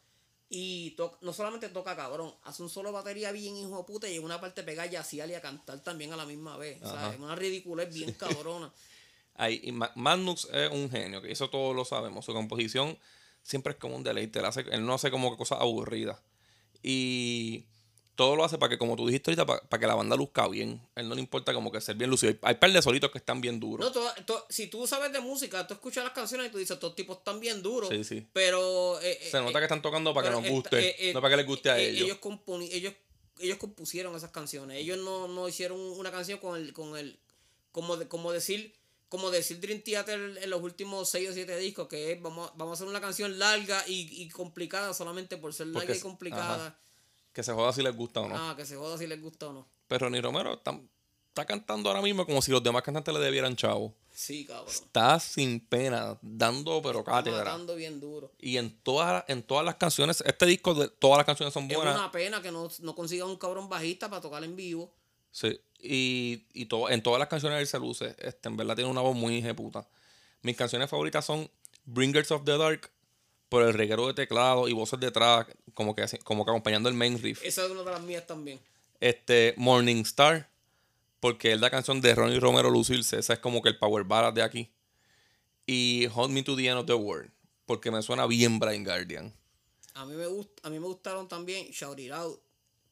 Y 0.51 0.97
no 1.21 1.33
solamente 1.35 1.69
toca 1.69 1.95
cabrón, 1.95 2.35
hace 2.45 2.63
un 2.63 2.71
solo 2.71 2.91
batería 2.91 3.33
bien 3.33 3.55
hijo 3.57 3.77
de 3.77 3.85
puta 3.85 4.09
y 4.09 4.17
en 4.17 4.25
una 4.25 4.41
parte 4.41 4.63
pega 4.63 4.87
yacial 4.87 5.31
y 5.31 5.35
a 5.35 5.43
cantar 5.43 5.81
también 5.83 6.13
a 6.13 6.17
la 6.17 6.25
misma 6.25 6.57
vez. 6.57 6.81
O 6.83 6.91
sea, 6.91 7.13
es 7.13 7.21
una 7.21 7.35
ridiculez 7.37 7.93
bien 7.93 8.13
cabrona. 8.19 8.73
Ahí, 9.35 9.61
y 9.63 9.73
Ma- 9.73 9.93
Magnus 9.95 10.49
es 10.53 10.71
un 10.71 10.91
genio, 10.91 11.21
que 11.21 11.31
eso 11.31 11.51
todos 11.51 11.77
lo 11.77 11.85
sabemos. 11.85 12.25
Su 12.25 12.33
composición 12.33 12.99
siempre 13.43 13.75
es 13.75 13.79
como 13.79 13.95
un 13.95 14.03
deleite. 14.03 14.39
Él, 14.39 14.47
hace- 14.47 14.65
él 14.71 14.85
no 14.87 14.95
hace 14.95 15.11
como 15.11 15.37
cosas 15.37 15.61
aburridas. 15.61 16.19
Y 16.83 17.67
todo 18.19 18.35
lo 18.35 18.45
hace 18.45 18.59
para 18.59 18.69
que, 18.71 18.79
como 18.79 18.97
tú 18.97 19.07
dijiste 19.07 19.31
ahorita, 19.31 19.47
para, 19.47 19.61
para 19.61 19.81
que 19.81 19.87
la 19.87 19.95
banda 19.95 20.17
luzca 20.17 20.49
bien. 20.49 20.83
él 20.97 21.09
no 21.09 21.15
le 21.15 21.21
importa 21.21 21.55
como 21.55 21.71
que 21.71 21.81
ser 21.81 21.95
bien 21.95 22.11
lucido. 22.11 22.33
Hay, 22.33 22.39
hay 22.43 22.55
par 22.57 22.73
de 22.73 22.83
solitos 22.83 23.13
que 23.13 23.19
están 23.19 23.41
bien 23.41 23.61
duros. 23.61 23.87
No, 23.87 23.93
to- 23.93 24.13
to- 24.27 24.45
si 24.51 24.67
tú 24.67 24.89
sabes 24.89 25.13
de 25.13 25.21
música, 25.21 25.65
tú 25.69 25.75
escuchas 25.75 26.03
las 26.03 26.13
canciones 26.13 26.49
y 26.49 26.51
tú 26.51 26.59
dices, 26.59 26.73
estos 26.75 26.97
tipos 26.97 27.19
están 27.19 27.39
bien 27.39 27.63
duros. 27.63 27.89
Sí, 27.91 28.03
sí. 28.03 28.27
Pero. 28.33 29.01
eh, 29.03 29.19
Se 29.31 29.39
eh, 29.39 29.41
nota 29.41 29.61
que 29.61 29.67
están 29.67 29.83
tocando 29.83 30.13
para 30.13 30.29
que 30.31 30.35
nos 30.35 30.49
guste, 30.51 31.11
eh, 31.11 31.15
no 31.15 31.21
para 31.21 31.31
que 31.31 31.37
les 31.37 31.47
guste 31.47 31.71
a 31.71 31.79
ellos. 31.79 32.09
Ellos, 32.09 32.19
ellos, 32.73 32.95
ellos 33.39 33.57
compusieron 33.59 34.17
esas 34.17 34.33
canciones. 34.33 34.79
Ellos 34.79 34.99
no, 34.99 35.29
no 35.29 35.49
hicieron 35.49 35.79
una 35.81 36.11
canción 36.11 36.41
con 36.41 36.57
el. 36.61 36.73
Con 36.73 36.99
el 36.99 37.21
como, 37.71 37.97
de- 37.97 38.09
como 38.09 38.33
decir. 38.33 38.75
Como 39.11 39.31
decir 39.31 39.59
Dream 39.59 39.81
Theater 39.81 40.39
en 40.43 40.51
los 40.51 40.61
últimos 40.63 41.09
6 41.09 41.31
o 41.31 41.33
7 41.33 41.57
discos, 41.57 41.89
que 41.89 42.13
es 42.13 42.21
vamos, 42.21 42.51
a- 42.51 42.53
vamos 42.57 42.73
a 42.73 42.75
hacer 42.75 42.89
una 42.89 43.01
canción 43.01 43.39
larga 43.39 43.83
y, 43.87 44.07
y 44.23 44.29
complicada 44.29 44.93
solamente 44.93 45.39
por 45.39 45.55
ser 45.55 45.69
larga 45.69 45.97
y 45.97 46.01
complicada. 46.01 46.79
Que 47.39 47.45
se 47.45 47.53
joda 47.53 47.73
si 47.73 47.83
les 47.85 47.95
gusta 47.95 48.19
o 48.21 48.29
no. 48.29 48.35
Ah, 48.37 48.57
que 48.57 48.67
se 48.67 48.75
joda 48.75 48.99
si 48.99 49.07
les 49.07 49.23
gusta 49.23 49.47
o 49.47 49.53
no. 49.53 49.65
Pero 49.87 50.11
ni 50.11 50.21
Romero 50.21 50.55
está, 50.55 50.77
está 51.29 51.47
cantando 51.47 51.89
ahora 51.89 52.03
mismo 52.03 52.27
como 52.27 52.43
si 52.43 52.51
los 52.51 52.61
demás 52.65 52.83
cantantes 52.83 53.15
le 53.15 53.21
debieran 53.21 53.55
chavo. 53.55 53.95
Sí, 54.13 54.45
cabrón. 54.45 54.67
Está 54.69 55.21
sin 55.21 55.61
pena, 55.61 56.19
dando 56.21 56.83
pero 56.83 57.05
cátedra. 57.05 57.45
Matando 57.45 57.77
bien 57.77 58.01
duro. 58.01 58.33
Y 58.41 58.57
en 58.57 58.77
todas, 58.83 59.23
en 59.29 59.45
todas 59.45 59.65
las 59.65 59.77
canciones, 59.77 60.21
este 60.27 60.47
disco 60.47 60.75
de 60.75 60.89
todas 60.89 61.19
las 61.19 61.27
canciones 61.27 61.55
son 61.55 61.71
Es 61.71 61.77
buenas. 61.77 61.95
una 61.95 62.11
pena 62.11 62.43
que 62.43 62.51
no, 62.51 62.69
no 62.81 62.95
consiga 62.97 63.25
un 63.25 63.37
cabrón 63.37 63.69
bajista 63.69 64.09
para 64.11 64.21
tocar 64.21 64.43
en 64.43 64.57
vivo. 64.57 64.93
Sí, 65.31 65.61
y, 65.81 66.43
y 66.55 66.65
to- 66.67 66.91
en 66.91 67.05
todas 67.05 67.21
las 67.21 67.29
canciones 67.29 67.61
él 67.61 67.69
se 67.69 67.79
luce. 67.79 68.17
Este, 68.19 68.49
en 68.49 68.57
verdad 68.57 68.75
tiene 68.75 68.91
una 68.91 69.01
voz 69.03 69.15
muy 69.15 69.41
puta. 69.55 69.87
Mis 70.43 70.57
canciones 70.57 70.91
favoritas 70.91 71.25
son 71.25 71.49
Bringers 71.85 72.33
of 72.33 72.43
the 72.45 72.59
Dark, 72.59 72.91
por 73.49 73.63
el 73.63 73.75
reguero 73.75 74.07
de 74.07 74.15
teclado 74.15 74.69
y 74.69 74.73
voces 74.73 75.01
detrás, 75.01 75.47
como 75.75 75.95
que, 75.95 76.05
como 76.25 76.45
que 76.45 76.51
acompañando 76.51 76.89
el 76.89 76.95
main 76.95 77.21
riff. 77.21 77.43
Esa 77.45 77.65
es 77.65 77.71
una 77.71 77.83
de 77.83 77.91
las 77.91 78.03
mías 78.03 78.27
también. 78.27 78.61
Este, 79.01 79.55
Morning 79.57 80.03
Star, 80.03 80.51
porque 81.21 81.53
es 81.53 81.61
la 81.61 81.71
canción 81.71 82.01
de 82.01 82.15
Ronnie 82.15 82.41
Romero 82.41 82.71
Lucirse. 82.71 83.19
Esa 83.19 83.35
es 83.35 83.39
como 83.39 83.63
que 83.63 83.69
el 83.69 83.79
power 83.79 84.05
ballad 84.05 84.33
de 84.33 84.43
aquí. 84.43 84.71
Y 85.67 86.09
Hold 86.15 86.33
Me 86.33 86.43
to 86.43 86.57
the 86.57 86.67
End 86.67 86.79
of 86.79 86.87
the 86.87 86.95
World, 86.95 87.31
porque 87.67 87.91
me 87.91 88.03
suena 88.03 88.27
bien 88.27 88.59
Brian 88.59 88.85
Guardian. 88.85 89.35
A 89.95 90.05
mí 90.05 90.15
me 90.15 90.27
gust, 90.27 90.51
a 90.63 90.71
mí 90.71 90.79
me 90.79 90.87
gustaron 90.87 91.29
también 91.29 91.67
Shout 91.71 91.99
It 91.99 92.13
Out 92.13 92.41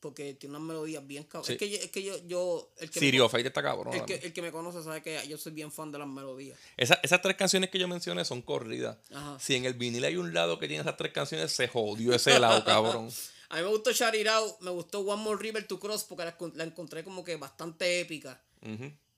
porque 0.08 0.34
tiene 0.34 0.56
unas 0.56 0.66
melodías 0.68 1.06
bien 1.06 1.24
cabronas. 1.24 1.46
Sí. 1.46 1.52
Es 1.54 1.58
que 1.58 1.70
yo, 1.70 1.76
es 1.78 1.90
que 1.90 2.02
yo, 2.02 2.26
yo 2.26 2.72
el 2.78 2.90
que 2.90 3.00
Sirio 3.00 3.28
Fate 3.28 3.46
está 3.48 3.62
cabrón. 3.62 3.94
el 3.94 4.04
que, 4.04 4.14
el 4.14 4.32
que 4.32 4.42
me 4.42 4.50
conoce 4.52 4.82
sabe 4.82 5.02
que 5.02 5.20
yo 5.28 5.36
soy 5.38 5.52
bien 5.52 5.70
fan 5.70 5.92
de 5.92 5.98
las 5.98 6.08
melodías. 6.08 6.58
Esa- 6.76 6.98
esas 7.02 7.20
tres 7.22 7.36
canciones 7.36 7.70
que 7.70 7.78
yo 7.78 7.88
mencioné 7.88 8.24
son 8.24 8.42
corridas. 8.42 8.96
Ajá. 9.12 9.38
Si 9.40 9.54
en 9.54 9.64
el 9.64 9.74
vinil 9.74 10.04
hay 10.04 10.16
un 10.16 10.32
lado 10.34 10.58
que 10.58 10.68
tiene 10.68 10.82
esas 10.82 10.96
tres 10.96 11.12
canciones, 11.12 11.52
se 11.52 11.68
jodió 11.68 12.14
ese 12.14 12.38
lado, 12.38 12.64
cabrón. 12.64 13.10
A 13.48 13.56
mí 13.58 13.62
me 13.62 13.68
gustó 13.68 13.92
Shout 13.92 14.14
It 14.16 14.26
Out, 14.26 14.60
me 14.60 14.70
gustó 14.72 15.00
One 15.00 15.22
More 15.22 15.40
River 15.40 15.64
to 15.68 15.78
Cross 15.78 16.02
porque 16.04 16.24
la, 16.24 16.36
la 16.54 16.64
encontré 16.64 17.04
como 17.04 17.22
que 17.22 17.36
bastante 17.36 18.00
épica. 18.00 18.42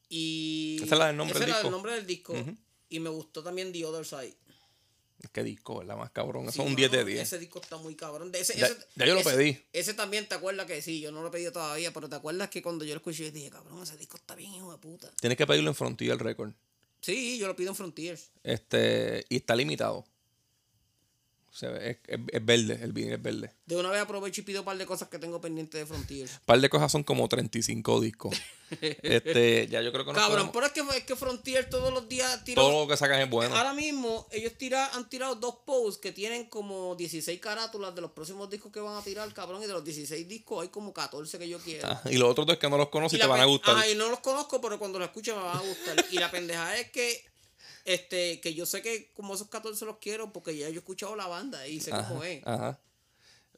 Y 0.09 0.77
Esa 0.83 0.95
es 0.95 0.99
la 0.99 1.07
del 1.09 1.17
nombre 1.17 1.37
esa 1.37 1.47
del 1.47 1.55
disco. 1.55 1.71
nombre 1.71 1.93
del 1.95 2.07
disco. 2.07 2.35
Y 2.91 3.01
me 3.01 3.11
gustó 3.11 3.43
también 3.43 3.73
The 3.73 3.85
Other 3.85 4.05
Side. 4.07 4.35
Qué 5.33 5.43
disco, 5.43 5.79
¿verdad? 5.81 5.97
Más 5.97 6.11
cabrón. 6.11 6.45
Eso 6.45 6.53
Sí, 6.53 6.61
es 6.61 6.67
un 6.67 6.77
10 6.77 6.91
de 6.93 6.99
mano, 6.99 7.09
10. 7.09 7.23
Ese 7.23 7.39
disco 7.41 7.61
está 7.61 7.77
muy 7.77 7.95
cabrón. 7.97 8.31
Ese, 8.35 8.57
Ya- 8.57 8.67
ese- 8.67 8.77
ya 8.95 9.07
yo 9.07 9.15
lo 9.15 9.21
ese- 9.21 9.31
pedí. 9.31 9.65
Ese 9.73 9.95
también, 9.95 10.29
¿te 10.29 10.37
acuerdas 10.37 10.67
que 10.67 10.81
sí? 10.81 11.01
Yo 11.01 11.11
no 11.11 11.23
lo 11.23 11.29
he 11.29 11.31
pedido 11.33 11.51
todavía, 11.53 11.93
pero 11.93 12.09
¿te 12.09 12.15
acuerdas 12.17 12.49
que 12.51 12.63
cuando 12.63 12.85
yo 12.85 12.95
lo 12.95 12.99
escuché, 12.99 13.25
yo 13.25 13.31
dije, 13.33 13.51
cabrón, 13.51 13.83
ese 13.83 13.97
disco 13.97 14.17
está 14.17 14.35
bien, 14.37 14.55
hijo 14.55 14.71
de 14.71 14.79
puta? 14.79 15.11
Tienes 15.21 15.37
que 15.37 15.47
pedirlo 15.47 15.71
en 15.71 15.75
Frontier 15.75 16.17
Record. 16.19 16.53
Sí, 17.01 17.39
yo 17.39 17.47
lo 17.49 17.57
pido 17.57 17.71
en 17.71 17.77
Frontiers. 17.77 18.31
Este, 18.45 19.25
y 19.29 19.37
está 19.37 19.55
limitado. 19.57 20.05
Se 21.51 21.67
ve, 21.67 21.91
es, 21.91 21.97
es- 22.07 22.21
es 22.31 22.45
verde, 22.45 22.79
el 22.83 22.93
vinil 22.93 23.15
es 23.15 23.23
verde. 23.23 23.53
De 23.67 23.77
una 23.77 23.91
vez 23.91 24.01
aprovecho 24.03 24.41
y 24.41 24.45
pido 24.45 24.61
un 24.61 24.65
par 24.67 24.77
de 24.79 24.87
cosas 24.87 25.09
que 25.09 25.19
tengo 25.19 25.41
pendientes 25.41 25.81
de 25.81 25.87
Frontier. 25.87 26.29
Un 26.29 26.47
par 26.47 26.61
de 26.61 26.69
cosas 26.69 26.93
son 26.93 27.03
como 27.05 27.27
35 27.29 28.01
discos. 28.01 28.37
este, 28.81 29.67
ya 29.69 29.81
yo 29.83 29.91
creo 29.93 30.05
que 30.05 30.13
nos 30.13 30.21
Cabrón, 30.23 30.51
podemos- 30.51 30.53
pero 30.53 30.67
es 30.67 30.73
que, 30.93 30.99
es 30.99 31.05
que 31.05 31.17
Frontier 31.17 31.69
todos 31.71 31.93
los 31.93 32.09
días 32.09 32.45
tira. 32.45 32.61
todo 32.63 32.83
lo 32.85 32.89
que 32.89 32.97
sacan 32.97 33.21
es 33.21 33.31
bueno. 33.31 33.57
Ahora 33.57 33.73
mismo, 33.73 34.27
ellos 34.31 34.53
tira, 34.59 34.89
han 34.95 35.09
tirado 35.09 35.35
dos 35.37 35.57
posts 35.67 35.99
que 36.01 36.13
tienen 36.13 36.45
como 36.47 36.95
16 36.97 37.41
carátulas 37.41 37.95
de 37.95 38.01
los 38.03 38.11
próximos 38.13 38.49
discos 38.51 38.71
que 38.73 38.81
van 38.81 38.97
a 38.97 39.03
tirar, 39.03 39.33
cabrón. 39.33 39.63
Y 39.63 39.67
de 39.67 39.73
los 39.73 39.85
16 39.85 40.29
discos 40.29 40.63
hay 40.63 40.69
como 40.69 40.93
14 40.93 41.39
que 41.39 41.49
yo 41.49 41.59
quiero. 41.59 41.89
Ah, 41.89 42.03
y 42.11 42.17
los 42.19 42.31
otros 42.31 42.47
dos 42.47 42.59
que 42.59 42.69
no 42.69 42.77
los 42.77 42.89
conoces 42.91 43.19
y 43.19 43.21
te 43.23 43.27
van 43.27 43.41
a 43.41 43.47
gustar. 43.47 43.75
Ajá, 43.77 43.89
y 43.89 43.95
no 43.95 44.09
los 44.11 44.21
conozco, 44.21 44.61
pero 44.61 44.79
cuando 44.79 44.99
los 44.99 45.09
escuche 45.09 45.33
me 45.33 45.41
van 45.43 45.57
a 45.57 45.61
gustar. 45.61 46.05
y 46.11 46.19
la 46.19 46.31
pendeja 46.31 46.77
es 46.77 46.91
que 46.91 47.25
este 47.89 48.41
que 48.41 48.55
yo 48.55 48.67
sé 48.67 48.83
que 48.83 49.11
como 49.15 49.35
esos 49.35 49.49
14 49.49 49.85
los 49.85 49.97
quiero 49.99 50.33
porque 50.33 50.57
ya 50.57 50.69
yo 50.69 50.77
he 50.77 50.79
escuchado 50.79 51.17
la 51.17 51.27
banda 51.27 51.67
y 51.67 51.81
sé 51.81 51.91
cómo 51.91 52.23
es. 52.23 52.47
Ajá. 52.47 52.79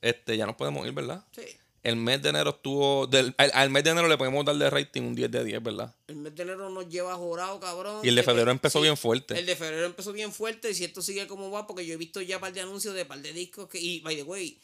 Este, 0.01 0.37
ya 0.37 0.47
nos 0.47 0.57
podemos 0.57 0.87
ir, 0.87 0.93
¿verdad? 0.93 1.25
Sí. 1.33 1.43
El 1.83 1.97
mes 1.97 2.21
de 2.23 2.29
enero 2.29 2.51
estuvo. 2.51 3.07
Del, 3.07 3.35
al, 3.39 3.51
al 3.55 3.71
mes 3.71 3.85
de 3.85 3.91
enero 3.91 4.07
le 4.07 4.19
podemos 4.19 4.45
dar 4.45 4.57
de 4.57 4.69
rating 4.69 5.03
un 5.03 5.15
10 5.15 5.31
de 5.31 5.45
10, 5.45 5.63
¿verdad? 5.63 5.95
El 6.09 6.17
mes 6.17 6.35
de 6.35 6.43
enero 6.43 6.69
nos 6.69 6.89
lleva 6.89 7.15
jorado, 7.17 7.59
cabrón. 7.59 8.01
Y 8.03 8.09
el 8.09 8.15
de 8.15 8.23
febrero 8.23 8.51
empezó 8.51 8.79
sí, 8.81 8.83
bien 8.83 8.97
fuerte. 8.97 9.39
El 9.39 9.47
de 9.47 9.57
febrero 9.57 9.87
empezó 9.87 10.13
bien 10.13 10.33
fuerte 10.33 10.71
y 10.71 10.75
si 10.75 10.85
esto 10.85 11.01
sigue 11.01 11.27
como 11.27 11.51
va, 11.51 11.67
porque 11.67 11.87
yo 11.87 11.95
he 11.95 11.97
visto 11.97 12.21
ya 12.21 12.39
par 12.39 12.53
de 12.53 12.61
anuncios 12.61 12.95
de 12.95 13.07
par 13.07 13.21
de 13.21 13.33
discos 13.33 13.69
que. 13.69 13.81
Y 13.81 14.01
by 14.01 14.15
the 14.15 14.23
way, 14.23 14.61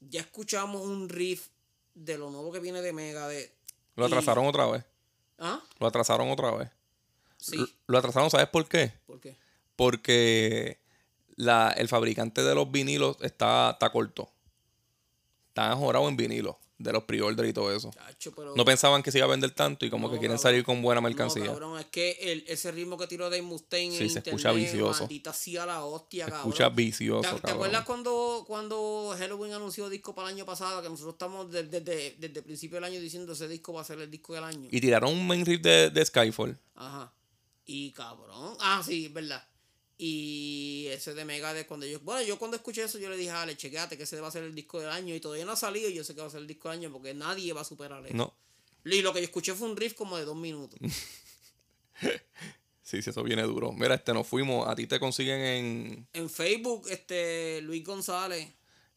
ya 0.00 0.20
escuchamos 0.20 0.82
un 0.82 1.08
riff 1.08 1.48
de 1.94 2.16
lo 2.16 2.30
nuevo 2.30 2.52
que 2.52 2.60
viene 2.60 2.82
de 2.82 2.92
Mega 2.92 3.26
de. 3.26 3.52
Lo 3.96 4.06
atrasaron 4.06 4.46
otra 4.46 4.66
vez. 4.66 4.84
¿Ah? 5.38 5.60
Lo 5.80 5.86
atrasaron 5.88 6.30
otra 6.30 6.52
vez. 6.52 6.70
Sí. 7.42 7.56
Lo- 7.86 7.98
atrasaron, 7.98 8.30
¿sabes 8.30 8.48
por 8.48 8.66
qué? 8.68 8.92
¿Por 9.06 9.20
qué? 9.20 9.36
Porque 9.76 10.78
la, 11.36 11.70
el 11.76 11.88
fabricante 11.88 12.42
de 12.42 12.54
los 12.54 12.70
vinilos 12.70 13.16
está, 13.20 13.70
está 13.72 13.90
corto. 13.90 14.30
Está 15.48 15.74
jorado 15.76 16.08
en 16.08 16.16
vinilos, 16.16 16.56
de 16.78 16.92
los 16.92 17.02
pre-order 17.04 17.44
y 17.46 17.52
todo 17.52 17.74
eso. 17.74 17.90
Chacho, 17.90 18.32
pero. 18.34 18.54
No 18.56 18.64
pensaban 18.64 19.02
que 19.02 19.10
se 19.12 19.18
iba 19.18 19.26
a 19.26 19.30
vender 19.30 19.50
tanto 19.50 19.84
y 19.84 19.90
como 19.90 20.06
No, 20.08 20.12
que 20.14 20.18
quieren 20.18 20.38
cabrón. 20.38 20.42
salir 20.50 20.64
con 20.64 20.80
buena 20.80 21.00
mercancía. 21.02 21.44
No, 21.44 21.50
cabrón, 21.52 21.78
es 21.78 21.86
que 21.86 22.12
el, 22.20 22.44
ese 22.48 22.70
ritmo 22.72 22.96
que 22.96 23.06
tiró 23.06 23.24
Dave 23.28 23.42
Mustaine 23.42 23.94
Sí, 23.94 24.04
en 24.04 24.10
se 24.10 24.18
internet, 24.20 24.26
escucha 24.28 24.52
vicioso. 24.52 25.00
maldita 25.00 25.32
sea 25.34 25.66
la 25.66 25.84
hostia, 25.84 26.24
Se 26.24 26.30
cabrón. 26.30 26.48
escucha 26.52 26.68
vicioso, 26.70 27.36
¿Te, 27.40 27.50
acuerdas 27.50 27.84
cuando, 27.84 28.44
cuando 28.46 29.14
Halloween 29.18 29.52
anunció 29.52 29.90
disco 29.90 30.14
para 30.14 30.28
el 30.28 30.36
año 30.36 30.46
pasado? 30.46 30.80
Que 30.82 30.88
nosotros 30.88 31.14
estamos 31.14 31.50
desde, 31.50 31.80
desde, 31.80 32.16
desde 32.18 32.38
el 32.38 32.44
principio 32.44 32.76
del 32.76 32.84
año 32.84 32.98
diciendo 33.00 33.32
ese 33.34 33.46
disco 33.48 33.74
va 33.74 33.82
a 33.82 33.84
ser 33.84 33.98
el 33.98 34.10
disco 34.10 34.32
del 34.34 34.44
año. 34.44 34.68
Y 34.70 34.80
tiraron 34.80 35.12
un 35.12 35.26
main 35.26 35.44
riff 35.44 35.60
de, 35.60 35.90
de 35.90 36.04
Skyfall. 36.06 36.58
Ajá. 36.76 37.12
Y 37.64 37.92
cabrón. 37.92 38.56
Ah, 38.60 38.82
sí, 38.84 39.06
es 39.06 39.12
verdad. 39.12 39.46
Y 39.98 40.86
ese 40.90 41.14
de 41.14 41.24
Megadeth, 41.24 41.66
cuando 41.66 41.86
yo. 41.86 42.00
Bueno, 42.00 42.22
yo 42.22 42.38
cuando 42.38 42.56
escuché 42.56 42.82
eso, 42.82 42.98
yo 42.98 43.08
le 43.08 43.16
dije, 43.16 43.30
Ale, 43.30 43.56
chequeate 43.56 43.96
que 43.96 44.02
ese 44.02 44.20
va 44.20 44.28
a 44.28 44.32
ser 44.32 44.42
el 44.42 44.54
disco 44.54 44.80
del 44.80 44.90
año. 44.90 45.14
Y 45.14 45.20
todavía 45.20 45.44
no 45.44 45.52
ha 45.52 45.56
salido. 45.56 45.88
Y 45.88 45.94
yo 45.94 46.02
sé 46.02 46.14
que 46.14 46.20
va 46.22 46.26
a 46.26 46.30
ser 46.30 46.40
el 46.40 46.46
disco 46.46 46.68
del 46.70 46.78
año 46.78 46.92
porque 46.92 47.14
nadie 47.14 47.52
va 47.52 47.60
a 47.60 47.64
superar 47.64 48.04
eso. 48.04 48.14
No. 48.16 48.34
Y 48.84 49.00
lo 49.02 49.12
que 49.12 49.20
yo 49.20 49.24
escuché 49.26 49.54
fue 49.54 49.68
un 49.68 49.76
riff 49.76 49.94
como 49.94 50.16
de 50.16 50.24
dos 50.24 50.36
minutos. 50.36 50.78
Sí, 52.84 53.00
sí, 53.00 53.10
eso 53.10 53.22
viene 53.22 53.42
duro. 53.42 53.72
Mira, 53.72 53.94
este, 53.94 54.12
nos 54.12 54.26
fuimos. 54.26 54.68
A 54.68 54.74
ti 54.74 54.86
te 54.86 54.98
consiguen 54.98 55.40
en, 55.40 56.08
en 56.12 56.28
Facebook, 56.28 56.88
este 56.90 57.60
Luis 57.62 57.84
González. 57.84 58.48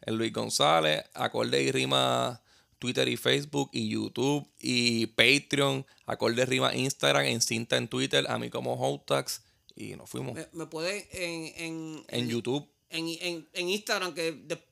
en 0.02 0.18
Luis 0.18 0.34
González, 0.34 1.06
Acorde 1.14 1.62
y 1.62 1.72
Rima, 1.72 2.42
Twitter 2.80 3.08
y 3.08 3.18
Facebook 3.18 3.70
y 3.74 3.90
YouTube 3.90 4.48
y 4.60 5.08
Patreon, 5.08 5.86
Acorde 6.06 6.46
Rima 6.46 6.76
Instagram, 6.76 7.26
en 7.26 7.42
cinta 7.42 7.78
en 7.78 7.88
Twitter, 7.88 8.26
a 8.30 8.38
mí 8.38 8.50
como 8.50 8.74
Hotax. 8.76 9.42
Y 9.76 9.96
nos 9.96 10.10
fuimos. 10.10 10.36
Me, 10.36 10.48
me 10.54 10.68
en, 11.12 11.54
en, 11.58 12.06
En 12.08 12.30
YouTube. 12.30 12.68
en, 12.90 13.08
en, 13.08 13.50
en 13.54 13.70
Instagram 13.70 14.14
que 14.14 14.32
de- 14.32 14.64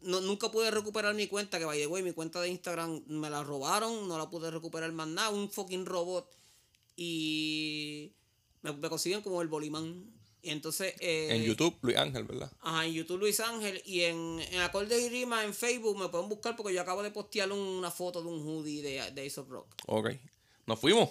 no, 0.00 0.20
nunca 0.22 0.50
pude 0.50 0.70
recuperar 0.70 1.14
mi 1.14 1.26
cuenta, 1.26 1.58
que 1.58 1.64
by 1.66 1.78
the 1.78 1.86
way, 1.86 2.02
mi 2.02 2.12
cuenta 2.12 2.40
de 2.40 2.48
Instagram 2.48 3.02
me 3.06 3.28
la 3.28 3.44
robaron, 3.44 4.08
no 4.08 4.16
la 4.18 4.30
pude 4.30 4.50
recuperar 4.50 4.90
más 4.92 5.06
nada, 5.08 5.28
un 5.30 5.50
fucking 5.50 5.84
robot. 5.86 6.26
Y 6.96 8.12
me, 8.62 8.72
me 8.72 8.88
consiguen 8.88 9.22
como 9.22 9.42
el 9.42 9.48
Bolimán. 9.48 10.04
Y 10.42 10.50
entonces... 10.50 10.94
eh, 11.00 11.28
En 11.30 11.42
YouTube, 11.42 11.76
Luis 11.82 11.96
Ángel, 11.96 12.24
¿verdad? 12.24 12.50
Ajá, 12.60 12.86
en 12.86 12.92
YouTube 12.92 13.18
Luis 13.20 13.40
Ángel 13.40 13.82
y 13.84 14.02
en, 14.02 14.40
en 14.52 14.60
Acordes 14.60 15.00
y 15.02 15.08
Rimas 15.08 15.44
en 15.44 15.52
Facebook 15.54 15.98
me 15.98 16.08
pueden 16.08 16.28
buscar 16.28 16.56
porque 16.56 16.72
yo 16.74 16.80
acabo 16.80 17.02
de 17.02 17.10
postear 17.10 17.50
una 17.52 17.90
foto 17.90 18.22
de 18.22 18.28
un 18.28 18.40
hoodie 18.46 18.80
de, 18.82 19.10
de 19.12 19.26
Ace 19.26 19.40
of 19.40 19.48
Rock. 19.48 19.66
Ok. 19.86 20.10
Nos 20.66 20.78
fuimos. 20.78 21.10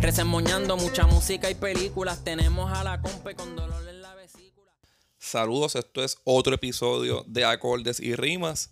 Resemoñando 0.00 0.78
mucha 0.78 1.06
música 1.06 1.50
y 1.50 1.54
películas. 1.54 2.24
Tenemos 2.24 2.72
a 2.72 2.82
la 2.82 3.02
compa 3.02 3.34
con 3.34 3.54
dolor 3.54 3.86
en 3.86 4.00
la 4.00 4.14
vesícula. 4.14 4.72
Saludos, 5.18 5.76
esto 5.76 6.02
es 6.02 6.18
otro 6.24 6.54
episodio 6.54 7.22
de 7.26 7.44
Acordes 7.44 8.00
y 8.00 8.16
Rimas. 8.16 8.70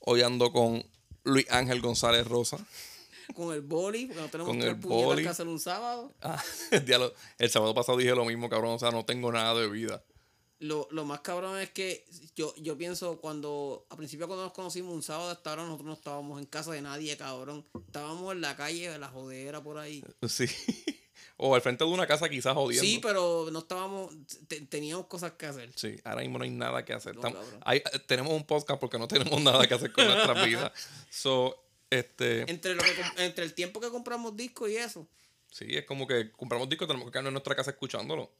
Hoy 0.00 0.22
ando 0.22 0.52
con 0.52 0.82
Luis 1.24 1.46
Ángel 1.50 1.82
González 1.82 2.26
Rosa. 2.26 2.58
Con 3.34 3.52
el 3.52 3.60
boli, 3.60 4.06
porque 4.06 4.20
no 4.22 4.28
tenemos 4.28 4.48
Con 4.50 4.60
tres 4.60 4.72
el 4.72 4.80
puñetas 4.80 5.06
boli. 5.06 5.22
que 5.24 5.28
hacer 5.28 5.46
un 5.46 5.60
sábado. 5.60 6.14
Ah, 6.22 6.42
el 7.38 7.50
sábado 7.50 7.74
pasado 7.74 7.98
dije 7.98 8.14
lo 8.14 8.24
mismo, 8.24 8.48
cabrón. 8.48 8.72
O 8.74 8.78
sea, 8.78 8.90
no 8.90 9.04
tengo 9.04 9.30
nada 9.30 9.54
de 9.60 9.68
vida. 9.68 10.02
Lo, 10.58 10.88
lo 10.90 11.04
más 11.04 11.20
cabrón 11.20 11.58
es 11.58 11.70
que 11.70 12.06
yo, 12.34 12.54
yo 12.56 12.78
pienso 12.78 13.18
cuando, 13.20 13.86
a 13.90 13.96
principio 13.96 14.26
cuando 14.26 14.44
nos 14.44 14.52
conocimos 14.54 14.94
un 14.94 15.02
sábado 15.02 15.30
hasta 15.30 15.50
ahora, 15.50 15.64
nosotros 15.64 15.86
no 15.86 15.92
estábamos 15.92 16.38
en 16.40 16.46
casa 16.46 16.72
de 16.72 16.80
nadie, 16.80 17.14
cabrón. 17.16 17.66
Estábamos 17.86 18.32
en 18.32 18.40
la 18.40 18.56
calle, 18.56 18.86
en 18.94 19.00
la 19.00 19.08
jodera 19.08 19.62
por 19.62 19.78
ahí. 19.78 20.02
Sí. 20.28 20.46
o 21.38 21.54
al 21.54 21.60
frente 21.60 21.84
de 21.84 21.90
una 21.90 22.06
casa 22.06 22.28
quizás 22.30 22.54
jodiendo. 22.54 22.82
Sí, 22.86 22.98
pero 23.02 23.48
no 23.52 23.58
estábamos, 23.58 24.14
te- 24.48 24.62
teníamos 24.62 25.06
cosas 25.06 25.32
que 25.32 25.44
hacer. 25.44 25.70
Sí, 25.76 25.96
ahora 26.04 26.22
mismo 26.22 26.38
no 26.38 26.44
hay 26.44 26.50
nada 26.50 26.82
que 26.84 26.94
hacer. 26.94 27.14
No, 27.16 27.26
Estamos- 27.26 27.46
hay- 27.62 27.82
tenemos 28.06 28.32
un 28.32 28.46
podcast 28.46 28.80
porque 28.80 28.98
no 28.98 29.06
tenemos 29.06 29.38
nada 29.42 29.66
que 29.66 29.74
hacer 29.74 29.92
con 29.92 30.06
nuestras 30.06 30.42
vidas. 30.46 30.72
So, 31.10 31.62
este, 31.90 32.50
Entre, 32.50 32.74
lo 32.74 32.82
que, 32.82 32.94
com- 32.94 33.12
entre 33.18 33.44
el 33.44 33.52
tiempo 33.52 33.78
que 33.80 33.90
compramos 33.90 34.34
discos 34.34 34.70
y 34.70 34.76
eso. 34.78 35.06
sí, 35.50 35.66
es 35.68 35.84
como 35.84 36.06
que 36.06 36.32
compramos 36.32 36.66
discos, 36.70 36.88
tenemos 36.88 37.06
que 37.08 37.12
quedarnos 37.12 37.28
en 37.30 37.34
nuestra 37.34 37.54
casa 37.54 37.70
escuchándolo. 37.72 38.30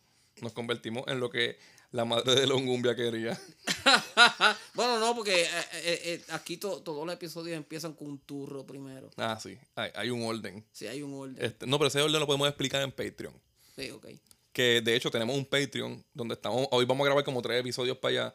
Nos 0.41 0.53
convertimos 0.53 1.05
en 1.09 1.19
lo 1.21 1.31
que 1.31 1.59
la 1.93 2.05
madre 2.05 2.35
de 2.35 2.47
Longumbia 2.47 2.95
quería. 2.95 3.41
bueno, 4.75 4.99
no, 4.99 5.15
porque 5.15 5.43
eh, 5.43 5.49
eh, 5.73 6.01
eh, 6.05 6.25
aquí 6.31 6.57
to- 6.59 6.83
todos 6.83 7.07
los 7.07 7.15
episodios 7.15 7.57
empiezan 7.57 7.95
con 7.95 8.09
un 8.09 8.19
turro 8.19 8.67
primero. 8.67 9.11
Ah, 9.17 9.39
sí, 9.43 9.57
hay, 9.75 9.91
hay 9.95 10.11
un 10.11 10.23
orden. 10.25 10.65
Si 10.73 10.87
hay 10.87 11.03
un 11.03 11.15
orden. 11.15 11.37
Este, 11.43 11.67
no, 11.67 11.79
pero 11.79 11.89
ese 11.89 12.03
orden 12.03 12.21
lo 12.21 12.27
podemos 12.27 12.49
explicar 12.49 12.83
en 12.83 12.93
Patreon. 12.93 13.35
Sí, 13.77 13.91
ok. 13.91 14.07
Que 14.53 14.81
de 14.83 14.95
hecho 14.97 15.11
tenemos 15.11 15.37
un 15.37 15.45
Patreon 15.47 16.05
donde 16.13 16.35
estamos. 16.35 16.67
Hoy 16.71 16.85
vamos 16.85 17.05
a 17.05 17.07
grabar 17.07 17.25
como 17.25 17.41
tres 17.43 17.61
episodios 17.61 17.97
para 17.99 18.11
allá. 18.13 18.35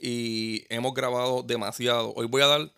Y 0.00 0.64
hemos 0.68 0.92
grabado 0.94 1.42
demasiado. 1.42 2.12
Hoy 2.14 2.26
voy 2.26 2.42
a 2.42 2.46
dar 2.46 2.72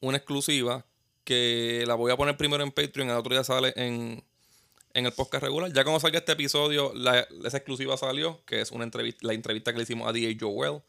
una 0.00 0.18
exclusiva 0.18 0.84
que 1.24 1.84
la 1.86 1.94
voy 1.94 2.12
a 2.12 2.16
poner 2.16 2.36
primero 2.36 2.62
en 2.62 2.70
Patreon. 2.70 3.08
El 3.10 3.16
otro 3.16 3.34
día 3.34 3.42
sale 3.44 3.72
en, 3.76 4.22
en 4.94 5.06
el 5.06 5.12
podcast 5.12 5.42
regular. 5.42 5.72
Ya 5.72 5.82
cuando 5.84 6.00
salga 6.00 6.18
este 6.18 6.32
episodio, 6.32 6.92
la- 6.94 7.26
esa 7.44 7.56
exclusiva 7.58 7.96
salió. 7.96 8.42
Que 8.46 8.60
es 8.60 8.70
una 8.72 8.84
entrevista, 8.84 9.26
la 9.26 9.34
entrevista 9.34 9.72
que 9.72 9.78
le 9.78 9.82
hicimos 9.84 10.08
a 10.08 10.12
DJ 10.12 10.36
Joel. 10.40 10.80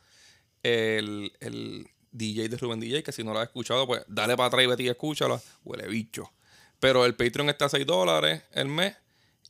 El, 0.64 1.34
el 1.40 1.88
DJ 2.12 2.50
de 2.50 2.58
Rubén 2.58 2.80
DJ. 2.80 3.04
Que 3.04 3.12
si 3.12 3.24
no 3.24 3.34
la 3.34 3.42
has 3.42 3.48
escuchado, 3.48 3.86
pues 3.88 4.04
dale 4.08 4.36
para 4.38 4.48
atrás 4.48 4.64
y 4.64 4.68
vete 4.68 4.84
y 4.84 4.88
escúchala. 4.90 5.42
Huele 5.64 5.88
bicho. 5.88 6.32
Pero 6.80 7.06
el 7.06 7.16
Patreon 7.16 7.50
está 7.50 7.66
a 7.66 7.70
6 7.70 7.86
dólares 7.86 8.44
el 8.54 8.68
mes. 8.68 8.96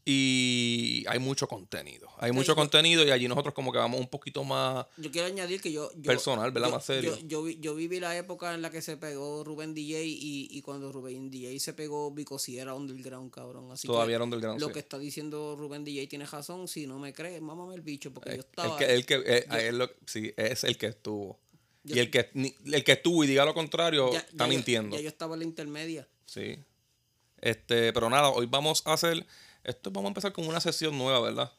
Y 0.08 1.04
hay 1.08 1.18
mucho 1.18 1.48
contenido. 1.48 2.08
Hay 2.20 2.30
Sí, 2.30 2.36
mucho 2.36 2.50
yo- 2.52 2.56
contenido 2.56 3.04
y 3.04 3.10
allí 3.10 3.28
nosotros 3.28 3.56
como 3.56 3.72
que 3.72 3.80
vamos 3.80 4.00
un 4.00 4.08
poquito 4.08 4.44
más... 4.44 4.86
Yo 4.98 5.12
quiero 5.12 5.28
añadir 5.28 5.60
que 5.60 5.72
yo... 5.72 5.90
yo- 5.96 6.04
Personal, 6.04 6.52
¿verdad? 6.52 6.70
yo- 6.70 6.76
Más 6.76 6.86
serio. 6.86 7.16
Yo, 7.22 7.28
yo, 7.28 7.44
vi- 7.44 7.58
yo 7.60 7.74
viví 7.74 8.00
la 8.00 8.16
época 8.16 8.54
en 8.54 8.62
la 8.62 8.70
que 8.70 8.84
se 8.84 8.98
pegó 8.98 9.44
Rubén 9.44 9.74
DJ 9.74 10.04
y, 10.06 10.48
y 10.52 10.62
cuando 10.62 10.92
Rubén 10.92 11.32
DJ 11.32 11.60
se 11.60 11.74
pegó, 11.74 12.12
Vico 12.12 12.38
sí 12.38 12.60
era 12.60 12.76
underground, 12.76 13.32
cabrón. 13.32 13.72
Así 13.72 13.88
Todavía 13.88 14.10
que 14.12 14.14
era 14.16 14.24
underground, 14.26 14.62
Lo 14.62 14.68
sí. 14.68 14.74
que 14.74 14.80
está 14.80 15.00
diciendo 15.00 15.56
Rubén 15.58 15.84
DJ 15.84 16.06
tiene 16.06 16.28
razón. 16.28 16.68
Si 16.68 16.86
no 16.86 17.00
me 17.00 17.12
crees, 17.12 17.42
mámame 17.42 17.74
el 17.74 17.82
bicho, 17.82 18.14
porque 18.14 18.30
yo 18.30 18.36
El 18.36 18.40
estaba... 18.42 18.78
que, 18.78 18.86
el 18.94 19.06
que, 19.08 19.16
eh, 19.26 19.46
él 19.70 19.80
lo- 19.80 19.90
sí, 20.06 20.32
es 20.38 20.64
el 20.66 20.78
que 20.78 20.86
estuvo. 20.86 21.40
Yo- 21.84 21.96
y 21.96 22.00
el 22.00 22.12
que, 22.12 22.30
el 22.66 22.84
que 22.84 22.92
estuvo 22.92 23.24
y 23.24 23.28
diga 23.28 23.44
lo 23.44 23.56
contrario 23.56 24.12
ya- 24.14 24.20
está 24.20 24.32
ya 24.38 24.44
yo- 24.46 24.50
mintiendo. 24.50 24.96
ya 24.98 25.02
yo 25.02 25.08
estaba 25.10 25.34
en 25.34 25.40
la 25.40 25.46
intermedia. 25.46 26.08
Sí. 26.26 26.58
Este, 27.42 27.92
pero 27.92 28.08
nada, 28.10 28.30
hoy 28.30 28.46
vamos 28.46 28.84
a 28.86 28.94
hacer. 28.94 29.26
Esto 29.66 29.92
vamos 29.92 30.10
a 30.10 30.12
empezar 30.12 30.32
con 30.34 30.48
una 30.48 30.60
sesión 30.62 30.98
nueva, 30.98 31.20
¿verdad? 31.20 31.52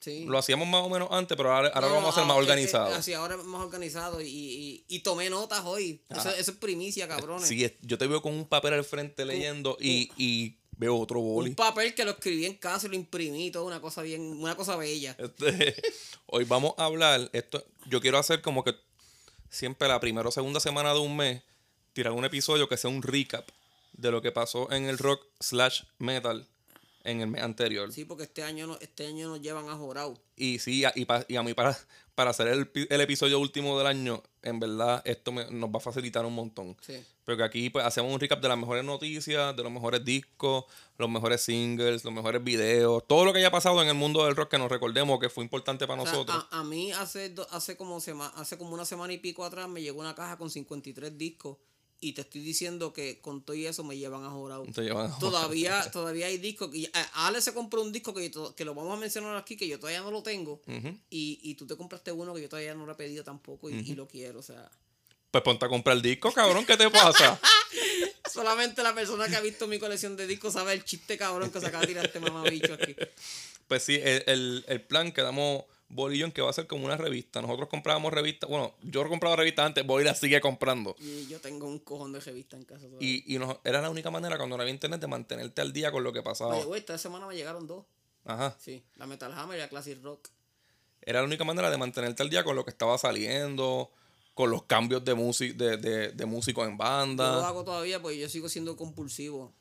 Sí. 0.00 0.24
Lo 0.24 0.36
hacíamos 0.36 0.66
más 0.66 0.82
o 0.84 0.88
menos 0.88 1.08
antes, 1.12 1.36
pero 1.36 1.54
ahora, 1.54 1.68
ahora 1.68 1.82
No, 1.86 1.88
lo 1.88 1.94
vamos 1.94 2.08
a 2.08 2.10
hacer 2.12 2.24
ah, 2.24 2.26
más 2.26 2.36
organizado. 2.36 2.94
así, 2.94 3.12
ahora 3.12 3.36
más 3.36 3.60
organizado 3.62 4.20
y, 4.20 4.26
y, 4.28 4.84
y 4.88 4.98
tomé 5.00 5.30
notas 5.30 5.60
hoy. 5.64 6.02
Eso, 6.08 6.28
eso 6.30 6.50
es 6.50 6.56
primicia, 6.56 7.06
cabrones. 7.06 7.46
Sí, 7.46 7.62
es- 7.62 7.74
yo 7.82 7.96
te 7.98 8.08
veo 8.08 8.20
con 8.20 8.34
un 8.34 8.46
papel 8.46 8.74
al 8.74 8.84
frente 8.84 9.24
leyendo 9.24 9.76
y, 9.80 10.10
y 10.16 10.56
veo 10.76 10.98
otro 10.98 11.20
boli. 11.20 11.50
Un 11.50 11.54
papel 11.56 11.94
que 11.94 12.04
lo 12.04 12.10
escribí 12.12 12.46
en 12.46 12.56
casa 12.56 12.86
y 12.88 12.90
lo 12.90 12.96
imprimí, 12.96 13.52
todo 13.52 13.64
una 13.64 13.80
cosa 13.80 14.02
bien, 14.02 14.22
una 14.22 14.56
cosa 14.56 14.74
bella. 14.76 15.14
Este, 15.20 15.76
hoy 16.26 16.42
vamos 16.44 16.74
a 16.78 16.86
hablar. 16.86 17.30
Esto, 17.32 17.64
yo 17.86 18.00
quiero 18.00 18.18
hacer 18.18 18.42
como 18.42 18.64
que 18.64 18.74
siempre 19.50 19.86
la 19.86 20.00
primera 20.00 20.28
o 20.28 20.32
segunda 20.32 20.58
semana 20.58 20.92
de 20.94 20.98
un 20.98 21.16
mes, 21.16 21.42
tirar 21.92 22.12
un 22.12 22.24
episodio 22.24 22.68
que 22.68 22.76
sea 22.76 22.90
un 22.90 23.02
recap 23.02 23.48
de 23.92 24.10
lo 24.10 24.20
que 24.20 24.32
pasó 24.32 24.72
en 24.72 24.86
el 24.86 24.98
rock 24.98 25.24
slash 25.38 25.82
metal 25.98 26.48
en 27.04 27.20
el 27.20 27.26
mes 27.28 27.42
anterior. 27.42 27.92
Sí, 27.92 28.04
porque 28.04 28.24
este 28.24 28.42
año 28.42 28.66
no, 28.66 28.78
este 28.80 29.06
año 29.06 29.28
nos 29.28 29.40
llevan 29.40 29.68
a 29.68 29.74
Jorau. 29.76 30.18
Y 30.36 30.58
sí, 30.58 30.84
y, 30.94 31.04
pa- 31.04 31.24
y 31.28 31.36
a 31.36 31.42
mí 31.42 31.54
para, 31.54 31.76
para 32.14 32.30
hacer 32.30 32.48
el, 32.48 32.70
el 32.88 33.00
episodio 33.00 33.38
último 33.38 33.76
del 33.78 33.86
año, 33.86 34.22
en 34.42 34.60
verdad, 34.60 35.02
esto 35.04 35.32
me- 35.32 35.50
nos 35.50 35.70
va 35.70 35.76
a 35.78 35.80
facilitar 35.80 36.24
un 36.26 36.34
montón. 36.34 36.76
Sí. 36.80 36.94
Porque 37.24 37.44
aquí 37.44 37.70
pues, 37.70 37.84
hacemos 37.84 38.12
un 38.12 38.18
recap 38.18 38.40
de 38.42 38.48
las 38.48 38.58
mejores 38.58 38.84
noticias, 38.84 39.54
de 39.56 39.62
los 39.62 39.70
mejores 39.70 40.04
discos, 40.04 40.64
los 40.98 41.08
mejores 41.08 41.40
singles, 41.42 42.04
los 42.04 42.12
mejores 42.12 42.42
videos, 42.42 43.06
todo 43.06 43.24
lo 43.24 43.32
que 43.32 43.38
haya 43.38 43.50
pasado 43.52 43.80
en 43.82 43.88
el 43.88 43.94
mundo 43.94 44.24
del 44.24 44.34
rock 44.34 44.50
que 44.50 44.58
nos 44.58 44.70
recordemos 44.70 45.20
que 45.20 45.28
fue 45.28 45.44
importante 45.44 45.86
para 45.86 46.02
O 46.02 46.04
sea, 46.04 46.12
nosotros. 46.14 46.46
a, 46.50 46.60
a 46.60 46.64
mí 46.64 46.90
hace, 46.92 47.28
do- 47.30 47.46
hace, 47.50 47.76
como 47.76 48.00
sema- 48.00 48.32
hace 48.36 48.58
como 48.58 48.74
una 48.74 48.84
semana 48.84 49.12
y 49.12 49.18
pico 49.18 49.44
atrás 49.44 49.68
me 49.68 49.82
llegó 49.82 50.00
una 50.00 50.14
caja 50.14 50.36
con 50.36 50.50
53 50.50 51.16
discos 51.16 51.58
y 52.02 52.12
te 52.12 52.20
estoy 52.22 52.42
diciendo 52.42 52.92
que 52.92 53.20
con 53.20 53.42
todo 53.42 53.56
y 53.56 53.64
eso 53.64 53.82
me 53.84 53.96
llevan 53.96 54.24
a 54.24 54.28
a- 54.28 55.18
Todavía, 55.18 55.90
todavía 55.90 56.26
hay 56.26 56.36
discos. 56.36 56.68
que- 56.70 56.90
a- 56.92 57.26
Ale 57.26 57.40
se 57.40 57.54
compró 57.54 57.80
un 57.80 57.92
disco 57.92 58.12
que, 58.12 58.28
yo 58.28 58.54
que 58.54 58.64
lo 58.66 58.74
vamos 58.74 58.92
a 58.98 59.00
mencionar 59.00 59.36
aquí, 59.36 59.56
que 59.56 59.66
yo 59.68 59.78
todavía 59.78 60.00
no 60.02 60.10
lo 60.10 60.22
tengo. 60.22 60.60
Y, 61.08 61.38
y 61.42 61.54
tú 61.54 61.66
te 61.66 61.76
compraste 61.76 62.12
uno 62.12 62.34
que 62.34 62.42
yo 62.42 62.48
todavía 62.48 62.74
no 62.74 62.84
lo 62.84 62.92
he 62.92 62.96
pedido 62.96 63.22
tampoco 63.24 63.70
y, 63.70 63.74
y 63.78 63.94
lo 63.94 64.06
quiero. 64.08 64.40
O 64.40 64.42
sea, 64.42 64.68
Pues 65.30 65.42
ponte 65.44 65.64
a 65.64 65.68
comprar 65.68 65.96
el 65.96 66.02
disco, 66.02 66.32
cabrón, 66.32 66.66
¿qué 66.66 66.76
te 66.76 66.90
pasa? 66.90 67.40
solamente 68.32 68.82
la 68.82 68.94
persona 68.94 69.28
que 69.28 69.36
ha 69.36 69.40
visto 69.40 69.66
mi 69.66 69.78
colección 69.78 70.16
de 70.16 70.26
discos 70.26 70.54
sabe 70.54 70.72
el 70.72 70.84
chiste 70.84 71.16
cabrón 71.18 71.50
que 71.50 71.60
se 71.60 71.66
acaba 71.66 71.82
de 71.82 71.88
tirar 71.88 72.06
este 72.06 72.20
mamabicho 72.20 72.74
aquí. 72.74 72.94
pues 73.68 73.82
sí, 73.84 73.94
el, 74.02 74.24
el, 74.26 74.64
el 74.68 74.80
plan 74.82 75.12
que 75.12 75.22
damos 75.92 75.96
Bolillón 75.96 76.32
que 76.32 76.42
va 76.42 76.50
a 76.50 76.52
ser 76.52 76.66
como 76.66 76.84
una 76.86 76.96
revista. 76.96 77.40
Nosotros 77.42 77.68
comprábamos 77.68 78.12
revistas, 78.12 78.48
bueno, 78.48 78.74
yo 78.82 79.06
compraba 79.08 79.36
revistas 79.36 79.66
antes, 79.66 79.86
Bolí 79.86 80.04
la 80.04 80.14
sigue 80.14 80.40
comprando. 80.40 80.96
Y 80.98 81.26
yo 81.26 81.40
tengo 81.40 81.66
un 81.66 81.78
cojón 81.78 82.12
de 82.12 82.20
revista 82.20 82.56
en 82.56 82.64
casa 82.64 82.86
todavía. 82.86 83.08
Y, 83.08 83.24
y 83.34 83.38
nos- 83.38 83.58
era 83.64 83.80
la 83.80 83.90
única 83.90 84.10
manera 84.10 84.36
cuando 84.36 84.56
no 84.56 84.62
había 84.62 84.72
internet 84.74 85.00
de 85.00 85.06
mantenerte 85.06 85.60
al 85.60 85.72
día 85.72 85.92
con 85.92 86.02
lo 86.04 86.12
que 86.12 86.22
pasaba. 86.22 86.54
Oye, 86.56 86.64
güey, 86.64 86.80
esta 86.80 86.96
semana 86.98 87.26
me 87.26 87.34
llegaron 87.36 87.66
dos. 87.66 87.84
Ajá. 88.24 88.56
Sí, 88.60 88.82
la 88.96 89.06
Metal 89.06 89.32
Hammer 89.32 89.58
y 89.58 89.60
la 89.60 89.68
Classic 89.68 90.00
Rock. 90.02 90.28
Era 91.00 91.20
la 91.20 91.26
única 91.26 91.44
manera 91.44 91.70
de 91.70 91.76
mantenerte 91.78 92.22
al 92.22 92.30
día 92.30 92.44
con 92.44 92.54
lo 92.54 92.64
que 92.64 92.70
estaba 92.70 92.96
saliendo, 92.96 93.90
con 94.34 94.50
los 94.50 94.62
cambios 94.64 95.04
de, 95.04 95.14
de, 95.14 95.76
de, 95.76 96.12
de 96.12 96.26
músicos 96.26 96.64
en 96.68 96.78
Yo 96.78 96.84
lo 96.84 96.88
banda. 96.90 97.48
hago 97.48 97.64
todavía 97.64 98.00
porque 98.00 98.18
yo 98.18 98.28
sigo 98.28 98.48
siendo 98.48 98.76
compulsivo. 98.76 99.52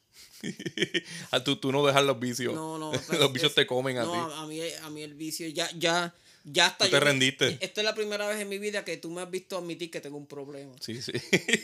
Ah, 1.32 1.44
tú, 1.44 1.56
tú 1.56 1.72
no 1.72 1.86
dejas 1.86 2.04
los 2.04 2.20
vicios. 2.20 2.54
No, 2.54 2.78
no. 2.78 2.92
los 3.20 3.34
vicios 3.34 3.52
es- 3.52 3.56
te 3.56 3.68
comen 3.68 3.98
a 3.98 4.04
no, 4.04 4.12
ti. 4.12 4.34
A, 4.36 4.46
mí, 4.46 4.60
a 4.84 4.90
mí 4.90 5.02
el 5.04 5.14
vicio 5.14 5.48
ya, 5.48 5.70
ya, 5.78 6.14
ya 6.44 6.68
está. 6.68 6.86
Tú 6.86 6.92
te 6.92 7.00
rendiste. 7.00 7.58
Esta 7.62 7.82
es 7.82 7.86
la 7.86 7.96
primera 7.96 8.28
vez 8.28 8.40
en 8.40 8.50
mi 8.50 8.58
vida 8.58 8.84
que 8.84 8.98
tú 8.98 9.10
me 9.10 9.22
has 9.22 9.30
visto 9.30 9.58
admitir 9.58 9.92
que 9.92 10.02
tengo 10.02 10.18
un 10.18 10.28
problema. 10.28 10.74
Sí, 10.80 11.02
sí. 11.02 11.12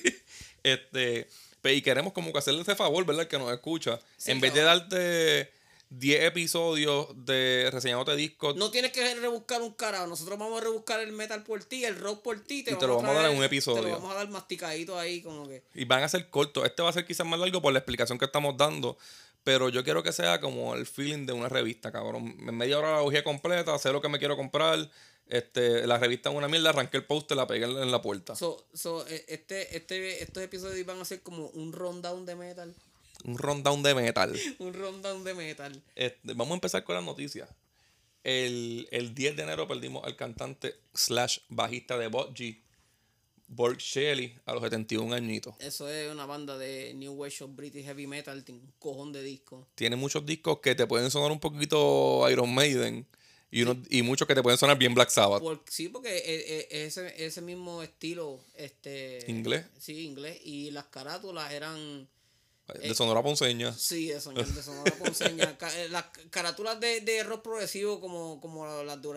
este, 0.64 1.28
y 1.64 1.82
queremos 1.82 2.14
como 2.14 2.32
que 2.32 2.40
hacerle 2.40 2.62
ese 2.62 2.76
favor, 2.76 3.06
¿verdad? 3.06 3.28
Que 3.28 3.38
nos 3.38 3.52
escucha. 3.52 4.00
Sí, 4.18 4.32
en 4.32 4.40
vez 4.40 4.54
de 4.54 4.62
darte 4.62 5.57
10 5.90 6.24
episodios 6.24 7.08
de 7.16 7.70
reseñándote 7.72 8.16
discos, 8.16 8.56
No 8.56 8.72
tienes 8.72 8.92
que 8.92 9.16
rebuscar 9.16 9.62
un 9.62 9.74
carajo. 9.74 10.08
Nosotros 10.08 10.38
vamos 10.38 10.62
a 10.62 10.64
rebuscar 10.66 11.00
el 11.00 11.14
metal 11.14 11.44
por 11.44 11.64
ti, 11.64 11.86
el 11.86 11.98
rock 11.98 12.22
por 12.22 12.40
ti. 12.42 12.60
Y 12.60 12.64
te 12.64 12.88
lo 12.88 12.98
vamos 12.98 13.12
a 13.12 13.14
dar 13.22 13.32
en 13.32 13.38
un 13.38 13.44
episodio. 13.44 13.82
Te 13.82 13.90
lo 13.90 13.96
vamos 13.96 14.12
a 14.12 14.16
dar 14.16 14.30
masticadito 14.30 15.00
ahí, 15.00 15.22
como 15.22 15.48
que. 15.48 15.64
y 15.74 15.86
van 15.86 16.04
a 16.04 16.10
ser 16.10 16.30
cortos. 16.30 16.66
Este 16.66 16.82
va 16.82 16.90
a 16.90 16.94
ser 16.94 17.06
quizás 17.06 17.26
más 17.26 17.40
largo 17.40 17.62
por 17.62 17.72
la 17.72 17.80
explicación 17.80 18.18
que 18.18 18.26
estamos 18.26 18.58
dando. 18.58 18.98
Pero 19.44 19.70
yo 19.70 19.82
quiero 19.84 20.04
que 20.04 20.12
sea 20.12 20.42
como 20.42 20.76
el 20.76 20.86
feeling 20.86 21.26
de 21.26 21.32
una 21.32 21.48
revista, 21.48 21.90
cabrón. 21.90 22.36
En 22.40 22.58
media 22.58 22.80
hora 22.80 22.96
la 22.96 23.02
bujía 23.02 23.24
completa, 23.24 23.78
sé 23.80 23.94
lo 23.94 24.02
que 24.02 24.10
me 24.10 24.20
quiero 24.20 24.36
comprar. 24.36 24.90
Este, 25.30 25.86
la 25.88 25.98
revista 25.98 26.30
es 26.30 26.36
una 26.36 26.48
mierda, 26.48 26.70
arranqué 26.70 26.98
el 26.98 27.06
póster, 27.06 27.36
la 27.36 27.48
pegué 27.48 27.66
en 27.66 27.92
la 27.92 28.02
puerta. 28.02 28.36
So, 28.36 28.66
so, 28.74 29.06
eh, 29.08 29.26
este, 29.28 29.76
este, 29.76 30.24
estos 30.24 30.42
episodios 30.44 30.86
van 30.86 31.02
a 31.02 31.06
ser 31.06 31.22
como 31.22 31.48
un 31.48 31.74
rundown 31.74 32.26
de 32.26 32.36
metal. 32.36 32.76
Un 33.24 33.38
rundown 33.38 33.84
de 33.84 33.96
metal. 33.96 34.40
Un 34.60 34.74
rundown 34.74 35.24
de 35.24 35.34
metal. 35.34 35.84
Este, 35.96 36.34
vamos 36.34 36.52
a 36.52 36.54
empezar 36.56 36.84
con 36.84 36.96
las 36.96 37.04
noticias. 37.04 37.50
El, 38.24 38.88
el 38.92 39.14
10 39.16 39.38
de 39.38 39.44
enero 39.44 39.68
perdimos 39.68 40.04
al 40.06 40.16
cantante 40.16 40.76
slash 40.94 41.40
bajista 41.50 41.98
de 41.98 42.08
Botg, 42.08 42.36
Borg 43.48 43.78
Shelley, 43.78 44.36
a 44.46 44.54
los 44.54 44.62
71 44.64 45.16
añitos. 45.16 45.56
Eso 45.60 45.90
es 45.90 46.12
una 46.12 46.26
banda 46.26 46.58
de 46.58 46.94
New 46.94 47.14
Wave 47.14 47.34
of 47.42 47.56
British 47.56 47.86
Heavy 47.86 48.06
Metal. 48.06 48.44
Tiene 48.44 48.60
un 48.62 48.74
cojón 48.80 49.14
de 49.14 49.24
discos. 49.24 49.66
Tiene 49.76 49.96
muchos 49.96 50.26
discos 50.26 50.60
que 50.60 50.76
te 50.76 50.86
pueden 50.86 51.10
sonar 51.10 51.32
un 51.32 51.40
poquito 51.40 52.30
Iron 52.30 52.54
Maiden 52.54 53.08
y, 53.50 53.62
unos, 53.62 53.78
y 53.90 54.02
muchos 54.02 54.28
que 54.28 54.36
te 54.36 54.44
pueden 54.44 54.58
sonar 54.60 54.78
bien 54.78 54.94
Black 54.94 55.10
Sabbath. 55.10 55.42
Por- 55.42 55.64
sí, 55.70 55.88
porque 55.88 56.18
eh, 56.18 56.24
eh, 56.26 56.68
ese, 56.86 57.26
ese 57.26 57.42
mismo 57.42 57.82
estilo. 57.82 58.42
este 58.56 59.24
¿Inglés? 59.30 59.66
Sí, 59.80 60.02
inglés. 60.06 60.38
Y 60.44 60.72
las 60.72 60.86
carátulas 60.88 61.54
eran. 61.54 62.10
De 62.74 62.94
Sonora 62.94 63.24
Ponceña. 63.24 63.74
Sí, 63.74 64.08
de 64.08 64.20
soñar 64.20 64.46
de 64.46 64.62
Sonora 64.62 64.94
Ponceña. 64.98 65.58
Eh, 65.78 65.88
las 65.90 66.06
carátulas 66.30 66.80
de, 66.80 67.02
de 67.02 67.24
rock 67.24 67.42
progresivo 67.44 68.00
como, 68.02 68.40
como 68.42 68.66
las 68.84 69.02
de 69.02 69.08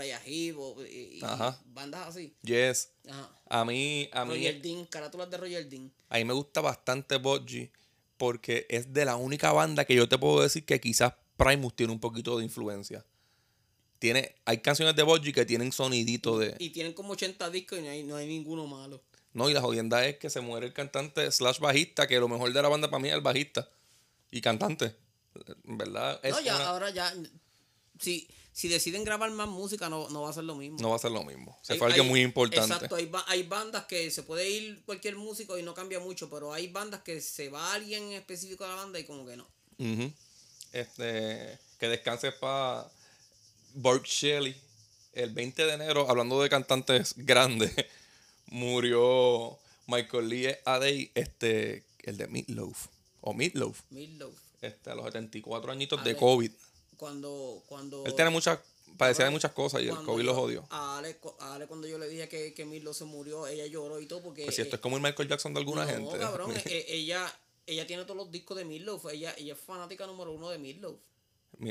o- 0.57 0.85
y, 0.85 1.19
y 1.19 1.21
Ajá. 1.23 1.61
bandas 1.67 2.09
así. 2.09 2.35
Yes. 2.43 2.91
Ajá. 3.09 3.31
A 3.49 3.65
mí, 3.65 4.09
a 4.13 4.25
mí, 4.25 4.35
Roger 4.35 4.63
Dean, 4.63 4.85
carátulas 4.87 5.31
de 5.31 5.37
Roger 5.37 5.69
Dean. 5.69 5.93
a 6.09 6.19
mí 6.19 6.25
me 6.25 6.33
gusta 6.33 6.61
bastante 6.61 7.17
Botg 7.17 7.71
porque 8.17 8.67
es 8.69 8.93
de 8.93 9.05
la 9.05 9.17
única 9.17 9.51
banda 9.53 9.85
que 9.85 9.95
yo 9.95 10.09
te 10.09 10.19
puedo 10.19 10.43
decir 10.43 10.65
que 10.65 10.81
quizás 10.81 11.15
Primus 11.37 11.75
tiene 11.75 11.93
un 11.93 12.01
poquito 12.01 12.39
de 12.39 12.45
influencia. 12.45 13.05
Tiene, 13.99 14.35
hay 14.45 14.59
canciones 14.59 14.95
de 14.97 15.03
Botg 15.03 15.33
que 15.35 15.45
tienen 15.45 15.73
sonidito 15.73 16.39
de... 16.39 16.55
Y 16.59 16.71
tienen 16.71 16.93
como 16.95 17.13
80 17.13 17.51
discos 17.51 17.79
y 17.79 17.83
no 17.83 17.91
hay, 17.91 18.03
no 18.03 18.17
hay 18.17 18.27
ninguno 18.29 18.67
malo. 18.67 19.03
No, 19.33 19.49
y 19.49 19.53
la 19.55 19.61
jodienda 19.61 20.05
es 20.07 20.17
que 20.19 20.29
se 20.31 20.41
muere 20.41 20.67
el 20.67 20.73
cantante 20.73 21.31
slash 21.31 21.59
bajista, 21.61 22.07
que 22.09 22.19
lo 22.19 22.29
mejor 22.29 22.53
de 22.53 22.63
la 22.63 22.69
banda 22.69 22.91
para 22.91 23.01
mí 23.01 23.09
es 23.09 23.15
el 23.15 23.21
bajista 23.21 23.69
y 24.31 24.41
cantante. 24.41 24.97
¿Verdad? 25.65 26.19
Es 26.25 26.33
no, 26.33 26.41
ya, 26.41 26.57
una- 26.57 26.67
ahora 26.67 26.91
ya. 26.91 27.15
Si, 28.01 28.29
si 28.53 28.67
deciden 28.69 29.05
grabar 29.05 29.31
más 29.31 29.47
música, 29.49 29.89
no, 29.89 30.09
no 30.11 30.23
va 30.23 30.31
a 30.31 30.33
ser 30.33 30.43
lo 30.45 30.57
mismo. 30.57 30.79
no 30.81 30.91
va 30.91 30.97
a 30.97 30.99
ser 30.99 31.13
lo 31.13 31.23
mismo. 31.23 31.57
Se 31.63 31.75
Hay- 31.75 31.79
fue 31.79 31.87
alguien 31.89 32.07
hay- 32.07 32.11
muy 32.11 32.21
importante. 32.23 32.73
Exacto, 32.75 32.97
hay, 32.97 33.07
ba- 33.07 33.25
hay 33.29 33.45
bandas 33.45 33.85
que 33.85 34.11
se 34.11 34.25
puede 34.25 34.49
ir 34.51 34.83
cualquier 34.85 35.15
músico 35.17 35.57
y 35.59 35.63
no 35.63 35.75
cambia 35.75 36.01
mucho, 36.01 36.29
pero 36.29 36.53
hay 36.53 36.67
bandas 36.69 37.03
que 37.03 37.21
se 37.21 37.49
va 37.51 37.73
alguien 37.75 38.03
en 38.05 38.13
específico 38.15 38.65
de 38.65 38.71
la 38.71 38.77
banda 38.77 38.99
y 38.99 39.05
como 39.05 39.25
que 39.27 39.37
no. 39.37 39.47
Ujú. 39.79 40.13
Este, 40.73 41.59
que 41.79 41.89
descanse 41.89 42.33
para 42.33 42.91
Burt 43.75 44.05
Shelley. 44.07 44.57
El 45.13 45.31
20 45.33 45.67
de 45.67 45.73
enero, 45.75 46.09
hablando 46.09 46.41
de 46.43 46.49
cantantes 46.49 47.15
grandes, 47.17 47.73
murió 48.51 49.59
Michael 49.87 50.29
Lee 50.29 50.55
Adey, 50.65 51.11
este, 51.15 51.85
el 52.03 52.17
de 52.17 52.29
Meatloaf. 52.29 52.87
O 53.23 53.35
Meatloaf. 53.35 53.81
Meatloaf. 53.91 54.35
Este, 54.61 54.91
a 54.91 54.95
los 54.95 55.05
74 55.07 55.73
añitos 55.73 56.03
de. 56.05 56.17
COVID. 56.17 56.53
Cuando, 56.97 57.63
cuando. 57.67 58.05
Él 58.05 58.15
tiene 58.15 58.31
muchas, 58.31 58.59
padecía 58.97 59.25
de 59.25 59.31
muchas 59.31 59.53
cosas 59.53 59.83
y 59.83 59.89
el 59.89 59.97
COVID 59.97 60.25
los 60.25 60.37
odió. 60.37 60.67
A 60.71 60.99
Ale, 60.99 61.17
cu- 61.17 61.35
a 61.41 61.55
Ale 61.55 61.67
cuando 61.67 61.87
yo 61.87 61.99
le 61.99 62.09
dije 62.09 62.29
que, 62.29 62.53
que 62.53 62.65
Meatloaf 62.67 62.97
se 62.97 63.05
murió, 63.05 63.47
ella 63.47 63.67
lloró 63.67 64.01
y 64.01 64.07
todo 64.07 64.23
porque. 64.23 64.45
Pues 64.45 64.57
si 64.57 64.63
esto 64.63 64.77
eh, 64.77 64.79
es 64.79 64.81
como 64.83 64.97
el 64.97 65.03
Michael 65.03 65.29
Jackson 65.29 65.55
de 65.55 65.61
alguna 65.61 65.85
no, 65.87 65.91
gente. 65.91 66.19
cabrón, 66.19 66.55
eh, 66.57 66.63
eh, 66.67 66.85
ella, 66.89 67.33
ella 67.67 67.87
tiene 67.87 68.05
todos 68.05 68.17
los 68.17 68.31
discos 68.31 68.57
de 68.59 68.65
Meatloaf. 68.67 69.07
Ella, 69.13 69.35
ella 69.39 69.55
es 69.55 69.59
fanática 69.61 70.07
número 70.07 70.33
uno 70.33 70.51
de 70.51 70.59
Meatloaf. 70.59 70.97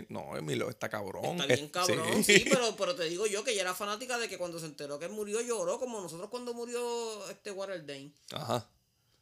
No, 0.09 0.37
Emilio 0.37 0.69
está 0.69 0.89
cabrón. 0.89 1.25
Está 1.41 1.45
bien 1.47 1.65
Es- 1.65 1.71
cabrón, 1.71 2.23
sí, 2.23 2.45
pero, 2.49 2.75
pero 2.77 2.95
te 2.95 3.05
digo 3.05 3.25
yo 3.27 3.43
que 3.43 3.51
ella 3.51 3.61
era 3.61 3.73
fanática 3.73 4.17
de 4.17 4.29
que 4.29 4.37
cuando 4.37 4.59
se 4.59 4.65
enteró 4.67 4.99
que 4.99 5.07
murió 5.07 5.41
lloró, 5.41 5.79
como 5.79 5.99
nosotros 6.01 6.29
cuando 6.29 6.53
murió 6.53 7.29
este 7.29 7.51
Waterdane. 7.51 8.11
Ajá. 8.31 8.69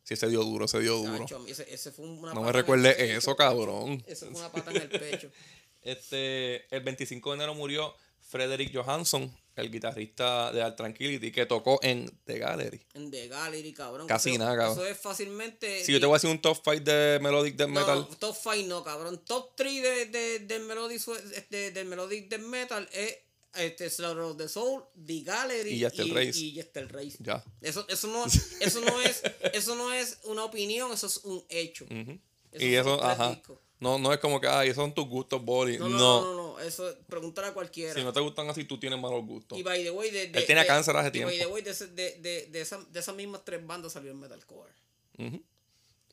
Sí, 0.03 0.15
se 0.15 0.27
dio 0.27 0.43
duro, 0.43 0.67
se 0.67 0.79
dio 0.79 0.95
duro. 0.97 1.19
Chacho, 1.19 1.45
ese, 1.47 1.73
ese 1.73 1.91
fue 1.91 2.05
una 2.05 2.33
No 2.33 2.41
me 2.41 2.51
recuerde 2.51 3.15
eso, 3.15 3.35
cabrón. 3.35 4.03
Eso 4.07 4.27
fue 4.31 4.39
una 4.39 4.51
pata 4.51 4.71
en 4.71 4.77
el 4.77 4.89
pecho. 4.89 5.31
Este, 5.79 6.75
el 6.75 6.83
25 6.83 7.29
de 7.29 7.35
enero 7.37 7.55
murió 7.55 7.95
Frederick 8.28 8.73
Johansson, 8.75 9.34
el 9.55 9.71
guitarrista 9.71 10.51
de 10.51 10.61
Art 10.61 10.75
Tranquility, 10.78 11.32
que 11.32 11.45
tocó 11.45 11.80
en 11.82 12.09
The 12.25 12.38
Gallery. 12.39 12.82
En 12.93 13.09
The 13.09 13.28
Gallery, 13.28 13.73
cabrón. 13.73 14.05
Casi 14.07 14.32
Eso- 14.32 14.39
nada, 14.39 14.55
cabrón. 14.57 14.73
Eso 14.78 14.86
es 14.88 14.97
fácilmente. 14.99 15.84
Si 15.84 15.91
yo 15.93 15.99
te 15.99 16.05
voy 16.05 16.13
a 16.15 16.17
hacer 16.17 16.30
un 16.30 16.41
top 16.41 16.57
5 16.63 16.82
de 16.84 17.19
Melodic 17.21 17.55
Death 17.55 17.69
No, 17.69 17.80
Metal, 17.80 18.07
top 18.19 18.36
5 18.36 18.67
no, 18.67 18.84
cabrón. 18.84 19.23
Top 19.25 19.55
3 19.55 19.82
de, 19.82 20.05
de, 20.07 20.39
del 20.39 20.63
Melodic, 20.63 21.01
de, 21.49 21.71
del 21.71 21.88
Melodic 21.88 22.28
Death 22.30 22.41
Metal 22.41 22.88
es 22.91 23.17
este, 23.55 23.89
Slaughter 23.89 24.21
of 24.23 24.38
the 24.38 24.47
Soul, 24.47 24.84
The 25.05 25.21
Gallery 25.21 25.71
Y 25.71 25.80
Yester 25.80 26.07
Race. 26.13 26.39
y 26.39 26.61
Race. 26.61 27.17
ya. 27.19 27.43
Eso, 27.61 27.86
eso, 27.89 28.07
no, 28.07 28.25
eso, 28.61 28.82
no 28.82 29.01
es, 29.01 29.23
eso 29.53 29.75
no 29.75 29.91
es 29.93 30.19
una 30.25 30.43
opinión, 30.43 30.91
eso 30.91 31.07
es 31.07 31.17
un 31.23 31.43
hecho. 31.49 31.86
Ujú. 31.86 32.19
Esos 32.51 32.61
Y 32.67 32.75
eso, 32.75 33.03
ajá. 33.03 33.30
discos. 33.32 33.59
No, 33.80 33.99
no 33.99 34.11
es 34.11 34.19
como 34.19 34.41
que, 34.41 34.47
ay, 34.47 34.69
esos 34.69 34.82
son 34.84 34.93
tus 34.93 35.07
gustos, 35.07 35.43
Boli. 35.43 35.78
No, 35.78 35.88
No, 35.88 35.97
no, 35.97 36.21
no, 36.21 36.34
no, 36.34 36.47
no, 36.53 36.59
Eso, 36.59 36.91
pregúntale 37.07 37.49
a 37.49 37.53
cualquiera. 37.53 37.93
Si 37.93 38.03
no 38.03 38.11
te 38.11 38.19
gustan 38.19 38.49
así, 38.49 38.63
tú 38.65 38.80
tienes 38.80 38.99
malos 38.99 39.23
gustos. 39.25 39.57
Y 39.57 39.61
by 39.63 39.84
the 39.84 39.91
way, 39.91 40.09
de, 40.09 40.28
de- 40.30 40.39
Él 40.39 40.45
tenía 40.47 40.63
de- 40.63 40.67
cáncer 40.67 40.95
hace 40.97 41.09
y 41.15 41.23
by 41.23 41.32
tiempo. 41.34 41.45
the 41.47 41.53
way, 41.53 41.61
de, 41.61 41.73
de, 41.73 42.11
de, 42.19 42.45
de, 42.47 42.61
esa- 42.61 42.84
de 42.89 42.99
esas 42.99 43.15
mismas 43.15 43.45
tres 43.45 43.65
bandas 43.65 43.93
salió 43.93 44.11
el 44.11 44.17
metalcore. 44.17 44.71
Ujú. 45.19 45.41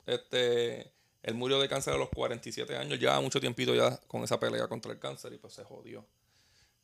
Este, 0.05 0.91
él 1.23 1.33
murió 1.33 1.59
de 1.59 1.67
cáncer 1.67 1.93
a 1.93 1.97
los 1.97 2.09
47 2.09 2.75
años, 2.77 2.99
lleva 2.99 3.19
mucho 3.21 3.39
tiempito 3.39 3.73
ya 3.73 3.97
con 4.07 4.23
esa 4.23 4.39
pelea 4.39 4.67
contra 4.67 4.91
el 4.91 4.99
cáncer 4.99 5.33
y 5.33 5.37
pues 5.37 5.53
se 5.53 5.63
jodió. 5.63 6.05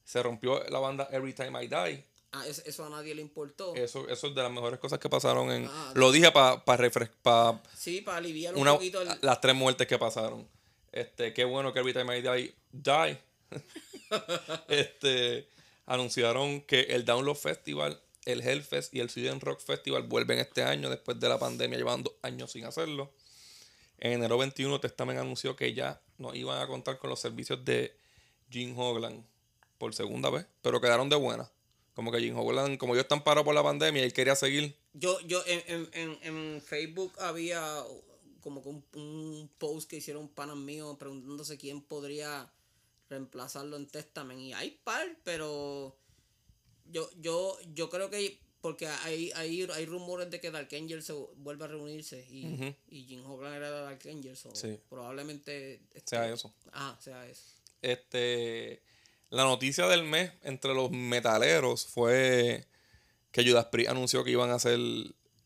Se 0.04 0.22
rompió 0.24 0.64
la 0.70 0.80
banda 0.80 1.08
Every 1.12 1.34
Time 1.34 1.64
I 1.64 1.68
Die. 1.68 2.06
Ah, 2.34 2.48
eso, 2.48 2.62
eso 2.66 2.86
a 2.86 2.90
nadie 2.90 3.14
le 3.14 3.22
importó. 3.22 3.76
Eso, 3.76 4.08
eso 4.10 4.28
es 4.28 4.36
de 4.36 4.42
las 4.42 4.52
mejores 4.52 4.80
cosas 4.80 4.98
que 5.00 5.10
pasaron 5.10 5.52
en... 5.52 5.68
Ah, 5.70 5.92
lo 5.96 6.12
dije 6.12 6.32
para 6.32 6.64
pa 6.64 6.78
para 7.22 7.62
Sí, 7.76 8.02
para 8.02 8.18
aliviar 8.18 8.56
un 8.56 8.62
una, 8.62 8.74
poquito 8.74 9.02
el... 9.02 9.10
las 9.22 9.42
tres 9.42 9.54
muertes 9.54 9.86
que 9.86 10.00
pasaron. 10.00 10.48
Este, 10.92 11.34
qué 11.34 11.46
bueno 11.46 11.72
que 11.72 11.80
Every 11.80 11.94
Time 11.94 12.18
I 12.18 12.22
Die, 12.22 12.56
die. 12.72 13.18
este, 14.68 15.48
anunciaron 15.86 16.62
que 16.62 16.82
el 16.82 17.06
Download 17.06 17.36
Festival, 17.36 18.02
el 18.26 18.42
Hellfest 18.42 18.94
y 18.94 19.00
el 19.00 19.10
Sweden 19.10 19.40
Rock 19.40 19.62
Festival 19.62 20.04
vuelven 20.04 20.40
este 20.40 20.64
año 20.64 20.90
después 20.90 21.20
de 21.20 21.30
la 21.30 21.40
pandemia, 21.40 21.78
llevando 21.78 22.18
años 22.22 22.52
sin 22.52 22.66
hacerlo. 22.66 23.14
En 24.00 24.14
enero 24.14 24.38
21, 24.38 24.80
Testament 24.80 25.20
anunció 25.20 25.56
que 25.56 25.74
ya 25.74 26.02
no 26.18 26.34
iban 26.34 26.62
a 26.62 26.68
contar 26.68 26.98
con 26.98 27.10
los 27.10 27.20
servicios 27.20 27.64
de 27.64 27.96
Jim 28.50 28.78
Hoglan 28.78 29.26
por 29.78 29.94
segunda 29.94 30.30
vez, 30.30 30.46
pero 30.62 30.82
quedaron 30.82 31.08
de 31.10 31.16
buena. 31.16 31.50
Como 31.94 32.12
que 32.12 32.20
Jim 32.20 32.38
Hoglan, 32.38 32.78
como 32.78 32.94
ellos 32.94 33.04
están 33.04 33.24
parados 33.24 33.46
por 33.46 33.54
la 33.54 33.64
pandemia 33.64 34.04
él 34.04 34.14
quería 34.14 34.36
seguir, 34.36 34.76
Yo, 34.94 35.20
yo 35.22 35.44
en, 35.46 35.90
en, 35.94 36.20
en 36.24 36.62
Facebook 36.62 37.14
había 37.20 37.62
como 38.42 38.62
que 38.62 38.70
un, 38.70 38.84
un 38.96 39.50
post 39.58 39.90
que 39.90 39.98
hicieron 39.98 40.28
panas 40.28 40.58
míos 40.58 40.98
preguntándose 41.00 41.58
quién 41.58 41.82
podría 41.82 42.52
reemplazarlo 43.10 43.78
en 43.78 43.88
Testament. 43.88 44.40
Y 44.40 44.54
hay 44.54 44.72
par, 44.84 45.18
pero 45.24 45.96
yo, 46.86 47.10
yo, 47.20 47.58
yo 47.74 47.90
creo 47.90 48.10
que 48.10 48.40
porque 48.62 48.88
hay, 48.88 49.32
hay, 49.36 49.64
hay 49.74 49.86
rumores 49.88 50.30
de 50.30 50.40
que 50.40 50.52
Dark 50.52 50.70
Angel 50.74 51.02
se 51.02 51.14
vuelve 51.14 51.66
a 51.66 51.68
reunirse 51.68 52.24
y, 52.30 52.76
y 52.90 53.06
Jim 53.06 53.26
Hogan 53.26 53.54
era 53.54 53.72
Dark 53.72 54.02
Angel. 54.08 54.38
so 54.38 54.54
Sí. 54.54 54.80
Probablemente 54.88 55.82
este- 55.94 56.10
sea 56.12 56.32
eso. 56.32 56.54
Ah, 56.72 56.96
sea 57.02 57.26
eso. 57.28 57.42
Este, 57.82 58.84
la 59.32 59.44
noticia 59.46 59.88
del 59.88 60.04
mes 60.04 60.32
entre 60.44 60.76
los 60.76 60.92
metaleros 60.92 61.88
fue 61.88 62.68
que 63.32 63.44
Judas 63.44 63.66
Priest 63.72 63.90
anunció 63.90 64.24
que 64.24 64.30
iban 64.32 64.52
a 64.52 64.56
hacer 64.56 64.80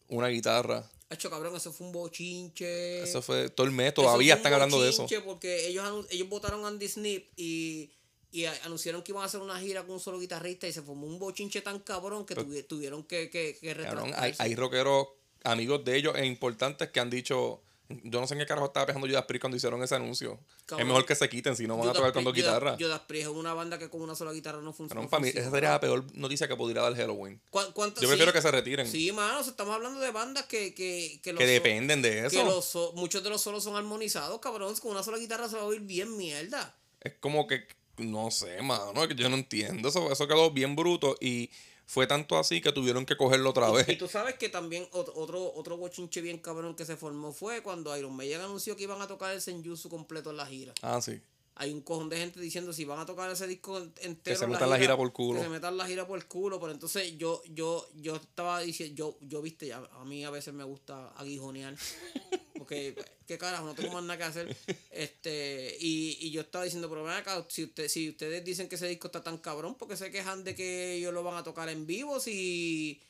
una 0.10 0.28
guitarra. 0.28 0.90
Hacho, 1.16 1.30
cabrón, 1.30 1.56
eso 1.56 1.72
fue 1.72 1.88
un 1.88 1.94
bochinche. 1.94 3.02
Eso 3.04 3.22
fue 3.22 3.50
todo 3.50 3.66
el 3.66 3.72
mes, 3.74 3.88
Eso 3.94 4.02
todavía 4.04 4.36
están 4.36 4.54
hablando 4.54 4.82
de 4.82 4.90
eso. 4.90 5.08
Porque 5.24 5.68
ellos, 5.68 6.06
ellos 6.10 6.30
votaron 6.30 6.66
a 6.66 6.68
Andy 6.68 6.88
Snip 6.88 7.28
y, 7.38 7.90
y 8.32 8.46
anunciaron 8.46 9.02
que 9.02 9.12
iban 9.14 9.24
a 9.24 9.26
hacer 9.28 9.40
una 9.42 9.60
gira 9.60 9.84
con 9.84 9.92
un 9.92 10.00
solo 10.00 10.20
guitarrista 10.20 10.68
y 10.68 10.74
se 10.74 10.82
formó 10.82 11.08
un 11.08 11.18
bochinche 11.20 11.62
tan 11.62 11.80
cabrón 11.80 12.26
que 12.26 12.36
tuvi- 12.36 12.68
tuvieron 12.68 13.04
que, 13.04 13.30
que, 13.30 13.58
que 13.60 13.74
Cabrón, 13.76 14.12
hay, 14.16 14.34
hay 14.38 14.56
rockeros, 14.56 15.08
amigos 15.44 15.86
de 15.86 15.96
ellos 15.98 16.16
e 16.18 16.26
importantes 16.26 16.90
que 16.90 17.00
han 17.00 17.10
dicho, 17.10 17.62
yo 17.90 18.20
no 18.20 18.26
sé 18.28 18.34
en 18.34 18.40
qué 18.40 18.46
carajo 18.46 18.68
estaba 18.68 18.86
pensando 18.88 19.08
Judas 19.08 19.26
Priest 19.26 19.42
cuando 19.42 19.58
hicieron 19.58 19.82
ese 19.84 19.96
anuncio. 19.96 20.40
Cabrón. 20.66 20.82
Es 20.82 20.88
mejor 20.88 21.06
que 21.06 21.16
se 21.16 21.30
quiten 21.30 21.56
si 21.56 21.68
no 21.68 21.78
van 21.78 21.90
a 21.90 21.94
tocar 21.94 22.14
con 22.14 22.24
dos 22.24 22.34
Judas- 22.34 22.46
guitarras. 22.48 22.78
Judas 22.80 23.02
Priest 23.08 23.28
es 23.30 23.34
una 23.36 23.54
banda 23.54 23.78
que 23.78 23.90
con 23.90 24.02
una 24.02 24.16
sola 24.16 24.32
guitarra 24.34 24.62
no 24.62 24.74
funciona. 24.74 25.02
Cabrón, 25.02 25.10
para 25.10 25.22
mí, 25.24 25.30
esa 25.30 25.52
sería 25.52 25.70
la 25.72 25.80
peor 25.80 26.04
noticia 26.16 26.48
que 26.48 26.56
pudiera 26.56 26.82
dar 26.82 26.96
Halloween. 26.96 27.40
Yo 27.54 28.08
prefiero 28.08 28.34
que 28.34 28.42
se 28.42 28.52
retiren. 28.52 28.88
Sí, 28.88 29.12
mano, 29.12 29.40
estamos 29.42 29.76
hablando 29.76 30.00
de 30.00 30.12
bandas 30.12 30.46
que, 30.46 30.74
que, 30.74 31.20
que, 31.24 31.34
los 31.34 31.40
Que 31.40 31.46
dependen 31.48 32.02
de 32.02 32.12
que 32.12 32.26
eso. 32.26 32.44
los 32.44 32.66
so- 32.66 32.94
muchos 32.96 33.24
de 33.24 33.30
los 33.30 33.42
solos 33.42 33.64
son 33.64 33.76
armonizados, 33.76 34.40
cabrón. 34.40 34.76
Con 34.76 34.92
una 34.92 35.04
sola 35.04 35.18
guitarra 35.18 35.48
se 35.48 35.56
va 35.56 35.62
a 35.62 35.66
oír 35.66 35.82
bien 35.82 36.18
mierda. 36.18 36.76
Es 37.02 37.14
como 37.20 37.46
que, 37.48 37.68
no 37.98 38.32
sé, 38.32 38.62
mano, 38.64 39.04
es 39.04 39.10
que 39.10 39.16
yo 39.16 39.30
no 39.30 39.36
entiendo. 39.36 39.90
Eso, 39.90 40.12
eso 40.12 40.28
quedó 40.28 40.50
bien 40.52 40.76
bruto 40.76 41.16
y 41.22 41.52
fue 41.88 42.08
tanto 42.08 42.38
así 42.38 42.62
que 42.62 42.72
tuvieron 42.72 43.06
que 43.06 43.16
cogerlo 43.16 43.50
otra 43.52 43.70
vez. 43.72 43.88
Y 43.90 43.96
tú 43.98 44.08
sabes 44.08 44.36
que 44.36 44.50
también 44.50 44.86
ot- 44.92 45.12
otro, 45.16 45.54
otro 45.54 45.78
bochinche 45.78 46.22
bien 46.22 46.40
cabrón 46.40 46.76
que 46.76 46.86
se 46.86 46.98
formó 46.98 47.32
fue 47.32 47.62
cuando 47.62 47.96
Iron 47.98 48.16
Maiden 48.16 48.42
anunció 48.42 48.76
que 48.76 48.84
iban 48.84 49.02
a 49.02 49.08
tocar 49.08 49.34
el 49.34 49.42
Senjutsu 49.42 49.90
completo 49.90 50.32
en 50.32 50.38
la 50.38 50.46
gira. 50.46 50.74
Ah, 50.82 51.00
sí. 51.02 51.22
Hay 51.58 51.72
un 51.72 51.82
cojón 51.82 52.10
de 52.10 52.18
gente 52.18 52.40
diciendo 52.42 52.74
si 52.74 52.84
van 52.84 53.00
a 53.00 53.06
tocar 53.06 53.32
ese 53.32 53.48
disco 53.48 53.78
entero. 53.78 54.20
Que 54.24 54.36
se 54.36 54.48
metan 54.48 54.70
la 54.70 54.78
gira 54.78 54.98
por 54.98 55.12
culo. 55.14 55.40
Que 55.40 55.46
se 55.46 55.50
metan 55.50 55.78
la 55.78 55.88
gira 55.88 56.06
por 56.06 56.20
el 56.20 56.26
culo. 56.26 56.60
Pero 56.60 56.74
entonces 56.74 57.18
yo, 57.18 57.42
yo, 57.54 57.88
yo 57.96 58.18
estaba 58.18 58.60
diciendo, 58.60 58.96
yo, 58.96 59.18
yo 59.22 59.42
viste, 59.42 59.72
a, 59.72 59.78
a 59.78 60.04
mí 60.04 60.26
a 60.26 60.30
veces 60.30 60.54
me 60.54 60.66
gusta 60.66 61.10
aguijonear. 61.16 61.76
Porque, 62.58 62.96
qué 63.28 63.38
carajo, 63.38 63.66
no 63.66 63.76
tengo 63.76 63.94
más 63.94 64.04
nada 64.04 64.18
que 64.18 64.24
hacer. 64.24 64.58
Este, 64.92 65.78
y, 65.80 66.18
y 66.22 66.32
yo 66.32 66.42
estaba 66.42 66.64
diciendo, 66.64 66.90
pero 66.90 67.04
ven 67.04 67.14
acá, 67.14 67.46
si, 67.50 67.66
usted, 67.66 67.88
si 67.90 68.10
ustedes 68.10 68.44
dicen 68.44 68.70
que 68.70 68.76
ese 68.76 68.88
disco 68.88 69.08
está 69.08 69.22
tan 69.24 69.38
cabrón, 69.38 69.76
porque 69.76 69.98
se 69.98 70.10
quejan 70.10 70.44
de 70.44 70.56
que 70.56 70.96
ellos 70.96 71.14
lo 71.14 71.24
van 71.24 71.36
a 71.36 71.44
tocar 71.44 71.70
en 71.70 71.86
vivo? 71.86 72.20
Si 72.20 73.02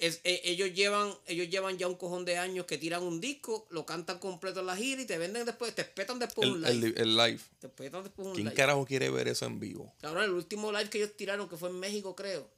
es, 0.00 0.20
e- 0.24 0.40
ellos 0.44 0.72
llevan 0.74 1.14
ellos 1.26 1.48
llevan 1.48 1.78
ya 1.78 1.86
un 1.86 1.94
cojón 1.94 2.24
de 2.24 2.36
años 2.38 2.66
que 2.66 2.78
tiran 2.78 3.02
un 3.02 3.20
disco, 3.20 3.66
lo 3.70 3.84
cantan 3.86 4.18
completo 4.18 4.60
en 4.60 4.66
la 4.66 4.76
gira 4.76 5.00
y 5.02 5.06
te 5.06 5.18
venden 5.18 5.44
después, 5.46 5.74
te 5.74 5.82
espetan 5.82 6.18
después 6.18 6.48
un 6.48 6.64
El, 6.64 6.80
live. 6.80 6.94
el, 6.96 7.08
el 7.08 7.16
live. 7.16 7.40
te 7.60 7.66
espetan 7.68 8.02
después 8.02 8.28
un 8.28 8.34
¿Quién 8.34 8.46
live. 8.46 8.56
carajo 8.56 8.84
quiere 8.86 9.10
ver 9.10 9.28
eso 9.28 9.46
en 9.46 9.60
vivo? 9.60 9.92
Cabrón, 10.00 10.24
el 10.24 10.30
último 10.30 10.72
live 10.72 10.88
que 10.90 10.98
ellos 10.98 11.16
tiraron, 11.16 11.48
que 11.48 11.56
fue 11.56 11.68
en 11.70 11.78
México, 11.78 12.16
creo. 12.16 12.48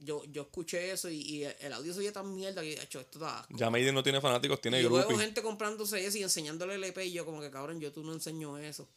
Yo, 0.00 0.22
yo 0.26 0.42
escuché 0.42 0.92
eso 0.92 1.10
y, 1.10 1.16
y 1.20 1.44
el 1.44 1.72
audio 1.72 1.92
se 1.92 1.98
oía 1.98 2.12
tan 2.12 2.32
mierda 2.32 2.62
que 2.62 2.74
hecho 2.74 3.00
esto 3.00 3.18
da 3.18 3.40
asco. 3.40 3.52
Ya 3.56 3.68
Maiden 3.68 3.94
no 3.96 4.02
tiene 4.04 4.20
fanáticos, 4.20 4.60
tiene 4.60 4.78
Y 4.78 4.82
luego 4.82 4.98
groupies. 4.98 5.20
gente 5.20 5.42
comprándose 5.42 6.04
eso 6.06 6.18
y 6.18 6.22
enseñándole 6.22 6.76
el 6.76 6.84
EP 6.84 6.98
y 7.04 7.10
yo 7.12 7.24
como 7.24 7.40
que 7.40 7.50
cabrón, 7.50 7.80
yo 7.80 7.90
tú 7.92 8.04
no 8.04 8.12
enseño 8.12 8.58
eso. 8.58 8.88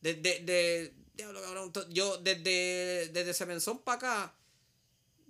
Desde, 0.00 0.40
de, 0.40 0.92
diablo, 1.16 1.40
cabrón, 1.40 1.72
to- 1.72 1.88
yo 1.88 2.18
desde, 2.18 3.08
desde 3.12 3.32
Seven 3.32 3.60
Son 3.60 3.78
para 3.78 3.96
acá, 3.96 4.34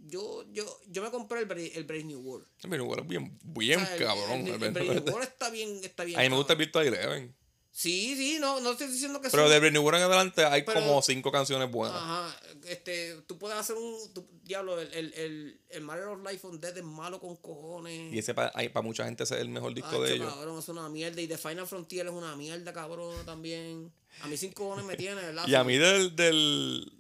yo, 0.07 0.45
yo, 0.53 0.81
yo 0.89 1.03
me 1.03 1.11
compré 1.11 1.41
el, 1.41 1.47
Brave- 1.47 1.73
el 1.75 1.85
Brave 1.85 2.05
New 2.05 2.21
World. 2.21 2.47
El 2.63 2.71
Brave 2.71 2.83
New 2.83 2.91
World 2.91 3.03
es 3.05 3.09
bien, 3.09 3.39
bien 3.43 3.81
O 3.83 3.87
sea, 3.87 3.97
cabrón. 3.97 4.41
El, 4.47 4.55
el 4.55 4.63
el 4.63 4.71
Brave 4.73 4.95
New 5.01 5.05
World. 5.15 5.29
Está 5.29 5.51
bien, 5.51 5.81
está 5.83 6.05
bien. 6.05 6.19
A 6.19 6.23
mí 6.23 6.29
me 6.31 6.37
gusta 6.37 6.53
el. 6.55 6.59
Virtual 6.59 6.87
Eleven. 6.87 7.35
Sí, 7.77 8.15
sí, 8.17 8.37
no, 8.39 8.61
no 8.61 8.71
estoy 8.71 8.87
diciendo 8.87 9.21
que 9.21 9.31
Pero 9.31 9.43
son- 9.43 9.51
de 9.51 9.59
Brave 9.59 9.73
New 9.73 9.83
World 9.83 9.99
en 9.99 10.07
adelante 10.07 10.45
hay 10.45 10.63
Pero- 10.63 10.79
como 10.79 11.03
cinco 11.03 11.33
canciones 11.33 11.69
buenas. 11.73 11.97
Ajá, 12.01 12.37
este, 12.69 13.17
tú 13.27 13.37
puedes 13.37 13.59
hacer 13.59 13.75
un, 13.75 13.97
tú- 14.15 14.29
diablo, 14.45 14.81
el, 14.81 14.93
el, 14.95 15.13
el, 15.15 15.61
el 15.71 15.83
Mario 15.83 16.13
of 16.13 16.21
Life 16.25 16.47
on 16.47 16.61
Dead 16.61 16.77
es 16.79 16.85
malo 16.85 17.19
con 17.19 17.35
cojones. 17.35 18.13
Y 18.13 18.19
ese 18.19 18.33
para 18.33 18.53
mucha 18.83 19.05
gente 19.05 19.25
ese 19.25 19.35
es 19.35 19.41
el 19.41 19.49
mejor 19.49 19.75
disco 19.75 20.01
de 20.01 20.15
ellos. 20.15 20.33
cabrón, 20.33 20.57
es 20.61 20.69
una 20.69 20.89
mierda. 20.89 21.21
Y 21.21 21.27
The 21.27 21.37
Final 21.37 21.67
Frontier 21.67 22.07
es 22.07 22.13
una 22.13 22.37
mierda, 22.37 22.73
cabrón, 22.73 23.17
también. 23.27 23.93
A 24.21 24.29
mí 24.29 24.37
sin 24.37 24.53
cojones 24.53 24.85
me 24.85 24.95
tiene, 24.97 25.21
¿verdad? 25.21 25.45
Y 25.49 25.57
a 25.57 25.65
mí 25.65 25.77
del, 25.77 26.15
del 26.15 26.93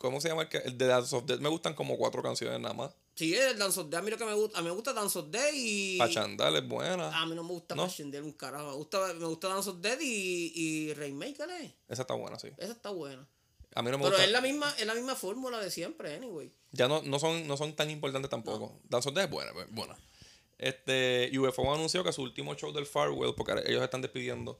¿cómo 0.00 0.20
se 0.20 0.28
llama? 0.28 0.42
El, 0.42 0.48
que- 0.48 0.58
el 0.58 0.78
de 0.78 0.86
Dance 0.86 1.14
of 1.14 1.24
Death 1.26 1.40
me 1.40 1.50
gustan 1.50 1.74
como 1.74 1.96
cuatro 1.98 2.22
canciones 2.22 2.58
nada 2.58 2.74
más. 2.74 2.90
Sí, 3.14 3.34
el 3.34 3.58
Dance 3.58 3.78
of 3.80 3.90
Death, 3.90 4.00
a 4.00 4.02
mí 4.02 4.10
lo 4.10 4.16
que 4.16 4.24
me 4.24 4.32
gusta, 4.34 4.58
a 4.58 4.62
mí 4.62 4.68
me 4.68 4.74
gusta 4.74 4.92
Dance 4.94 5.18
of 5.18 5.26
Death 5.30 5.52
y... 5.54 5.98
Pachandal 5.98 6.56
es 6.56 6.66
buena. 6.66 7.20
A 7.20 7.26
mí 7.26 7.34
no 7.34 7.42
me 7.42 7.50
gusta 7.50 7.74
¿No? 7.74 7.82
Passion 7.82 8.14
un 8.16 8.32
carajo. 8.32 8.70
Me 8.70 8.76
gusta, 8.76 9.12
me 9.14 9.26
gusta 9.26 9.48
Dance 9.48 9.68
of 9.70 9.76
Death 9.80 10.00
y, 10.00 10.52
y 10.54 10.94
Rainmaker, 10.94 11.50
¿eh? 11.50 11.74
Esa 11.88 12.02
está 12.02 12.14
buena, 12.14 12.38
sí. 12.38 12.48
Esa 12.56 12.72
está 12.72 12.88
buena. 12.90 13.28
A 13.74 13.82
mí 13.82 13.90
no 13.90 13.98
me 13.98 14.04
Pero 14.04 14.16
gusta. 14.16 14.24
es 14.24 14.32
la 14.32 14.40
misma, 14.40 14.74
es 14.78 14.86
la 14.86 14.94
misma 14.94 15.14
fórmula 15.14 15.60
de 15.60 15.70
siempre, 15.70 16.14
anyway. 16.14 16.50
Ya 16.72 16.88
no, 16.88 17.02
no, 17.02 17.18
son, 17.18 17.46
no 17.46 17.56
son 17.58 17.76
tan 17.76 17.90
importantes 17.90 18.30
tampoco. 18.30 18.80
Dance 18.88 19.08
of 19.10 19.14
Death 19.14 19.26
es 19.26 19.30
buena, 19.30 19.52
buena. 19.70 19.96
Este, 20.58 21.30
UFO 21.38 21.72
anunció 21.72 22.02
que 22.04 22.12
su 22.12 22.22
último 22.22 22.54
show 22.54 22.72
del 22.72 22.86
Farewell, 22.86 23.34
porque 23.34 23.52
ellos 23.66 23.82
están 23.82 24.02
despidiendo. 24.02 24.58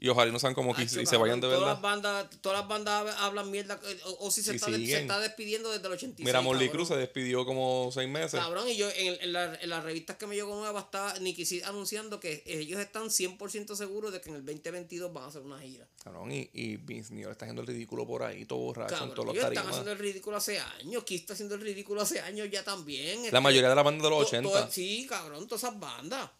Y 0.00 0.08
ojalá 0.08 0.28
y 0.28 0.32
no 0.32 0.38
sean 0.38 0.54
como 0.54 0.74
que 0.74 0.82
Acho, 0.82 1.00
y 1.00 1.06
se 1.06 1.16
vayan 1.16 1.40
de 1.40 1.48
cabrón, 1.48 1.50
verdad. 1.50 1.58
Todas 1.58 1.72
las 1.74 1.82
bandas, 1.82 2.40
todas 2.40 2.58
las 2.60 2.68
bandas 2.68 3.16
hablan 3.18 3.50
mierda. 3.50 3.80
eh, 3.84 4.00
O, 4.04 4.26
o 4.26 4.30
si 4.30 4.42
se 4.44 4.52
Y 4.52 4.56
está, 4.56 4.66
se 4.70 5.00
está 5.00 5.18
despidiendo 5.18 5.72
desde 5.72 5.86
el 5.86 5.92
86. 5.92 6.24
Mira, 6.24 6.40
cabrón. 6.40 6.68
Cruz 6.68 6.88
se 6.88 6.96
despidió 6.96 7.44
como 7.44 7.90
seis 7.92 8.08
meses. 8.08 8.38
Cabrón, 8.40 8.68
y 8.68 8.76
yo 8.76 8.88
en, 8.94 9.16
en, 9.20 9.32
la- 9.32 9.56
en 9.56 9.68
las 9.70 9.82
revistas 9.82 10.16
que 10.16 10.26
me 10.28 10.36
llegó 10.36 10.54
nueva 10.54 10.80
está 10.80 11.18
Nicky 11.18 11.62
anunciando 11.62 12.20
que 12.20 12.44
ellos 12.46 12.78
están 12.78 13.08
100% 13.10 13.74
seguros 13.74 14.12
de 14.12 14.20
que 14.20 14.30
en 14.30 14.36
el 14.36 14.44
2022 14.44 15.12
van 15.12 15.24
a 15.24 15.26
hacer 15.26 15.42
una 15.42 15.58
gira. 15.58 15.88
Cabrón, 16.04 16.30
y, 16.30 16.48
y 16.52 16.76
Vince 16.76 17.12
Neil 17.14 17.28
está 17.30 17.46
haciendo 17.46 17.62
el 17.62 17.66
ridículo 17.66 18.06
por 18.06 18.22
ahí, 18.22 18.44
todo 18.44 18.60
borracho 18.60 18.94
en 18.94 18.98
Cabrón, 19.00 19.14
todos 19.16 19.26
los 19.26 19.34
ellos 19.34 19.44
están 19.44 19.54
tarimas. 19.56 19.72
haciendo 19.74 19.92
el 19.92 19.98
ridículo 19.98 20.36
hace 20.36 20.58
años. 20.60 21.02
Kiss 21.04 21.20
está 21.22 21.32
haciendo 21.32 21.56
el 21.56 21.60
ridículo 21.62 22.02
hace 22.02 22.20
años 22.20 22.48
ya 22.52 22.62
también. 22.62 23.18
La 23.20 23.26
este, 23.26 23.40
mayoría 23.40 23.68
de 23.68 23.74
las 23.74 23.84
bandas 23.84 24.04
de 24.04 24.10
los 24.10 24.20
to- 24.20 24.26
80. 24.28 24.48
todo- 24.48 24.70
sí, 24.70 25.06
cabrón, 25.08 25.48
todas 25.48 25.64
esas 25.64 25.78
bandas. 25.80 26.30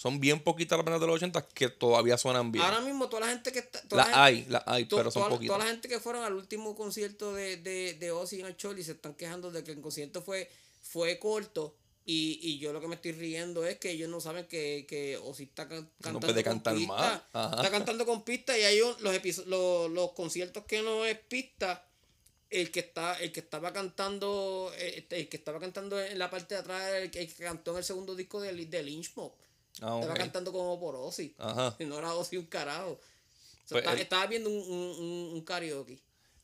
Son 0.00 0.20
bien 0.20 0.38
poquitas 0.44 0.78
las 0.78 0.84
bandas 0.84 1.00
de 1.00 1.08
los 1.08 1.16
80 1.16 1.48
que 1.48 1.68
todavía 1.70 2.16
suenan 2.16 2.52
bien. 2.52 2.64
Ahora 2.64 2.80
mismo 2.82 3.08
toda 3.08 3.22
la 3.26 3.32
gente 3.32 3.50
que 3.50 3.58
está... 3.58 3.82
toda 3.82 4.04
Las 4.04 4.12
la 4.14 4.24
hay, 4.26 4.36
gente- 4.36 4.52
las 4.52 4.62
hay, 4.66 4.84
to- 4.84 4.96
pero 4.96 5.10
son 5.10 5.22
toda, 5.22 5.30
poquitas. 5.34 5.56
toda 5.56 5.64
la 5.66 5.70
gente 5.72 5.88
que 5.88 5.98
fueron 5.98 6.22
al 6.22 6.34
último 6.34 6.76
concierto 6.76 7.34
de, 7.34 7.56
de, 7.56 7.94
de 7.94 8.10
Ozzy 8.12 8.38
en 8.38 8.46
el 8.46 8.56
Choli 8.56 8.84
se 8.84 8.92
están 8.92 9.14
quejando 9.14 9.50
de 9.50 9.64
que 9.64 9.72
el 9.72 9.80
concierto 9.80 10.22
fue, 10.22 10.48
fue 10.82 11.18
corto 11.18 11.74
y, 12.04 12.38
y 12.40 12.60
yo 12.60 12.72
lo 12.72 12.80
que 12.80 12.86
me 12.86 12.94
estoy 12.94 13.10
riendo 13.10 13.66
es 13.66 13.78
que 13.78 13.90
ellos 13.90 14.08
no 14.08 14.20
saben 14.20 14.46
que, 14.46 14.86
que 14.88 15.16
Ozzy 15.16 15.42
está 15.42 15.66
can- 15.68 15.90
cantando 16.00 16.20
puede 16.20 16.44
con 16.44 16.52
cantar 16.52 16.76
pista. 16.76 16.92
más. 16.94 17.22
Ajá. 17.32 17.56
Está 17.56 17.70
cantando 17.72 18.06
con 18.06 18.22
pista 18.22 18.56
y 18.56 18.62
hay 18.62 18.80
un- 18.80 18.94
los, 19.00 19.46
los, 19.46 19.90
los 19.90 20.12
conciertos 20.12 20.62
que 20.64 20.80
no 20.80 21.04
es 21.06 21.18
pista 21.18 21.84
el 22.50 22.70
que 22.70 22.80
está 22.80 23.14
el 23.20 23.32
que 23.32 23.40
estaba 23.40 23.72
cantando 23.72 24.72
eh, 24.78 25.04
el 25.10 25.28
que 25.28 25.36
estaba 25.36 25.58
cantando 25.58 26.00
en 26.00 26.18
la 26.18 26.30
parte 26.30 26.54
de 26.54 26.60
atrás 26.60 26.88
el 26.94 27.02
el 27.02 27.10
que 27.10 27.26
cantó 27.44 27.72
en 27.72 27.78
el 27.78 27.84
segundo 27.84 28.14
disco 28.14 28.40
de, 28.40 28.52
de 28.54 28.82
Lynch 28.84 29.12
Mob 29.16 29.32
Ah, 29.80 29.98
estaba 30.00 30.14
cantando 30.14 30.52
como 30.52 30.78
por 30.80 30.96
Ozzy 30.96 31.34
Ajá. 31.38 31.76
y 31.78 31.84
no 31.86 31.98
era 31.98 32.12
Ozzy 32.14 32.36
un 32.36 32.46
carajo 32.46 32.92
O 32.92 32.98
sea, 33.64 33.82
Pues 33.82 33.86
el- 33.94 34.00
estaba 34.00 34.26
viendo 34.26 34.50
un, 34.50 34.56
un, 34.58 35.30
un, 35.34 35.40
karaoke 35.42 35.98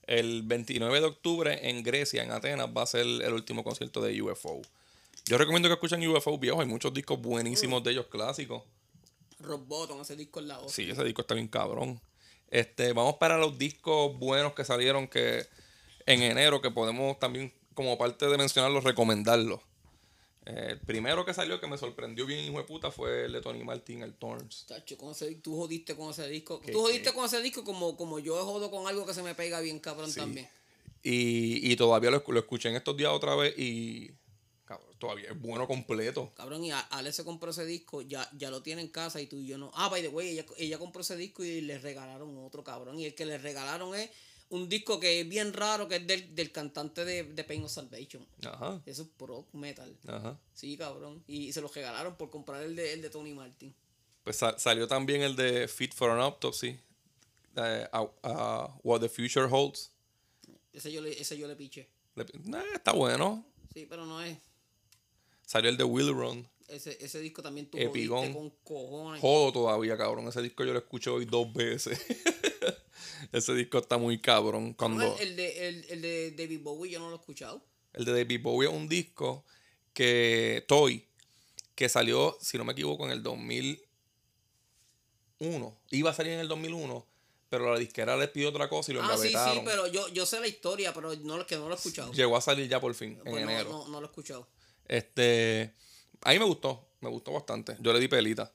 El 0.07 0.43
29 0.43 1.01
de 1.01 1.07
octubre 1.07 1.69
en 1.69 1.83
Grecia, 1.83 2.23
en 2.23 2.31
Atenas, 2.31 2.69
va 2.77 2.83
a 2.83 2.87
ser 2.87 3.07
el 3.07 3.33
último 3.33 3.65
concierto 3.65 4.01
de 4.01 4.21
UFO. 4.23 4.61
Yo 5.27 5.39
recomiendo 5.39 5.69
que 5.69 5.75
escuchen 5.75 6.07
UFO 6.07 6.39
viejo. 6.39 6.61
Hay 6.61 6.67
muchos 6.67 6.93
discos 6.93 7.19
buenísimos 7.21 7.83
de 7.83 7.93
ellos 7.93 8.07
clásicos. 8.07 8.63
Rock 9.41 9.67
Bottom 9.67 10.01
ese 10.03 10.17
disco 10.17 10.41
en 10.41 10.49
la 10.49 10.61
Ozzy 10.61 10.85
Sí, 10.85 10.91
ese 10.91 11.03
disco 11.03 11.23
está 11.23 11.35
bien 11.35 11.49
cabrón. 11.49 12.01
Este, 12.51 12.93
vamos 12.93 13.17
para 13.17 13.39
los 13.39 13.59
discos 13.59 14.17
buenos 14.19 14.53
que 14.53 14.65
salieron 14.65 15.09
que 15.09 15.47
en 16.07 16.23
enero, 16.23 16.61
que 16.61 16.71
podemos 16.71 17.19
también, 17.19 17.53
como 17.75 17.97
parte 17.99 18.27
de 18.29 18.37
mencionarlos, 18.37 18.85
recomendarlos. 18.85 19.61
Eh, 20.47 20.67
el 20.73 20.81
primero 20.81 21.25
que 21.25 21.33
salió 21.33 21.59
que 21.61 21.67
me 21.67 21.79
sorprendió 21.79 22.27
bien, 22.27 22.45
hijo 22.45 22.59
de 22.59 22.65
puta, 22.65 22.91
fue 22.91 23.25
el 23.25 23.33
de 23.33 23.41
Tony 23.41 23.65
Martin, 23.65 24.03
el 24.03 24.15
Thorns. 24.15 24.67
Tacho, 24.67 24.99
con 24.99 25.13
ese- 25.13 25.35
tú 25.37 25.57
jodiste 25.57 25.97
con 25.97 26.11
ese 26.11 26.29
disco 26.29 26.61
¿Qué- 26.61 26.73
tú 26.73 26.81
jodiste 26.81 27.11
qué? 27.11 27.15
con 27.15 27.25
ese 27.25 27.41
disco 27.41 27.65
como, 27.65 27.97
como 27.97 28.19
yo 28.19 28.45
jodo 28.45 28.71
con 28.71 28.87
algo 28.87 29.07
que 29.07 29.15
se 29.15 29.23
me 29.23 29.35
pega 29.35 29.61
bien 29.61 29.79
cabrón 29.79 30.11
Sí. 30.11 30.21
también 30.21 30.49
Y, 31.03 31.71
y 31.71 31.77
todavía 31.77 32.11
lo, 32.11 32.23
lo 32.27 32.39
escuché 32.41 32.69
en 32.71 32.77
estos 32.77 32.97
días 32.97 33.11
otra 33.13 33.35
vez 33.37 33.55
y 33.59 34.11
cabrón, 34.65 34.89
todavía 34.99 35.31
es 35.31 35.39
bueno 35.39 35.67
completo. 35.69 36.33
Cabrón, 36.35 36.65
y 36.65 36.71
Ale 36.73 37.13
se 37.13 37.25
compró 37.25 37.51
ese 37.51 37.67
disco, 37.67 38.01
ya, 38.01 38.27
ya 38.37 38.51
lo 38.51 38.63
tiene 38.63 38.81
en 38.81 38.89
casa 38.89 39.21
y 39.21 39.27
tú 39.27 39.37
y 39.39 39.47
yo 39.47 39.59
no. 39.59 39.71
Ah, 39.75 39.89
by 39.91 40.01
the 40.01 40.09
way, 40.09 40.29
ella, 40.31 40.47
ella 40.57 40.79
compró 40.79 41.03
ese 41.03 41.17
disco 41.17 41.45
y 41.45 41.61
le 41.61 41.79
regalaron 41.79 42.37
otro, 42.45 42.65
cabrón. 42.65 42.99
Y 42.99 43.05
el 43.05 43.15
que 43.15 43.27
le 43.27 43.37
regalaron 43.37 43.95
es 43.95 44.09
un 44.51 44.69
disco 44.69 45.01
que 45.01 45.21
es 45.21 45.29
bien 45.29 45.53
raro, 45.53 45.89
que 45.89 45.97
es 45.97 46.07
del, 46.07 46.35
del 46.35 46.53
cantante 46.53 47.05
de, 47.05 47.25
de 47.25 47.45
Pain 47.45 47.65
of 47.65 47.71
Salvation. 47.73 48.27
Ajá, 48.45 48.81
Eso 48.87 49.03
es 49.03 49.09
pro 49.17 49.47
metal. 49.53 49.97
ajá. 50.07 50.39
Sí, 50.53 50.77
cabrón. 50.77 51.23
Y 51.27 51.53
se 51.53 51.61
lo 51.61 51.69
regalaron 51.69 52.17
por 52.17 52.31
comprar 52.31 52.63
el 52.63 52.77
de, 52.77 52.93
el 52.93 53.03
de 53.03 53.11
Tony 53.11 53.35
Martin. 53.35 53.75
Pues 54.23 54.37
sa- 54.37 54.59
salió 54.59 54.87
también 54.89 55.23
el 55.23 55.35
de 55.37 55.67
Fit 55.69 55.93
for 55.95 56.11
an 56.11 56.21
Autopsy. 56.21 56.79
eh, 57.57 57.89
a- 57.93 58.11
a 58.23 58.79
What 58.83 59.01
the 59.01 59.09
Future 59.09 59.47
Holds. 59.51 59.93
Ese 60.73 60.91
yo 60.93 61.01
le, 61.01 61.21
ese 61.21 61.37
yo 61.39 61.47
le 61.47 61.55
piché. 61.57 61.89
Le- 62.17 62.27
nah, 62.45 62.63
está 62.75 62.93
bueno. 62.93 63.45
Sí, 63.73 63.87
pero 63.89 64.05
no 64.07 64.21
es. 64.23 64.39
Salió 65.47 65.69
el 65.71 65.77
de 65.77 65.85
Will 65.85 66.13
Run. 66.13 66.49
Ese, 66.69 66.97
ese 67.05 67.21
disco 67.21 67.43
también 67.43 67.69
jodiste 67.71 68.33
con 68.33 68.51
cojones. 68.65 69.21
Jodo 69.21 69.53
todavía, 69.53 69.97
cabrón. 69.97 70.27
Ese 70.29 70.41
disco 70.43 70.65
yo 70.65 70.73
lo 70.73 70.79
escuché 70.79 71.11
hoy 71.11 71.25
dos 71.27 71.53
veces. 71.53 72.01
Ese 73.33 73.55
disco 73.55 73.79
está 73.79 73.99
muy 73.99 74.21
cabrón. 74.21 74.75
Cuando 74.75 75.17
el, 75.19 75.35
de, 75.37 75.69
el, 75.69 75.85
el 75.89 76.03
de 76.03 76.31
David 76.33 76.61
Bowie 76.63 76.93
yo 76.93 76.99
no 77.01 77.09
lo 77.11 77.17
he 77.17 77.19
escuchado. 77.19 77.65
el 77.93 78.05
de 78.05 78.13
David 78.13 78.41
Bowie 78.43 78.69
es 78.69 78.75
un 78.75 78.89
disco 78.89 79.45
que 79.93 80.65
Toy, 80.69 81.07
que 81.75 81.89
salió, 81.89 82.37
si 82.41 82.57
no 82.59 82.65
me 82.65 82.73
equivoco, 82.73 83.05
en 83.05 83.11
el 83.13 83.23
2001. 83.23 83.81
Iba 85.91 86.11
a 86.11 86.15
salir 86.15 86.33
en 86.33 86.41
el 86.41 86.49
2001, 86.49 87.07
pero 87.49 87.73
la 87.73 87.79
disquera 87.79 88.17
le 88.17 88.29
pidió 88.29 88.49
otra 88.49 88.69
cosa 88.69 88.91
y 88.91 88.95
lo 88.95 89.03
Ah, 89.03 89.17
sí, 89.17 89.29
sí, 89.29 89.61
pero 89.65 89.87
yo, 89.87 90.09
yo 90.09 90.27
sé 90.27 90.41
la 90.41 90.49
historia, 90.49 90.93
pero 90.93 91.15
no, 91.17 91.37
lo- 91.39 91.47
que 91.47 91.57
no 91.57 91.69
lo 91.69 91.75
he 91.75 91.77
escuchado. 91.77 92.13
Llegó 92.13 92.37
a 92.37 92.41
salir 92.41 92.69
ya 92.69 92.81
por 92.81 92.95
fin, 92.95 93.13
en 93.25 93.31
Pues 93.31 93.45
no, 93.45 93.51
enero. 93.51 93.71
no, 93.71 93.89
no 93.89 94.01
lo 94.01 94.07
he 94.07 94.11
escuchado. 94.11 94.49
Este, 94.87 95.73
a 96.23 96.33
mí 96.33 96.39
me 96.39 96.45
gustó, 96.45 96.89
me 97.01 97.09
gustó 97.11 97.33
bastante. 97.33 97.77
Yo 97.81 97.93
le 97.93 98.01
di 98.01 98.09
pelita. 98.09 98.53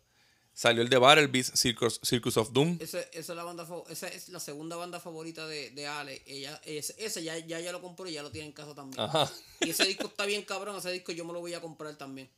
Salió 0.60 0.82
el 0.82 0.89
de 0.89 0.97
Battle 0.97 1.28
Beast, 1.28 1.55
Circus, 1.55 2.01
Circus 2.03 2.36
of 2.36 2.51
Doom. 2.51 2.80
Ese- 2.82 3.07
esa 3.14 3.32
es 3.32 3.38
la 3.38 3.45
banda 3.45 3.66
esa 3.89 4.10
es 4.10 4.28
la 4.28 4.41
segunda 4.41 4.76
banda 4.76 4.99
favorita 4.99 5.47
de, 5.47 5.70
de 5.70 5.88
Ale. 5.88 6.22
Ella, 6.26 6.60
ese, 6.66 6.93
ese 6.97 7.24
ya, 7.24 7.38
ya, 7.38 7.62
ya 7.62 7.72
lo 7.72 7.80
compró 7.82 8.10
y 8.10 8.12
ya 8.12 8.24
lo 8.24 8.30
tiene 8.30 8.47
en 8.47 8.51
casa 8.51 8.76
también. 8.76 8.99
Ajá. 8.99 9.32
Y 9.62 9.70
ese 9.70 9.86
disco 9.86 10.07
está 10.07 10.26
bien 10.26 10.41
cabrón, 10.43 10.76
ese 10.76 10.91
disco 10.91 11.14
yo 11.14 11.24
me 11.24 11.32
lo 11.32 11.39
voy 11.39 11.53
a 11.53 11.62
comprar 11.62 11.97
también. 11.97 12.30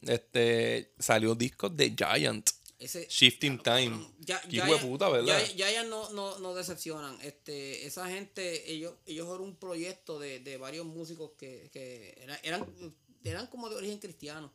Este, 0.00 0.92
salió 0.98 1.36
disco 1.36 1.68
de 1.68 1.94
Giant. 1.96 2.50
Ese, 2.80 3.06
Shifting 3.08 3.62
Time. 3.62 4.08
ya, 4.18 4.40
Qué 4.40 4.60
puta, 4.80 5.08
¿verdad? 5.08 5.40
Ya, 5.40 5.52
ya, 5.54 5.70
ya 5.70 5.84
no, 5.84 6.10
no, 6.10 6.40
no 6.40 6.54
decepcionan. 6.56 7.16
Este, 7.22 7.86
esa 7.86 8.08
gente, 8.08 8.72
ellos, 8.72 8.94
ellos 9.06 9.28
eran 9.28 9.40
un 9.42 9.54
proyecto 9.54 10.18
de, 10.18 10.40
de 10.40 10.56
varios 10.56 10.84
músicos 10.84 11.30
que, 11.38 11.70
que 11.72 12.18
era- 12.20 12.40
eran, 12.42 12.66
eran 13.22 13.46
como 13.46 13.68
de 13.70 13.76
origen 13.76 13.98
cristiano. 14.00 14.52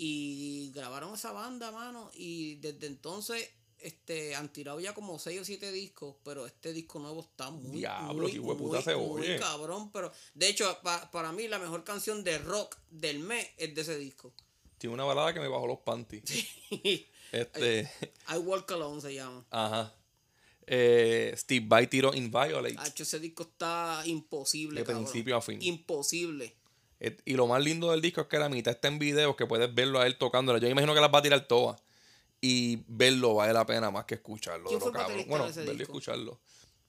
Y 0.00 0.70
grabaron 0.74 1.12
esa 1.14 1.32
banda, 1.32 1.70
mano. 1.72 2.10
Y 2.14 2.54
desde 2.56 2.86
entonces 2.86 3.50
este, 3.80 4.34
han 4.36 4.52
tirado 4.52 4.78
ya 4.80 4.94
como 4.94 5.18
6 5.18 5.40
o 5.40 5.44
7 5.44 5.72
discos. 5.72 6.14
Pero 6.24 6.46
este 6.46 6.72
disco 6.72 6.98
nuevo 7.00 7.20
está 7.20 7.50
muy, 7.50 7.78
Diablo, 7.78 8.28
muy, 8.28 8.80
se 8.82 9.36
cabrón. 9.38 9.90
Pero 9.92 10.12
de 10.34 10.48
hecho, 10.48 10.78
pa- 10.82 11.10
para 11.10 11.32
mí, 11.32 11.48
la 11.48 11.58
mejor 11.58 11.82
canción 11.84 12.22
de 12.24 12.38
rock 12.38 12.76
del 12.90 13.18
mes 13.18 13.46
es 13.56 13.74
de 13.74 13.80
ese 13.82 13.98
disco. 13.98 14.32
Tiene 14.78 14.94
una 14.94 15.04
balada 15.04 15.34
que 15.34 15.40
me 15.40 15.48
bajó 15.48 15.66
los 15.66 15.80
panties. 15.80 16.22
I 16.70 17.06
Este, 17.32 17.90
Walk 18.38 18.70
Alone 18.72 19.00
se 19.00 19.14
llama. 19.14 19.44
ajá. 19.50 19.94
Eh, 20.70 21.32
Steve 21.36 21.64
Vai 21.66 21.86
tiró 21.88 22.12
Inviolate. 22.14 22.76
Hacho, 22.78 23.02
ese 23.02 23.18
disco 23.18 23.42
está 23.44 24.02
imposible. 24.04 24.80
De 24.80 24.86
cabrón. 24.86 25.04
principio 25.04 25.36
a 25.36 25.40
fin. 25.40 25.58
Imposible. 25.62 26.54
Y 27.24 27.34
lo 27.34 27.46
más 27.46 27.62
lindo 27.62 27.90
del 27.92 28.00
disco 28.00 28.22
es 28.22 28.26
que 28.26 28.38
la 28.38 28.48
mitad 28.48 28.74
está 28.74 28.88
en 28.88 28.98
videos 28.98 29.36
que 29.36 29.46
puedes 29.46 29.72
verlo 29.72 30.00
a 30.00 30.06
él 30.06 30.18
tocándola. 30.18 30.58
Yo 30.58 30.68
imagino 30.68 30.94
que 30.94 31.00
las 31.00 31.12
va 31.12 31.18
a 31.18 31.22
tirar 31.22 31.46
todas. 31.46 31.80
Y 32.40 32.82
verlo 32.88 33.34
vale 33.34 33.52
la 33.52 33.66
pena 33.66 33.90
más 33.90 34.04
que 34.04 34.16
escucharlo. 34.16 34.68
¿Quién 34.68 34.80
de 34.80 34.86
lo 34.86 34.92
cabrón. 34.92 35.24
Bueno, 35.28 35.46
verlo 35.46 35.72
y 35.74 35.82
escucharlo. 35.82 36.40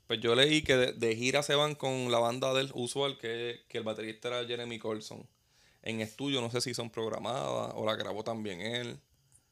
Pues 0.07 0.19
yo 0.21 0.33
leí 0.33 0.63
que 0.63 0.75
de, 0.75 0.93
de 0.93 1.15
gira 1.15 1.43
se 1.43 1.53
van 1.53 1.75
con 1.75 2.11
la 2.11 2.17
banda 2.17 2.53
del 2.53 2.71
usual, 2.73 3.17
que, 3.19 3.61
que 3.67 3.77
el 3.77 3.83
baterista 3.83 4.29
era 4.29 4.45
Jeremy 4.45 4.79
Colson. 4.79 5.27
En 5.83 6.01
estudio 6.01 6.41
no 6.41 6.49
sé 6.49 6.61
si 6.61 6.73
son 6.73 6.89
programadas 6.89 7.73
o 7.75 7.85
la 7.85 7.95
grabó 7.95 8.23
también 8.23 8.61
él. 8.61 8.99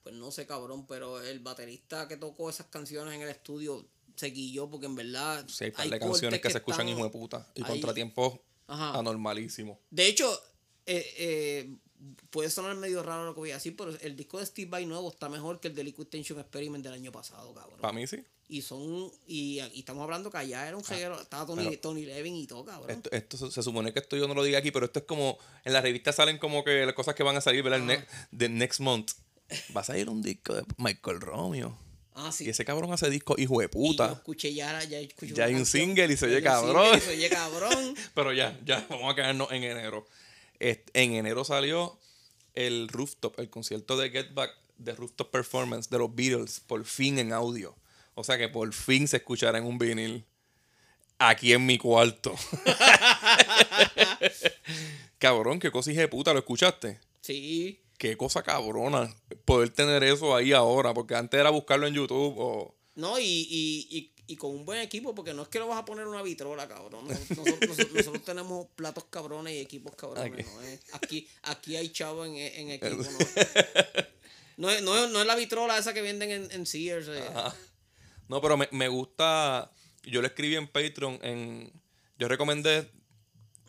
Pues 0.01 0.15
no 0.15 0.31
sé, 0.31 0.47
cabrón, 0.47 0.87
pero 0.87 1.21
el 1.21 1.39
baterista 1.39 2.07
que 2.07 2.17
tocó 2.17 2.49
esas 2.49 2.67
canciones 2.67 3.13
en 3.13 3.21
el 3.21 3.29
estudio 3.29 3.85
se 4.15 4.29
guilló 4.29 4.69
porque 4.69 4.87
en 4.87 4.95
verdad. 4.95 5.45
Sí, 5.47 5.65
hay 5.65 5.71
par 5.71 5.83
hay 5.83 5.89
de 5.91 5.99
canciones 5.99 6.41
que, 6.41 6.49
se 6.49 6.57
escuchan 6.57 6.89
hijo 6.89 7.03
de 7.03 7.09
puta. 7.09 7.47
Y 7.55 7.61
contratiempos 7.61 8.39
Ajá. 8.67 8.97
anormalísimos. 8.99 9.77
De 9.89 10.07
hecho, 10.07 10.29
eh, 10.85 11.05
eh, 11.17 11.75
puede 12.29 12.49
sonar 12.49 12.75
medio 12.75 13.01
raro 13.03 13.25
lo 13.25 13.33
que 13.33 13.39
voy 13.39 13.51
a 13.51 13.55
decir, 13.55 13.75
pero 13.75 13.91
el 14.01 14.15
disco 14.15 14.39
de 14.39 14.45
Steve 14.45 14.69
Vai 14.69 14.85
nuevo 14.85 15.09
está 15.09 15.29
mejor 15.29 15.59
que 15.59 15.69
el 15.69 15.75
de 15.75 15.83
Liquid 15.83 16.05
Tension 16.07 16.39
Experiment 16.39 16.83
del 16.83 16.93
año 16.93 17.11
pasado, 17.11 17.53
cabrón. 17.53 17.79
Para 17.81 17.93
mí 17.93 18.05
sí. 18.07 18.23
Y 18.49 18.61
son. 18.61 19.11
Y, 19.27 19.59
y 19.73 19.79
estamos 19.79 20.03
hablando 20.03 20.31
que 20.31 20.37
allá 20.37 20.65
era 20.67 20.77
un 20.77 20.83
reguero. 20.85 21.19
Estaba 21.19 21.45
Tony, 21.45 21.67
Ah, 21.67 21.81
Tony 21.81 22.05
Levin 22.05 22.33
y 22.35 22.47
todo, 22.47 22.63
cabrón. 22.63 22.89
Esto, 22.91 23.11
esto 23.11 23.37
se, 23.37 23.51
se 23.51 23.61
supone 23.61 23.91
que 23.91 23.99
esto 23.99 24.15
yo 24.15 24.25
no 24.27 24.33
lo 24.33 24.43
diga 24.43 24.59
aquí, 24.59 24.71
pero 24.71 24.85
esto 24.85 24.99
es 24.99 25.05
como. 25.05 25.37
En 25.65 25.73
la 25.73 25.81
revista 25.81 26.13
salen 26.13 26.37
como 26.37 26.63
que 26.63 26.85
las 26.85 26.95
cosas 26.95 27.13
que 27.15 27.23
van 27.23 27.35
a 27.35 27.41
salir, 27.41 27.61
¿verdad? 27.63 27.79
El 27.81 27.87
ne- 27.87 28.05
de 28.31 28.47
next 28.47 28.79
month. 28.79 29.11
Va 29.75 29.81
a 29.81 29.83
salir 29.83 30.09
un 30.09 30.21
disco 30.21 30.53
de 30.53 30.63
Michael 30.77 31.19
Romeo. 31.19 31.77
Ah, 32.17 32.31
sí. 32.31 32.45
Y 32.45 32.49
ese 32.49 32.65
cabrón 32.65 32.91
hace 32.91 33.09
disco 33.09 33.35
hijo 33.37 33.59
de 33.59 33.65
Y 33.65 33.67
yo 33.67 33.71
puta. 33.71 34.11
escuché 34.11 34.53
ya, 34.53 34.83
ya 34.83 34.99
escuché 34.99 35.33
Ya 35.33 35.45
hay 35.45 35.53
un 35.53 35.59
canción, 35.59 35.87
single 35.87 36.13
y 36.13 36.17
se 36.17 36.25
oye 36.25 36.41
cabrón. 36.41 36.99
Se 36.99 37.11
oye 37.11 37.29
cabrón. 37.29 37.95
Pero 38.13 38.33
ya, 38.33 38.57
ya, 38.65 38.85
vamos 38.89 39.11
a 39.11 39.15
quedarnos 39.15 39.51
en 39.51 39.63
enero. 39.63 40.05
En 40.59 41.13
enero 41.13 41.43
salió 41.45 41.97
el 42.55 42.87
Rooftop, 42.87 43.39
el 43.39 43.49
concierto 43.49 43.95
de 43.97 44.09
Get 44.09 44.33
Back 44.33 44.51
de 44.77 44.93
Rooftop 44.95 45.31
Performance 45.31 45.89
de 45.89 45.99
los 45.99 46.13
Beatles, 46.13 46.59
por 46.59 46.83
fin 46.85 47.19
en 47.19 47.31
audio. 47.31 47.75
O 48.15 48.23
sea 48.23 48.37
que 48.37 48.49
por 48.49 48.73
fin 48.73 49.07
se 49.07 49.17
escuchará 49.17 49.57
en 49.59 49.65
un 49.65 49.77
vinil. 49.77 50.25
Aquí 51.19 51.53
en 51.53 51.65
mi 51.65 51.77
cuarto. 51.77 52.35
Cabrón, 55.19 55.59
qué 55.59 55.71
cosa 55.71 55.91
hija 55.91 56.01
de 56.01 56.07
puta, 56.07 56.33
¿lo 56.33 56.39
escuchaste? 56.39 56.99
Sí. 57.21 57.79
Qué 57.97 58.15
cosa 58.15 58.43
cabrona 58.43 59.13
poder 59.45 59.69
tener 59.69 60.03
eso 60.03 60.35
ahí 60.35 60.53
ahora, 60.53 60.93
porque 60.93 61.15
antes 61.15 61.39
era 61.39 61.49
buscarlo 61.49 61.87
en 61.87 61.93
YouTube 61.95 62.35
o... 62.37 62.75
No, 62.95 63.19
y, 63.19 63.23
y, 63.25 63.87
y, 63.89 64.13
y 64.27 64.35
con 64.35 64.51
un 64.51 64.65
buen 64.65 64.79
equipo, 64.81 65.13
porque 65.15 65.33
no 65.33 65.43
es 65.43 65.47
que 65.47 65.59
lo 65.59 65.67
vas 65.67 65.79
a 65.79 65.85
poner 65.85 66.03
en 66.03 66.09
una 66.09 66.21
vitrola, 66.23 66.67
cabrón. 66.67 67.07
Nos- 67.07 67.29
Nosotros, 67.29 67.59
nosotros- 67.67 67.93
nosotros 67.93 68.23
tenemos 68.23 68.67
platos 68.75 69.05
cabrones 69.09 69.53
y 69.53 69.59
equipos 69.59 69.95
cabrones. 69.95 70.31
Aquí. 70.33 70.43
¿no? 70.43 70.61
Eh, 70.63 70.79
Aquí, 70.93 71.27
aquí 71.43 71.75
hay 71.75 71.89
chavo 71.89 72.25
en, 72.25 72.35
en 72.35 72.71
equipo. 72.71 73.03
¿no? 73.03 73.07
No 74.57 74.69
es, 74.71 74.81
no, 74.81 75.07
no 75.07 75.19
es 75.21 75.25
la 75.27 75.35
vitrola 75.35 75.77
esa 75.77 75.93
que 75.93 76.01
venden 76.01 76.31
en, 76.31 76.51
en 76.51 76.65
Sears. 76.65 77.07
eh. 77.09 77.23
No, 78.27 78.41
pero 78.41 78.57
me, 78.57 78.67
me 78.71 78.87
gusta. 78.87 79.71
Yo 80.03 80.21
le 80.21 80.27
escribí 80.27 80.55
en 80.55 80.67
Patreon. 80.67 81.19
En, 81.21 81.71
yo 82.17 82.27
recomendé 82.27 82.89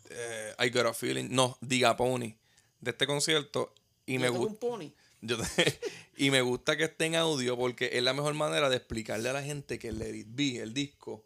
eh, 0.09 0.53
I 0.59 0.69
Got 0.69 0.87
a 0.87 0.93
Feeling. 0.93 1.27
No, 1.29 1.57
Diga 1.61 1.95
Pony. 1.95 2.33
De 2.79 2.91
este 2.91 3.05
concierto. 3.05 3.73
Y 4.13 4.17
me 4.19 4.27
Yo 4.27 4.33
gusta. 4.33 4.51
un 4.53 4.57
pony. 4.57 4.91
Yo 5.21 5.37
te- 5.37 5.79
y 6.17 6.31
me 6.31 6.41
gusta 6.41 6.77
que 6.77 6.85
esté 6.85 7.05
en 7.05 7.15
audio 7.15 7.57
porque 7.57 7.89
es 7.93 8.03
la 8.03 8.13
mejor 8.13 8.33
manera 8.33 8.69
de 8.69 8.77
explicarle 8.77 9.29
a 9.29 9.33
la 9.33 9.43
gente 9.43 9.77
que 9.79 9.89
el 9.89 9.99
Let 9.99 10.25
Be, 10.29 10.57
el 10.59 10.73
disco, 10.73 11.25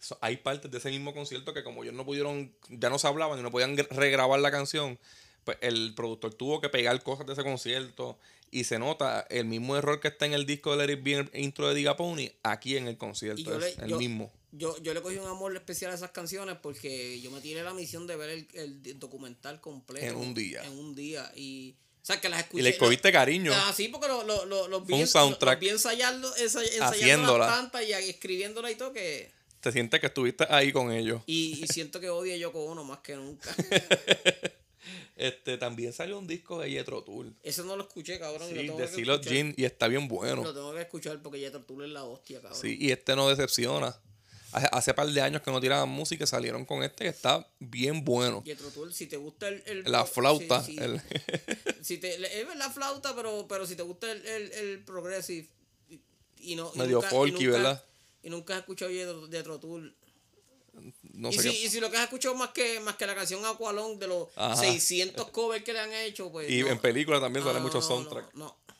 so- 0.00 0.18
hay 0.20 0.36
partes 0.38 0.70
de 0.70 0.78
ese 0.78 0.90
mismo 0.90 1.14
concierto 1.14 1.54
que 1.54 1.62
como 1.64 1.82
ellos 1.82 1.94
no 1.94 2.04
pudieron, 2.04 2.52
ya 2.68 2.90
no 2.90 2.98
se 2.98 3.06
hablaban 3.06 3.38
y 3.38 3.42
no 3.42 3.50
podían 3.50 3.76
gr- 3.76 3.88
regrabar 3.90 4.40
la 4.40 4.50
canción, 4.50 4.98
pues 5.44 5.58
el 5.60 5.94
productor 5.94 6.34
tuvo 6.34 6.60
que 6.60 6.68
pegar 6.68 7.02
cosas 7.02 7.26
de 7.26 7.32
ese 7.34 7.42
concierto 7.44 8.18
y 8.50 8.64
se 8.64 8.78
nota 8.78 9.26
el 9.30 9.46
mismo 9.46 9.76
error 9.76 10.00
que 10.00 10.08
está 10.08 10.26
en 10.26 10.32
el 10.34 10.46
disco 10.46 10.76
de 10.76 10.86
Let 10.86 10.92
It 10.94 11.02
Be, 11.02 11.12
en 11.12 11.30
el 11.32 11.40
intro 11.44 11.68
de 11.68 11.74
Diga 11.74 11.96
Pony, 11.96 12.30
aquí 12.42 12.76
en 12.76 12.88
el 12.88 12.96
concierto, 12.98 13.42
yo 13.42 13.58
es 13.58 13.76
le- 13.78 13.84
el 13.84 13.90
yo- 13.90 13.98
mismo. 13.98 14.32
Yo, 14.56 14.80
yo 14.82 14.94
le 14.94 15.02
cogí 15.02 15.16
un 15.16 15.26
amor 15.26 15.54
especial 15.56 15.90
a 15.90 15.94
esas 15.96 16.12
canciones 16.12 16.56
porque 16.62 17.20
yo 17.20 17.32
me 17.32 17.40
tiré 17.40 17.64
la 17.64 17.74
misión 17.74 18.06
de 18.06 18.14
ver 18.14 18.30
el, 18.30 18.48
el 18.54 18.98
documental 19.00 19.60
completo. 19.60 20.06
En 20.06 20.14
un 20.14 20.32
día. 20.32 20.62
En 20.64 20.78
un 20.78 20.94
día. 20.94 21.32
Y, 21.34 21.74
o 22.04 22.06
sea, 22.06 22.20
que 22.20 22.28
las 22.28 22.40
escuché. 22.40 22.60
Y 22.60 22.62
le 22.64 22.76
cogiste 22.76 23.10
cariño. 23.10 23.50
Ah, 23.54 23.72
sí, 23.74 23.88
porque 23.88 24.08
lo, 24.08 24.24
lo, 24.24 24.44
lo, 24.44 24.68
los 24.68 24.86
vi, 24.86 24.92
un 24.92 25.06
soundtrack. 25.06 25.54
los 25.54 25.60
vi 25.60 25.68
ensayando, 25.70 26.36
ensa- 26.36 26.62
ensayando 26.62 27.38
tantas 27.38 27.82
y 27.88 27.92
escribiéndola 27.94 28.70
y 28.70 28.74
todo 28.74 28.92
que... 28.92 29.32
Te 29.60 29.72
sientes 29.72 29.98
que 30.00 30.08
estuviste 30.08 30.44
ahí 30.50 30.70
con 30.70 30.92
ellos. 30.92 31.22
Y, 31.24 31.64
y 31.64 31.66
siento 31.66 31.98
que 32.00 32.10
odio 32.10 32.34
a 32.34 32.36
Yoko 32.36 32.62
Ono 32.66 32.84
más 32.84 32.98
que 32.98 33.16
nunca. 33.16 33.48
Este, 35.16 35.56
también 35.58 35.92
salió 35.92 36.18
un 36.18 36.26
disco 36.26 36.58
de 36.60 36.70
Jethro 36.70 37.02
Tull. 37.04 37.34
Eso 37.42 37.62
no 37.64 37.76
lo 37.76 37.84
escuché, 37.84 38.18
cabrón. 38.18 38.50
y 38.50 38.58
Sí, 38.58 38.66
lo 38.66 38.76
de 38.76 38.88
Silo. 38.88 39.20
Jean 39.20 39.54
y 39.56 39.64
está 39.64 39.86
bien 39.88 40.08
bueno. 40.08 40.42
Lo 40.42 40.52
tengo 40.52 40.74
que 40.74 40.80
escuchar 40.82 41.22
porque 41.22 41.38
Jethro 41.38 41.62
Tull 41.62 41.84
es 41.84 41.90
la 41.90 42.04
hostia, 42.04 42.40
cabrón. 42.42 42.60
Sí, 42.60 42.76
y 42.80 42.90
este 42.90 43.14
no 43.16 43.28
decepciona. 43.28 43.96
Hace, 44.54 44.68
hace 44.72 44.94
par 44.94 45.08
de 45.08 45.20
años 45.20 45.42
que 45.42 45.50
no 45.50 45.60
tiraban 45.60 45.88
música 45.88 46.24
y 46.24 46.26
salieron 46.26 46.64
con 46.64 46.82
este 46.84 47.04
que 47.04 47.10
está 47.10 47.46
bien 47.58 48.04
bueno. 48.04 48.42
Jethro 48.44 48.70
Tull, 48.70 48.94
si 48.94 49.06
te 49.06 49.16
gusta 49.16 49.48
el... 49.48 49.62
el- 49.66 49.82
La 49.90 50.04
flauta. 50.06 50.62
sí, 50.62 50.76
sí. 50.76 50.78
el- 50.82 51.00
si 51.82 51.98
te, 51.98 52.14
es 52.14 52.56
la 52.56 52.70
flauta, 52.70 53.14
pero, 53.16 53.46
pero 53.48 53.66
si 53.66 53.74
te 53.76 53.82
gusta 53.82 54.10
el, 54.12 54.24
el, 54.24 54.52
el 54.52 54.84
progressive 54.84 55.48
y, 55.88 56.00
y 56.38 56.54
no... 56.56 56.70
y 56.74 56.78
Medio 56.78 57.00
y 57.00 57.02
folky, 57.02 57.46
¿verdad? 57.48 57.82
Y 58.22 58.30
nunca 58.30 58.54
has 58.54 58.60
escuchado 58.60 58.90
Jethro 59.30 59.58
Tull. 59.58 59.94
no 61.14 61.30
y, 61.30 61.32
sé 61.34 61.42
si, 61.42 61.50
qué- 61.50 61.64
y 61.64 61.68
si 61.70 61.80
lo 61.80 61.90
que 61.90 61.96
has 61.96 62.04
escuchado 62.04 62.34
más 62.36 62.50
que, 62.50 62.78
más 62.80 62.96
que 62.96 63.06
la 63.06 63.14
canción 63.14 63.44
Aqualong 63.44 63.98
de 63.98 64.06
los 64.06 64.28
Ajá. 64.36 64.56
600 64.56 65.30
covers 65.30 65.64
que 65.64 65.72
le 65.72 65.80
han 65.80 65.92
hecho, 65.92 66.30
pues... 66.30 66.48
Y 66.50 66.62
no. 66.62 66.68
en 66.68 66.78
película 66.78 67.20
también 67.20 67.44
sale 67.44 67.58
mucho 67.60 67.78
no, 67.80 67.82
soundtrack. 67.82 68.34
No, 68.34 68.44
no. 68.46 68.73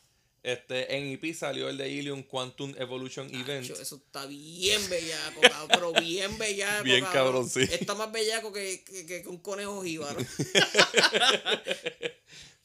Este, 0.45 0.95
en 0.95 1.07
EP 1.07 1.33
salió 1.33 1.69
el 1.69 1.77
de 1.77 1.89
Ilium 1.89 2.21
Quantum 2.21 2.71
Evolution 2.77 3.33
Event. 3.33 3.67
Eso 3.67 3.95
está 3.95 4.27
bien 4.27 4.79
bellaco, 4.89 5.41
cabrón, 5.41 5.67
pero 5.69 5.93
bien 5.93 6.37
bellaco. 6.37 6.83
Bien 6.83 7.03
cabrón, 7.11 7.49
sí. 7.49 7.61
Está 7.61 7.95
más 7.95 8.11
bellaco 8.11 8.53
que, 8.53 8.83
que, 8.83 9.07
que 9.07 9.27
un 9.27 9.39
conejo 9.39 9.81
jíbaro. 9.83 10.19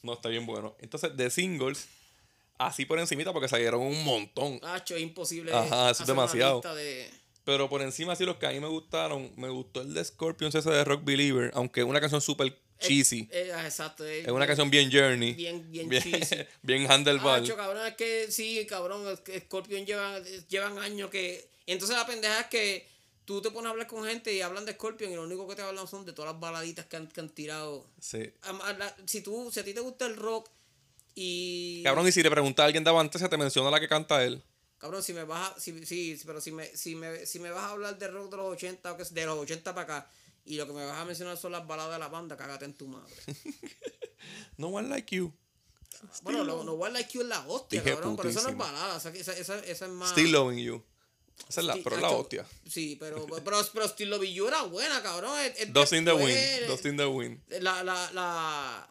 No, 0.02 0.14
está 0.14 0.28
bien 0.30 0.46
bueno. 0.46 0.74
Entonces, 0.80 1.14
de 1.16 1.30
singles, 1.30 1.86
así 2.58 2.86
por 2.86 2.98
encimita, 2.98 3.32
porque 3.34 3.48
salieron 3.48 3.82
un 3.82 4.02
montón. 4.04 4.58
Nacho, 4.62 4.96
es 4.96 5.02
imposible. 5.02 5.52
Ajá, 5.52 5.90
eso 5.90 6.02
es 6.02 6.06
demasiado. 6.06 6.60
de- 6.74 7.10
Pero 7.44 7.68
por 7.68 7.82
encima, 7.82 8.16
sí, 8.16 8.24
los 8.24 8.36
que 8.36 8.46
a 8.46 8.50
mí 8.50 8.60
me 8.60 8.68
gustaron, 8.68 9.30
me 9.36 9.50
gustó 9.50 9.82
el 9.82 9.92
de 9.92 10.02
Scorpions 10.04 10.54
ese 10.54 10.70
de 10.70 10.84
Rock 10.84 11.04
Believer, 11.04 11.50
aunque 11.54 11.84
una 11.84 12.00
canción 12.00 12.20
súper 12.22 12.58
cheesy. 12.80 13.28
Eh, 13.30 13.52
ah, 13.54 13.64
exacto. 13.64 14.04
Es, 14.06 14.24
Es 14.26 14.32
una 14.32 14.46
canción 14.46 14.70
bien 14.70 14.90
journey. 14.90 15.34
bien- 15.34 15.70
bien 15.70 15.88
bien, 15.88 16.02
cheesy. 16.02 16.36
bien 16.62 16.90
handlebar. 16.90 17.40
Nacho, 17.42 17.56
cabrón, 17.56 17.86
es 17.86 17.94
que 17.94 18.30
sí, 18.30 18.66
cabrón, 18.68 19.06
es 19.12 19.20
que 19.20 19.40
Scorpion 19.40 19.86
llevan, 19.86 20.22
llevan 20.48 20.78
años 20.78 21.10
que. 21.10 21.48
Entonces 21.66 21.96
la 21.96 22.06
pendeja 22.06 22.40
es 22.40 22.46
que 22.48 22.88
tú 23.24 23.40
te 23.40 23.50
pones 23.50 23.68
a 23.68 23.70
hablar 23.70 23.86
con 23.86 24.04
gente 24.04 24.34
y 24.34 24.40
hablan 24.40 24.64
de 24.64 24.72
Scorpion 24.72 25.12
y 25.12 25.14
lo 25.14 25.22
único 25.22 25.46
que 25.46 25.54
te 25.54 25.62
hablan 25.62 25.86
son 25.86 26.04
de 26.04 26.12
todas 26.12 26.32
las 26.32 26.40
baladitas 26.40 26.86
que 26.86 26.96
han, 26.96 27.06
que 27.06 27.20
han 27.20 27.28
tirado. 27.28 27.86
Sí. 28.00 28.32
Am- 28.42 28.60
a 28.62 28.72
la- 28.72 28.96
Si, 29.06 29.20
tú, 29.20 29.50
si 29.52 29.60
a 29.60 29.64
ti 29.64 29.72
te 29.72 29.80
gusta 29.80 30.06
el 30.06 30.16
rock 30.16 30.48
y. 31.14 31.82
Cabrón, 31.84 32.08
y 32.08 32.12
si 32.12 32.22
le 32.22 32.30
preguntas 32.30 32.62
a 32.62 32.66
alguien 32.66 32.84
de 32.84 32.90
Avante, 32.90 33.18
se 33.18 33.28
te 33.28 33.36
menciona 33.36 33.70
la 33.70 33.80
que 33.80 33.88
canta 33.88 34.24
él. 34.24 34.42
Cabrón, 34.78 35.02
si 35.02 35.12
me 35.12 35.24
vas 35.24 35.52
a, 35.56 35.60
si, 35.60 35.84
sí, 35.84 36.18
pero 36.24 36.40
si 36.40 36.52
me, 36.52 36.74
si 36.74 36.94
me, 36.94 37.26
si 37.26 37.38
me 37.38 37.50
vas 37.50 37.64
a 37.64 37.70
hablar 37.72 37.98
de 37.98 38.08
rock 38.08 38.30
de 38.30 38.36
los 38.38 38.46
80 38.46 38.92
o 38.92 38.96
que 38.96 39.04
de 39.04 39.26
los 39.26 39.38
80 39.38 39.74
para 39.74 39.82
acá 39.98 40.10
y 40.44 40.56
lo 40.56 40.66
que 40.66 40.72
me 40.72 40.84
vas 40.84 40.98
a 40.98 41.04
mencionar 41.04 41.36
son 41.36 41.52
las 41.52 41.66
baladas 41.66 41.92
de 41.92 41.98
la 41.98 42.08
banda, 42.08 42.36
cágate 42.36 42.64
en 42.64 42.74
tu 42.74 42.86
madre. 42.88 43.14
No 44.56 44.68
one 44.68 44.88
like 44.88 45.14
you. 45.14 45.32
bueno, 46.22 46.44
no, 46.44 46.64
no 46.64 46.72
One 46.72 46.92
Like 46.92 47.12
You 47.12 47.22
es 47.22 47.28
la 47.28 47.40
hostia, 47.46 47.80
Dije 47.80 47.94
cabrón, 47.94 48.16
pero 48.16 48.28
eso 48.28 48.42
no 48.42 48.50
es 48.50 48.56
balada, 48.56 48.96
esa, 48.96 49.10
esa, 49.10 49.32
esa, 49.36 49.58
esa 49.60 49.86
es 49.86 49.90
más... 49.90 50.10
Still 50.10 50.32
loving 50.32 50.58
you. 50.58 50.84
Esa 51.48 51.60
es 51.60 51.66
la, 51.66 51.74
Sí, 51.74 51.80
pero 51.82 51.96
es 51.96 52.02
la 52.02 52.10
hostia. 52.10 52.46
Sí, 52.68 52.96
pero, 53.00 53.26
pero, 53.26 53.58
pero 53.72 53.88
Still 53.88 54.10
Love 54.10 54.24
You 54.24 54.46
era 54.46 54.62
buena, 54.64 55.02
cabrón. 55.02 55.32
Dust 55.68 55.94
in 55.94 56.04
the 56.04 56.12
wind. 56.12 56.66
Dust 56.68 56.84
in 56.84 56.96
the 56.96 57.06
wind. 57.06 57.40
La, 57.60 57.82
la, 57.82 58.10
la... 58.12 58.90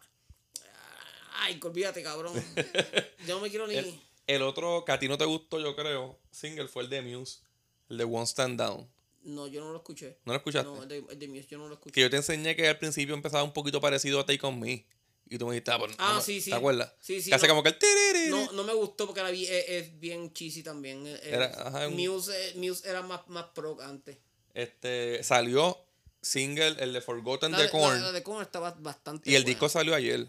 Ay, 1.34 1.58
olvídate, 1.62 2.02
cabrón. 2.02 2.34
Yo 3.26 3.36
no 3.36 3.40
me 3.40 3.50
quiero 3.50 3.66
ni... 3.66 3.76
El, 3.76 4.00
el 4.26 4.42
otro 4.42 4.84
que 4.84 4.92
a 4.92 4.98
ti 4.98 5.08
no 5.08 5.16
te 5.16 5.24
gustó, 5.24 5.58
yo 5.58 5.74
creo, 5.74 6.18
single 6.30 6.68
fue 6.68 6.84
el 6.84 6.90
de 6.90 7.02
Muse. 7.02 7.40
El 7.88 7.98
de 7.98 8.04
One 8.04 8.26
Stand 8.26 8.60
Down. 8.60 8.88
No, 9.22 9.46
yo 9.46 9.60
no 9.60 9.70
lo 9.72 9.78
escuché. 9.78 10.18
¿No 10.24 10.32
lo 10.32 10.38
escuchaste? 10.38 10.68
No, 10.70 10.82
el 10.82 10.88
de, 10.88 11.04
el 11.10 11.18
de 11.18 11.28
Muse, 11.28 11.46
yo 11.48 11.58
no 11.58 11.68
lo 11.68 11.74
escuché. 11.74 11.92
Que 11.94 12.00
yo 12.00 12.10
te 12.10 12.16
enseñé 12.16 12.56
que 12.56 12.68
al 12.68 12.78
principio 12.78 13.14
empezaba 13.14 13.42
un 13.44 13.52
poquito 13.52 13.80
parecido 13.80 14.20
a 14.20 14.26
Take 14.26 14.44
On 14.46 14.58
Me. 14.58 14.86
Y 15.28 15.38
tú 15.38 15.46
me 15.46 15.52
dijiste, 15.52 15.70
ah, 15.70 15.78
pues, 15.78 15.92
Ah, 15.98 16.14
no 16.14 16.20
sí, 16.20 16.40
sí. 16.40 16.50
¿Te 16.50 16.56
acuerdas? 16.56 16.92
Sí, 17.00 17.20
sí, 17.22 17.28
Que 17.30 17.36
hace 17.36 17.46
no. 17.46 17.52
como 17.52 17.62
que 17.62 17.68
el 17.68 17.78
tiriri. 17.78 18.30
No, 18.30 18.50
no 18.52 18.64
me 18.64 18.72
gustó 18.72 19.06
porque 19.06 19.20
era, 19.20 19.30
bi- 19.30 19.46
es, 19.46 19.64
es 19.68 20.00
bien 20.00 20.32
cheesy 20.32 20.62
también. 20.64 21.06
Eh, 21.06 21.14
eh, 21.22 21.30
Era, 21.34 21.46
ajá, 21.66 21.88
Muse, 21.90 22.32
eh, 22.50 22.54
Muse 22.56 22.88
era 22.88 23.02
más, 23.02 23.20
más 23.28 23.44
pro 23.54 23.80
antes. 23.80 24.16
Este, 24.54 25.22
salió 25.22 25.78
single, 26.22 26.76
el 26.80 26.92
de 26.92 27.00
Forgotten 27.00 27.52
La 27.52 27.58
de 27.58 27.64
de, 27.64 27.70
Korn. 27.70 27.94
la, 28.00 28.06
la 28.06 28.12
de 28.12 28.22
Korn 28.22 28.42
estaba 28.42 28.72
bastante 28.72 29.30
y 29.30 29.34
el 29.36 29.42
buena. 29.42 29.50
disco 29.50 29.68
salió 29.68 29.94
ayer. 29.94 30.26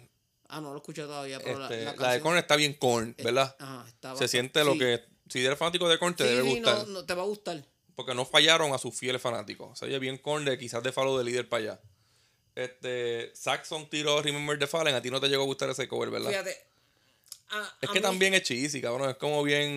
Ah, 0.48 0.62
no 0.62 0.72
lo 0.72 0.78
escuché 0.78 1.02
todavía, 1.04 1.40
pero 1.40 1.64
Este, 1.64 1.86
la, 1.86 1.94
la, 1.96 2.02
la, 2.02 2.12
de 2.14 2.22
Korn 2.22 2.38
está 2.38 2.56
bien 2.56 2.74
Korn, 2.76 3.16
¿verdad? 3.24 3.56
Ajá, 3.58 3.86
está 3.88 4.16
Se 4.18 4.28
siente 4.28 4.64
lo 4.64 4.74
sí. 4.74 4.80
que. 4.80 5.02
Si 5.30 5.44
eres 5.46 5.58
fanático 5.58 5.88
de 5.90 5.98
Korn, 5.98 6.14
te 6.16 6.26
Sí, 6.26 6.30
debe 6.36 6.44
sí, 6.44 6.56
gustar. 6.60 6.78
no, 6.88 6.94
no, 6.94 7.06
te 7.06 7.14
va 7.16 7.24
a 7.24 7.26
gustar. 7.26 7.66
Porque 7.96 8.14
no 8.16 8.26
fallaron 8.26 8.74
a 8.74 8.78
sus 8.78 8.96
fieles 8.96 9.22
fanáticos. 9.22 9.78
Se 9.78 9.86
oye 9.86 10.00
bien 10.00 10.18
Korn 10.18 10.46
de 10.46 10.58
quizás 10.58 10.82
de 10.84 10.92
follow 10.92 11.18
de 11.18 11.24
líder 11.24 11.48
para 11.50 11.64
allá. 11.64 11.82
Este, 12.56 13.32
Saxon 13.36 13.90
tiró 13.90 14.22
Remember 14.22 14.58
the 14.60 14.68
Fallen. 14.68 14.96
A 14.96 15.02
ti 15.02 15.10
no 15.10 15.20
te 15.22 15.28
llegó 15.30 15.44
a 15.44 15.46
gustar 15.46 15.70
ese 15.70 15.88
cover, 15.88 16.10
¿verdad? 16.10 16.30
Fíjate. 16.30 16.58
a- 17.54 17.78
es 17.82 17.90
a 17.90 17.92
que 17.94 18.00
mí- 18.00 18.04
también 18.04 18.34
es 18.34 18.44
cheesy, 18.44 18.82
cabrón. 18.82 19.10
Es 19.10 19.18
como 19.18 19.44
bien 19.44 19.70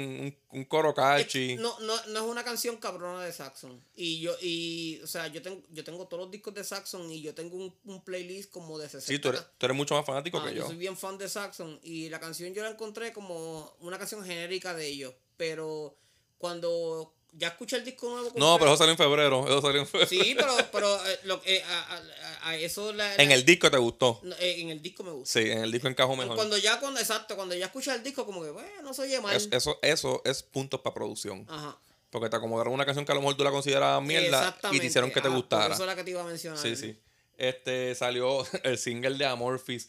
un, 0.52 0.58
un 0.58 0.64
coro 0.64 0.94
catchy. 0.94 1.56
No, 1.56 1.76
no, 1.80 2.06
no 2.06 2.18
es 2.20 2.24
una 2.24 2.44
canción 2.44 2.76
cabrona 2.76 3.24
de 3.24 3.32
Saxon. 3.32 3.82
Y 3.96 4.20
yo, 4.20 4.32
y, 4.40 5.00
o 5.02 5.06
sea, 5.08 5.26
yo 5.28 5.42
tengo, 5.42 5.60
yo 5.70 5.82
tengo 5.82 6.06
todos 6.06 6.22
los 6.24 6.30
discos 6.30 6.54
de 6.54 6.62
Saxon 6.62 7.10
y 7.10 7.20
yo 7.20 7.34
tengo 7.34 7.56
un, 7.56 7.74
un 7.84 8.04
playlist 8.04 8.50
como 8.52 8.78
de 8.78 8.88
60. 8.88 9.06
sí, 9.06 9.18
tú 9.18 9.28
eres, 9.30 9.44
tú 9.58 9.66
eres 9.66 9.76
mucho 9.76 9.94
más 9.96 10.06
fanático 10.06 10.38
Ah, 10.38 10.44
que 10.44 10.50
yo 10.54 10.62
yo. 10.62 10.66
soy 10.68 10.76
bien 10.76 10.96
fan 10.96 11.18
de 11.18 11.28
Saxon 11.28 11.80
y 11.82 12.08
la 12.10 12.20
canción 12.20 12.54
yo 12.54 12.62
la 12.62 12.70
encontré 12.70 13.12
como 13.12 13.74
una 13.80 13.98
canción 13.98 14.24
genérica 14.24 14.72
de 14.74 14.86
ellos. 14.86 15.14
Pero 15.36 15.96
cuando 16.38 17.12
ya 17.36 17.48
escuché 17.48 17.76
el 17.76 17.84
disco 17.84 18.08
nuevo. 18.08 18.32
No, 18.36 18.58
pero 18.58 18.70
eso 18.70 18.78
salió 18.78 18.92
en 18.92 18.98
febrero. 18.98 19.44
Eso 19.46 19.60
salió 19.60 19.80
en 19.80 19.86
febrero. 19.86 20.08
Sí, 20.08 20.34
pero, 20.36 20.54
pero 20.72 21.06
eh, 21.06 21.20
lo, 21.24 21.40
eh, 21.44 21.62
a, 21.66 21.96
a- 21.96 22.48
a 22.50 22.56
eso 22.56 22.92
la, 22.92 23.14
En 23.16 23.28
la- 23.28 23.34
el 23.34 23.44
disco 23.44 23.70
te 23.70 23.78
gustó. 23.78 24.20
no, 24.22 24.34
eh, 24.36 24.60
en 24.60 24.70
el 24.70 24.80
disco 24.82 25.02
me 25.02 25.10
gusta. 25.12 25.40
Sí, 25.40 25.50
en 25.50 25.58
el 25.58 25.72
disco 25.72 25.88
encajó 25.88 26.14
mejor. 26.16 26.36
Cuando 26.36 26.56
ya, 26.58 26.78
cuando, 26.80 27.00
exacto, 27.00 27.36
cuando 27.36 27.54
ya 27.54 27.66
escuché 27.66 27.92
el 27.92 28.02
disco, 28.02 28.24
como 28.26 28.42
que, 28.42 28.50
bueno, 28.50 28.82
no 28.82 28.94
se 28.94 29.02
oye 29.02 29.20
mal. 29.20 29.34
Es- 29.34 29.48
eso, 29.50 29.78
eso 29.82 30.22
es 30.24 30.42
puntos 30.42 30.80
para 30.80 30.94
producción. 30.94 31.46
Ajá. 31.48 31.76
Porque 32.10 32.28
te 32.28 32.36
acomodaron 32.36 32.72
una 32.72 32.84
canción 32.84 33.04
que 33.04 33.10
a 33.10 33.14
lo 33.16 33.20
mejor 33.22 33.36
tú 33.36 33.42
la 33.42 33.50
considerabas 33.50 34.00
mierda 34.06 34.56
y 34.70 34.78
te 34.78 34.86
hicieron 34.86 35.10
que 35.10 35.20
te 35.20 35.26
Ah, 35.28 35.30
gustara. 35.34 35.74
Eso 35.74 35.82
es 35.82 35.86
la 35.88 35.96
que 35.96 36.04
te 36.04 36.10
iba 36.12 36.20
a 36.20 36.24
mencionar. 36.24 36.58
Sí, 36.60 36.76
sí. 36.76 36.96
Este 37.36 37.94
salió 37.96 38.46
el 38.62 38.78
single 38.78 39.18
de 39.18 39.26
Amorphis 39.26 39.88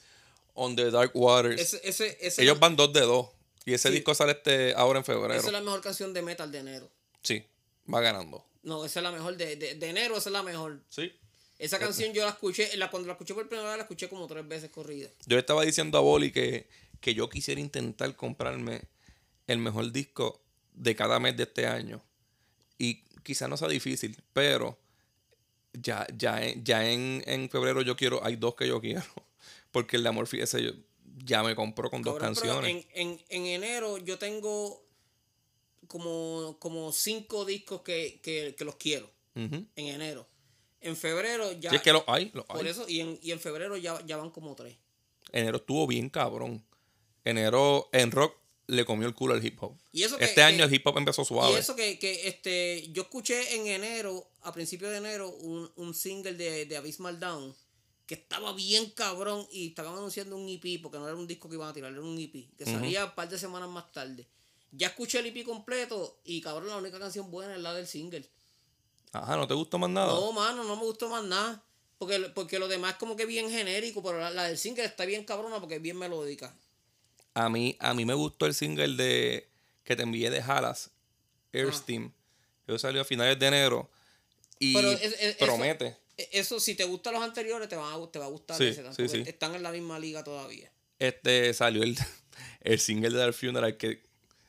On 0.55 0.75
the 0.75 0.89
Dark 0.89 1.11
Waters. 1.13 1.61
Ese, 1.61 1.81
ese, 1.83 2.17
ese 2.19 2.41
Ellos 2.41 2.59
van 2.59 2.75
dos 2.75 2.91
de 2.93 3.01
dos. 3.01 3.27
Y 3.65 3.73
ese 3.73 3.89
Sí. 3.89 3.95
disco 3.95 4.15
sale 4.15 4.31
este 4.31 4.73
ahora 4.75 4.97
en 4.99 5.05
febrero. 5.05 5.33
Esa 5.33 5.47
es 5.47 5.53
la 5.53 5.61
mejor 5.61 5.81
canción 5.81 6.13
de 6.13 6.21
metal 6.23 6.51
de 6.51 6.59
enero. 6.59 6.89
Sí, 7.25 7.43
va 7.93 8.01
ganando. 8.01 8.45
No, 8.63 8.85
esa 8.85 8.99
es 8.99 9.03
la 9.03 9.11
mejor 9.11 9.35
de, 9.37 9.55
de, 9.55 9.75
de 9.75 9.89
enero, 9.89 10.17
esa 10.17 10.29
es 10.29 10.33
la 10.33 10.43
mejor. 10.43 10.79
Sí. 10.89 11.11
Esa 11.57 11.79
canción 11.79 12.13
yo 12.13 12.23
la 12.23 12.31
escuché, 12.31 12.75
la, 12.77 12.89
cuando 12.89 13.07
la 13.07 13.13
escuché 13.13 13.33
por 13.33 13.47
primera 13.47 13.69
vez 13.69 13.77
la 13.77 13.83
escuché 13.83 14.09
como 14.09 14.27
tres 14.27 14.45
veces 14.47 14.69
corrida. 14.69 15.09
Yo 15.25 15.35
le 15.35 15.39
estaba 15.39 15.63
diciendo 15.63 15.97
a 15.97 16.01
Boli 16.01 16.31
que, 16.31 16.67
que 16.99 17.13
yo 17.13 17.29
quisiera 17.29 17.61
intentar 17.61 18.15
comprarme 18.15 18.81
el 19.47 19.59
mejor 19.59 19.91
disco 19.91 20.41
de 20.73 20.95
cada 20.95 21.19
mes 21.19 21.37
de 21.37 21.43
este 21.43 21.65
año. 21.65 22.01
Y 22.77 23.03
quizá 23.23 23.47
no 23.47 23.55
sea 23.55 23.69
difícil, 23.69 24.21
pero 24.33 24.77
ya, 25.73 26.05
ya, 26.17 26.41
ya 26.61 26.89
en, 26.89 27.23
en 27.25 27.49
febrero 27.49 27.81
yo 27.81 27.95
quiero, 27.95 28.23
hay 28.23 28.35
dos 28.35 28.55
que 28.55 28.67
yo 28.67 28.81
quiero. 28.81 29.05
Porque 29.71 29.95
el 29.95 30.03
de 30.03 30.09
Amorphis 30.09 30.41
ese 30.41 30.63
yo 30.63 30.71
ya 31.23 31.41
me 31.41 31.55
compró 31.55 31.89
con 31.89 32.01
dos 32.01 32.15
Cabrón, 32.15 32.35
canciones. 32.35 32.69
En, 32.69 32.85
en, 32.93 33.21
en 33.29 33.45
enero 33.45 33.97
yo 33.97 34.17
tengo 34.17 34.84
como, 35.87 36.57
como 36.59 36.91
cinco 36.91 37.45
discos 37.45 37.81
que, 37.81 38.19
que, 38.21 38.55
que 38.57 38.65
los 38.65 38.75
quiero. 38.75 39.09
En 39.35 39.67
enero. 39.75 40.27
En 40.81 40.95
febrero 40.95 41.51
ya. 41.53 41.69
Sí, 41.71 41.75
es 41.77 41.81
que 41.81 41.91
los 41.93 42.03
hay, 42.07 42.31
los 42.33 42.45
por 42.45 42.57
hay. 42.63 42.67
eso, 42.67 42.85
y 42.87 42.99
en, 43.01 43.19
y 43.21 43.31
en 43.31 43.39
febrero 43.39 43.75
ya, 43.77 43.99
ya 44.05 44.17
van 44.17 44.29
como 44.29 44.55
tres. 44.55 44.77
Enero 45.31 45.57
estuvo 45.57 45.87
bien 45.87 46.09
cabrón. 46.09 46.63
Enero 47.23 47.89
en 47.91 48.11
rock 48.11 48.35
le 48.67 48.85
comió 48.85 49.07
el 49.07 49.13
culo 49.13 49.33
al 49.33 49.45
hip 49.45 49.61
hop. 49.61 49.75
Y 49.91 50.03
eso 50.03 50.17
que- 50.17 50.25
este 50.25 50.41
año 50.43 50.63
el 50.63 50.73
hip 50.73 50.85
hop 50.87 50.97
empezó 50.97 51.21
Y 51.23 51.25
suave. 51.25 51.59
eso 51.59 51.75
que, 51.75 51.99
que 51.99 52.27
este, 52.27 52.87
yo 52.91 53.03
escuché 53.03 53.55
en 53.55 53.67
enero, 53.67 54.27
a 54.41 54.53
principios 54.53 54.91
de 54.91 54.97
enero, 54.97 55.29
un, 55.29 55.71
un 55.75 55.93
single 55.93 56.33
de, 56.33 56.65
de 56.65 56.77
Abysmal 56.77 57.19
Down 57.19 57.55
que 58.05 58.13
estaba 58.15 58.53
bien 58.53 58.91
cabrón 58.91 59.47
y 59.51 59.69
estaban 59.69 59.93
anunciando 59.93 60.37
un 60.37 60.47
EP, 60.47 60.79
porque 60.81 60.99
no 60.99 61.07
era 61.07 61.15
un 61.17 61.25
disco 61.25 61.49
que 61.49 61.55
iban 61.55 61.69
a 61.69 61.73
tirar, 61.73 61.91
era 61.91 62.01
un 62.01 62.17
EP, 62.19 62.55
que 62.55 62.63
salía 62.65 63.05
un 63.05 63.15
par 63.15 63.27
de 63.27 63.39
semanas 63.39 63.67
más 63.69 63.91
tarde. 63.91 64.27
Ya 64.77 64.87
escuché 64.87 65.19
el 65.19 65.27
EP 65.27 65.43
completo 65.45 66.19
y 66.23 66.41
cabrón, 66.41 66.69
la 66.69 66.77
única 66.77 66.99
canción 66.99 67.31
buena 67.31 67.55
es 67.55 67.61
la 67.61 67.73
del 67.73 67.87
single. 67.87 68.29
Ajá, 69.11 69.37
¿no 69.37 69.47
te 69.47 69.53
gustó 69.53 69.77
más 69.77 69.89
nada? 69.89 70.07
No, 70.07 70.31
mano, 70.33 70.63
no 70.63 70.75
me 70.75 70.81
gustó 70.83 71.07
más 71.09 71.23
nada. 71.23 71.63
Porque, 71.97 72.19
porque 72.35 72.59
lo 72.59 72.67
demás 72.67 72.93
es 72.93 72.97
como 72.97 73.15
que 73.15 73.25
bien 73.25 73.49
genérico, 73.49 74.03
pero 74.03 74.19
la, 74.19 74.29
la 74.29 74.43
del 74.43 74.57
single 74.57 74.83
está 74.83 75.05
bien 75.05 75.23
cabrona 75.23 75.59
porque 75.61 75.75
es 75.75 75.81
bien 75.81 75.97
melódica. 75.97 76.53
A 77.33 77.47
mí, 77.49 77.77
a 77.79 77.93
mí 77.93 78.03
me 78.05 78.13
gustó 78.13 78.45
el 78.45 78.53
single 78.53 78.95
de 79.01 79.49
que 79.85 79.95
te 79.95 80.03
envié 80.03 80.29
de 80.29 80.41
Halas, 80.41 80.91
Airsteam. 81.53 82.11
Eso 82.67 82.77
salió 82.79 83.01
a 83.01 83.05
finales 83.05 83.39
de 83.39 83.45
enero. 83.47 83.89
Y 84.59 84.73
Pero 84.73 84.91
es- 84.91 85.01
es- 85.01 85.19
eso- 85.21 85.45
promete. 85.45 85.97
Eso, 86.17 86.59
si 86.59 86.75
te 86.75 86.83
gustan 86.85 87.13
los 87.13 87.23
anteriores, 87.23 87.67
te, 87.69 87.75
van 87.75 87.93
a, 87.93 88.11
te 88.11 88.19
va 88.19 88.25
a 88.25 88.29
gustar 88.29 88.57
Sí, 88.57 88.65
ese. 88.67 88.83
sí, 88.93 89.07
sí. 89.09 89.23
Están 89.27 89.53
en 89.55 89.63
la 89.63 89.71
misma 89.71 89.99
liga 89.99 90.23
todavía. 90.23 90.71
Este 90.99 91.53
salió 91.53 91.83
el, 91.83 91.97
el 92.61 92.79
single 92.79 93.09
de 93.11 93.17
Dark 93.17 93.33
Funeral 93.33 93.77
que 93.77 94.03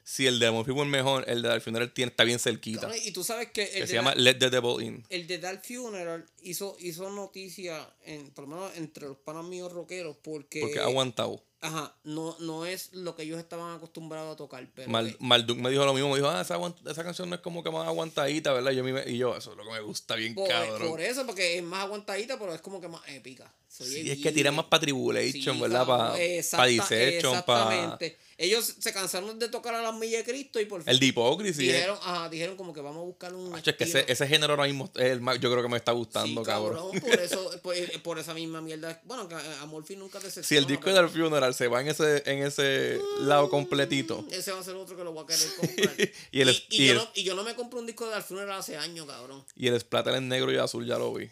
si 0.08 0.24
el 0.28 0.38
de 0.38 0.52
People 0.64 0.82
es 0.82 0.86
mejor, 0.88 1.24
el 1.28 1.42
de 1.42 1.48
Dark 1.48 1.62
Funeral 1.62 1.92
tiene, 1.92 2.10
está 2.10 2.22
bien 2.22 2.38
cerquita. 2.38 2.88
Y 2.98 3.10
tú 3.10 3.24
sabes 3.24 3.48
que 3.50 3.66
se 3.66 3.92
llama 3.92 4.14
Let 4.14 4.34
the 4.34 4.50
Devil 4.50 4.80
In. 4.80 5.04
el 5.08 5.26
de 5.26 5.38
Dark 5.38 5.62
Funeral 5.66 6.24
hizo, 6.42 6.76
hizo 6.78 7.10
noticia, 7.10 7.92
en, 8.04 8.30
por 8.30 8.46
lo 8.46 8.54
menos 8.54 8.76
entre 8.76 9.08
los 9.08 9.16
panos 9.16 9.44
míos 9.48 9.72
rockeros, 9.72 10.16
porque, 10.22 10.60
Porque 10.60 10.78
ha 10.78 10.84
aguantado. 10.84 11.42
ajá, 11.60 11.92
no, 12.04 12.36
no 12.38 12.64
es 12.66 12.92
lo 12.92 13.16
que 13.16 13.24
ellos 13.24 13.40
estaban 13.40 13.74
acostumbrados 13.76 14.32
a 14.34 14.36
tocar. 14.36 14.64
Pero 14.76 14.88
Mal, 14.88 15.10
que- 15.10 15.24
Malduk 15.24 15.58
me 15.58 15.70
dijo 15.70 15.84
lo 15.84 15.92
mismo, 15.92 16.10
me 16.10 16.16
dijo, 16.18 16.28
ah, 16.28 16.40
esa, 16.42 16.56
esa 16.88 17.02
canción 17.02 17.28
no 17.28 17.34
es 17.34 17.40
como 17.40 17.64
que 17.64 17.70
más 17.72 17.88
aguantadita, 17.88 18.52
¿verdad? 18.52 18.70
Y 18.70 18.76
yo, 18.76 18.84
me- 18.84 19.10
y 19.10 19.18
yo, 19.18 19.36
eso 19.36 19.50
es 19.50 19.56
lo 19.56 19.64
que 19.64 19.72
me 19.72 19.80
gusta 19.80 20.14
bien 20.14 20.36
por, 20.36 20.46
cabrón. 20.48 20.88
por 20.88 21.00
eso, 21.00 21.26
porque 21.26 21.58
es 21.58 21.64
más 21.64 21.80
aguantadita, 21.84 22.38
pero 22.38 22.54
es 22.54 22.60
como 22.60 22.80
que 22.80 22.86
más 22.86 23.02
épica. 23.08 23.52
Se 23.76 23.84
oye 23.84 24.02
Sí, 24.02 24.10
es 24.12 24.18
que 24.22 24.32
tiran 24.32 24.54
más 24.54 24.66
para 24.66 24.80
Tribulation, 24.82 25.56
Sí, 25.56 25.60
¿verdad? 25.60 25.86
Para 25.86 26.12
pa 26.12 26.66
Dissection, 26.66 27.42
para 27.44 27.74
Exactamente. 27.74 28.16
Ellos 28.38 28.74
se 28.80 28.92
cansaron 28.92 29.38
de 29.38 29.48
tocar 29.48 29.74
a 29.74 29.80
las 29.82 29.94
millas 29.94 30.24
de 30.24 30.30
Cristo 30.30 30.60
y 30.60 30.66
por 30.66 30.82
fin 30.82 30.90
el 30.90 30.98
de 31.00 31.06
Hypocrisy. 31.06 31.70
eh. 31.70 31.72
dijeron, 31.72 31.98
ajá, 32.02 32.28
dijeron 32.28 32.54
como 32.56 32.74
que 32.74 32.82
vamos 32.82 33.00
a 33.00 33.04
buscar 33.06 33.34
un. 33.34 33.56
Es 33.56 33.62
que 33.62 33.84
ese, 33.84 34.04
ese 34.08 34.28
género 34.28 34.52
ahora 34.52 34.64
mismo 34.66 34.90
es 34.94 35.04
el 35.10 35.22
más, 35.22 35.40
yo 35.40 35.50
creo 35.50 35.62
que 35.62 35.70
me 35.70 35.78
está 35.78 35.92
Sí, 35.92 35.96
gustando, 35.98 36.42
cabrón. 36.42 37.00
Por 37.00 37.10
eso, 37.20 37.50
por, 37.62 37.74
por 38.02 38.18
esa 38.18 38.34
misma 38.34 38.60
mierda. 38.60 39.00
Bueno, 39.04 39.26
que 39.26 39.34
a 39.34 39.64
Morphy 39.66 39.96
nunca 39.96 40.20
te 40.20 40.30
Si 40.30 40.54
el 40.54 40.66
disco 40.66 40.90
de 40.90 40.96
Dark 40.96 41.10
Funeral 41.10 41.54
se 41.54 41.66
va 41.68 41.80
en 41.80 41.88
ese, 41.88 42.22
en 42.30 42.42
ese 42.42 43.00
lado 43.20 43.48
completito. 43.48 44.22
Ese 44.30 44.52
va 44.52 44.60
a 44.60 44.64
ser 44.64 44.74
otro 44.74 44.96
que 44.98 45.04
lo 45.04 45.12
voy 45.12 45.24
a 45.24 45.26
querer 45.26 45.48
comprar. 45.56 45.96
Y 46.30 46.40
el- 46.42 46.50
y, 46.50 46.66
y 46.70 46.86
yo 46.88 46.92
el- 46.92 46.98
no, 46.98 47.08
y 47.14 47.22
yo 47.24 47.34
no 47.34 47.42
me 47.42 47.54
compro 47.54 47.78
un 47.80 47.86
disco 47.86 48.04
de 48.04 48.10
Dark 48.12 48.24
Funeral 48.26 48.58
hace 48.58 48.76
años, 48.76 49.06
cabrón. 49.06 49.44
Y 49.56 49.68
el 49.68 49.80
splatter 49.80 50.14
en 50.14 50.28
negro 50.28 50.52
y 50.52 50.56
azul 50.58 50.86
ya 50.86 50.98
lo 50.98 51.14
vi. 51.14 51.30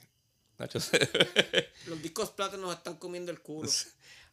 Nacho, 0.58 0.78
Los 1.86 2.02
discos 2.02 2.30
plata 2.30 2.56
nos 2.56 2.74
están 2.74 2.96
comiendo 2.96 3.32
el 3.32 3.40
culo. 3.40 3.68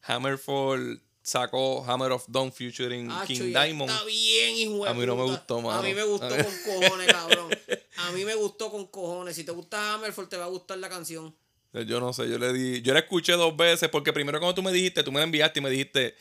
Hammerfall 0.03 1.01
sacó 1.23 1.83
Hammer 1.85 2.11
of 2.11 2.25
Dawn 2.27 2.51
featuring 2.51 3.09
King 3.25 3.53
Diamond. 3.53 3.89
Está 3.89 4.03
bien, 4.05 4.55
hijo 4.55 4.83
de 4.83 4.89
A 4.89 4.93
mí 4.93 5.05
no 5.05 5.15
me 5.15 5.23
gustó, 5.23 5.61
mano. 5.61 5.79
A 5.79 5.81
mí 5.81 5.93
me 5.93 6.03
gustó 6.03 6.29
con 6.29 6.37
cojones, 6.65 7.07
cabrón. 7.07 7.49
A 7.97 8.11
mí 8.11 8.25
me 8.25 8.35
gustó 8.35 8.71
con 8.71 8.87
cojones. 8.87 9.35
Si 9.35 9.43
te 9.43 9.51
gusta 9.51 9.93
Hammerfall, 9.93 10.29
te 10.29 10.37
va 10.37 10.45
a 10.45 10.49
gustar 10.49 10.77
la 10.77 10.89
canción. 10.89 11.35
Yo 11.73 11.99
no 11.99 12.11
sé, 12.11 12.29
yo 12.29 12.37
le 12.37 12.51
di. 12.51 12.81
Yo 12.81 12.93
la 12.93 12.99
escuché 12.99 13.33
dos 13.33 13.55
veces 13.55 13.89
porque 13.89 14.11
primero 14.11 14.39
cuando 14.39 14.55
tú 14.55 14.61
me 14.61 14.71
dijiste, 14.71 15.03
tú 15.03 15.11
me 15.11 15.19
la 15.19 15.23
enviaste 15.23 15.59
y 15.59 15.63
me 15.63 15.69
dijiste 15.69 16.15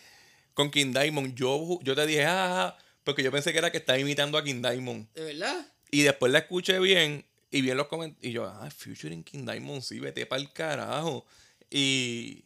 con 0.55 0.70
King 0.70 0.93
Diamond. 0.93 1.35
Yo, 1.35 1.78
yo 1.82 1.94
te 1.94 2.06
dije, 2.06 2.24
ah, 2.24 2.77
porque 3.02 3.22
yo 3.22 3.32
pensé 3.32 3.52
que 3.52 3.59
era 3.59 3.72
que 3.72 3.78
estaba 3.78 3.98
imitando 3.98 4.39
a 4.39 4.44
King 4.44 4.62
Diamond. 4.62 5.12
¿De 5.12 5.24
verdad? 5.24 5.66
Y 5.90 6.02
después 6.02 6.31
la 6.31 6.39
escuché 6.40 6.78
bien 6.78 7.27
y 7.51 7.62
vi 7.62 7.70
en 7.70 7.77
los 7.77 7.89
comentarios. 7.89 8.31
Y 8.31 8.32
yo, 8.32 8.44
ah, 8.44 8.70
featuring 8.70 9.24
King 9.24 9.44
Diamond, 9.44 9.82
sí, 9.82 9.98
vete 9.98 10.27
para 10.27 10.40
el 10.40 10.52
carajo. 10.52 11.27
Y 11.70 12.44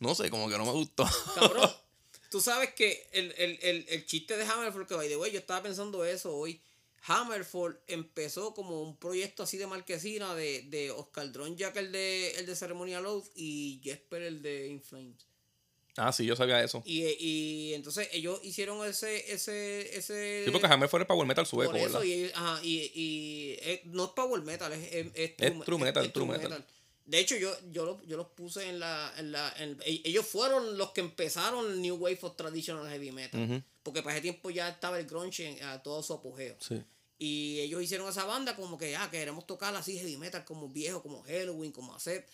no 0.00 0.14
sé, 0.14 0.30
como 0.30 0.48
que 0.48 0.58
no 0.58 0.64
me 0.64 0.72
gustó. 0.72 1.06
Cabrón, 1.34 1.70
tú 2.30 2.40
sabes 2.40 2.74
que 2.74 3.08
el, 3.12 3.34
el, 3.36 3.58
el, 3.62 3.86
el 3.88 4.06
chiste 4.06 4.36
de 4.36 4.44
Hammerfall, 4.44 4.86
que 4.86 4.94
by 4.94 5.08
the 5.08 5.16
way, 5.16 5.32
yo 5.32 5.38
estaba 5.38 5.62
pensando 5.62 6.04
eso 6.04 6.34
hoy. 6.34 6.60
Hammerfall 7.08 7.80
empezó 7.86 8.52
como 8.52 8.82
un 8.82 8.96
proyecto 8.96 9.44
así 9.44 9.58
de 9.58 9.66
marquesina 9.66 10.34
de, 10.34 10.62
de 10.62 10.90
Oscar 10.90 11.30
Drone 11.30 11.54
Jack, 11.54 11.76
el 11.76 11.92
de, 11.92 12.32
el 12.32 12.46
de 12.46 12.56
Ceremonial 12.56 13.06
Oath, 13.06 13.26
y 13.34 13.80
Jesper, 13.82 14.22
el 14.22 14.42
de 14.42 14.68
In 14.68 14.82
Flames. 14.82 15.25
Ah, 15.96 16.12
sí, 16.12 16.24
yo 16.24 16.36
sabía 16.36 16.62
eso. 16.62 16.82
Y, 16.84 17.04
y 17.18 17.74
entonces 17.74 18.08
ellos 18.12 18.40
hicieron 18.42 18.86
ese. 18.86 19.32
ese, 19.32 19.96
ese 19.96 20.42
Sí, 20.44 20.50
porque 20.50 20.66
Hammer 20.66 20.88
fue 20.88 21.00
el 21.00 21.06
Power 21.06 21.26
Metal 21.26 21.46
sueco, 21.46 21.72
por 21.72 21.80
eso, 21.80 21.98
¿verdad? 22.00 22.04
y, 22.04 22.30
ajá, 22.34 22.60
y, 22.62 22.90
y, 22.94 23.52
eh, 23.62 23.82
no 23.86 24.04
es 24.04 24.10
power 24.10 24.42
metal, 24.42 24.72
es, 24.72 24.92
es, 24.92 25.06
es 25.14 25.32
Es 25.38 25.64
true 25.64 25.78
metal, 25.78 26.12
true 26.12 26.26
metal. 26.26 26.64
De 27.04 27.20
hecho, 27.20 27.36
yo, 27.36 27.56
yo, 27.70 27.84
lo- 27.84 28.02
yo 28.04 28.16
los 28.16 28.26
puse 28.28 28.68
en 28.68 28.80
la, 28.80 29.12
en 29.16 29.30
la 29.30 29.54
en- 29.58 29.78
e- 29.84 30.00
ellos 30.04 30.26
fueron 30.26 30.76
los 30.76 30.90
que 30.90 31.00
empezaron 31.00 31.70
el 31.70 31.80
New 31.80 31.94
Wave 31.96 32.18
of 32.22 32.34
Traditional 32.36 32.88
Heavy 32.88 33.12
Metal. 33.12 33.62
Porque 33.84 34.02
para 34.02 34.14
ese 34.16 34.22
tiempo 34.22 34.50
ya 34.50 34.68
estaba 34.68 34.98
el 34.98 35.06
grunge 35.06 35.46
en- 35.46 35.62
a 35.64 35.80
todo 35.82 36.02
su 36.02 36.12
apogeo. 36.14 36.56
Sí. 36.58 36.82
Y 37.18 37.60
ellos 37.60 37.80
hicieron 37.82 38.08
esa 38.08 38.24
banda 38.24 38.56
como 38.56 38.76
que, 38.76 38.96
ah, 38.96 39.08
queremos 39.10 39.46
tocar 39.46 39.74
así 39.76 39.96
heavy 39.96 40.16
metal 40.16 40.44
como 40.44 40.68
viejo, 40.68 41.00
como 41.00 41.22
Halloween, 41.22 41.70
como 41.70 41.94
Accept. 41.94 42.28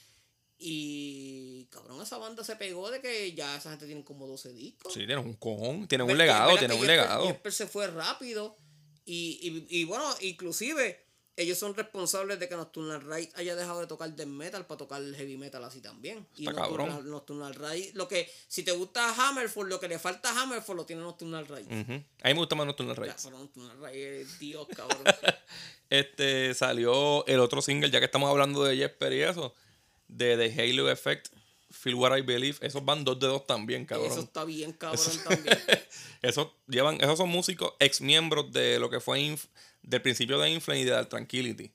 Y 0.65 1.67
cabrón, 1.71 2.01
esa 2.03 2.19
banda 2.19 2.45
se 2.45 2.57
pegó 2.57 2.91
de 2.91 3.01
que 3.01 3.33
ya 3.35 3.57
esa 3.57 3.71
gente 3.71 3.87
tiene 3.87 4.05
como 4.05 4.27
12 4.27 4.53
discos. 4.53 4.93
Sí, 4.93 5.01
tienen 5.01 5.19
un 5.19 5.35
cojón, 5.35 5.89
tienen 5.89 6.09
un 6.09 6.17
legado, 6.17 6.57
tienen 6.57 6.79
un 6.79 6.87
legado. 6.87 7.27
Jesper 7.27 7.53
se 7.53 7.67
fue 7.67 7.87
rápido. 7.89 8.57
Y, 9.05 9.67
y, 9.69 9.81
y 9.81 9.85
bueno, 9.85 10.05
inclusive 10.21 11.05
ellos 11.35 11.59
son 11.59 11.75
responsables 11.75 12.39
de 12.39 12.49
que 12.49 12.55
Nocturnal 12.55 13.01
Raid 13.01 13.31
haya 13.35 13.57
dejado 13.57 13.81
de 13.81 13.87
tocar 13.87 14.15
death 14.15 14.29
metal 14.29 14.67
para 14.67 14.79
tocar 14.79 15.03
el 15.03 15.17
heavy 15.17 15.37
metal 15.37 15.65
así 15.65 15.81
también. 15.81 16.27
Y 16.37 16.47
Está 16.47 16.61
cabrón. 16.63 16.89
Nocturnal, 16.91 17.11
Nocturnal 17.11 17.55
Raid, 17.55 17.95
lo 17.95 18.07
que, 18.07 18.31
si 18.49 18.63
te 18.63 18.71
gusta 18.73 19.13
Hammerfall, 19.15 19.69
lo 19.69 19.81
que 19.81 19.89
le 19.89 19.99
falta 19.99 20.31
a 20.31 20.43
Hammerfall 20.43 20.77
lo 20.77 20.87
tiene 20.87 21.03
Nocturnal 21.03 21.49
Raid. 21.49 21.67
Ujú. 21.67 21.93
A 22.23 22.29
mí 22.29 22.35
me 22.35 22.35
gusta 22.35 22.55
más 22.55 22.67
Nocturnal 22.67 22.97
Ya, 22.97 23.03
Rides. 23.03 23.23
pero 23.25 23.39
Nocturnal 23.39 23.81
Raid 23.81 24.05
es 24.05 24.39
Dios, 24.39 24.69
cabrón. 24.77 25.03
Este 25.91 26.55
salió 26.55 27.27
el 27.27 27.41
otro 27.41 27.61
single, 27.63 27.91
ya 27.91 27.99
que 27.99 28.07
estamos 28.07 28.31
hablando 28.31 28.63
de 28.65 28.77
Jesper 28.77 29.13
y 29.13 29.23
eso, 29.23 29.55
de 30.17 30.37
The 30.37 30.63
Halo 30.63 30.91
Effect, 30.91 31.29
Feel 31.71 31.95
What 31.97 32.17
I 32.17 32.23
Believe. 32.23 32.59
Esos 32.61 32.85
van 32.85 33.05
dos 33.05 33.19
de 33.19 33.27
dos 33.27 33.47
también, 33.47 33.87
cabrón. 33.87 34.11
Eso 34.11 34.21
está 34.21 34.45
bien, 34.45 34.73
cabrón, 34.73 35.01
también. 35.29 35.59
Esos 36.23 36.49
llevan, 36.69 37.01
esos 37.01 37.19
son 37.19 37.29
músicos 37.31 37.73
ex 37.81 38.01
miembros 38.01 38.53
de 38.53 38.79
lo 38.79 38.91
que 38.91 39.01
fue 39.01 39.21
Inf- 39.21 39.49
del 39.83 40.03
principio 40.03 40.39
de 40.39 40.51
Inflame 40.51 40.81
y 40.81 40.85
de 40.85 40.91
Dark 40.93 41.09
Tranquility. 41.09 41.73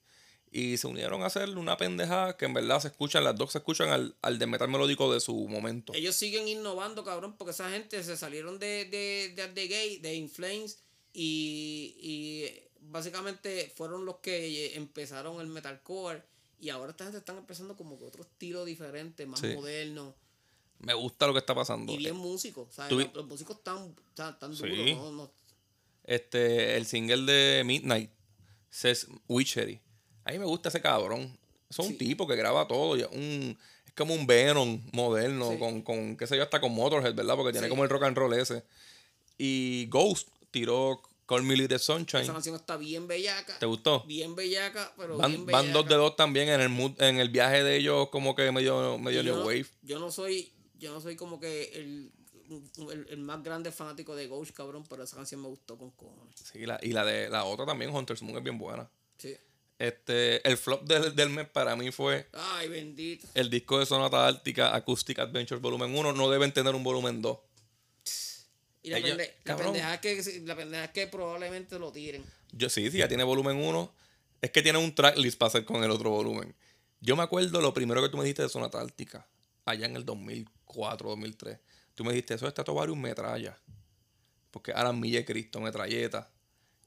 Y 0.50 0.78
se 0.78 0.88
unieron 0.88 1.24
a 1.24 1.26
hacer 1.26 1.50
una 1.50 1.76
pendejada 1.76 2.38
que 2.38 2.46
en 2.46 2.54
verdad 2.54 2.80
se 2.80 2.88
escuchan, 2.88 3.24
las 3.24 3.36
dos 3.36 3.52
se 3.52 3.58
escuchan 3.58 3.90
al, 3.90 4.16
al 4.22 4.40
de 4.40 4.48
metal 4.48 4.70
melódico 4.70 5.12
de 5.14 5.20
su 5.20 5.36
momento. 5.50 5.94
Ellos 5.94 6.16
siguen 6.16 6.48
innovando, 6.48 7.04
cabrón, 7.04 7.36
porque 7.38 7.52
esa 7.52 7.70
gente 7.70 8.02
se 8.04 8.16
salieron 8.16 8.58
de, 8.58 8.86
de, 8.86 9.34
de 9.36 9.48
The 9.50 9.68
Gate, 9.68 10.00
de 10.02 10.16
Inflames, 10.16 10.80
y, 11.12 11.98
y 12.02 12.50
básicamente 12.80 13.72
fueron 13.76 14.06
los 14.06 14.18
que 14.18 14.76
empezaron 14.76 15.42
el 15.42 15.48
metalcore. 15.48 16.24
Y 16.60 16.70
ahora 16.70 16.92
esta 16.92 17.04
gente 17.04 17.20
están 17.20 17.38
empezando 17.38 17.76
como 17.76 17.98
que 18.00 18.06
otro 18.06 18.24
estilo 18.24 18.66
diferente, 18.66 19.26
más 19.26 19.40
Sí. 19.40 19.48
moderno. 19.56 20.16
Me 20.80 20.94
gusta 20.94 21.28
lo 21.28 21.34
que 21.34 21.40
está 21.40 21.54
pasando. 21.56 21.92
Y 21.94 21.98
bien 21.98 22.16
músicos. 22.16 22.74
¿sabes? 22.74 22.92
Los, 22.92 23.14
los 23.14 23.26
músicos 23.28 23.58
están 23.58 23.96
tan 24.16 24.56
Sí. 24.56 24.64
duros. 24.68 24.98
¿no? 24.98 25.12
No- 25.12 25.32
Este, 26.04 26.78
el 26.78 26.86
single 26.86 27.32
de 27.32 27.64
Midnight, 27.66 28.10
Says 28.70 29.08
Witchery. 29.28 29.80
A 30.24 30.32
mí 30.32 30.40
me 30.40 30.46
gusta 30.46 30.70
ese 30.70 30.82
cabrón. 30.82 31.38
Es 31.70 31.80
un 31.80 31.88
Sí. 31.90 31.94
tipo 31.96 32.28
que 32.28 32.36
graba 32.36 32.68
todo. 32.68 32.92
un, 33.12 33.58
es 33.86 33.94
como 33.94 34.14
un 34.14 34.26
Venom 34.26 34.82
moderno, 34.94 35.52
Sí. 35.52 35.58
con, 35.60 35.82
con, 35.82 36.16
qué 36.16 36.26
sé 36.28 36.38
yo, 36.38 36.44
hasta 36.44 36.62
con 36.62 36.74
Motorhead, 36.74 37.14
¿verdad? 37.14 37.36
Porque 37.36 37.52
tiene 37.52 37.70
como 37.70 37.84
el 37.84 37.90
rock 37.90 38.04
and 38.04 38.18
roll 38.18 38.34
ese. 38.34 38.64
Y 39.38 39.88
Ghost 39.90 40.30
tiró 40.52 41.02
Call 41.28 41.44
Me 41.44 41.56
Little 41.58 41.78
Sunshine. 41.78 42.24
esa 42.24 42.34
canción 42.34 42.56
está 42.56 42.78
bien 42.78 43.08
bellaca. 43.08 43.60
¿Te 43.60 43.66
gustó? 43.66 44.04
Bien 44.06 44.34
bellaca, 44.36 44.94
pero 44.98 45.18
Van, 45.18 45.32
bien 45.32 45.46
van 45.46 45.66
dos 45.74 45.84
bellaca. 45.84 45.90
de 45.90 45.96
dos 45.96 46.16
también 46.16 46.50
en 46.50 46.62
el 46.62 46.70
mood- 46.70 46.96
en 47.02 47.20
el 47.20 47.30
viaje 47.30 47.64
de 47.64 47.76
ellos 47.78 48.10
como 48.10 48.36
que 48.36 48.52
medio, 48.52 48.98
medio 48.98 49.22
Y 49.22 49.26
yo 49.26 49.32
new 49.34 49.42
no- 49.42 49.46
wave. 49.46 49.66
Yo 49.84 50.00
no 50.00 50.10
soy, 50.12 50.52
yo 50.80 50.94
no 50.94 51.02
soy 51.02 51.16
como 51.16 51.40
que 51.40 51.64
el, 51.76 52.12
el, 52.90 53.08
el 53.10 53.18
más 53.20 53.44
grande 53.44 53.72
fanático 53.72 54.16
de 54.16 54.28
Ghost, 54.28 54.52
cabrón, 54.56 54.86
pero 54.90 55.04
esa 55.04 55.18
canción 55.18 55.42
me 55.42 55.50
gustó 55.50 55.78
con 55.78 55.92
cojones. 55.92 56.36
Sí, 56.52 56.66
la, 56.66 56.80
y 56.82 56.94
la 56.94 57.04
de 57.04 57.30
la 57.30 57.44
otra 57.44 57.66
también, 57.66 57.94
Hunter's 57.94 58.22
Moon, 58.22 58.38
es 58.38 58.44
bien 58.44 58.58
buena. 58.58 58.90
Sí. 59.18 59.36
Este, 59.80 60.48
el 60.48 60.58
flop 60.58 60.84
del, 60.88 61.16
del 61.16 61.30
mes 61.30 61.48
para 61.50 61.76
mí 61.76 61.92
fue 61.92 62.28
Ay, 62.34 62.68
bendito. 62.68 63.28
el 63.36 63.50
disco 63.52 63.78
de 63.78 63.86
Sonata 63.86 64.26
Ártica 64.26 64.76
Acoustic 64.76 65.20
Adventures 65.20 65.62
Volumen 65.62 65.96
1. 65.96 66.14
No 66.14 66.32
deben 66.32 66.52
tener 66.52 66.74
un 66.74 66.84
volumen 66.84 67.22
2. 67.22 67.38
Y 68.84 68.90
la, 68.92 68.98
Ellos- 69.00 69.12
pende- 69.18 69.34
la 69.38 69.44
cabrón. 69.44 69.74
pendeja 69.74 69.94
es 69.96 70.00
que, 70.02 70.40
la 70.42 70.56
pendeja 70.56 70.84
es 70.86 70.92
que 70.92 71.08
probablemente 71.08 71.78
lo 71.80 71.92
tiren. 71.92 72.24
Yo 72.52 72.70
sí, 72.70 72.90
sí, 72.92 73.00
ya 73.00 73.08
tiene 73.08 73.24
volumen 73.24 73.58
1. 73.58 73.94
Es 74.42 74.52
que 74.52 74.62
tiene 74.62 74.78
un 74.78 74.94
tracklist 74.94 75.38
para 75.38 75.48
hacer 75.48 75.66
con 75.66 75.84
el 75.84 75.92
otro 75.92 76.10
volumen. 76.12 76.56
Yo 77.02 77.16
me 77.16 77.24
acuerdo 77.24 77.60
lo 77.62 77.74
primero 77.74 78.02
que 78.02 78.10
tú 78.10 78.18
me 78.18 78.24
dijiste 78.24 78.44
de 78.44 78.50
Sonata 78.50 78.80
Ártica, 78.80 79.28
allá 79.66 79.86
en 79.86 79.96
el 79.96 80.06
2004, 80.06 81.10
2003. 81.10 81.60
Tú 81.96 82.04
me 82.04 82.12
dijiste, 82.14 82.36
eso 82.36 82.48
está 82.48 82.64
todo 82.64 82.76
varios 82.76 82.98
metralla. 82.98 83.58
Porque 84.52 84.72
ahora 84.72 84.94
Mille 84.94 85.26
Cristo, 85.26 85.60
metralleta. 85.60 86.32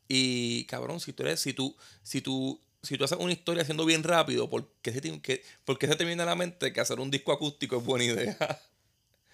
Y 0.08 0.64
cabrón, 0.66 1.00
si 1.00 1.12
tú 1.12 1.22
eres, 1.24 1.40
si 1.40 1.52
tú, 1.52 1.76
si 2.02 2.20
tú 2.20 2.60
si 2.82 2.96
tú 2.96 3.04
haces 3.04 3.18
una 3.18 3.32
historia 3.32 3.60
haciendo 3.62 3.84
bien 3.84 4.02
rápido, 4.02 4.48
¿por 4.48 4.72
qué 4.80 4.90
se 4.92 5.02
te, 5.02 5.20
que- 5.20 5.44
por 5.66 5.78
qué 5.78 5.86
se 5.86 5.96
te 5.96 6.04
viene 6.06 6.22
a 6.22 6.26
la 6.26 6.34
mente 6.34 6.72
que 6.72 6.80
hacer 6.80 6.98
un 6.98 7.10
disco 7.10 7.30
acústico 7.30 7.76
es 7.76 7.84
buena 7.84 8.04
idea? 8.06 8.38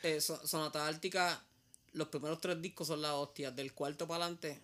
Eh, 0.03 0.21
Sonata 0.21 0.87
Ártica, 0.87 1.46
los 1.97 2.09
primeros 2.09 2.41
tres 2.41 2.61
discos 2.63 2.87
son 2.87 3.03
las 3.03 3.13
hostias. 3.13 3.55
Del 3.57 3.73
cuarto 3.75 4.07
para 4.07 4.25
adelante, 4.25 4.61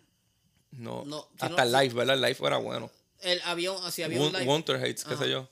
No. 0.72 1.04
No, 1.04 1.28
si 1.38 1.44
Hasta 1.46 1.48
no- 1.48 1.62
el 1.62 1.72
live, 1.72 1.94
¿verdad? 1.94 2.14
El 2.16 2.22
live 2.22 2.38
era 2.46 2.56
bueno. 2.59 2.90
el 3.20 3.40
avión, 3.42 3.76
así 3.84 4.02
había 4.02 4.20
un. 4.20 4.32
Wonder 4.46 4.76
Hates, 4.76 5.04
qué 5.04 5.16
sé 5.16 5.30
yo. 5.30 5.48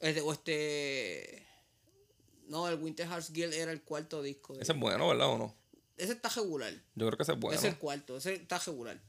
Este, 0.00 0.20
o 0.20 0.32
este. 0.32 1.46
No, 2.48 2.68
el 2.68 2.76
Winter 2.76 3.06
Hearts 3.06 3.32
Guild 3.32 3.52
era 3.54 3.70
el 3.72 3.82
cuarto 3.82 4.22
disco. 4.22 4.54
de- 4.54 4.62
Ese 4.62 4.72
es 4.72 4.78
bueno, 4.78 5.08
¿verdad 5.08 5.28
o 5.28 5.38
no? 5.38 5.54
Ese 5.96 6.12
está 6.12 6.28
regular. 6.30 6.72
Yo 6.94 7.06
creo 7.06 7.16
que 7.16 7.22
ese 7.22 7.32
es 7.32 7.38
bueno. 7.40 7.56
Ese 7.58 7.68
es 7.68 7.74
el 7.74 7.78
cuarto, 7.78 8.16
ese 8.16 8.34
está 8.34 8.58
regular. 8.58 9.00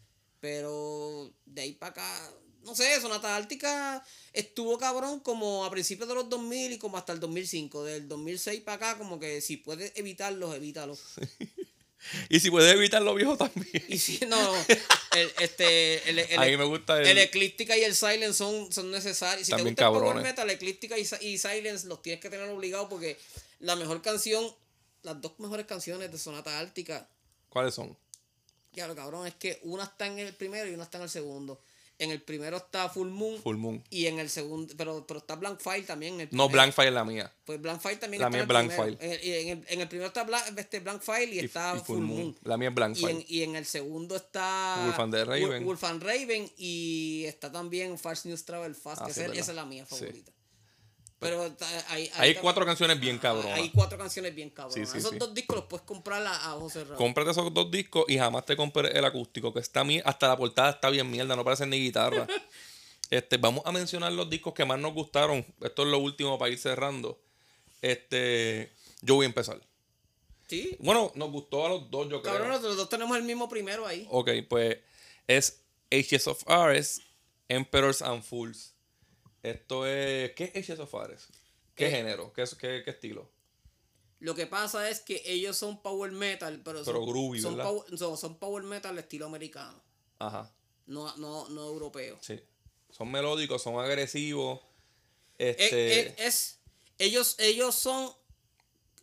Pero 0.42 1.32
de 1.46 1.62
ahí 1.62 1.72
para 1.74 1.92
acá, 1.92 2.32
no 2.64 2.76
sé, 2.76 3.00
Sonata 3.00 3.36
Ártica 3.36 4.04
estuvo 4.34 4.78
cabrón 4.78 5.20
como 5.22 5.64
a 5.66 5.72
principios 5.72 6.08
de 6.10 6.16
los 6.16 6.30
2000 6.30 6.74
y 6.74 6.78
como 6.78 6.98
hasta 6.98 7.14
el 7.14 7.20
2005. 7.20 7.84
Del 7.84 8.08
2006 8.08 8.62
para 8.62 8.76
acá, 8.92 8.98
como 8.98 9.20
que 9.20 9.42
si 9.42 9.58
puedes 9.58 9.94
evitarlos, 9.96 10.54
evítalo. 10.56 10.98
Y 12.30 12.40
si 12.40 12.50
puedes 12.50 12.74
evitar 12.74 13.02
lo 13.02 13.14
viejo 13.16 13.38
también. 13.38 13.84
Y 13.88 13.98
si 14.00 14.20
no, 14.26 14.54
el, 15.16 15.32
este, 15.40 16.10
el, 16.10 16.20
el- 16.20 16.40
a 16.40 16.46
mí 16.46 16.58
me 16.58 16.64
gusta 16.66 17.00
el. 17.00 17.08
el 17.08 17.18
Eclíptica 17.20 17.78
y 17.78 17.84
el 17.84 17.96
Silence 17.96 18.34
son, 18.34 18.72
son 18.72 18.92
necesarios. 18.92 19.46
Si 19.48 19.52
También 19.52 19.76
te 19.76 19.84
gusta 19.84 19.98
el 19.98 20.04
cabrones. 20.04 20.22
Power 20.22 20.24
Metal, 20.32 20.50
Eclíptica 20.50 20.98
y, 20.98 21.02
y 21.22 21.38
Silence 21.38 21.88
los 21.88 22.02
tienes 22.02 22.22
que 22.22 22.30
tener 22.30 22.50
obligados 22.50 22.88
porque 22.90 23.18
la 23.60 23.76
mejor 23.76 24.02
canción, 24.02 24.44
las 25.04 25.22
dos 25.22 25.34
mejores 25.40 25.66
canciones 25.66 26.12
de 26.12 26.18
Sonata 26.18 26.60
Ártica, 26.60 27.08
¿Cuáles 27.50 27.76
son? 27.76 27.96
ya 28.74 28.88
lo 28.88 28.96
cabrón, 28.96 29.28
es 29.28 29.36
que 29.36 29.60
una 29.64 29.84
está 29.84 30.08
en 30.08 30.20
el 30.20 30.34
primero 30.34 30.70
y 30.70 30.74
una 30.74 30.84
está 30.84 30.98
en 30.98 31.04
el 31.04 31.10
segundo. 31.10 31.62
En 32.04 32.10
el 32.12 32.22
primero 32.22 32.58
está 32.58 32.90
Full 32.90 33.10
Moon 33.10 33.40
Full 33.42 33.58
Moon. 33.58 33.84
y 33.90 34.08
en 34.08 34.18
el 34.20 34.30
segundo, 34.30 34.74
pero, 34.76 35.06
pero 35.06 35.20
está 35.20 35.36
Blank 35.36 35.60
Fire 35.60 35.86
también. 35.86 36.16
en 36.16 36.22
el 36.22 36.30
No. 36.32 36.50
Blank 36.50 36.74
Fire 36.74 36.88
es 36.88 36.94
la 36.96 37.06
mía. 37.06 37.32
Pues 37.46 37.62
Blank 37.62 37.80
Fire 37.82 38.00
también 38.00 38.22
La 38.22 38.28
está 38.28 38.30
mía 38.32 38.40
es 38.40 38.44
el 38.44 38.48
Blank 38.48 38.68
primero. 38.72 38.98
Fire. 38.98 39.14
En, 39.14 39.28
y 39.28 39.34
en 39.34 39.48
el, 39.60 39.66
en 39.68 39.82
el 39.82 39.88
primero 39.88 40.08
está 40.08 40.24
Blank, 40.24 40.58
este 40.58 40.80
Blank 40.80 41.02
Fire 41.02 41.30
y, 41.30 41.36
Y- 41.40 41.46
está 41.46 41.76
y 41.78 41.80
Full, 41.82 42.00
Moon. 42.00 42.38
La 42.44 42.58
mía 42.58 42.70
es 42.70 42.76
Blank 42.76 42.98
Y 42.98 43.02
Fire. 43.02 43.16
en, 43.16 43.26
y 43.28 43.44
en 43.44 43.56
el 43.56 43.66
segundo 43.66 44.16
está 44.16 44.82
Wolf 44.86 45.00
and 45.00 45.14
the 45.14 45.26
Raven. 45.26 45.64
Wolf- 45.64 45.66
Wolf 45.66 45.84
and 45.84 46.04
Raven 46.04 46.52
y 46.58 47.24
está 47.28 47.52
también 47.52 47.98
Fast 48.00 48.26
News 48.26 48.44
Travel 48.46 48.74
Fast, 48.76 49.02
Ah, 49.04 49.06
que 49.06 49.14
sí, 49.14 49.20
esa, 49.20 49.28
verdad. 49.30 49.40
esa 49.44 49.52
es 49.52 49.56
la 49.56 49.66
mía 49.66 49.86
Sí. 49.88 50.06
Pero 51.22 51.56
hay, 51.90 52.10
Hay 52.16 52.34
cuatro 52.34 52.66
canciones 52.66 53.00
bien 53.00 53.20
cabronas. 53.20 53.56
Hay 53.56 53.70
cuatro 53.70 53.96
canciones 53.96 54.34
bien 54.34 54.50
cabronas. 54.50 54.90
Sí, 54.90 54.92
sí, 54.92 54.98
Esos 54.98 55.12
sí. 55.12 55.20
dos 55.20 55.36
discos 55.36 55.56
los 55.56 55.66
puedes 55.66 55.86
comprar 55.86 56.26
a, 56.26 56.36
a 56.36 56.56
ojos 56.56 56.74
cerrados. 56.74 56.98
Cómprate 56.98 57.30
esos 57.30 57.54
dos 57.54 57.70
discos 57.70 58.06
y 58.08 58.18
jamás 58.18 58.44
te 58.44 58.58
compres 58.58 58.92
el 58.96 59.06
acústico, 59.06 59.54
que 59.54 59.60
está 59.60 59.84
mi 59.84 60.02
hasta 60.04 60.28
la 60.28 60.36
portada 60.36 60.72
está 60.72 60.90
bien 60.90 61.12
mierda, 61.12 61.36
no 61.36 61.44
parece 61.44 61.68
ni 61.68 61.78
guitarra. 61.80 62.26
este, 63.12 63.38
vamos 63.38 63.64
a 63.68 63.72
mencionar 63.72 64.12
los 64.14 64.32
discos 64.32 64.56
que 64.56 64.66
más 64.66 64.80
nos 64.80 64.96
gustaron. 64.96 65.46
Esto 65.62 65.84
es 65.84 65.90
lo 65.90 66.00
último 66.00 66.40
para 66.40 66.52
ir 66.52 66.58
cerrando. 66.58 67.22
Este, 67.84 68.74
yo 69.02 69.14
voy 69.14 69.26
a 69.26 69.28
empezar. 69.28 69.62
Sí. 70.48 70.76
Bueno, 70.80 71.12
nos 71.14 71.32
gustó 71.32 71.68
a 71.68 71.70
los 71.70 71.92
dos, 71.92 72.10
yo 72.10 72.24
creo. 72.24 72.34
Cabrón, 72.34 72.50
los 72.64 72.78
dos 72.78 72.90
tenemos 72.90 73.16
el 73.16 73.22
mismo 73.24 73.48
primero 73.48 73.86
ahí. 73.86 74.08
Ok, 74.10 74.32
pues 74.50 74.80
es 75.28 75.62
Ages 75.92 76.26
of 76.26 76.50
Ares, 76.50 77.00
Emperors 77.48 78.02
and 78.02 78.24
Fools. 78.24 78.74
Esto 79.44 79.86
es. 79.88 80.32
¿Qué 80.34 80.46
es 80.54 80.56
Ages 80.70 80.80
of 80.80 80.94
Ares? 80.96 81.28
¿Qué 81.76 81.88
Eh, 81.88 81.92
género? 81.92 82.32
¿Qué, 82.34 82.44
qué, 82.60 82.82
qué 82.84 82.92
estilo? 82.92 83.30
Lo 84.20 84.36
que 84.36 84.46
pasa 84.46 84.88
es 84.90 85.00
que 85.00 85.22
ellos 85.26 85.58
son 85.58 85.82
power 85.82 86.12
metal, 86.12 86.62
pero, 86.64 86.84
Pero 86.84 86.98
son, 87.00 87.06
groovy, 87.10 87.42
son, 87.42 87.58
power, 87.58 87.98
son, 87.98 88.18
son 88.18 88.38
power 88.38 88.62
metal 88.64 88.98
estilo 89.00 89.26
americano, 89.26 89.82
Ajá, 90.20 90.54
no, 90.86 91.16
no, 91.18 91.50
no 91.50 91.68
europeo. 91.70 92.18
sí. 92.22 92.40
Son 92.92 93.10
melódicos, 93.10 93.64
son 93.64 93.80
agresivos. 93.80 94.60
Es, 95.40 95.56
Este. 95.58 96.00
es- 96.10 96.14
es- 96.20 96.60
ellos, 97.00 97.36
ellos 97.40 97.74
son 97.74 98.12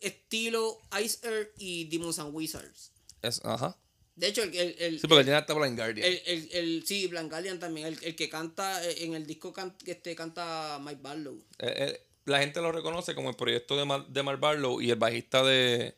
estilo 0.01 0.79
Ice 1.03 1.27
Earth 1.27 1.53
y 1.57 1.85
Demons 1.89 2.19
and 2.19 2.33
Wizards. 2.35 2.93
es- 3.23 3.45
ajá. 3.45 3.77
De 4.19 4.27
hecho, 4.29 4.43
el, 4.43 4.55
el, 4.55 4.75
el- 4.79 5.01
Sí, 5.01 5.07
porque 5.07 5.23
tiene 5.25 5.39
hasta 5.39 5.55
Blind 5.55 5.77
Guardian. 5.79 6.07
el, 6.07 6.21
el, 6.27 6.49
el- 6.53 6.85
sí, 6.87 7.07
Blind 7.07 7.31
Guardian 7.31 7.59
también, 7.61 7.87
el, 7.87 7.99
el 8.03 8.17
que 8.17 8.29
canta 8.29 8.85
eh, 8.85 9.05
en 9.05 9.15
el 9.15 9.27
disco 9.27 9.53
can- 9.53 9.77
que 9.85 9.93
este, 9.93 10.17
canta 10.17 10.79
Mike 10.83 11.01
Barlow. 11.01 11.37
Eh, 11.61 11.75
eh, 11.77 12.01
la 12.25 12.41
gente 12.41 12.61
lo 12.61 12.73
reconoce 12.73 13.15
como 13.15 13.31
el 13.31 13.37
proyecto 13.37 13.77
de, 13.77 13.85
Mar, 13.85 14.07
de 14.09 14.23
Mark 14.23 14.41
Barlow 14.41 14.81
y 14.81 14.91
el 14.91 14.97
bajista 14.97 15.43
de, 15.45 15.95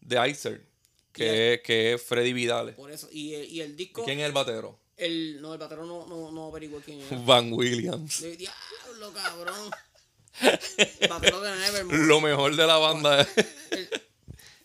de 0.00 0.28
Icer, 0.30 0.62
que, 1.12 1.54
es, 1.54 1.60
que 1.62 1.94
es 1.94 2.02
Freddy 2.02 2.32
Vidal. 2.34 2.74
Por 2.74 2.92
eso. 2.92 3.08
Y 3.10 3.34
el, 3.34 3.44
y 3.50 3.60
el 3.62 3.70
¿Y 3.70 3.74
disco. 3.74 4.04
quién 4.04 4.20
es 4.20 4.26
el 4.26 4.32
batero? 4.32 4.78
El, 4.96 5.40
no, 5.40 5.54
el 5.54 5.58
patrón 5.58 5.88
no, 5.88 6.06
no, 6.06 6.30
no 6.32 6.46
averiguó 6.48 6.80
quién 6.84 7.00
era. 7.00 7.16
Van 7.24 7.52
Williams. 7.52 8.20
Yo, 8.20 8.30
Diablo, 8.36 9.12
cabrón. 9.14 9.70
Batero 11.08 11.40
de 11.40 11.56
Nevermore. 11.56 11.98
Lo 12.06 12.20
mejor 12.20 12.54
de 12.56 12.66
la 12.66 12.76
banda 12.76 13.20
es 13.22 13.28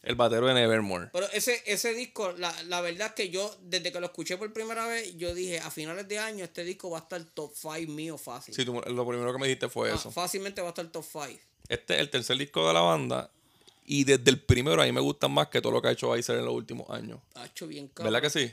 El- 0.10 0.15
batero 0.15 0.48
de 0.48 0.53
Nevermore. 0.56 1.10
Pero 1.14 1.27
ese, 1.31 1.61
ese 1.65 1.94
disco, 1.94 2.34
la, 2.38 2.52
la 2.64 2.81
verdad 2.81 3.07
es 3.07 3.14
que 3.14 3.30
yo, 3.30 3.56
desde 3.64 3.91
que 3.91 3.99
lo 3.99 4.07
escuché 4.07 4.38
por 4.38 4.52
primera 4.52 4.86
vez, 4.88 5.15
yo 5.18 5.34
dije, 5.34 5.60
a 5.60 5.72
finales 5.72 6.07
de 6.07 6.19
año 6.19 6.44
este 6.44 6.64
disco 6.64 6.90
va 6.90 6.99
a 6.99 7.02
estar 7.02 7.23
top 7.23 7.53
5 7.56 7.91
mío 7.91 8.18
fácil. 8.18 8.53
Sí, 8.53 8.65
tú- 8.65 8.73
lo 8.73 9.07
primero 9.07 9.31
que 9.31 9.40
me 9.40 9.48
dijiste 9.48 9.69
fue 9.69 9.91
Ah, 9.91 9.95
eso. 9.95 10.11
Fácilmente 10.11 10.61
va 10.61 10.68
a 10.68 10.72
estar 10.72 10.88
top 10.91 11.06
5. 11.10 11.40
Este 11.68 11.94
es 11.95 11.99
el 12.02 12.10
tercer 12.10 12.38
disco 12.38 12.68
de 12.68 12.73
la 12.73 12.81
banda. 12.81 13.31
Y 13.86 14.03
desde 14.03 14.30
el 14.30 14.40
primero 14.40 14.81
a 14.81 14.86
mí 14.86 14.91
me 14.91 15.02
gusta 15.02 15.27
más 15.27 15.48
que 15.48 15.61
todo 15.61 15.72
lo 15.72 15.81
que 15.81 15.88
ha 15.88 15.91
hecho 15.91 16.15
Icer 16.15 16.38
en 16.38 16.45
los 16.45 16.53
últimos 16.53 16.90
años. 16.91 17.19
Ha 17.36 17.45
hecho 17.48 17.65
bien 17.68 17.88
cabrón. 17.88 18.14
¿Verdad 18.14 18.31
que 18.31 18.40
sí? 18.40 18.52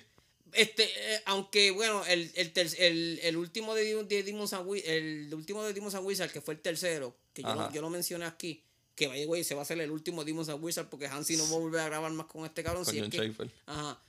Este, 0.53 0.85
eh, 0.85 1.23
aunque 1.27 1.71
bueno, 1.73 2.03
el, 2.07 2.31
el, 2.35 2.53
ter- 2.53 2.71
el, 2.79 3.19
el 3.23 3.37
último 3.37 3.75
de, 3.75 3.85
de 3.85 4.23
Wi- 4.65 4.83
el 4.87 5.35
último 5.35 5.63
de 5.63 5.75
Demons 5.75 5.95
and 5.95 6.07
Wizard, 6.07 6.31
que 6.31 6.41
fue 6.41 6.55
el 6.55 6.61
tercero, 6.61 7.15
que 7.35 7.43
yo, 7.43 7.55
no, 7.55 7.71
yo 7.73 7.83
lo 7.83 7.91
mencioné 7.91 8.25
aquí, 8.25 8.63
que 8.97 9.07
vaya 9.07 9.25
güey, 9.27 9.45
se 9.45 9.55
va 9.55 9.61
a 9.61 9.63
hacer 9.63 9.81
el 9.81 9.91
último 9.93 10.25
Demons 10.25 10.49
and 10.49 10.63
Wizard 10.65 10.89
porque 10.89 11.07
Hansi 11.07 11.37
no 11.37 11.45
va 11.45 11.57
a 11.57 11.61
volver 11.61 11.81
a 11.83 11.85
grabar 11.85 12.11
más 12.13 12.27
con 12.27 12.45
este 12.45 12.65
cabrón. 12.65 12.85
Con 12.85 12.93
si 12.93 12.99
es 12.99 13.09
que- 13.09 13.19
Schaefer. 13.19 13.51
Ajá. 13.67 14.01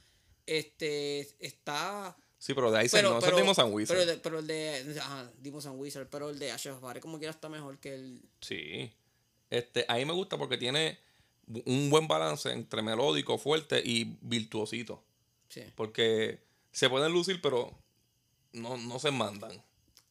Este 0.47 1.27
está 1.39 2.15
Sí, 2.39 2.53
pero 2.53 2.71
de 2.71 2.85
Icer 2.85 2.99
pero, 3.01 3.15
no, 3.15 3.19
pero, 3.19 3.37
Demons 3.37 3.57
and 3.59 3.73
Wizards. 3.73 3.99
pero, 3.99 4.05
de- 4.11 4.17
pero 4.21 4.39
el 4.39 4.47
de 4.47 4.99
ajá, 5.01 5.29
Demons 5.39 5.65
and 5.65 5.79
Wizard, 5.79 6.07
pero 6.09 6.29
el 6.29 6.39
de 6.39 6.51
Ashes 6.51 6.73
of 6.73 6.81
Fire 6.81 6.99
como 7.01 7.17
quiera 7.17 7.31
está 7.31 7.49
mejor 7.49 7.77
que 7.79 7.95
el 7.95 8.21
Sí. 8.41 8.91
Este, 9.49 9.85
a 9.87 9.95
mí 9.95 10.05
me 10.05 10.13
gusta 10.13 10.37
porque 10.37 10.57
tiene 10.57 10.99
un 11.65 11.89
buen 11.89 12.07
balance 12.07 12.51
entre 12.51 12.81
melódico, 12.81 13.37
fuerte 13.37 13.81
y 13.83 14.17
virtuosito. 14.21 15.03
sí. 15.49 15.61
Porque 15.75 16.39
se 16.71 16.89
pueden 16.89 17.11
lucir, 17.11 17.41
pero 17.41 17.73
no, 18.53 18.77
no 18.77 18.99
se 18.99 19.09
mandan. 19.11 19.63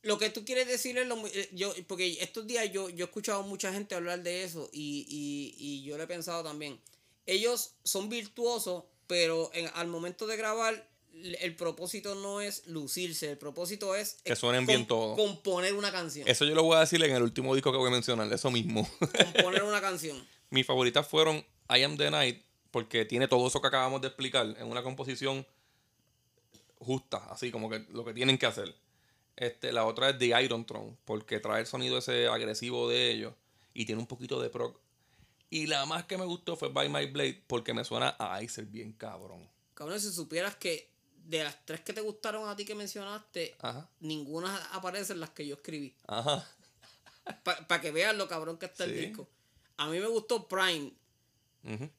Lo 0.06 0.18
que 0.18 0.30
tú 0.30 0.44
quieres 0.44 0.66
decir 0.68 0.96
es 0.98 1.06
lo 1.06 1.16
eh, 1.26 1.48
yo 1.52 1.74
porque 1.86 2.18
estos 2.20 2.46
días 2.46 2.70
yo, 2.72 2.88
yo 2.90 3.04
he 3.04 3.08
escuchado 3.08 3.40
a 3.40 3.46
mucha 3.46 3.72
gente 3.72 3.94
hablar 3.94 4.22
de 4.22 4.44
eso 4.44 4.70
y, 4.72 5.04
y, 5.08 5.54
y 5.58 5.82
yo 5.84 5.96
lo 5.96 6.04
he 6.04 6.06
pensado 6.06 6.42
también. 6.44 6.80
Ellos 7.26 7.72
son 7.82 8.08
virtuosos, 8.08 8.84
pero 9.06 9.50
en- 9.52 9.68
al 9.74 9.88
momento 9.88 10.26
de 10.26 10.36
grabar 10.36 10.88
el 11.40 11.56
propósito 11.56 12.14
no 12.14 12.40
es 12.42 12.66
lucirse, 12.66 13.30
el 13.30 13.38
propósito 13.38 13.94
es 13.96 14.18
Que 14.22 14.36
suenen 14.36 14.66
bien 14.66 14.86
todo. 14.86 15.16
componer 15.16 15.74
una 15.74 15.90
canción. 15.90 16.28
Eso 16.28 16.44
yo 16.44 16.54
lo 16.54 16.62
voy 16.62 16.76
a 16.76 16.80
decir 16.80 17.02
en 17.02 17.14
el 17.16 17.22
último 17.22 17.54
disco 17.54 17.72
que 17.72 17.78
voy 17.78 17.88
a 17.88 17.90
mencionar, 17.90 18.30
eso 18.32 18.50
mismo. 18.50 18.86
componer 19.34 19.62
una 19.62 19.80
canción. 19.80 20.22
Mis 20.50 20.66
favoritas 20.66 21.08
fueron 21.08 21.38
I 21.70 21.82
Am 21.82 21.96
the 21.96 22.10
Night, 22.10 22.42
porque 22.70 23.06
tiene 23.06 23.28
todo 23.28 23.46
eso 23.48 23.60
que 23.62 23.66
acabamos 23.66 24.02
de 24.02 24.08
explicar 24.08 24.46
en 24.58 24.66
una 24.66 24.82
composición 24.82 25.46
justa, 26.78 27.18
así 27.30 27.50
como 27.50 27.68
que 27.70 27.80
lo 27.90 28.04
que 28.04 28.12
tienen 28.12 28.38
que 28.38 28.46
hacer. 28.46 28.74
Este, 29.36 29.70
la 29.72 29.84
otra 29.84 30.10
es 30.10 30.18
The 30.18 30.42
Iron 30.42 30.64
Throne, 30.64 30.96
porque 31.04 31.40
trae 31.40 31.60
el 31.60 31.66
sonido 31.66 31.98
ese 31.98 32.26
agresivo 32.28 32.88
de 32.88 33.10
ellos 33.10 33.34
y 33.74 33.84
tiene 33.84 34.00
un 34.00 34.06
poquito 34.06 34.40
de 34.40 34.48
prog. 34.48 34.78
Y 35.50 35.66
la 35.66 35.84
más 35.86 36.04
que 36.04 36.16
me 36.18 36.24
gustó 36.24 36.56
fue 36.56 36.70
By 36.70 36.88
My 36.88 37.06
Blade, 37.06 37.42
porque 37.46 37.74
me 37.74 37.84
suena 37.84 38.16
a 38.18 38.42
Icer 38.42 38.64
bien 38.66 38.92
cabrón. 38.92 39.48
Cabrón, 39.74 40.00
si 40.00 40.10
supieras 40.10 40.56
que 40.56 40.90
de 41.26 41.44
las 41.44 41.64
tres 41.66 41.80
que 41.82 41.92
te 41.92 42.00
gustaron 42.00 42.48
a 42.48 42.56
ti 42.56 42.64
que 42.64 42.74
mencionaste, 42.74 43.56
Ajá, 43.60 43.88
ninguna 44.00 44.56
aparece 44.72 45.12
en 45.12 45.20
las 45.20 45.30
que 45.30 45.46
yo 45.46 45.56
escribí. 45.56 45.94
ajá. 46.06 46.48
Para 47.42 47.80
que 47.80 47.90
vean 47.90 48.18
lo 48.18 48.28
cabrón 48.28 48.56
que 48.56 48.66
está 48.66 48.84
el 48.84 48.96
disco. 48.96 49.28
A 49.76 49.88
mí 49.88 49.98
me 49.98 50.06
gustó 50.06 50.46
Prime. 50.46 50.92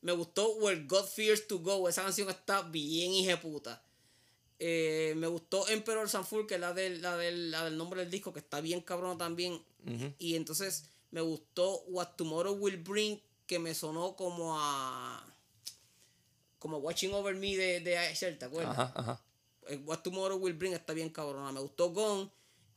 Me 0.02 0.14
gustó 0.14 0.56
Where 0.56 0.82
God 0.86 1.06
Fears 1.06 1.48
to 1.48 1.60
Go. 1.60 1.90
Esa 1.90 2.02
canción 2.04 2.30
está 2.30 2.62
bien 2.62 3.12
hijeputa. 3.12 3.84
Eh, 4.60 5.14
me 5.18 5.28
gustó 5.28 5.68
Emperor 5.68 6.10
Sanfur, 6.10 6.48
que 6.48 6.56
es 6.56 6.62
la 6.62 6.74
del, 6.74 7.02
la, 7.02 7.16
del, 7.16 7.52
la 7.52 7.66
del 7.66 7.78
nombre 7.78 8.02
del 8.02 8.10
disco, 8.10 8.34
que 8.34 8.40
está 8.40 8.62
bien 8.62 8.82
cabrón 8.82 9.18
también. 9.18 9.62
Y 10.20 10.36
entonces 10.36 10.86
me 11.12 11.22
gustó 11.22 11.84
What 11.88 12.16
Tomorrow 12.18 12.56
Will 12.56 12.78
Bring, 12.78 13.22
que 13.46 13.60
me 13.60 13.74
sonó 13.74 14.16
como 14.16 14.60
a. 14.60 15.24
Como 16.60 16.80
Watching 16.80 17.14
Over 17.14 17.36
Me 17.36 17.56
de, 17.56 17.80
de 17.80 18.36
¿te 18.38 18.46
acuerdas? 18.46 18.78
Ajá, 18.78 18.94
ajá. 18.96 19.22
Eh, 19.68 19.78
What 19.86 20.00
Tomorrow 20.00 20.38
Will 20.38 20.56
Bring 20.56 20.74
está 20.74 20.94
bien 20.94 21.10
cabrona. 21.10 21.52
Me 21.52 21.62
gustó 21.62 21.92
Gone. 21.92 22.30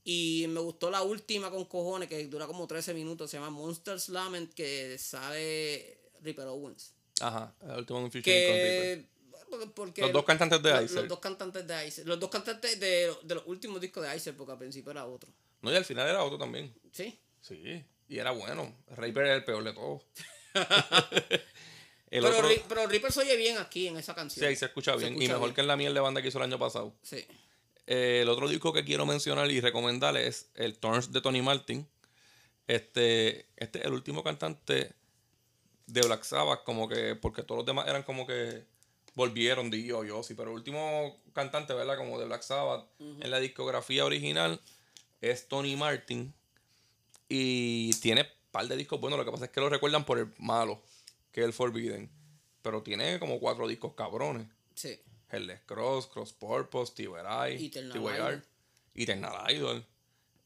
Y 0.05 0.47
me 0.48 0.61
gustó 0.61 0.90
la 0.90 1.02
última 1.02 1.51
con 1.51 1.65
cojones, 1.66 2.09
que 2.09 2.27
dura 2.27 2.47
como 2.47 2.66
13 2.66 2.94
minutos. 2.94 3.31
Se 3.31 3.36
llama 3.36 3.51
Monsters 3.51 4.09
Lament, 4.09 4.52
que 4.55 4.97
sale 4.98 5.98
Ripper 6.23 6.47
Owens. 6.47 6.94
Ajá, 7.20 7.55
el 7.62 7.78
último 7.78 8.11
featuring 8.11 8.47
con 8.47 8.57
Reaper. 8.57 9.07
Porque 9.75 10.03
Los 10.03 10.13
dos 10.13 10.25
cantantes 10.25 10.63
de 10.63 10.85
Icer. 10.85 10.97
Los 11.01 11.09
dos 11.09 11.19
cantantes 11.21 11.67
de 11.67 11.87
Icer. 11.87 12.07
Los 12.07 12.21
dos 12.21 12.31
cantantes 12.31 12.79
de, 12.81 13.15
de 13.23 13.35
los 13.35 13.45
últimos 13.47 13.81
discos 13.81 14.03
de 14.09 14.17
Icer, 14.17 14.37
porque 14.37 14.53
al 14.53 14.59
principio 14.59 14.91
era 14.93 15.05
otro. 15.07 15.31
No, 15.63 15.73
y 15.73 15.77
al 15.77 15.85
final 15.85 16.09
era 16.09 16.23
otro 16.25 16.39
también. 16.39 16.75
Sí. 16.93 17.19
Sí, 17.41 17.85
y 18.09 18.19
era 18.19 18.31
bueno. 18.33 18.75
Raper 18.89 19.25
era 19.27 19.35
el 19.35 19.45
peor 19.45 19.65
de 19.65 19.73
todos. 19.73 20.03
Pero, 22.11 22.29
otro, 22.29 22.49
Ri- 22.51 22.63
pero 22.69 22.87
Reaper 22.89 23.13
se 23.13 23.21
oye 23.21 23.37
bien 23.37 23.57
aquí 23.59 23.87
en 23.87 23.97
esa 23.97 24.13
sí, 24.13 24.17
canción. 24.17 24.47
ahí 24.49 24.57
se 24.57 24.65
escucha 24.67 24.97
bien. 24.97 25.13
y 25.13 25.17
escucha 25.17 25.33
mejor 25.35 25.49
bien. 25.49 25.55
que 25.55 25.61
en 25.61 25.67
la 25.69 25.77
miel 25.77 25.95
de 25.95 26.01
banda 26.01 26.21
que 26.21 26.27
hizo 26.29 26.39
el 26.39 26.45
año 26.45 26.59
pasado. 26.59 26.93
Sí. 27.03 27.25
Eh, 27.87 28.21
el 28.23 28.29
otro 28.29 28.49
disco 28.49 28.73
que 28.73 28.85
quiero 28.85 29.07
mencionar 29.07 29.49
y 29.51 29.61
recomendarles 29.61 30.27
es 30.27 30.51
el 30.55 30.77
Turns 30.79 31.13
de 31.13 31.21
Tony 31.21 31.41
Martin. 31.41 31.87
Este, 32.67 33.47
este 33.57 33.79
es 33.81 33.85
el 33.85 33.93
último 33.93 34.25
cantante 34.25 34.93
de 35.87 36.01
Black 36.03 36.25
Sabbath, 36.25 36.65
como 36.65 36.89
que, 36.89 37.15
porque 37.15 37.43
todos 37.45 37.59
los 37.61 37.67
demás 37.67 37.87
eran 37.89 38.03
como 38.03 38.27
que 38.27 38.65
volvieron, 39.15 39.70
Dio, 39.70 40.05
Yossi, 40.05 40.35
pero 40.35 40.51
el 40.51 40.57
último 40.57 41.16
cantante, 41.32 41.74
¿verdad? 41.74 41.97
Como 41.97 42.19
de 42.19 42.27
Black 42.27 42.43
Sabbath 42.43 42.87
en 42.99 43.31
la 43.31 43.39
discografía 43.41 44.05
original 44.05 44.61
es 45.20 45.49
Tony 45.49 45.77
Martin. 45.77 46.35
Y 47.28 47.93
tiene 48.01 48.23
un 48.23 48.28
par 48.51 48.66
de 48.66 48.77
discos 48.77 49.01
buenos, 49.01 49.19
lo 49.19 49.24
que 49.24 49.31
pasa 49.31 49.45
es 49.45 49.51
que 49.51 49.61
lo 49.61 49.69
recuerdan 49.69 50.05
por 50.05 50.19
el 50.19 50.32
malo, 50.39 50.82
que 51.32 51.41
es 51.41 51.47
el 51.47 51.53
Forbidden. 51.53 52.11
Pero 52.62 52.82
tiene 52.82 53.19
como 53.19 53.39
cuatro 53.39 53.69
discos 53.69 53.95
cabrones. 53.95 54.47
Sí. 54.74 55.01
Headless 55.31 55.61
Cross, 55.66 56.09
Cross 56.09 56.32
Purpose, 56.32 56.93
TVRI, 56.95 57.66
Eternal. 57.66 58.45
Eternal 58.95 59.55
Idol. 59.55 59.87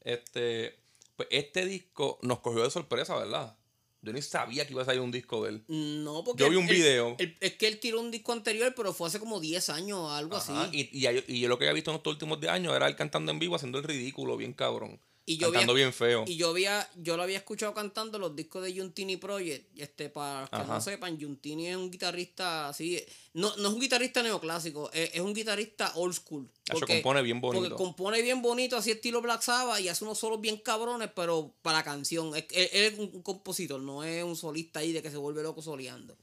Este, 0.02 0.78
pues 1.16 1.28
este 1.30 1.64
disco 1.64 2.18
nos 2.22 2.40
cogió 2.40 2.62
de 2.62 2.70
sorpresa, 2.70 3.16
¿verdad? 3.16 3.56
Yo 4.04 4.12
ni 4.12 4.20
sabía 4.22 4.66
que 4.66 4.72
iba 4.72 4.82
a 4.82 4.84
salir 4.84 5.00
un 5.00 5.10
disco 5.10 5.42
de 5.44 5.50
él. 5.50 5.64
No, 5.68 6.22
porque. 6.22 6.42
Yo 6.42 6.50
vi 6.50 6.56
un 6.56 6.68
él- 6.68 6.74
video. 6.74 7.16
él- 7.18 7.34
es 7.40 7.54
que 7.54 7.66
él 7.66 7.80
tiró 7.80 8.00
un 8.00 8.10
disco 8.10 8.32
anterior, 8.32 8.72
pero 8.76 8.92
fue 8.92 9.08
hace 9.08 9.18
como 9.18 9.40
10 9.40 9.70
años 9.70 9.98
o 9.98 10.10
algo 10.10 10.36
Ajá, 10.36 10.64
así. 10.64 10.90
Y, 10.92 11.06
y 11.26 11.40
yo 11.40 11.48
lo 11.48 11.58
que 11.58 11.64
había 11.64 11.72
visto 11.74 11.90
en 11.90 11.96
estos 11.96 12.12
últimos 12.12 12.38
10 12.40 12.52
años 12.52 12.76
era 12.76 12.86
él 12.86 12.96
cantando 12.96 13.32
en 13.32 13.38
vivo, 13.38 13.56
haciendo 13.56 13.78
el 13.78 13.84
ridículo, 13.84 14.36
bien 14.36 14.52
cabrón. 14.52 15.00
Y 15.26 15.38
yo 15.38 15.46
cantando 15.50 15.72
había- 15.72 15.84
bien 15.86 15.92
feo. 15.94 16.24
Y 16.26 16.36
yo 16.36 16.50
había, 16.50 16.86
yo 16.96 17.16
lo 17.16 17.22
había 17.22 17.38
escuchado 17.38 17.72
cantando 17.72 18.18
los 18.18 18.36
discos 18.36 18.62
de 18.62 18.78
Juntini 18.78 19.16
Project. 19.16 19.70
Este, 19.78 20.10
para 20.10 20.42
los 20.42 20.50
que 20.50 20.56
Ajá. 20.56 20.74
no 20.74 20.80
sepan, 20.82 21.18
Juntini 21.18 21.68
es 21.68 21.76
un 21.76 21.90
guitarrista 21.90 22.68
así. 22.68 23.02
No, 23.32 23.56
no 23.56 23.68
es 23.68 23.74
un 23.74 23.80
guitarrista 23.80 24.22
neoclásico, 24.22 24.90
es, 24.92 25.14
es 25.14 25.20
un 25.20 25.32
guitarrista 25.32 25.92
old 25.94 26.12
school. 26.14 26.50
Hacho, 26.68 26.86
compone 26.86 27.22
bien 27.22 27.40
bonito. 27.40 27.62
Porque 27.70 27.74
compone 27.82 28.20
bien 28.20 28.42
bonito, 28.42 28.76
así 28.76 28.90
estilo 28.90 29.22
Black 29.22 29.40
Sabbath, 29.40 29.80
y 29.80 29.88
hace 29.88 30.04
unos 30.04 30.18
solos 30.18 30.40
bien 30.42 30.58
cabrones, 30.58 31.08
pero 31.16 31.54
para 31.62 31.82
canción. 31.82 32.36
Él, 32.36 32.46
él 32.50 32.68
es 32.72 32.98
un, 32.98 33.10
un 33.14 33.22
compositor, 33.22 33.80
no 33.80 34.04
es 34.04 34.22
un 34.22 34.36
solista 34.36 34.80
ahí 34.80 34.92
de 34.92 35.00
que 35.02 35.10
se 35.10 35.16
vuelve 35.16 35.42
loco 35.42 35.62
soleando. 35.62 36.18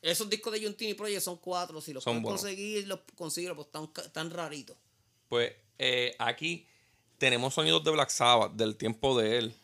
Esos 0.00 0.30
discos 0.30 0.54
de 0.54 0.64
Juntini 0.64 0.94
Project 0.94 1.20
son 1.20 1.36
cuatro, 1.36 1.78
si 1.82 1.92
los 1.92 2.02
Son 2.02 2.14
puedes 2.22 2.22
buenos. 2.22 2.40
conseguir, 2.40 2.86
los 2.88 3.00
consigues, 3.16 3.52
pues 3.54 3.66
están, 3.66 3.90
están 4.02 4.30
raritos. 4.30 4.78
Pues 5.28 5.52
eh, 5.78 6.14
aquí 6.18 6.66
tenemos 7.20 7.52
sonidos 7.52 7.84
de 7.84 7.90
Black 7.90 8.08
Sabbath 8.08 8.52
del 8.52 8.76
tiempo 8.76 9.16
de 9.20 9.36
él, 9.36 9.54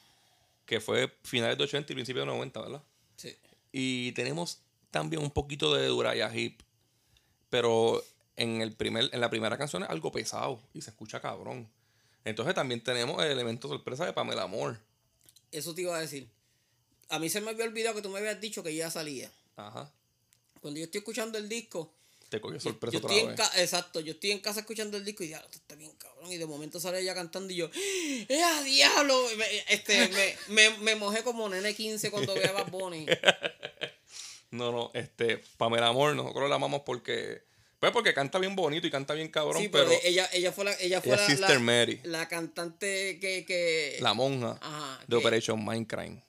que 0.66 0.78
fue 0.78 1.10
finales 1.22 1.56
de 1.56 1.64
80 1.64 1.90
y 1.90 1.94
principios 1.94 2.26
de 2.26 2.32
90, 2.32 2.60
¿verdad? 2.60 2.82
Sí. 3.16 3.34
Y 3.72 4.12
tenemos 4.12 4.60
también 4.90 5.22
un 5.22 5.30
poquito 5.30 5.74
de 5.74 5.86
Duraya 5.86 6.30
Hip. 6.36 6.60
Pero 7.48 8.04
en, 8.36 8.60
el 8.60 8.74
primer, 8.74 9.08
en 9.10 9.22
la 9.22 9.30
primera 9.30 9.56
canción 9.56 9.82
es 9.84 9.88
algo 9.88 10.12
pesado 10.12 10.60
y 10.74 10.82
se 10.82 10.90
escucha 10.90 11.20
cabrón. 11.20 11.66
Entonces 12.26 12.54
también 12.54 12.84
tenemos 12.84 13.24
el 13.24 13.30
elemento 13.30 13.68
sorpresa 13.68 14.04
de 14.04 14.12
Pamela 14.12 14.46
Moore. 14.46 14.76
Eso 15.50 15.74
te 15.74 15.80
iba 15.80 15.96
a 15.96 16.00
decir. 16.00 16.28
A 17.08 17.18
mí 17.18 17.30
se 17.30 17.40
me 17.40 17.52
había 17.52 17.64
olvidado 17.64 17.96
que 17.96 18.02
tú 18.02 18.10
me 18.10 18.18
habías 18.18 18.38
dicho 18.38 18.62
que 18.62 18.74
ya 18.74 18.90
salía. 18.90 19.32
Ajá. 19.56 19.90
Cuando 20.60 20.78
yo 20.78 20.84
estoy 20.84 20.98
escuchando 20.98 21.38
el 21.38 21.48
disco, 21.48 21.90
Te 22.28 22.40
cogió 22.40 22.58
sorpresa 22.60 22.98
yo 22.98 23.04
otra 23.06 23.14
vez. 23.26 23.36
ca- 23.36 23.52
exacto, 23.62 24.00
yo 24.00 24.12
estoy 24.12 24.32
en 24.32 24.40
casa 24.40 24.60
escuchando 24.60 24.96
el 24.96 25.04
disco 25.04 25.22
y 25.24 25.32
esto 25.32 25.46
está 25.52 25.74
bien 25.76 25.92
cabrón. 25.96 26.32
Y 26.32 26.36
de 26.38 26.46
momento 26.46 26.80
sale 26.80 27.00
ella 27.00 27.14
cantando 27.14 27.52
y 27.52 27.56
yo, 27.56 27.70
¡eh, 27.74 28.42
a 28.42 28.62
diablo! 28.62 29.16
Me- 29.36 29.64
Este, 29.68 30.08
me, 30.08 30.36
me, 30.48 30.78
me 30.78 30.94
mojé 30.96 31.22
como 31.22 31.48
nene 31.48 31.74
15 31.74 32.10
cuando 32.10 32.34
veía 32.34 32.50
a 32.50 32.52
Bad 32.52 32.70
Bunny. 32.70 33.06
No, 34.50 34.70
no, 34.72 34.90
este, 34.94 35.42
Pamela 35.58 35.92
Moore, 35.92 36.14
nosotros 36.14 36.48
la 36.48 36.54
amamos 36.56 36.82
porque. 36.86 37.42
Pues 37.80 37.92
porque 37.92 38.14
canta 38.14 38.38
bien 38.38 38.56
bonito 38.56 38.86
y 38.86 38.90
canta 38.90 39.12
bien 39.12 39.28
cabrón, 39.28 39.60
Sí, 39.60 39.68
pero 39.68 39.88
pero 39.88 40.00
ella, 40.02 40.26
ella 40.32 40.50
fue 40.50 40.64
la, 40.64 40.72
ella 40.80 41.02
fue 41.02 41.12
ella 41.12 41.20
la, 41.22 41.26
Sister 41.26 41.50
la- 41.56 41.58
Mary. 41.58 42.00
la 42.04 42.26
cantante 42.28 43.18
que, 43.20 43.44
que 43.44 43.98
la 44.00 44.14
monja 44.14 44.58
Ajá, 44.62 44.98
de 45.00 45.06
que- 45.08 45.14
Operation 45.16 45.62
Mindcrime 45.62 46.22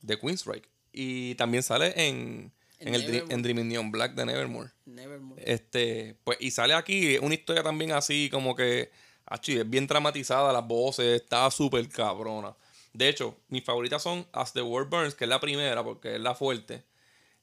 de 0.00 0.18
Queenstrike. 0.18 0.68
Y 0.92 1.36
también 1.36 1.62
sale 1.62 1.92
en, 2.08 2.52
En 2.86 2.94
el, 2.94 3.24
en 3.30 3.42
Dreaming 3.42 3.68
Neon 3.68 3.90
Black 3.92 4.14
de 4.14 4.26
Nevermore. 4.26 4.70
Nevermore. 4.86 5.42
Este, 5.44 6.16
pues, 6.24 6.38
y 6.40 6.50
sale 6.50 6.74
aquí 6.74 7.16
una 7.18 7.34
historia 7.34 7.62
también 7.62 7.92
así, 7.92 8.28
como 8.30 8.54
que, 8.54 8.90
achi, 9.26 9.58
es 9.58 9.68
bien 9.68 9.86
dramatizada, 9.86 10.52
las 10.52 10.66
voces, 10.66 11.22
está 11.22 11.50
súper 11.50 11.88
cabrona. 11.88 12.56
De 12.92 13.08
hecho, 13.08 13.36
mis 13.48 13.64
favoritas 13.64 14.02
son 14.02 14.26
As 14.32 14.52
the 14.52 14.62
World 14.62 14.90
Burns, 14.90 15.14
que 15.14 15.24
es 15.24 15.28
la 15.28 15.40
primera, 15.40 15.82
porque 15.82 16.16
es 16.16 16.20
la 16.20 16.34
fuerte. 16.34 16.84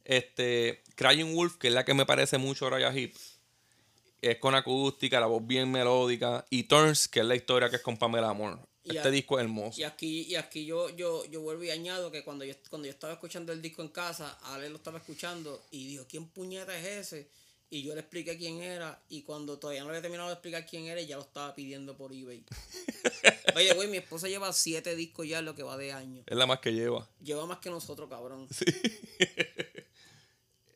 Este, 0.06 0.84
Crying 0.96 1.36
Wolf, 1.36 1.58
que 1.58 1.70
es 1.70 1.74
la 1.74 1.86
que 1.86 1.94
me 1.94 2.06
parece 2.06 2.38
mucho 2.38 2.68
a 2.68 2.72
Raya 2.72 2.96
Hip. 2.96 3.16
Es 4.22 4.38
con 4.38 4.54
acústica, 4.54 5.20
la 5.20 5.28
voz 5.28 5.46
bien 5.46 5.72
melódica. 5.72 6.46
Y 6.50 6.64
Turns, 6.64 7.08
que 7.08 7.22
es 7.22 7.26
la 7.26 7.36
historia 7.36 7.70
que 7.70 7.78
es 7.78 7.82
con 7.82 7.98
Pamela 7.98 8.34
Moore. 8.34 8.58
Y 8.90 8.98
Este 8.98 9.08
a- 9.08 9.12
disco 9.12 9.40
es 9.40 9.44
hermoso. 9.44 9.80
Y 9.80 9.84
aquí, 9.84 10.22
y 10.24 10.36
aquí 10.36 10.66
yo, 10.66 10.90
yo, 10.90 11.24
yo 11.26 11.42
vuelvo 11.42 11.64
y 11.64 11.70
añado 11.70 12.12
que 12.12 12.24
cuando 12.24 12.44
yo, 12.46 12.54
cuando 12.70 12.88
yo 12.88 12.92
estaba 12.92 13.14
escuchando 13.14 13.54
el 13.54 13.62
disco 13.62 13.82
en 13.82 13.90
casa, 13.90 14.38
Ale 14.44 14.70
lo 14.70 14.78
estaba 14.78 14.98
escuchando 14.98 15.64
y 15.72 15.88
dijo, 15.88 16.06
¿quién 16.10 16.28
puñeta 16.28 16.78
es 16.78 16.86
ese? 17.08 17.28
Y 17.72 17.84
yo 17.84 17.94
le 17.94 18.02
expliqué 18.02 18.36
quién 18.36 18.64
era 18.64 19.00
y 19.10 19.22
cuando 19.22 19.60
todavía 19.60 19.84
no 19.84 19.90
había 19.90 20.02
terminado 20.02 20.28
de 20.30 20.34
explicar 20.34 20.66
quién 20.66 20.88
era, 20.88 21.00
ya 21.02 21.18
lo 21.18 21.22
estaba 21.22 21.54
pidiendo 21.54 21.96
por 21.96 22.12
eBay. 22.12 22.44
Oye, 23.56 23.74
güey, 23.76 23.88
mi 23.90 23.98
esposa 23.98 24.28
lleva 24.28 24.52
siete 24.54 24.96
discos 24.96 25.28
ya 25.28 25.38
en 25.40 25.46
lo 25.46 25.54
que 25.54 25.62
va 25.62 25.78
de 25.78 25.92
año. 25.92 26.24
Es 26.26 26.36
la 26.36 26.48
más 26.48 26.62
que 26.62 26.74
lleva. 26.74 27.08
Lleva 27.24 27.46
más 27.46 27.60
que 27.60 27.70
nosotros, 27.70 28.10
cabrón. 28.10 28.48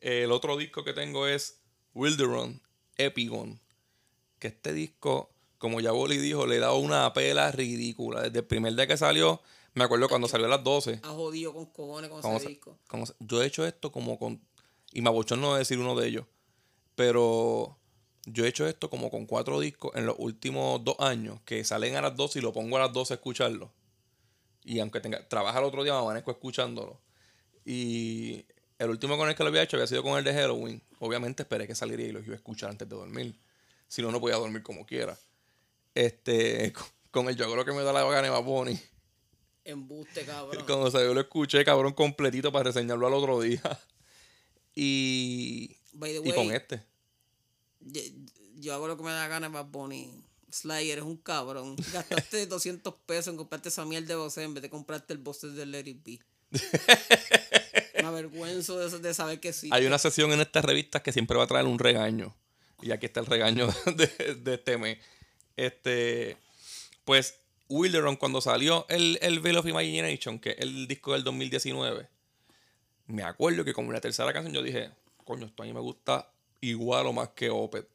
El 0.00 0.32
otro 0.32 0.56
disco 0.56 0.84
que 0.84 0.92
tengo 0.92 1.26
es 1.26 1.58
Wilderon 1.94 2.60
Epigon. 2.96 3.60
Que 4.38 4.48
este 4.48 4.72
disco, 4.72 5.33
como 5.64 5.80
ya 5.80 5.90
Boli 5.92 6.18
dijo, 6.18 6.46
le 6.46 6.56
he 6.56 6.58
dado 6.58 6.76
una 6.76 7.10
pela 7.14 7.50
ridícula. 7.50 8.20
Desde 8.20 8.40
el 8.40 8.44
primer 8.44 8.74
día 8.76 8.86
que 8.86 8.98
salió, 8.98 9.40
me 9.72 9.82
acuerdo 9.82 10.08
cuando 10.10 10.28
salió 10.28 10.44
a 10.44 10.50
las 10.50 10.62
12. 10.62 11.00
Ha 11.02 11.08
jodido 11.08 11.54
con 11.54 11.64
cojones 11.66 12.10
con 12.10 12.20
ese 12.20 12.40
se- 12.44 12.48
disco. 12.50 12.78
como 12.86 13.06
yo 13.18 13.42
he 13.42 13.46
hecho 13.46 13.66
esto 13.66 13.90
como 13.90 14.18
con. 14.18 14.40
Y 14.92 15.00
me 15.00 15.08
abochorno 15.08 15.48
no 15.50 15.54
decir 15.56 15.78
uno 15.78 15.96
de 15.96 16.06
ellos. 16.08 16.26
Pero 16.94 17.78
yo 18.26 18.44
he 18.44 18.48
hecho 18.48 18.66
esto 18.68 18.90
como 18.90 19.10
con 19.10 19.26
cuatro 19.26 19.58
discos 19.58 19.90
en 19.94 20.06
los 20.06 20.16
últimos 20.18 20.84
dos 20.84 20.96
años. 21.00 21.40
Que 21.46 21.64
salen 21.64 21.96
a 21.96 22.02
las 22.02 22.14
12 22.14 22.38
y 22.38 22.42
lo 22.42 22.52
pongo 22.52 22.76
a 22.76 22.80
las 22.80 22.92
12 22.92 23.14
a 23.14 23.16
escucharlo. 23.16 23.72
Y 24.64 24.78
aunque 24.80 25.00
tenga, 25.00 25.26
trabaja 25.28 25.58
el 25.58 25.64
otro 25.64 25.82
día, 25.82 25.94
me 25.94 26.00
amanezco 26.00 26.30
escuchándolo. 26.30 27.00
Y 27.64 28.44
el 28.78 28.90
último 28.90 29.16
con 29.16 29.28
el 29.28 29.34
que 29.34 29.42
lo 29.42 29.48
había 29.48 29.62
hecho 29.62 29.76
había 29.76 29.86
sido 29.86 30.02
con 30.02 30.16
el 30.18 30.24
de 30.24 30.34
Halloween. 30.34 30.82
Obviamente 31.00 31.42
esperé 31.42 31.66
que 31.66 31.74
saliera 31.74 32.02
y 32.02 32.12
lo 32.12 32.20
iba 32.20 32.34
a 32.34 32.36
escuchar 32.36 32.70
antes 32.70 32.88
de 32.88 32.94
dormir. 32.94 33.38
Si 33.88 34.02
no, 34.02 34.10
no 34.10 34.20
podía 34.20 34.36
dormir 34.36 34.62
como 34.62 34.86
quiera. 34.86 35.18
Este, 35.94 36.72
con, 36.72 36.84
con 37.10 37.28
el 37.28 37.36
yo 37.36 37.50
creo 37.50 37.64
que 37.64 37.72
me 37.72 37.82
da 37.82 37.92
la 37.92 38.04
gana 38.04 38.30
Bad 38.30 38.42
Bunny. 38.42 38.80
Embuste, 39.64 40.24
cabrón. 40.24 40.64
Cuando 40.66 40.90
salió 40.90 41.14
lo 41.14 41.20
escuché, 41.20 41.64
cabrón, 41.64 41.92
completito 41.92 42.52
para 42.52 42.64
reseñarlo 42.64 43.06
al 43.06 43.14
otro 43.14 43.40
día. 43.40 43.62
Y, 44.74 45.76
By 45.92 46.20
the 46.20 46.28
y 46.28 46.32
con 46.32 46.50
este. 46.52 46.82
yo, 47.80 48.02
yo 48.56 48.74
hago 48.74 48.88
lo 48.88 48.96
que 48.96 49.04
me 49.04 49.12
da 49.12 49.28
gana, 49.28 49.48
Bad 49.48 49.66
Bunny. 49.66 50.24
Slayer 50.50 50.98
es 50.98 51.04
un 51.04 51.16
cabrón. 51.16 51.76
Gastaste 51.92 52.46
200 52.48 52.94
pesos 53.06 53.28
en 53.28 53.36
comprarte 53.36 53.68
esa 53.70 53.84
mierda 53.84 54.08
de 54.08 54.16
voz 54.16 54.36
en 54.38 54.54
vez 54.54 54.62
de 54.62 54.70
comprarte 54.70 55.12
el 55.12 55.18
boss 55.18 55.42
de 55.42 55.66
Let 55.66 55.88
It 55.88 56.04
Be. 56.04 56.20
Me 58.00 58.06
avergüenzo 58.06 58.78
de, 58.78 58.98
de 58.98 59.14
saber 59.14 59.40
que 59.40 59.52
sí. 59.52 59.70
Hay 59.72 59.86
una 59.86 59.98
sesión 59.98 60.32
en 60.32 60.40
estas 60.40 60.64
revistas 60.64 61.02
que 61.02 61.12
siempre 61.12 61.36
va 61.36 61.44
a 61.44 61.46
traer 61.46 61.66
un 61.66 61.78
regaño. 61.78 62.36
Y 62.82 62.92
aquí 62.92 63.06
está 63.06 63.20
el 63.20 63.26
regaño 63.26 63.68
de, 63.96 64.34
de 64.34 64.54
este 64.54 64.76
mes. 64.78 64.98
Este, 65.56 66.36
pues, 67.04 67.38
Wilderon, 67.68 68.16
cuando 68.16 68.40
salió 68.40 68.86
el, 68.88 69.18
el 69.22 69.40
Veil 69.40 69.56
of 69.58 69.66
Imagination, 69.66 70.38
que 70.38 70.50
es 70.50 70.58
el 70.60 70.86
disco 70.86 71.12
del 71.12 71.24
2019, 71.24 72.08
me 73.06 73.22
acuerdo 73.22 73.64
que 73.64 73.72
como 73.72 73.92
la 73.92 74.00
tercera 74.00 74.32
canción 74.32 74.54
yo 74.54 74.62
dije, 74.62 74.90
coño, 75.24 75.46
esto 75.46 75.62
a 75.62 75.66
mí 75.66 75.72
me 75.72 75.80
gusta 75.80 76.30
igual 76.60 77.06
o 77.06 77.12
más 77.12 77.30
que 77.30 77.50
Opeth. 77.50 77.88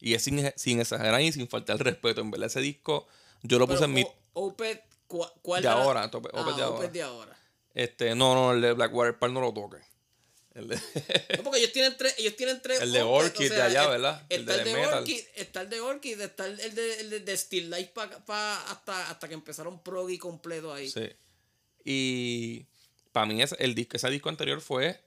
Y 0.00 0.14
es 0.14 0.22
sin, 0.24 0.52
sin 0.56 0.80
exagerar 0.80 1.20
y 1.20 1.32
sin 1.32 1.48
faltar 1.48 1.74
el 1.76 1.80
respeto. 1.80 2.20
En 2.20 2.30
verdad, 2.30 2.46
ese 2.48 2.60
disco 2.60 3.06
yo 3.42 3.58
lo 3.58 3.66
Pero, 3.66 3.78
puse 3.78 3.84
en 3.86 3.92
mi... 3.94 4.06
Opeth, 4.34 4.82
¿cu- 5.06 5.26
¿cuál 5.42 5.62
De 5.62 5.68
ahora, 5.68 6.04
Opeth 6.04 6.32
Ah, 6.34 6.42
de 6.44 6.62
ahora. 6.62 6.68
Opeth 6.68 6.92
de 6.92 7.02
ahora. 7.02 7.36
Este, 7.72 8.14
no, 8.14 8.34
no, 8.34 8.52
el 8.52 8.60
de 8.60 8.72
Blackwater 8.72 9.18
Park 9.18 9.32
no 9.32 9.40
lo 9.40 9.52
toque. 9.54 9.78
El 10.56 10.68
de- 10.68 10.76
No, 11.36 11.42
porque 11.44 11.58
ellos 11.58 11.72
tienen 11.72 11.96
tres, 11.98 12.14
ellos 12.18 12.34
tienen 12.36 12.60
tres 12.62 12.80
El 12.80 12.92
de 12.92 13.02
Orchid 13.02 13.50
de 13.52 13.60
allá, 13.62 13.88
¿verdad? 13.88 14.24
El 14.30 14.40
Está 14.40 14.52
de 14.54 14.58
el 14.60 14.64
de, 14.64 14.74
metal. 14.74 14.98
Orchid, 15.00 15.20
está 15.34 15.60
el 15.60 15.70
de 15.70 15.80
Orchid, 15.80 16.20
está 16.20 16.46
el, 16.46 16.56
de, 16.74 17.00
el 17.00 17.10
de, 17.10 17.20
de 17.20 17.36
Still 17.36 17.70
Life 17.70 17.90
pa, 17.94 18.08
pa- 18.24 18.62
hasta, 18.70 19.10
hasta 19.10 19.28
que 19.28 19.34
empezaron 19.34 19.82
proggy 19.82 20.16
completo 20.18 20.72
ahí. 20.72 20.88
Sí. 20.90 21.08
Y 21.84 22.66
para 23.12 23.26
mí 23.26 23.42
ese, 23.42 23.56
el 23.58 23.74
disco, 23.74 23.96
ese 23.96 24.08
disco 24.10 24.28
anterior 24.28 24.60
fue 24.60 25.00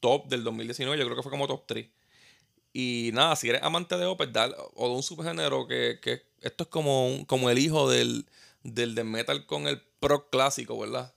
top 0.00 0.28
del 0.28 0.44
2019, 0.44 0.98
yo 0.98 1.04
creo 1.04 1.16
que 1.16 1.22
fue 1.22 1.30
como 1.30 1.46
top 1.46 1.64
3. 1.66 1.86
Y 2.72 3.10
nada, 3.14 3.34
si 3.36 3.48
eres 3.48 3.62
amante 3.62 3.96
de 3.96 4.04
Opeth 4.06 4.36
o 4.74 4.88
de 4.88 4.94
un 4.94 5.02
subgénero 5.02 5.66
que, 5.66 5.98
que 6.02 6.22
esto 6.42 6.64
es 6.64 6.68
como, 6.70 7.08
un- 7.08 7.24
como 7.24 7.50
el 7.50 7.58
hijo 7.58 7.90
del, 7.90 8.26
del 8.62 8.94
death 8.94 9.06
metal 9.06 9.46
con 9.46 9.66
el 9.68 9.80
pro 10.00 10.28
clásico, 10.28 10.78
¿verdad? 10.78 11.14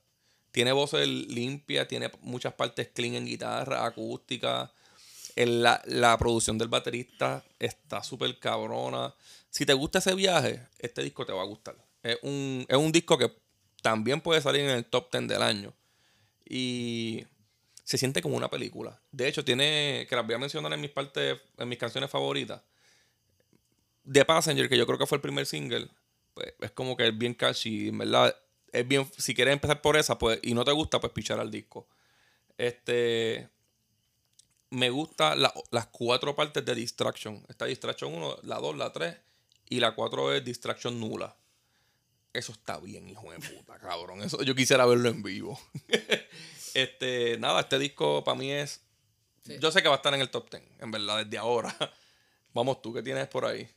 Tiene 0.51 0.71
voces 0.71 1.07
limpias, 1.07 1.87
tiene 1.87 2.11
muchas 2.21 2.53
partes 2.53 2.89
clean 2.93 3.15
en 3.15 3.25
guitarra, 3.25 3.85
acústica. 3.85 4.71
La, 5.35 5.81
la 5.85 6.17
producción 6.17 6.57
del 6.57 6.67
baterista 6.67 7.43
está 7.57 8.03
súper 8.03 8.37
cabrona. 8.37 9.13
Si 9.49 9.65
te 9.65 9.73
gusta 9.73 9.99
ese 9.99 10.13
viaje, 10.13 10.67
este 10.79 11.03
disco 11.03 11.25
te 11.25 11.33
va 11.33 11.41
a 11.41 11.45
gustar. 11.45 11.75
Es 12.03 12.17
un, 12.21 12.65
es 12.67 12.77
un 12.77 12.91
disco 12.91 13.17
que 13.17 13.31
también 13.81 14.21
puede 14.21 14.41
salir 14.41 14.61
en 14.61 14.71
el 14.71 14.85
top 14.85 15.11
10 15.11 15.27
del 15.27 15.41
año. 15.41 15.73
Y 16.47 17.25
se 17.83 17.97
siente 17.97 18.21
como 18.21 18.37
una 18.37 18.49
película. 18.49 18.99
De 19.11 19.27
hecho, 19.27 19.43
tiene, 19.43 20.05
que 20.09 20.15
las 20.15 20.25
voy 20.25 20.35
a 20.35 20.39
mencionar 20.39 20.71
en 20.73 20.81
mis 20.81 20.91
partes, 20.91 21.39
en 21.57 21.69
mis 21.69 21.77
canciones 21.77 22.09
favoritas. 22.09 22.61
The 24.09 24.25
Passenger, 24.25 24.67
que 24.69 24.77
yo 24.77 24.85
creo 24.85 24.97
que 24.97 25.05
fue 25.05 25.17
el 25.17 25.21
primer 25.21 25.45
single, 25.45 25.89
pues 26.33 26.53
es 26.59 26.71
como 26.71 26.95
que 26.95 27.07
es 27.07 27.17
bien 27.17 27.33
catchy, 27.33 27.91
verdad. 27.91 28.35
Es 28.71 28.87
bien, 28.87 29.09
si 29.17 29.33
quieres 29.35 29.53
empezar 29.53 29.81
por 29.81 29.97
esa, 29.97 30.17
pues, 30.17 30.39
y 30.43 30.53
no 30.53 30.63
te 30.63 30.71
gusta, 30.71 30.99
pues 30.99 31.11
pichar 31.13 31.39
al 31.39 31.51
disco. 31.51 31.87
Este. 32.57 33.49
Me 34.69 34.89
gusta 34.89 35.35
la- 35.35 35.53
las 35.71 35.87
cuatro 35.87 36.33
partes 36.35 36.63
de 36.63 36.73
Distraction. 36.75 37.45
Está 37.49 37.65
Distraction 37.65 38.13
1, 38.13 38.37
la 38.43 38.59
2, 38.59 38.77
la 38.77 38.93
3 38.93 39.17
y 39.69 39.79
la 39.81 39.93
4 39.95 40.33
es 40.33 40.45
Distraction 40.45 40.97
nula. 40.99 41.35
Eso 42.31 42.53
está 42.53 42.79
bien, 42.79 43.09
hijo 43.09 43.29
de 43.31 43.39
puta, 43.39 43.77
cabrón. 43.79 44.21
Eso 44.23 44.41
yo 44.43 44.55
quisiera 44.55 44.85
verlo 44.85 45.09
en 45.09 45.21
vivo. 45.23 45.59
este, 46.73 47.37
nada, 47.39 47.59
este 47.59 47.77
disco 47.79 48.23
para 48.23 48.37
mí 48.37 48.49
es. 48.51 48.81
Sí. 49.45 49.57
Yo 49.59 49.71
sé 49.71 49.81
que 49.81 49.89
va 49.89 49.95
a 49.95 49.97
estar 49.97 50.13
en 50.13 50.21
el 50.21 50.29
top 50.29 50.49
10, 50.49 50.63
en 50.79 50.91
verdad, 50.91 51.25
desde 51.25 51.37
ahora. 51.37 51.75
Vamos 52.53 52.81
tú, 52.81 52.93
¿qué 52.93 53.01
tienes 53.03 53.27
por 53.27 53.43
ahí? 53.45 53.69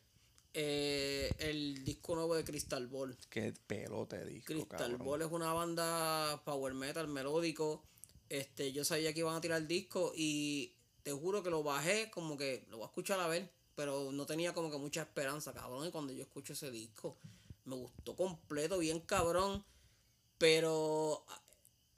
Eh, 0.57 1.35
el 1.39 1.85
disco 1.85 2.15
nuevo 2.15 2.37
de 2.37 2.45
Crystal 2.45 2.87
Ball. 2.87 3.17
Qué 3.29 3.53
pelote 3.67 4.19
de 4.19 4.27
disco, 4.27 4.53
Crystal 4.53 4.93
cabrón. 4.93 5.07
Ball 5.07 5.23
es 5.23 5.33
una 5.33 5.53
banda 5.53 6.41
power 6.45 6.75
metal 6.75 7.09
melódico. 7.09 7.83
Este, 8.29 8.73
yo 8.73 8.85
sabía 8.85 9.13
que 9.13 9.21
iban 9.21 9.35
a 9.35 9.41
tirar 9.41 9.61
el 9.61 9.67
disco 9.67 10.13
y 10.15 10.73
te 11.03 11.11
juro 11.13 11.43
que 11.43 11.51
lo 11.51 11.65
bajé 11.65 12.09
como 12.11 12.39
que 12.39 12.65
lo 12.71 12.79
voy 12.79 12.85
a 12.85 12.87
escuchar 12.87 13.19
a 13.19 13.27
ver, 13.27 13.51
pero 13.75 14.13
no 14.13 14.27
tenía 14.27 14.55
como 14.55 14.71
que 14.71 14.79
mucha 14.79 15.03
esperanza, 15.03 15.53
cabrón. 15.53 15.89
Y 15.89 15.91
cuando 15.91 16.13
yo 16.13 16.23
escucho 16.23 16.53
ese 16.53 16.71
disco, 16.71 17.17
me 17.65 17.75
gustó 17.75 18.15
completo, 18.15 18.79
bien 18.79 19.01
cabrón. 19.01 19.65
Pero 20.39 21.25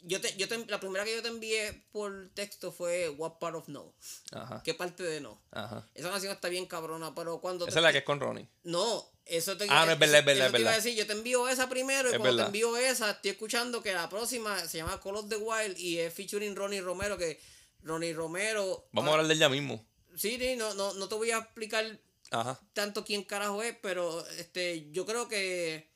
yo 0.07 0.21
te, 0.21 0.35
yo 0.37 0.49
te, 0.49 0.65
la 0.67 0.79
primera 0.81 1.05
que 1.05 1.15
yo 1.17 1.23
te 1.23 1.29
envié 1.29 1.85
por 1.91 2.31
texto 2.35 2.71
fue 2.73 3.09
What 3.11 3.39
Part 3.39 3.57
of 3.57 3.69
No. 3.69 3.93
Ajá. 4.33 4.63
¿Qué 4.65 4.73
parte 4.73 5.03
de 5.03 5.21
No? 5.21 5.43
Ajá. 5.51 5.87
Esa 5.95 6.11
canción 6.11 6.33
está 6.33 6.49
bien 6.49 6.67
cabrona, 6.67 7.15
pero 7.15 7.41
cuando 7.41 7.67
Esa 7.67 7.81
es 7.81 7.83
la 7.83 7.93
que 7.93 7.99
es 7.99 8.05
con 8.05 8.21
Ronnie. 8.21 8.49
no, 8.63 9.11
eso 9.25 9.57
te 9.57 9.67
Ah, 9.69 9.85
no, 9.85 9.93
es 9.93 9.99
verdad, 9.99 10.21
es 10.21 10.25
verdad, 10.25 10.47
es 10.47 10.53
te 10.53 10.61
iba 10.61 10.71
a 10.71 10.73
verdad. 10.73 10.85
decir, 10.85 10.97
yo 10.97 11.07
te 11.07 11.13
envío 11.13 11.49
esa 11.49 11.69
primero 11.69 12.09
y 12.09 12.13
Es 12.13 12.19
cuando 12.19 12.37
verdad. 12.37 12.45
te 12.45 12.47
envío 12.59 12.77
esa, 12.77 13.11
estoy 13.11 13.33
escuchando 13.33 13.83
que 13.83 13.93
la 13.93 14.09
próxima 14.09 14.57
se 14.69 14.79
llama 14.79 15.01
Call 15.01 15.17
of 15.17 15.29
the 15.29 15.37
Wild 15.37 15.77
y 15.79 15.99
es 15.99 16.15
featuring 16.15 16.55
Ronnie 16.55 16.81
Romero, 16.81 17.19
que 17.19 17.41
Ronnie 17.83 18.13
Romero. 18.15 18.89
Vamos 18.93 19.09
a 19.09 19.11
ah, 19.11 19.15
hablar 19.15 19.29
de 19.29 19.35
ella 19.35 19.49
mismo. 19.49 19.85
Sí, 20.17 20.39
sí, 20.39 20.55
no, 20.57 20.73
no, 20.75 20.95
no 20.95 21.09
te 21.09 21.17
voy 21.17 21.33
a 21.33 21.39
explicar 21.39 21.99
Ajá. 22.31 22.61
tanto 22.73 23.05
quién 23.05 23.25
carajo 23.25 23.63
es, 23.63 23.77
pero 23.83 24.25
este, 24.39 24.89
yo 24.93 25.05
creo 25.05 25.29
que 25.29 25.91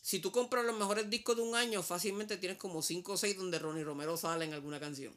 si 0.00 0.18
tú 0.20 0.32
compras 0.32 0.64
los 0.64 0.76
mejores 0.78 1.08
discos 1.10 1.36
de 1.36 1.42
un 1.42 1.54
año, 1.54 1.82
fácilmente 1.82 2.36
tienes 2.36 2.58
como 2.58 2.82
5 2.82 3.12
o 3.12 3.16
6 3.16 3.36
donde 3.36 3.58
Ronnie 3.58 3.84
Romero 3.84 4.16
sale 4.16 4.44
en 4.44 4.54
alguna 4.54 4.80
canción. 4.80 5.14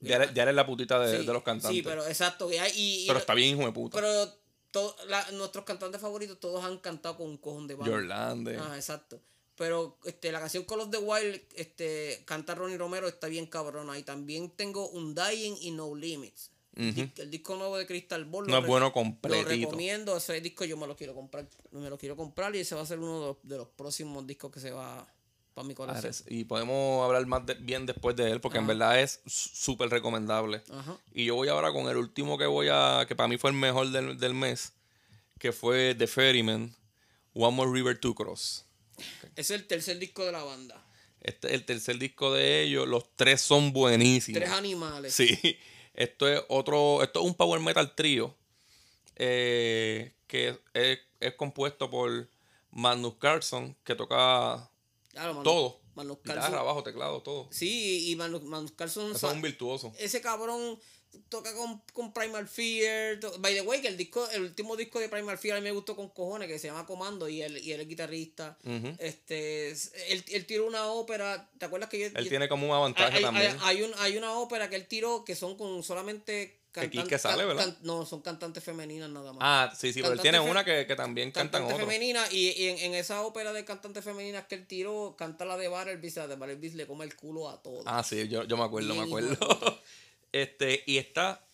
Ya, 0.00 0.16
eres, 0.16 0.32
ya 0.34 0.44
eres 0.44 0.54
la 0.54 0.64
putita 0.66 0.98
de, 1.00 1.18
Sí, 1.20 1.26
de 1.26 1.32
los 1.32 1.42
cantantes. 1.42 1.76
Sí, 1.76 1.82
pero 1.82 2.06
exacto. 2.06 2.48
y 2.52 2.56
y- 2.74 3.06
Pero 3.06 3.18
está 3.18 3.34
bien, 3.34 3.56
hijo 3.56 3.66
de 3.66 3.72
puta. 3.72 3.96
pero 3.98 4.32
to- 4.70 4.94
la- 5.08 5.30
nuestros 5.32 5.64
cantantes 5.64 6.00
favoritos 6.00 6.38
todos 6.38 6.64
han 6.64 6.78
cantado 6.78 7.16
con 7.16 7.28
un 7.28 7.36
cojón 7.38 7.66
de 7.66 7.74
banda. 7.74 7.90
Yorlande. 7.90 8.58
Ah, 8.58 8.76
exacto. 8.76 9.20
Pero 9.56 9.98
este, 10.04 10.30
la 10.30 10.38
canción 10.38 10.62
Call 10.64 10.80
of 10.82 10.90
the 10.90 10.98
Wild, 10.98 11.40
este, 11.56 12.22
canta 12.26 12.54
Ronnie 12.54 12.78
Romero, 12.78 13.08
está 13.08 13.26
bien 13.26 13.46
cabrona. 13.46 13.98
Y 13.98 14.04
también 14.04 14.50
tengo 14.50 14.88
Undying 14.90 15.56
y 15.60 15.72
No 15.72 15.92
Limits. 15.96 16.52
El 16.78 17.30
disco 17.30 17.56
nuevo 17.56 17.76
de 17.76 17.86
Crystal 17.86 18.24
Ball. 18.24 18.46
No 18.46 18.52
lo 18.56 18.60
es 18.62 18.66
bueno 18.66 18.86
Lo 18.86 18.92
completito. 18.92 19.48
recomiendo. 19.48 20.16
Ese 20.16 20.40
disco 20.40 20.64
yo 20.64 20.76
me 20.76 20.86
lo 20.86 20.96
quiero 20.96 21.14
comprar. 21.14 21.48
Me 21.72 21.90
lo 21.90 21.98
quiero 21.98 22.16
comprar 22.16 22.54
y 22.54 22.60
ese 22.60 22.74
va 22.74 22.82
a 22.82 22.86
ser 22.86 22.98
uno 23.00 23.20
de 23.20 23.26
los, 23.26 23.36
de 23.42 23.56
los 23.56 23.68
próximos 23.68 24.26
discos 24.26 24.52
que 24.52 24.60
se 24.60 24.70
va 24.70 25.06
para 25.54 25.66
mi 25.66 25.74
corazón. 25.74 26.04
Ares. 26.04 26.22
Y 26.28 26.44
podemos 26.44 27.04
hablar 27.04 27.26
más 27.26 27.44
de- 27.44 27.54
bien 27.54 27.84
después 27.84 28.14
de 28.14 28.30
él, 28.30 28.40
porque 28.40 28.58
en 28.58 28.66
verdad 28.68 29.00
es 29.00 29.20
súper 29.26 29.90
recomendable. 29.90 30.62
Ajá. 30.70 30.96
Y 31.12 31.24
yo 31.24 31.34
voy 31.34 31.48
ahora 31.48 31.72
con 31.72 31.88
el 31.88 31.96
último 31.96 32.38
que 32.38 32.46
voy 32.46 32.68
a. 32.70 33.04
que 33.08 33.16
para 33.16 33.26
mí 33.28 33.38
fue 33.38 33.50
el 33.50 33.56
mejor 33.56 33.90
del, 33.90 34.16
del 34.18 34.34
mes, 34.34 34.72
que 35.40 35.50
fue 35.52 35.96
The 35.96 36.06
Ferryman, 36.06 36.72
One 37.34 37.56
More 37.56 37.72
River 37.72 37.98
to 37.98 38.14
Cross. 38.14 38.64
Es 39.34 39.50
el 39.50 39.66
tercer 39.66 39.98
disco 39.98 40.24
de 40.24 40.30
la 40.32 40.44
banda. 40.44 40.84
Este 41.20 41.48
es 41.48 41.54
el 41.54 41.64
tercer 41.64 41.98
disco 41.98 42.32
de 42.32 42.62
ellos. 42.62 42.86
Los 42.86 43.04
tres 43.16 43.40
son 43.40 43.72
buenísimos. 43.72 44.40
Tres 44.40 44.52
animales. 44.52 45.12
Sí. 45.12 45.36
Esto 45.98 46.28
es 46.28 46.40
otro. 46.48 47.02
Esto 47.02 47.20
es 47.20 47.26
un 47.26 47.34
power 47.34 47.60
metal 47.60 47.94
trío. 47.94 48.34
eh, 49.16 50.14
que 50.28 50.56
es, 50.74 50.98
es 51.20 51.34
compuesto 51.34 51.90
por 51.90 52.28
Magnus 52.70 53.14
Carlson, 53.18 53.76
que 53.82 53.94
toca 53.96 54.70
Claro, 55.10 55.34
Manu- 55.34 55.42
todo. 55.42 55.80
Guitarra, 55.96 56.42
Carlson- 56.42 56.64
bajo, 56.64 56.82
teclado, 56.84 57.22
todo. 57.22 57.48
Sí, 57.50 58.10
y 58.12 58.14
Manu, 58.16 58.40
Manu 58.42 58.68
Carlson 58.76 59.10
Eso 59.16 59.26
es 59.28 59.34
un 59.34 59.42
virtuoso. 59.42 59.92
ese 59.98 60.20
cabrón 60.20 60.78
toca 61.28 61.54
con, 61.54 61.80
con 61.92 62.12
Primal 62.12 62.48
Fear. 62.48 63.20
to- 63.20 63.38
By 63.38 63.54
the 63.54 63.62
way, 63.62 63.80
que 63.80 63.88
el 63.88 63.96
disco, 63.96 64.28
el 64.30 64.42
último 64.42 64.76
disco 64.76 64.98
de 65.00 65.08
Primal 65.08 65.38
Fear 65.38 65.56
a 65.56 65.60
mí 65.60 65.64
me 65.64 65.72
gustó 65.72 65.94
con 65.96 66.08
cojones, 66.08 66.48
que 66.48 66.58
se 66.58 66.68
llama 66.68 66.86
Comando, 66.86 67.28
y 67.28 67.42
él, 67.42 67.58
y 67.58 67.72
él 67.72 67.80
es 67.80 67.88
guitarrista. 67.88 68.56
Este, 68.98 69.70
es- 69.70 69.92
él, 70.08 70.24
él 70.28 70.46
tiró 70.46 70.66
una 70.66 70.86
ópera, 70.86 71.48
¿te 71.58 71.66
acuerdas 71.66 71.88
que 71.90 71.98
yo, 72.00 72.06
Él 72.06 72.24
yo- 72.24 72.28
tiene 72.28 72.48
como 72.48 72.66
un 72.66 72.72
avantaje 72.74 73.18
hay, 73.18 73.22
también. 73.22 73.56
hay- 73.62 73.76
hay 73.78 73.82
un- 73.82 73.94
hay 73.98 74.16
una 74.16 74.32
ópera 74.38 74.68
que 74.70 74.76
él 74.76 74.86
tiró 74.86 75.24
que 75.24 75.34
son 75.34 75.56
con 75.56 75.82
solamente 75.82 76.56
Aquí 76.74 77.02
que 77.04 77.18
sale, 77.18 77.44
¿verdad? 77.44 77.76
no, 77.82 78.06
son 78.06 78.20
cantantes 78.22 78.62
femeninas 78.62 79.10
nada 79.10 79.32
más. 79.32 79.40
ah, 79.42 79.74
sí, 79.76 79.92
sí, 79.92 80.00
pero 80.00 80.12
él 80.14 80.20
tiene 80.20 80.38
una 80.38 80.64
que, 80.64 80.86
que 80.86 80.94
también 80.94 81.32
cantan 81.32 81.62
cantante 81.62 81.74
otro. 81.74 81.86
femenina 81.88 82.24
y, 82.30 82.50
y 82.50 82.68
en, 82.68 82.78
en 82.78 82.94
esa 82.94 83.22
ópera 83.22 83.52
de 83.52 83.64
cantantes 83.64 84.04
femeninas 84.04 84.46
que 84.46 84.54
él 84.54 84.64
tiró 84.66 85.16
canta 85.18 85.44
la 85.44 85.56
de 85.56 85.66
Barrelby, 85.66 86.08
la 86.14 86.28
de 86.28 86.36
Barrelby 86.36 86.70
le 86.70 86.86
come 86.86 87.04
el 87.04 87.16
culo 87.16 87.48
a 87.48 87.60
todos. 87.62 87.82
Ah, 87.86 88.04
sí, 88.04 88.28
yo, 88.28 88.44
yo 88.44 88.56
me 88.56 88.62
acuerdo, 88.62 88.90
me 88.94 88.94
Bien, 88.94 89.06
acuerdo. 89.06 89.38
este, 90.32 90.82
y 90.86 90.98
está 90.98 91.44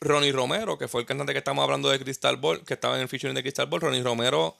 Ronnie 0.00 0.32
Romero, 0.32 0.78
que 0.78 0.88
fue 0.88 1.02
el 1.02 1.06
cantante 1.06 1.32
que 1.32 1.38
estamos 1.38 1.62
hablando 1.62 1.90
de 1.90 1.98
Crystal 2.00 2.36
Ball, 2.36 2.64
que 2.64 2.74
estaba 2.74 2.96
en 2.96 3.02
el 3.02 3.08
featuring 3.08 3.34
de 3.34 3.42
Crystal 3.42 3.66
Ball. 3.66 3.80
Ronnie 3.82 4.02
Romero, 4.02 4.56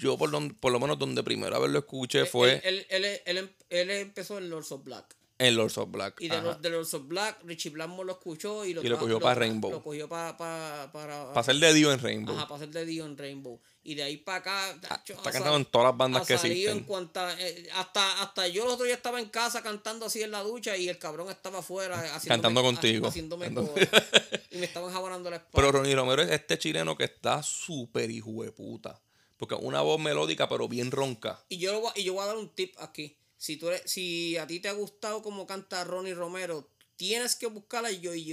yo 0.00 0.16
por, 0.16 0.30
don- 0.30 0.54
por 0.54 0.72
lo 0.72 0.80
menos 0.80 0.98
donde 0.98 1.22
primera 1.22 1.58
vez 1.58 1.70
lo 1.70 1.80
escuché 1.80 2.24
fue 2.26 2.60
Él, 2.64 2.86
él, 2.88 3.04
él, 3.04 3.20
él, 3.26 3.38
em- 3.38 3.50
él 3.70 3.90
empezó 3.90 4.38
en 4.38 4.48
Lords 4.48 4.72
of 4.72 4.82
Black. 4.84 5.14
en 5.38 5.56
Lords 5.56 5.76
of 5.78 5.90
Black. 5.90 6.20
Y 6.20 6.28
de, 6.28 6.40
los, 6.40 6.62
de 6.62 6.70
Lords 6.70 6.94
of 6.94 7.08
Black, 7.08 7.38
Richie 7.44 7.70
Blackmore 7.70 8.06
lo 8.06 8.12
escuchó 8.12 8.64
y 8.64 8.72
lo, 8.72 8.82
Y 8.82 8.88
lo 8.88 8.98
cogió 8.98 9.20
para 9.20 9.34
Rainbow. 9.34 9.70
Lo 9.70 9.82
cogió 9.82 10.08
pa- 10.08 10.36
pa- 10.36 10.90
para, 10.92 11.32
Para 11.32 11.42
ser 11.44 11.56
de 11.56 11.74
Dio 11.74 11.92
en 11.92 11.98
Rainbow. 11.98 12.34
Ajá, 12.36 12.46
para 12.48 12.56
hacer 12.56 12.70
de 12.70 12.86
Dio 12.86 13.04
en 13.04 13.18
Rainbow. 13.18 13.60
Y 13.86 13.94
de 13.94 14.02
ahí 14.02 14.16
para 14.16 14.38
acá. 14.38 14.78
tacho, 14.80 15.12
está 15.12 15.30
cantando 15.30 15.58
en 15.58 15.64
todas 15.66 15.88
las 15.88 15.96
bandas 15.96 16.26
que 16.26 16.34
existen. 16.34 16.78
En 16.78 16.84
cuanta, 16.84 17.36
eh, 17.38 17.68
hasta, 17.74 18.22
hasta 18.22 18.48
yo 18.48 18.64
el 18.64 18.70
otro 18.70 18.86
día 18.86 18.94
estaba 18.94 19.20
en 19.20 19.28
casa 19.28 19.62
cantando 19.62 20.06
así 20.06 20.22
en 20.22 20.30
la 20.30 20.42
ducha 20.42 20.74
y 20.76 20.88
el 20.88 20.98
cabrón 20.98 21.30
estaba 21.30 21.58
afuera 21.58 22.02
Cantando 22.26 22.62
contigo. 22.62 23.08
Haciéndome 23.08 23.52
coro. 23.52 23.74
y 24.50 24.56
me 24.56 24.64
estaban 24.64 24.90
jabonando 24.90 25.28
la 25.28 25.36
espalda. 25.36 25.54
Pero 25.54 25.72
Ronnie 25.72 25.94
Romero 25.94 26.22
es 26.22 26.30
este 26.30 26.58
chileno 26.58 26.96
que 26.96 27.04
está 27.04 27.42
súper 27.42 28.10
hijo 28.10 28.42
de 28.42 28.52
puta. 28.52 29.00
Porque 29.36 29.54
una 29.54 29.82
voz 29.82 30.00
melódica, 30.00 30.48
pero 30.48 30.66
bien 30.66 30.90
ronca. 30.90 31.44
Y 31.50 31.58
yo, 31.58 31.72
lo 31.72 31.80
voy, 31.80 31.92
a- 31.94 31.98
y 31.98 32.04
yo 32.04 32.14
voy 32.14 32.22
a 32.22 32.26
dar 32.26 32.36
un 32.38 32.48
tip 32.54 32.74
aquí. 32.78 33.16
Si, 33.36 33.58
tú 33.58 33.68
eres, 33.68 33.82
si 33.84 34.38
a 34.38 34.46
ti 34.46 34.60
te 34.60 34.68
ha 34.68 34.72
gustado 34.72 35.22
como 35.22 35.46
canta 35.46 35.84
Ronnie 35.84 36.14
Romero, 36.14 36.70
tienes 36.96 37.36
que 37.36 37.46
buscar 37.48 37.84
a. 37.84 37.90
Joy 37.90 38.32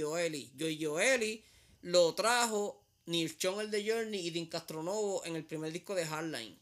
Joeli 0.82 1.44
lo 1.82 2.14
trajo 2.14 2.81
Neil 3.06 3.36
Chong, 3.36 3.60
el 3.60 3.70
de 3.70 3.88
Journey, 3.88 4.26
y 4.26 4.30
Dean 4.30 4.46
Castronovo 4.46 5.24
en 5.24 5.36
el 5.36 5.44
primer 5.44 5.72
disco 5.72 5.94
de 5.94 6.06
Hardline. 6.06 6.58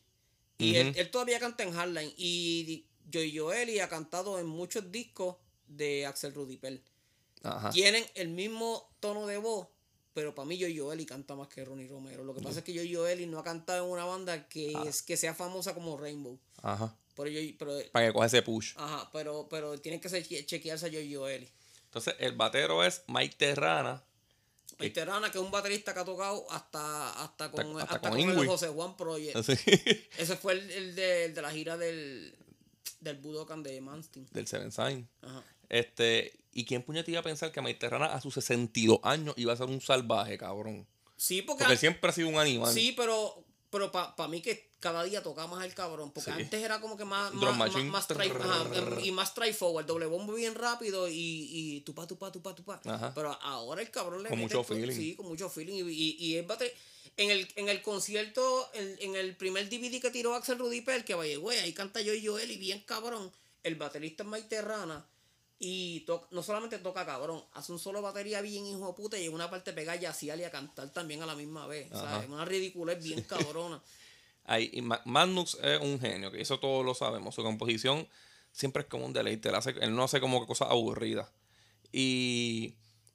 Y 0.58 0.76
él, 0.76 0.92
él 0.96 1.10
todavía 1.10 1.38
canta 1.40 1.62
en 1.62 1.72
Hardline. 1.72 2.12
Y 2.16 2.84
Joy 3.10 3.36
Joeli 3.36 3.80
ha 3.80 3.88
cantado 3.88 4.38
en 4.38 4.46
muchos 4.46 4.90
discos 4.92 5.36
de 5.66 6.04
Axel 6.06 6.34
Rudipel. 6.34 6.82
Ajá. 7.42 7.70
Tienen 7.70 8.04
el 8.14 8.28
mismo 8.28 8.90
tono 9.00 9.26
de 9.26 9.38
voz, 9.38 9.68
pero 10.12 10.34
para 10.34 10.46
mí 10.46 10.58
Joy 10.58 10.76
Joeli 10.78 11.06
canta 11.06 11.34
más 11.34 11.48
que 11.48 11.64
Ronnie 11.64 11.88
Romero. 11.88 12.24
Lo 12.24 12.34
que 12.34 12.42
pasa 12.42 12.58
es 12.58 12.64
que 12.64 12.74
Joy 12.74 12.94
Joeli 12.94 13.26
no 13.26 13.38
ha 13.38 13.44
cantado 13.44 13.86
en 13.86 13.90
una 13.90 14.04
banda 14.04 14.48
que, 14.48 14.74
Ah. 14.76 14.84
es, 14.86 15.02
que 15.02 15.16
sea 15.16 15.34
famosa 15.34 15.72
como 15.74 15.96
Rainbow. 15.96 16.38
Ajá. 16.62 16.94
Pero, 17.16 17.28
yo, 17.30 17.40
pero, 17.58 17.78
Para 17.92 18.06
que 18.06 18.12
coja 18.12 18.26
ese 18.26 18.42
push. 18.42 18.74
ajá, 18.76 19.08
pero, 19.12 19.46
pero 19.48 19.78
tienen 19.78 20.00
que 20.00 20.08
ser- 20.08 20.26
chequearse 20.46 20.86
a 20.86 20.90
Joy 20.90 21.14
Joeli. 21.14 21.48
Entonces, 21.86 22.14
el 22.18 22.32
batero 22.36 22.84
es 22.84 23.02
Mike 23.08 23.36
Terrana. 23.38 24.02
Veterana, 24.81 25.31
que 25.31 25.39
es 25.39 25.44
un 25.44 25.51
baterista 25.51 25.94
que 25.94 26.01
ha 26.01 26.05
tocado 26.05 26.47
hasta, 26.51 27.23
hasta 27.23 27.51
con, 27.51 27.66
Hasta- 27.66 27.82
hasta 27.82 27.94
hasta 27.97 28.11
con 28.11 28.20
con 28.20 28.39
el. 28.39 28.47
José 28.47 28.69
Juan 28.69 28.97
Project. 28.97 29.36
Así, 29.36 29.52
Ese 30.19 30.36
fue 30.36 30.55
el, 30.55 30.70
el 30.70 30.94
de, 30.94 31.24
el 31.27 31.35
de 31.35 31.43
la 31.43 31.51
gira 31.51 31.77
del, 31.77 32.35
del 33.01 33.16
Budokan 33.19 33.62
de 33.62 33.81
Manstein. 33.81 34.27
del 34.32 34.47
Seven 34.47 34.73
Sign. 34.73 35.09
Ajá. 35.23 35.43
Este, 35.69 36.32
¿y 36.52 36.65
quién 36.65 36.82
puñete 36.82 37.11
iba 37.12 37.20
a 37.20 37.23
pensar 37.23 37.52
que 37.52 37.61
Mike 37.62 37.78
Terrana 37.78 38.07
a 38.07 38.20
sus 38.20 38.35
62 38.35 38.98
años 39.05 39.35
iba 39.39 39.52
a 39.52 39.57
ser 39.57 39.66
un 39.66 39.81
salvaje, 39.81 40.36
cabrón? 40.36 40.86
Sí, 41.16 41.43
porque, 41.43 41.61
Porque 41.65 41.74
él 41.74 41.78
siempre 41.78 42.11
ha 42.11 42.12
sido 42.12 42.28
un 42.28 42.39
animal. 42.39 42.73
sí, 42.73 42.93
pero, 42.97 43.44
pero 43.70 43.93
para 43.93 44.27
mí 44.28 44.40
que, 44.40 44.69
cada 44.81 45.05
día 45.05 45.23
toca 45.23 45.47
más 45.47 45.65
el 45.65 45.74
cabrón. 45.74 46.11
Porque 46.11 46.32
Sí. 46.32 46.40
antes 46.43 46.62
era 46.62 46.81
como 46.81 46.97
que 46.97 47.05
más, 47.05 47.32
más, 47.35 47.57
más, 47.57 47.74
más 47.85 48.09
try- 48.09 48.31
ajá, 48.31 49.01
y 49.05 49.12
más 49.12 49.35
try 49.35 49.52
forward, 49.52 49.86
doble 49.86 50.07
bombo 50.07 50.32
bien 50.35 50.55
rápido 50.55 51.07
y, 51.09 51.15
y 51.15 51.81
tupa, 51.82 52.07
tupa, 52.07 52.32
tupa, 52.32 52.55
tupa. 52.55 52.81
Ajá. 52.85 53.12
Pero 53.15 53.31
ahora 53.43 53.82
el 53.82 53.90
cabrón 53.90 54.23
le 54.23 54.28
Con 54.31 54.39
mete 54.39 54.57
mucho 54.57 54.65
feeling. 54.66 54.97
Sí, 54.97 55.15
con 55.15 55.27
mucho 55.27 55.48
feeling. 55.51 55.85
Y, 55.86 55.90
y, 55.93 56.16
y 56.19 56.36
el 56.36 56.47
bate- 56.47 56.73
en 57.16 57.31
el, 57.31 57.47
en 57.57 57.69
el 57.69 57.82
concierto, 57.82 58.70
en, 58.73 58.97
en 59.01 59.16
el 59.16 59.36
primer 59.36 59.69
DVD 59.69 60.01
que 60.01 60.11
tiró 60.11 60.35
Axel 60.35 60.59
Rudy 60.59 60.81
Pell, 60.81 61.05
que 61.05 61.15
vaya, 61.15 61.36
güey, 61.39 61.59
ahí 61.59 61.73
canta 61.73 62.01
yo 62.01 62.15
y 62.15 62.27
Joel 62.27 62.51
y 62.51 62.57
bien 62.57 62.81
cabrón. 62.86 63.31
El 63.62 63.74
baterista 63.77 64.23
es 64.23 64.28
Mike 64.28 64.48
Terrana. 64.48 65.05
Y 65.62 66.01
to- 66.07 66.27
no 66.31 66.43
solamente 66.43 66.78
toca 66.78 67.05
cabrón, 67.05 67.44
hace 67.52 67.70
un 67.73 67.78
solo 67.78 68.01
batería 68.01 68.40
bien 68.40 68.65
hijo 68.65 68.86
de 68.86 68.93
puta 68.94 69.19
y 69.19 69.27
en 69.27 69.35
una 69.35 69.51
parte 69.51 69.74
pega 69.74 69.94
y 69.94 70.07
a 70.07 70.51
cantar 70.51 70.90
también 70.90 71.20
a 71.23 71.27
la 71.27 71.35
misma 71.35 71.66
vez. 71.66 71.93
Ajá. 71.93 72.12
¿sabes? 72.12 72.31
Una 72.31 72.47
ridiculez 72.47 73.02
bien 73.02 73.20
cabrona. 73.23 73.82
Ahí, 74.44 74.70
y 74.72 74.82
Ma- 74.82 75.02
Magnus 75.04 75.56
es 75.62 75.80
un 75.80 76.00
genio, 76.00 76.30
que 76.30 76.40
eso 76.40 76.58
todos 76.58 76.84
lo 76.84 76.94
sabemos. 76.94 77.34
Su 77.34 77.42
composición 77.42 78.08
siempre 78.52 78.82
es 78.82 78.88
como 78.88 79.06
un 79.06 79.12
deleite. 79.12 79.48
Él, 79.50 79.54
hace- 79.54 79.74
él 79.80 79.94
no 79.94 80.02
hace 80.04 80.20
como 80.20 80.46
cosas 80.46 80.68
aburridas. 80.70 81.28
Y 81.92 82.74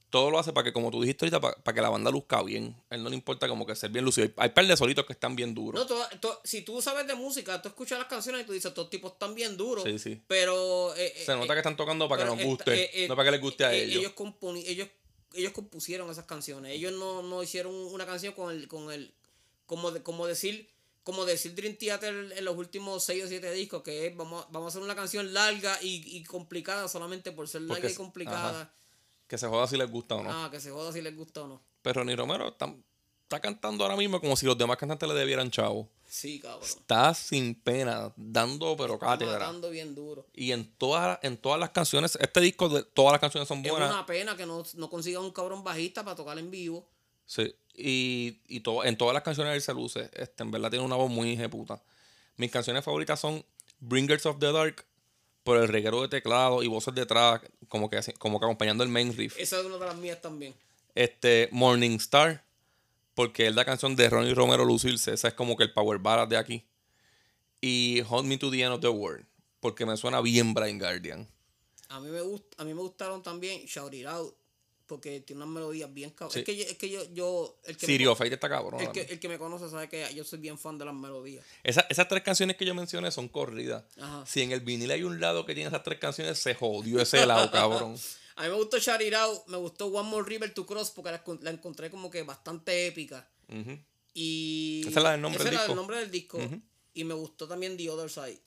todo 0.09 0.31
lo 0.31 0.39
hace 0.39 0.53
para 0.53 0.63
que, 0.63 0.71
como 0.73 0.91
tú 0.91 1.01
dijiste 1.01 1.25
ahorita, 1.25 1.41
para, 1.41 1.75
que 1.75 1.81
la 1.81 1.89
banda 1.89 2.09
luzca 2.11 2.41
bien. 2.43 2.75
A 2.89 2.95
él 2.95 3.03
no 3.03 3.09
le 3.09 3.15
importa 3.15 3.47
como 3.47 3.65
que 3.65 3.75
ser 3.75 3.89
bien 3.89 4.05
lucido. 4.05 4.27
Hay, 4.27 4.33
hay 4.37 4.49
par 4.49 4.65
de 4.65 4.77
solitos 4.77 5.05
que 5.05 5.13
están 5.13 5.35
bien 5.35 5.53
duros. 5.53 5.81
No, 5.81 5.87
to- 5.87 6.07
to- 6.21 6.41
si 6.43 6.61
tú 6.61 6.81
sabes 6.81 7.05
de 7.07 7.15
música, 7.15 7.61
tú 7.61 7.69
escuchas 7.69 7.99
las 7.99 8.07
canciones 8.07 8.43
y 8.43 8.45
tú 8.45 8.53
dices, 8.53 8.69
estos 8.69 8.89
tipos 8.89 9.13
están 9.13 9.35
bien 9.35 9.57
duros. 9.57 9.83
Sí, 9.83 9.99
sí. 9.99 10.21
Pero. 10.27 10.95
eh, 10.95 11.13
Se 11.25 11.33
eh, 11.33 11.35
nota 11.35 11.53
que 11.53 11.59
están 11.59 11.75
tocando 11.75 12.07
para 12.07 12.23
que 12.23 12.29
nos 12.29 12.43
guste, 12.45 12.83
eh, 12.83 12.89
eh, 12.93 13.07
no 13.09 13.15
para 13.15 13.27
que 13.27 13.31
les 13.31 13.41
guste 13.41 13.65
a 13.65 13.73
eh, 13.73 13.83
ellos. 13.83 14.03
Ellos, 14.03 14.65
ellos, 14.67 14.87
ellos 15.33 15.51
compusieron 15.51 16.09
esas 16.09 16.25
canciones. 16.25 16.71
Ellos 16.73 16.93
no, 16.93 17.21
no 17.21 17.43
hicieron 17.43 17.73
una 17.73 18.05
canción 18.05 18.33
con 18.33 18.51
el. 18.55 18.67
Con 18.69 18.91
el 18.91 19.13
como, 19.65 19.91
de- 19.91 20.01
como 20.03 20.27
decir. 20.27 20.69
Como 21.05 21.23
decir 21.23 21.55
Dream 21.55 21.77
Theater 21.77 22.33
en 22.35 22.43
los 22.43 22.57
últimos 22.57 23.03
6 23.05 23.23
o 23.23 23.27
7 23.29 23.51
discos, 23.53 23.81
que 23.83 24.07
es 24.07 24.17
vamos, 24.17 24.43
a- 24.43 24.47
vamos 24.51 24.65
a 24.65 24.69
hacer 24.69 24.81
una 24.81 24.95
canción 24.95 25.33
larga 25.33 25.77
y, 25.81 26.17
y 26.17 26.23
complicada 26.25 26.89
solamente 26.89 27.31
por 27.31 27.47
ser 27.47 27.61
larga 27.61 27.75
Porque 27.75 27.87
y 27.87 27.91
es- 27.91 27.97
complicada. 27.97 28.73
Que 29.27 29.37
se 29.37 29.47
joda 29.47 29.65
si 29.67 29.77
les 29.77 29.89
gusta 29.89 30.15
o 30.15 30.23
no. 30.23 30.29
Ah, 30.31 30.49
que 30.51 30.59
se 30.59 30.69
joda 30.71 30.91
si 30.91 31.01
les 31.01 31.15
gusta 31.15 31.43
o 31.43 31.47
no. 31.47 31.61
Pero 31.81 32.01
Ronnie 32.01 32.15
Romero 32.17 32.47
está, 32.49 32.73
está 33.23 33.39
cantando 33.39 33.83
ahora 33.83 33.95
mismo 33.95 34.19
como 34.19 34.35
si 34.35 34.45
los 34.45 34.57
demás 34.57 34.77
cantantes 34.77 35.07
le 35.07 35.15
debieran 35.15 35.49
chavo. 35.51 35.87
Sí, 36.07 36.39
cabrón. 36.39 36.63
Está 36.63 37.13
sin 37.13 37.55
pena, 37.55 38.11
dando 38.15 38.75
pero 38.77 38.95
Está 38.95 39.05
cátedra. 39.07 39.39
matando 39.39 39.69
bien 39.71 39.93
duro. 39.95 40.25
Y 40.33 40.51
en 40.53 40.71
todas, 40.77 41.19
en 41.23 41.37
todas 41.37 41.59
las 41.59 41.71
canciones, 41.71 42.17
este 42.21 42.39
disco 42.41 42.69
de 42.69 42.83
todas 42.83 43.11
las 43.13 43.21
canciones 43.21 43.47
son 43.47 43.63
Es 43.65 43.71
buenas. 43.71 43.91
una 43.91 44.05
pena 44.05 44.35
que 44.37 44.45
no, 44.45 44.63
no 44.75 44.89
consiga 44.89 45.19
un 45.19 45.31
cabrón 45.31 45.63
bajista 45.63 46.03
para 46.03 46.15
tocar 46.15 46.37
en 46.39 46.49
vivo. 46.51 46.87
Sí, 47.25 47.53
y, 47.77 48.41
y 48.47 48.59
to- 48.61 48.83
en 48.83 48.97
todas 48.97 49.13
las 49.13 49.23
canciones 49.23 49.53
él 49.55 49.61
se 49.61 49.73
luce. 49.73 50.09
Este, 50.13 50.43
en 50.43 50.51
verdad 50.51 50.69
tiene 50.69 50.85
una 50.85 50.95
voz 50.95 51.09
muy 51.09 51.35
puta. 51.47 51.81
Mis 52.37 52.51
canciones 52.51 52.83
favoritas 52.83 53.19
son 53.19 53.45
Bringers 53.79 54.25
of 54.25 54.39
the 54.39 54.51
Dark, 54.51 54.85
por 55.43 55.57
el 55.57 55.67
reguero 55.67 56.01
de 56.01 56.07
teclado 56.07 56.63
y 56.63 56.67
voces 56.67 56.95
detrás, 56.95 57.39
como 57.67 57.89
que, 57.89 57.99
como 58.17 58.39
que 58.39 58.45
acompañando 58.45 58.83
el 58.83 58.89
main 58.89 59.15
riff. 59.15 59.37
Esa 59.37 59.59
es 59.59 59.65
una 59.65 59.77
de 59.77 59.85
las 59.85 59.95
mías 59.95 60.19
también. 60.21 60.55
Este, 60.95 61.49
Morning 61.51 61.97
Star, 61.97 62.43
porque 63.13 63.47
es 63.47 63.53
la 63.55 63.63
canción 63.63 63.95
de 63.95 64.09
Ronnie 64.09 64.33
Romero 64.33 64.65
Lucirse. 64.65 65.13
Esa 65.13 65.27
es 65.27 65.33
como 65.35 65.55
que 65.55 65.63
el 65.63 65.71
power 65.73 65.99
ballad 65.99 66.27
de 66.27 66.37
aquí. 66.37 66.65
Y 67.61 68.01
Hold 68.09 68.25
Me 68.25 68.37
to 68.37 68.49
the 68.51 68.61
End 68.61 68.73
of 68.73 68.81
the 68.81 68.87
World, 68.89 69.25
porque 69.59 69.85
me 69.85 69.95
suena 69.97 70.19
bien 70.21 70.53
Brian 70.53 70.79
Guardian. 70.79 71.27
A 71.89 71.99
mí 71.99 72.09
me 72.09 72.21
gusta, 72.21 72.61
a 72.61 72.65
mí 72.65 72.73
me 72.73 72.81
gustaron 72.81 73.21
también 73.21 73.61
Shout 73.65 73.93
It 73.93 74.07
Out, 74.07 74.35
porque 74.87 75.19
tiene 75.21 75.43
unas 75.43 75.53
melodías 75.53 75.93
bien 75.93 76.11
cabronas. 76.11 76.33
Sí. 76.33 76.39
Es 76.39 76.45
que 76.45 76.55
yo, 76.55 76.63
es 76.63 76.77
que 76.77 76.89
yo, 76.89 77.13
yo 77.13 77.57
el 77.65 77.77
que 77.77 77.85
Sirio 77.85 78.15
está 78.19 78.49
cabrón. 78.49 78.79
el 78.81 78.91
que, 78.91 79.01
el 79.01 79.19
que 79.19 79.27
me 79.29 79.37
conoce 79.37 79.69
sabe 79.69 79.89
que 79.89 80.07
yo 80.13 80.23
soy 80.23 80.39
bien 80.39 80.57
fan 80.57 80.77
de 80.77 80.85
las 80.85 80.93
melodías. 80.93 81.43
Esa- 81.63 81.85
esas 81.89 82.07
tres 82.07 82.23
canciones 82.23 82.55
que 82.57 82.65
yo 82.65 82.73
mencioné 82.75 83.11
son 83.11 83.27
corridas. 83.27 83.83
Ajá. 83.99 84.23
Si 84.25 84.41
en 84.41 84.51
el 84.51 84.59
vinil 84.61 84.91
hay 84.91 85.03
un 85.03 85.19
lado 85.19 85.45
que 85.45 85.53
tiene 85.55 85.67
esas 85.69 85.83
tres 85.83 85.99
canciones, 85.99 86.37
se 86.39 86.53
jodió 86.55 87.01
ese 87.01 87.25
lado, 87.25 87.49
cabrón. 87.51 87.95
A 88.37 88.43
mí 88.43 88.49
me 88.49 88.55
gustó 88.55 88.75
Out, 88.77 89.47
me 89.47 89.55
gustó 89.57 89.85
One 89.87 90.09
More 90.09 90.27
River 90.27 90.53
to 90.53 90.65
Cross 90.65 90.91
porque 90.91 91.09
la, 91.11 91.23
la 91.41 91.51
encontré 91.51 91.89
como 91.89 92.11
que 92.11 92.21
bastante 92.23 92.85
épica. 92.87 93.25
Y 94.13 94.81
Esa 94.87 94.99
es 94.99 95.03
la 95.03 95.11
del 95.11 95.21
nombre 95.21 95.41
esa 95.41 95.45
del 95.45 95.53
es 95.53 95.59
la 95.59 95.65
disco. 95.67 95.75
nombre 95.75 95.97
del 95.99 96.11
disco. 96.11 96.39
Y 96.93 97.03
me 97.03 97.13
gustó 97.13 97.47
también 97.47 97.75
The 97.77 97.89
Other 97.89 98.09
Side. 98.09 98.39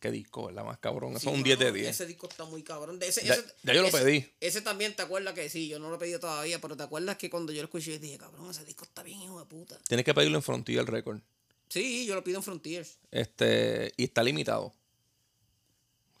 Qué 0.00 0.10
disco, 0.10 0.46
¿verdad? 0.46 0.64
Más 0.64 0.78
cabrón. 0.78 1.12
Eso 1.12 1.20
Sí, 1.20 1.28
es 1.28 1.34
un 1.34 1.42
10 1.42 1.58
de 1.58 1.64
mano, 1.66 1.76
10. 1.76 1.88
Ese 1.90 2.06
disco 2.06 2.28
está 2.28 2.44
muy 2.44 2.62
cabrón. 2.62 2.98
Ese, 3.02 3.24
Ya- 3.24 3.34
ese- 3.34 3.44
ya 3.62 3.72
yo 3.74 3.82
lo 3.82 3.88
ese- 3.88 3.98
pedí. 3.98 4.32
Ese 4.40 4.60
también, 4.60 4.94
¿te 4.94 5.02
acuerdas 5.02 5.34
que 5.34 5.48
sí? 5.48 5.68
Yo 5.68 5.78
no 5.78 5.88
lo 5.88 5.96
he 5.96 5.98
pedido 5.98 6.20
todavía, 6.20 6.60
pero 6.60 6.76
¿te 6.76 6.82
acuerdas 6.82 7.16
que 7.16 7.30
cuando 7.30 7.52
yo 7.52 7.62
lo 7.62 7.66
escuché 7.66 7.92
yo 7.92 7.98
dije, 7.98 8.18
cabrón, 8.18 8.50
ese 8.50 8.64
disco 8.64 8.84
está 8.84 9.02
bien, 9.02 9.20
hijo 9.22 9.38
de 9.38 9.46
puta? 9.46 9.78
Tienes 9.88 10.04
que 10.04 10.14
pedirlo 10.14 10.36
en 10.38 10.42
Frontier 10.42 10.84
Record. 10.84 11.20
Sí, 11.68 12.06
yo 12.06 12.14
lo 12.14 12.24
pido 12.24 12.38
en 12.38 12.42
Frontiers. 12.42 12.98
Este, 13.10 13.92
y 13.96 14.04
está 14.04 14.22
limitado. 14.22 14.72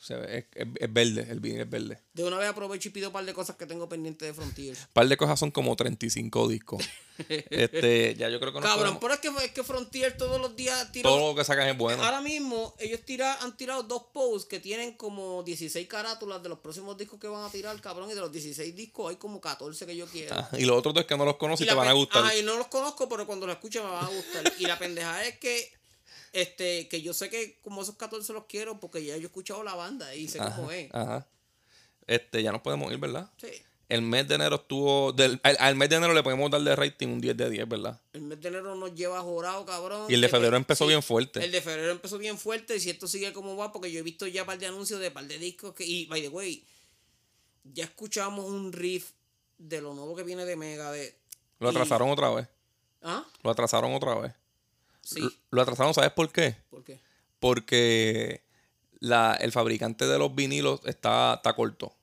sea, 0.00 0.18
es, 0.24 0.44
es- 0.54 0.68
es 0.78 0.92
verde, 0.92 1.26
el 1.28 1.40
vinil 1.40 1.60
es 1.62 1.68
verde. 1.70 2.00
De 2.14 2.22
una 2.22 2.38
vez 2.38 2.48
aprovecho 2.48 2.88
y 2.88 2.92
pido 2.92 3.08
un 3.08 3.12
par 3.12 3.24
de 3.24 3.34
cosas 3.34 3.56
que 3.56 3.66
tengo 3.66 3.88
pendientes 3.88 4.28
de 4.28 4.32
Frontiers. 4.32 4.78
Un 4.80 4.92
par 4.92 5.08
de 5.08 5.16
cosas 5.16 5.40
son 5.40 5.50
como 5.50 5.74
35 5.74 6.46
discos. 6.48 6.84
este, 7.28 8.14
ya 8.16 8.28
yo 8.28 8.38
creo 8.38 8.52
que 8.52 8.60
no 8.60 8.66
Cabrón, 8.66 8.98
pero 9.00 9.14
es 9.14 9.20
que, 9.20 9.28
es 9.28 9.50
que 9.50 9.64
Frontier 9.64 10.16
todos 10.16 10.40
los 10.40 10.54
días 10.54 10.92
tira. 10.92 11.08
Todo 11.10 11.30
lo 11.30 11.34
que 11.34 11.44
sacan 11.44 11.68
es 11.68 11.76
bueno. 11.76 12.02
Ahora 12.04 12.20
mismo, 12.20 12.76
ellos 12.78 13.00
tira, 13.04 13.34
han 13.42 13.56
tirado 13.56 13.82
dos 13.82 14.04
posts 14.12 14.48
que 14.48 14.60
tienen 14.60 14.92
como 14.96 15.42
16 15.42 15.88
carátulas 15.88 16.42
de 16.44 16.48
los 16.48 16.60
próximos 16.60 16.96
discos 16.96 17.18
que 17.18 17.26
van 17.26 17.44
a 17.44 17.50
tirar, 17.50 17.80
cabrón. 17.80 18.08
Y 18.10 18.14
de 18.14 18.20
los 18.20 18.30
16 18.30 18.74
discos 18.76 19.10
hay 19.10 19.16
como 19.16 19.40
14 19.40 19.84
que 19.84 19.96
yo 19.96 20.06
quiero. 20.06 20.34
Ah, 20.36 20.48
y 20.56 20.64
los 20.64 20.76
otros 20.78 20.94
dos 20.94 21.06
que 21.06 21.16
no 21.16 21.24
los 21.24 21.36
conoces 21.36 21.66
y 21.66 21.68
te 21.68 21.74
van 21.74 21.88
a 21.88 21.92
gustar. 21.92 22.22
Ajá, 22.22 22.36
y 22.36 22.42
no 22.44 22.56
los 22.56 22.68
conozco, 22.68 23.08
pero 23.08 23.26
cuando 23.26 23.46
los 23.46 23.56
escuche 23.56 23.80
me 23.80 23.86
van 23.90 24.04
a 24.04 24.08
gustar. 24.08 24.52
y 24.58 24.64
la 24.66 24.78
pendeja 24.78 25.24
es 25.24 25.38
que 25.38 25.72
este 26.32 26.88
que 26.88 27.02
yo 27.02 27.12
sé 27.14 27.30
que 27.30 27.58
como 27.62 27.82
esos 27.82 27.96
14 27.96 28.32
los 28.32 28.44
quiero 28.44 28.78
porque 28.80 29.04
ya 29.04 29.16
yo 29.16 29.22
he 29.22 29.26
escuchado 29.26 29.62
la 29.62 29.74
banda 29.74 30.14
y 30.14 30.28
sé 30.28 30.38
cómo 30.38 30.70
es. 30.70 30.92
Ajá. 30.94 31.26
Este, 32.06 32.42
ya 32.42 32.52
nos 32.52 32.62
podemos 32.62 32.90
ir, 32.92 32.98
¿verdad? 32.98 33.30
Sí. 33.36 33.48
El 33.88 34.02
mes 34.02 34.28
de 34.28 34.34
enero 34.34 34.56
estuvo. 34.56 35.12
Del, 35.12 35.40
al, 35.42 35.56
al 35.60 35.74
mes 35.74 35.88
de 35.88 35.96
enero 35.96 36.12
le 36.12 36.22
podemos 36.22 36.50
dar 36.50 36.60
de 36.60 36.76
rating 36.76 37.08
un 37.08 37.20
10 37.22 37.36
de 37.38 37.48
10, 37.50 37.68
¿verdad? 37.68 37.98
El 38.12 38.20
mes 38.22 38.38
de 38.40 38.48
enero 38.48 38.74
nos 38.74 38.94
lleva 38.94 39.20
jorado, 39.22 39.64
cabrón. 39.64 40.06
Y 40.10 40.14
el 40.14 40.20
de 40.20 40.28
febrero 40.28 40.56
empezó 40.58 40.84
sí, 40.84 40.88
bien 40.88 41.02
fuerte. 41.02 41.42
El 41.42 41.50
de 41.52 41.62
febrero 41.62 41.92
empezó 41.92 42.18
bien 42.18 42.36
fuerte. 42.38 42.76
Y 42.76 42.80
si 42.80 42.90
esto 42.90 43.06
sigue 43.08 43.32
como 43.32 43.56
va, 43.56 43.72
porque 43.72 43.90
yo 43.90 44.00
he 44.00 44.02
visto 44.02 44.26
ya 44.26 44.42
un 44.42 44.46
par 44.46 44.58
de 44.58 44.66
anuncios 44.66 45.00
de 45.00 45.10
par 45.10 45.24
de 45.26 45.38
discos 45.38 45.74
que. 45.74 45.86
Y 45.86 46.04
by 46.06 46.20
the 46.20 46.28
way, 46.28 46.62
ya 47.64 47.84
escuchamos 47.84 48.44
un 48.44 48.72
riff 48.74 49.12
de 49.56 49.80
lo 49.80 49.94
nuevo 49.94 50.14
que 50.14 50.22
viene 50.22 50.44
de 50.44 50.56
Megadeth. 50.56 51.14
Lo 51.58 51.68
Y- 51.68 51.70
atrasaron 51.70 52.10
otra 52.10 52.28
vez. 52.30 52.46
¿Ah? 53.02 53.24
Lo 53.42 53.50
atrasaron 53.50 53.94
otra 53.94 54.14
vez. 54.16 54.32
Sí. 55.14 55.40
Lo- 55.50 55.62
atrasaron, 55.62 55.94
¿sabes 55.94 56.10
por 56.12 56.30
qué? 56.30 56.56
¿Por 56.70 56.84
qué? 56.84 57.00
Porque 57.40 58.42
la, 59.00 59.34
el 59.40 59.52
fabricante 59.52 60.06
de 60.06 60.18
los 60.18 60.34
vinilos 60.34 60.80
está, 60.84 61.34
está 61.34 61.54
corto. 61.54 61.94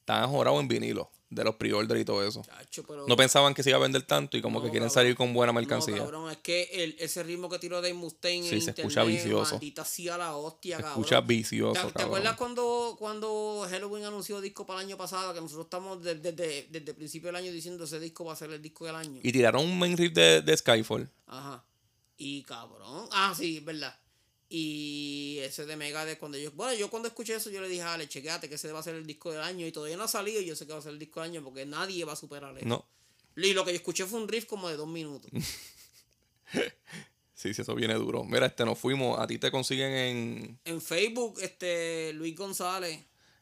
Está 0.00 0.22
ajorado 0.24 0.60
en 0.60 0.68
vinilos 0.68 1.08
de 1.30 1.42
los 1.42 1.56
pre-order 1.56 1.96
y 1.98 2.04
todo 2.04 2.24
eso. 2.24 2.42
Chacho, 2.42 2.84
pero. 2.86 3.04
No 3.08 3.16
pensaban 3.16 3.52
que 3.54 3.64
se 3.64 3.70
iba 3.70 3.78
a 3.78 3.82
vender 3.82 4.02
tanto 4.02 4.36
y 4.36 4.42
como 4.42 4.60
que 4.62 4.70
quieren 4.70 4.88
cabrón. 4.88 4.94
salir 4.94 5.16
con 5.16 5.34
buena 5.34 5.52
mercancía. 5.52 5.96
No, 5.96 6.02
cabrón, 6.04 6.30
es 6.30 6.36
que 6.38 6.62
el, 6.72 6.94
ese 7.00 7.24
ritmo 7.24 7.48
que 7.48 7.58
tiró 7.58 7.76
Dave 7.82 7.94
Mustaine 7.94 8.46
Sí, 8.48 8.54
en 8.54 8.60
se 8.62 8.70
internet, 8.70 8.78
escucha 8.92 9.02
vicioso. 9.04 9.54
maldita 9.54 9.84
sea 9.84 10.16
la 10.18 10.36
hostia, 10.36 10.76
Se 10.76 10.82
cabrón. 10.84 11.00
escucha 11.02 11.20
vicioso, 11.22 11.72
¿Te, 11.72 11.78
te 11.88 11.92
cabrón. 11.94 12.06
acuerdas 12.06 12.36
cuando, 12.36 12.96
cuando 12.98 13.66
Halloween 13.68 14.04
anunció 14.04 14.40
disco 14.40 14.64
para 14.64 14.80
el 14.80 14.86
año 14.86 14.96
pasado? 14.96 15.34
Que 15.34 15.40
nosotros 15.40 15.66
estamos 15.66 16.00
desde, 16.02 16.30
desde, 16.32 16.68
desde 16.70 16.90
el 16.92 16.96
principio 16.96 17.26
del 17.28 17.36
año 17.36 17.50
diciendo 17.50 17.82
ese 17.84 17.98
disco 17.98 18.24
va 18.24 18.34
a 18.34 18.36
ser 18.36 18.50
el 18.52 18.62
disco 18.62 18.86
del 18.86 18.94
año. 18.94 19.18
Y 19.24 19.32
tiraron 19.32 19.64
un 19.64 19.76
main 19.78 19.96
riff 19.96 20.12
de, 20.12 20.42
de 20.42 20.56
Skyfall. 20.56 21.10
Ajá. 21.26 21.64
Y 22.16 22.42
cabrón. 22.44 23.08
Ah, 23.12 23.34
sí, 23.36 23.58
es 23.58 23.64
verdad. 23.64 23.98
Y 24.48 25.38
ese 25.42 25.66
de 25.66 25.76
Megadeth, 25.76 26.18
cuando 26.18 26.38
yo. 26.38 26.52
Bueno, 26.52 26.74
yo 26.74 26.88
cuando 26.88 27.08
escuché 27.08 27.34
eso, 27.34 27.50
yo 27.50 27.60
le 27.60 27.68
dije, 27.68 27.82
Ale, 27.82 28.08
chequeate 28.08 28.48
que 28.48 28.54
ese 28.54 28.70
va 28.72 28.78
a 28.78 28.82
ser 28.82 28.94
el 28.94 29.06
disco 29.06 29.32
del 29.32 29.42
año. 29.42 29.66
Y 29.66 29.72
todavía 29.72 29.96
no 29.96 30.04
ha 30.04 30.08
salido. 30.08 30.40
Y 30.40 30.46
yo 30.46 30.54
sé 30.56 30.66
que 30.66 30.72
va 30.72 30.78
a 30.78 30.82
ser 30.82 30.92
el 30.92 30.98
disco 30.98 31.20
del 31.20 31.30
año 31.30 31.42
porque 31.42 31.66
nadie 31.66 32.04
va 32.04 32.12
a 32.12 32.16
superar 32.16 32.56
eso. 32.56 32.66
No. 32.66 32.86
Y 33.36 33.52
lo 33.52 33.64
que 33.64 33.72
yo 33.72 33.76
escuché 33.76 34.06
fue 34.06 34.20
un 34.20 34.28
riff 34.28 34.46
como 34.46 34.68
de 34.68 34.76
dos 34.76 34.88
minutos. 34.88 35.30
Sí, 37.34 37.52
sí, 37.52 37.60
eso 37.60 37.74
viene 37.74 37.92
duro. 37.94 38.24
Mira, 38.24 38.46
este, 38.46 38.64
nos 38.64 38.78
fuimos. 38.78 39.20
A 39.20 39.26
ti 39.26 39.38
te 39.38 39.50
consiguen 39.50 39.92
en 39.92 40.58
en 40.64 40.80
Facebook, 40.80 41.38
este 41.42 42.14
Luis 42.14 42.34
González. 42.34 42.98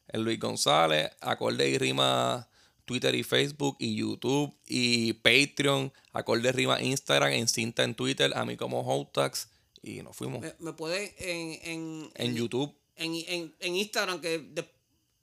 el 0.09 0.23
Luis 0.23 0.41
González, 0.41 1.11
Acorde 1.21 1.69
y 1.69 1.79
Rima, 1.79 2.49
Twitter 2.85 3.15
y 3.15 3.23
Facebook 3.23 3.77
y 3.79 3.97
YouTube 3.97 4.55
y 4.67 5.15
Patreon, 5.15 5.93
Acorde 6.13 6.53
Rima 6.53 6.81
Instagram, 6.83 7.33
en 7.33 7.49
cinta 7.49 7.83
en 7.85 7.95
Twitter, 7.95 8.33
a 8.37 8.45
mí 8.45 8.57
como 8.57 8.81
Hotax 8.83 9.49
y 9.83 10.03
nos 10.03 10.17
fuimos. 10.17 10.41
Me, 10.43 10.55
me 10.59 10.73
puede 10.73 11.15
en, 11.19 11.59
en, 11.63 12.11
En 12.15 12.35
YouTube, 12.35 12.75
en, 12.97 13.15
en, 13.15 13.55
en 13.61 13.77
Instagram 13.77 14.21
que 14.21 14.39
de- 14.39 14.71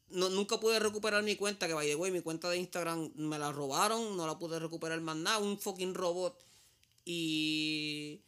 no, 0.09 0.29
nunca 0.29 0.59
pude 0.59 0.77
recuperar 0.79 1.23
mi 1.23 1.35
cuenta, 1.38 1.67
que 1.67 1.73
by 1.73 1.88
the 1.88 1.95
way, 1.95 2.11
mi 2.11 2.19
cuenta 2.21 2.49
de 2.49 2.57
Instagram 2.57 3.11
me 3.15 3.39
la 3.39 3.51
robaron, 3.53 4.17
no 4.17 4.27
la 4.27 4.38
pude 4.38 4.59
recuperar 4.59 4.99
más 4.99 5.15
nada, 5.15 5.38
un 5.39 5.57
fucking 5.57 5.93
robot. 5.93 6.38
Y 7.05 8.21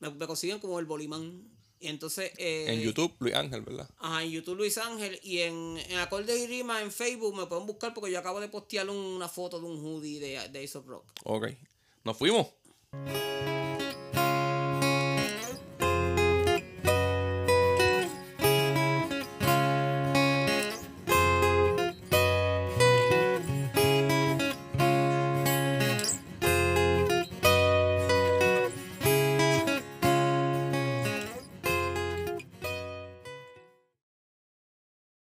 me, 0.00 0.10
me 0.10 0.26
consiguen 0.26 0.58
como 0.58 0.78
el 0.78 0.86
Bolimán. 0.86 1.48
Y 1.80 1.88
entonces... 1.88 2.32
eh, 2.36 2.66
en 2.68 2.80
YouTube, 2.80 3.14
Luis 3.20 3.34
Ángel, 3.34 3.62
¿verdad? 3.62 3.88
Ajá, 3.98 4.22
en 4.22 4.30
YouTube 4.30 4.58
Luis 4.58 4.76
Ángel 4.76 5.18
y 5.22 5.38
en, 5.38 5.78
en 5.78 5.98
Acordes 5.98 6.38
y 6.38 6.46
Rima 6.46 6.82
en 6.82 6.92
Facebook 6.92 7.34
me 7.34 7.46
pueden 7.46 7.66
buscar 7.66 7.94
porque 7.94 8.12
yo 8.12 8.18
acabo 8.18 8.38
de 8.38 8.48
postear 8.48 8.88
una 8.90 9.28
foto 9.28 9.58
de 9.58 9.66
un 9.66 9.78
hoodie 9.82 10.20
de, 10.20 10.48
de 10.50 10.64
Ace 10.64 10.76
of 10.76 10.86
Rock. 10.86 11.06
Ok. 11.24 11.48
Nos 12.04 12.16
fuimos. 12.16 12.48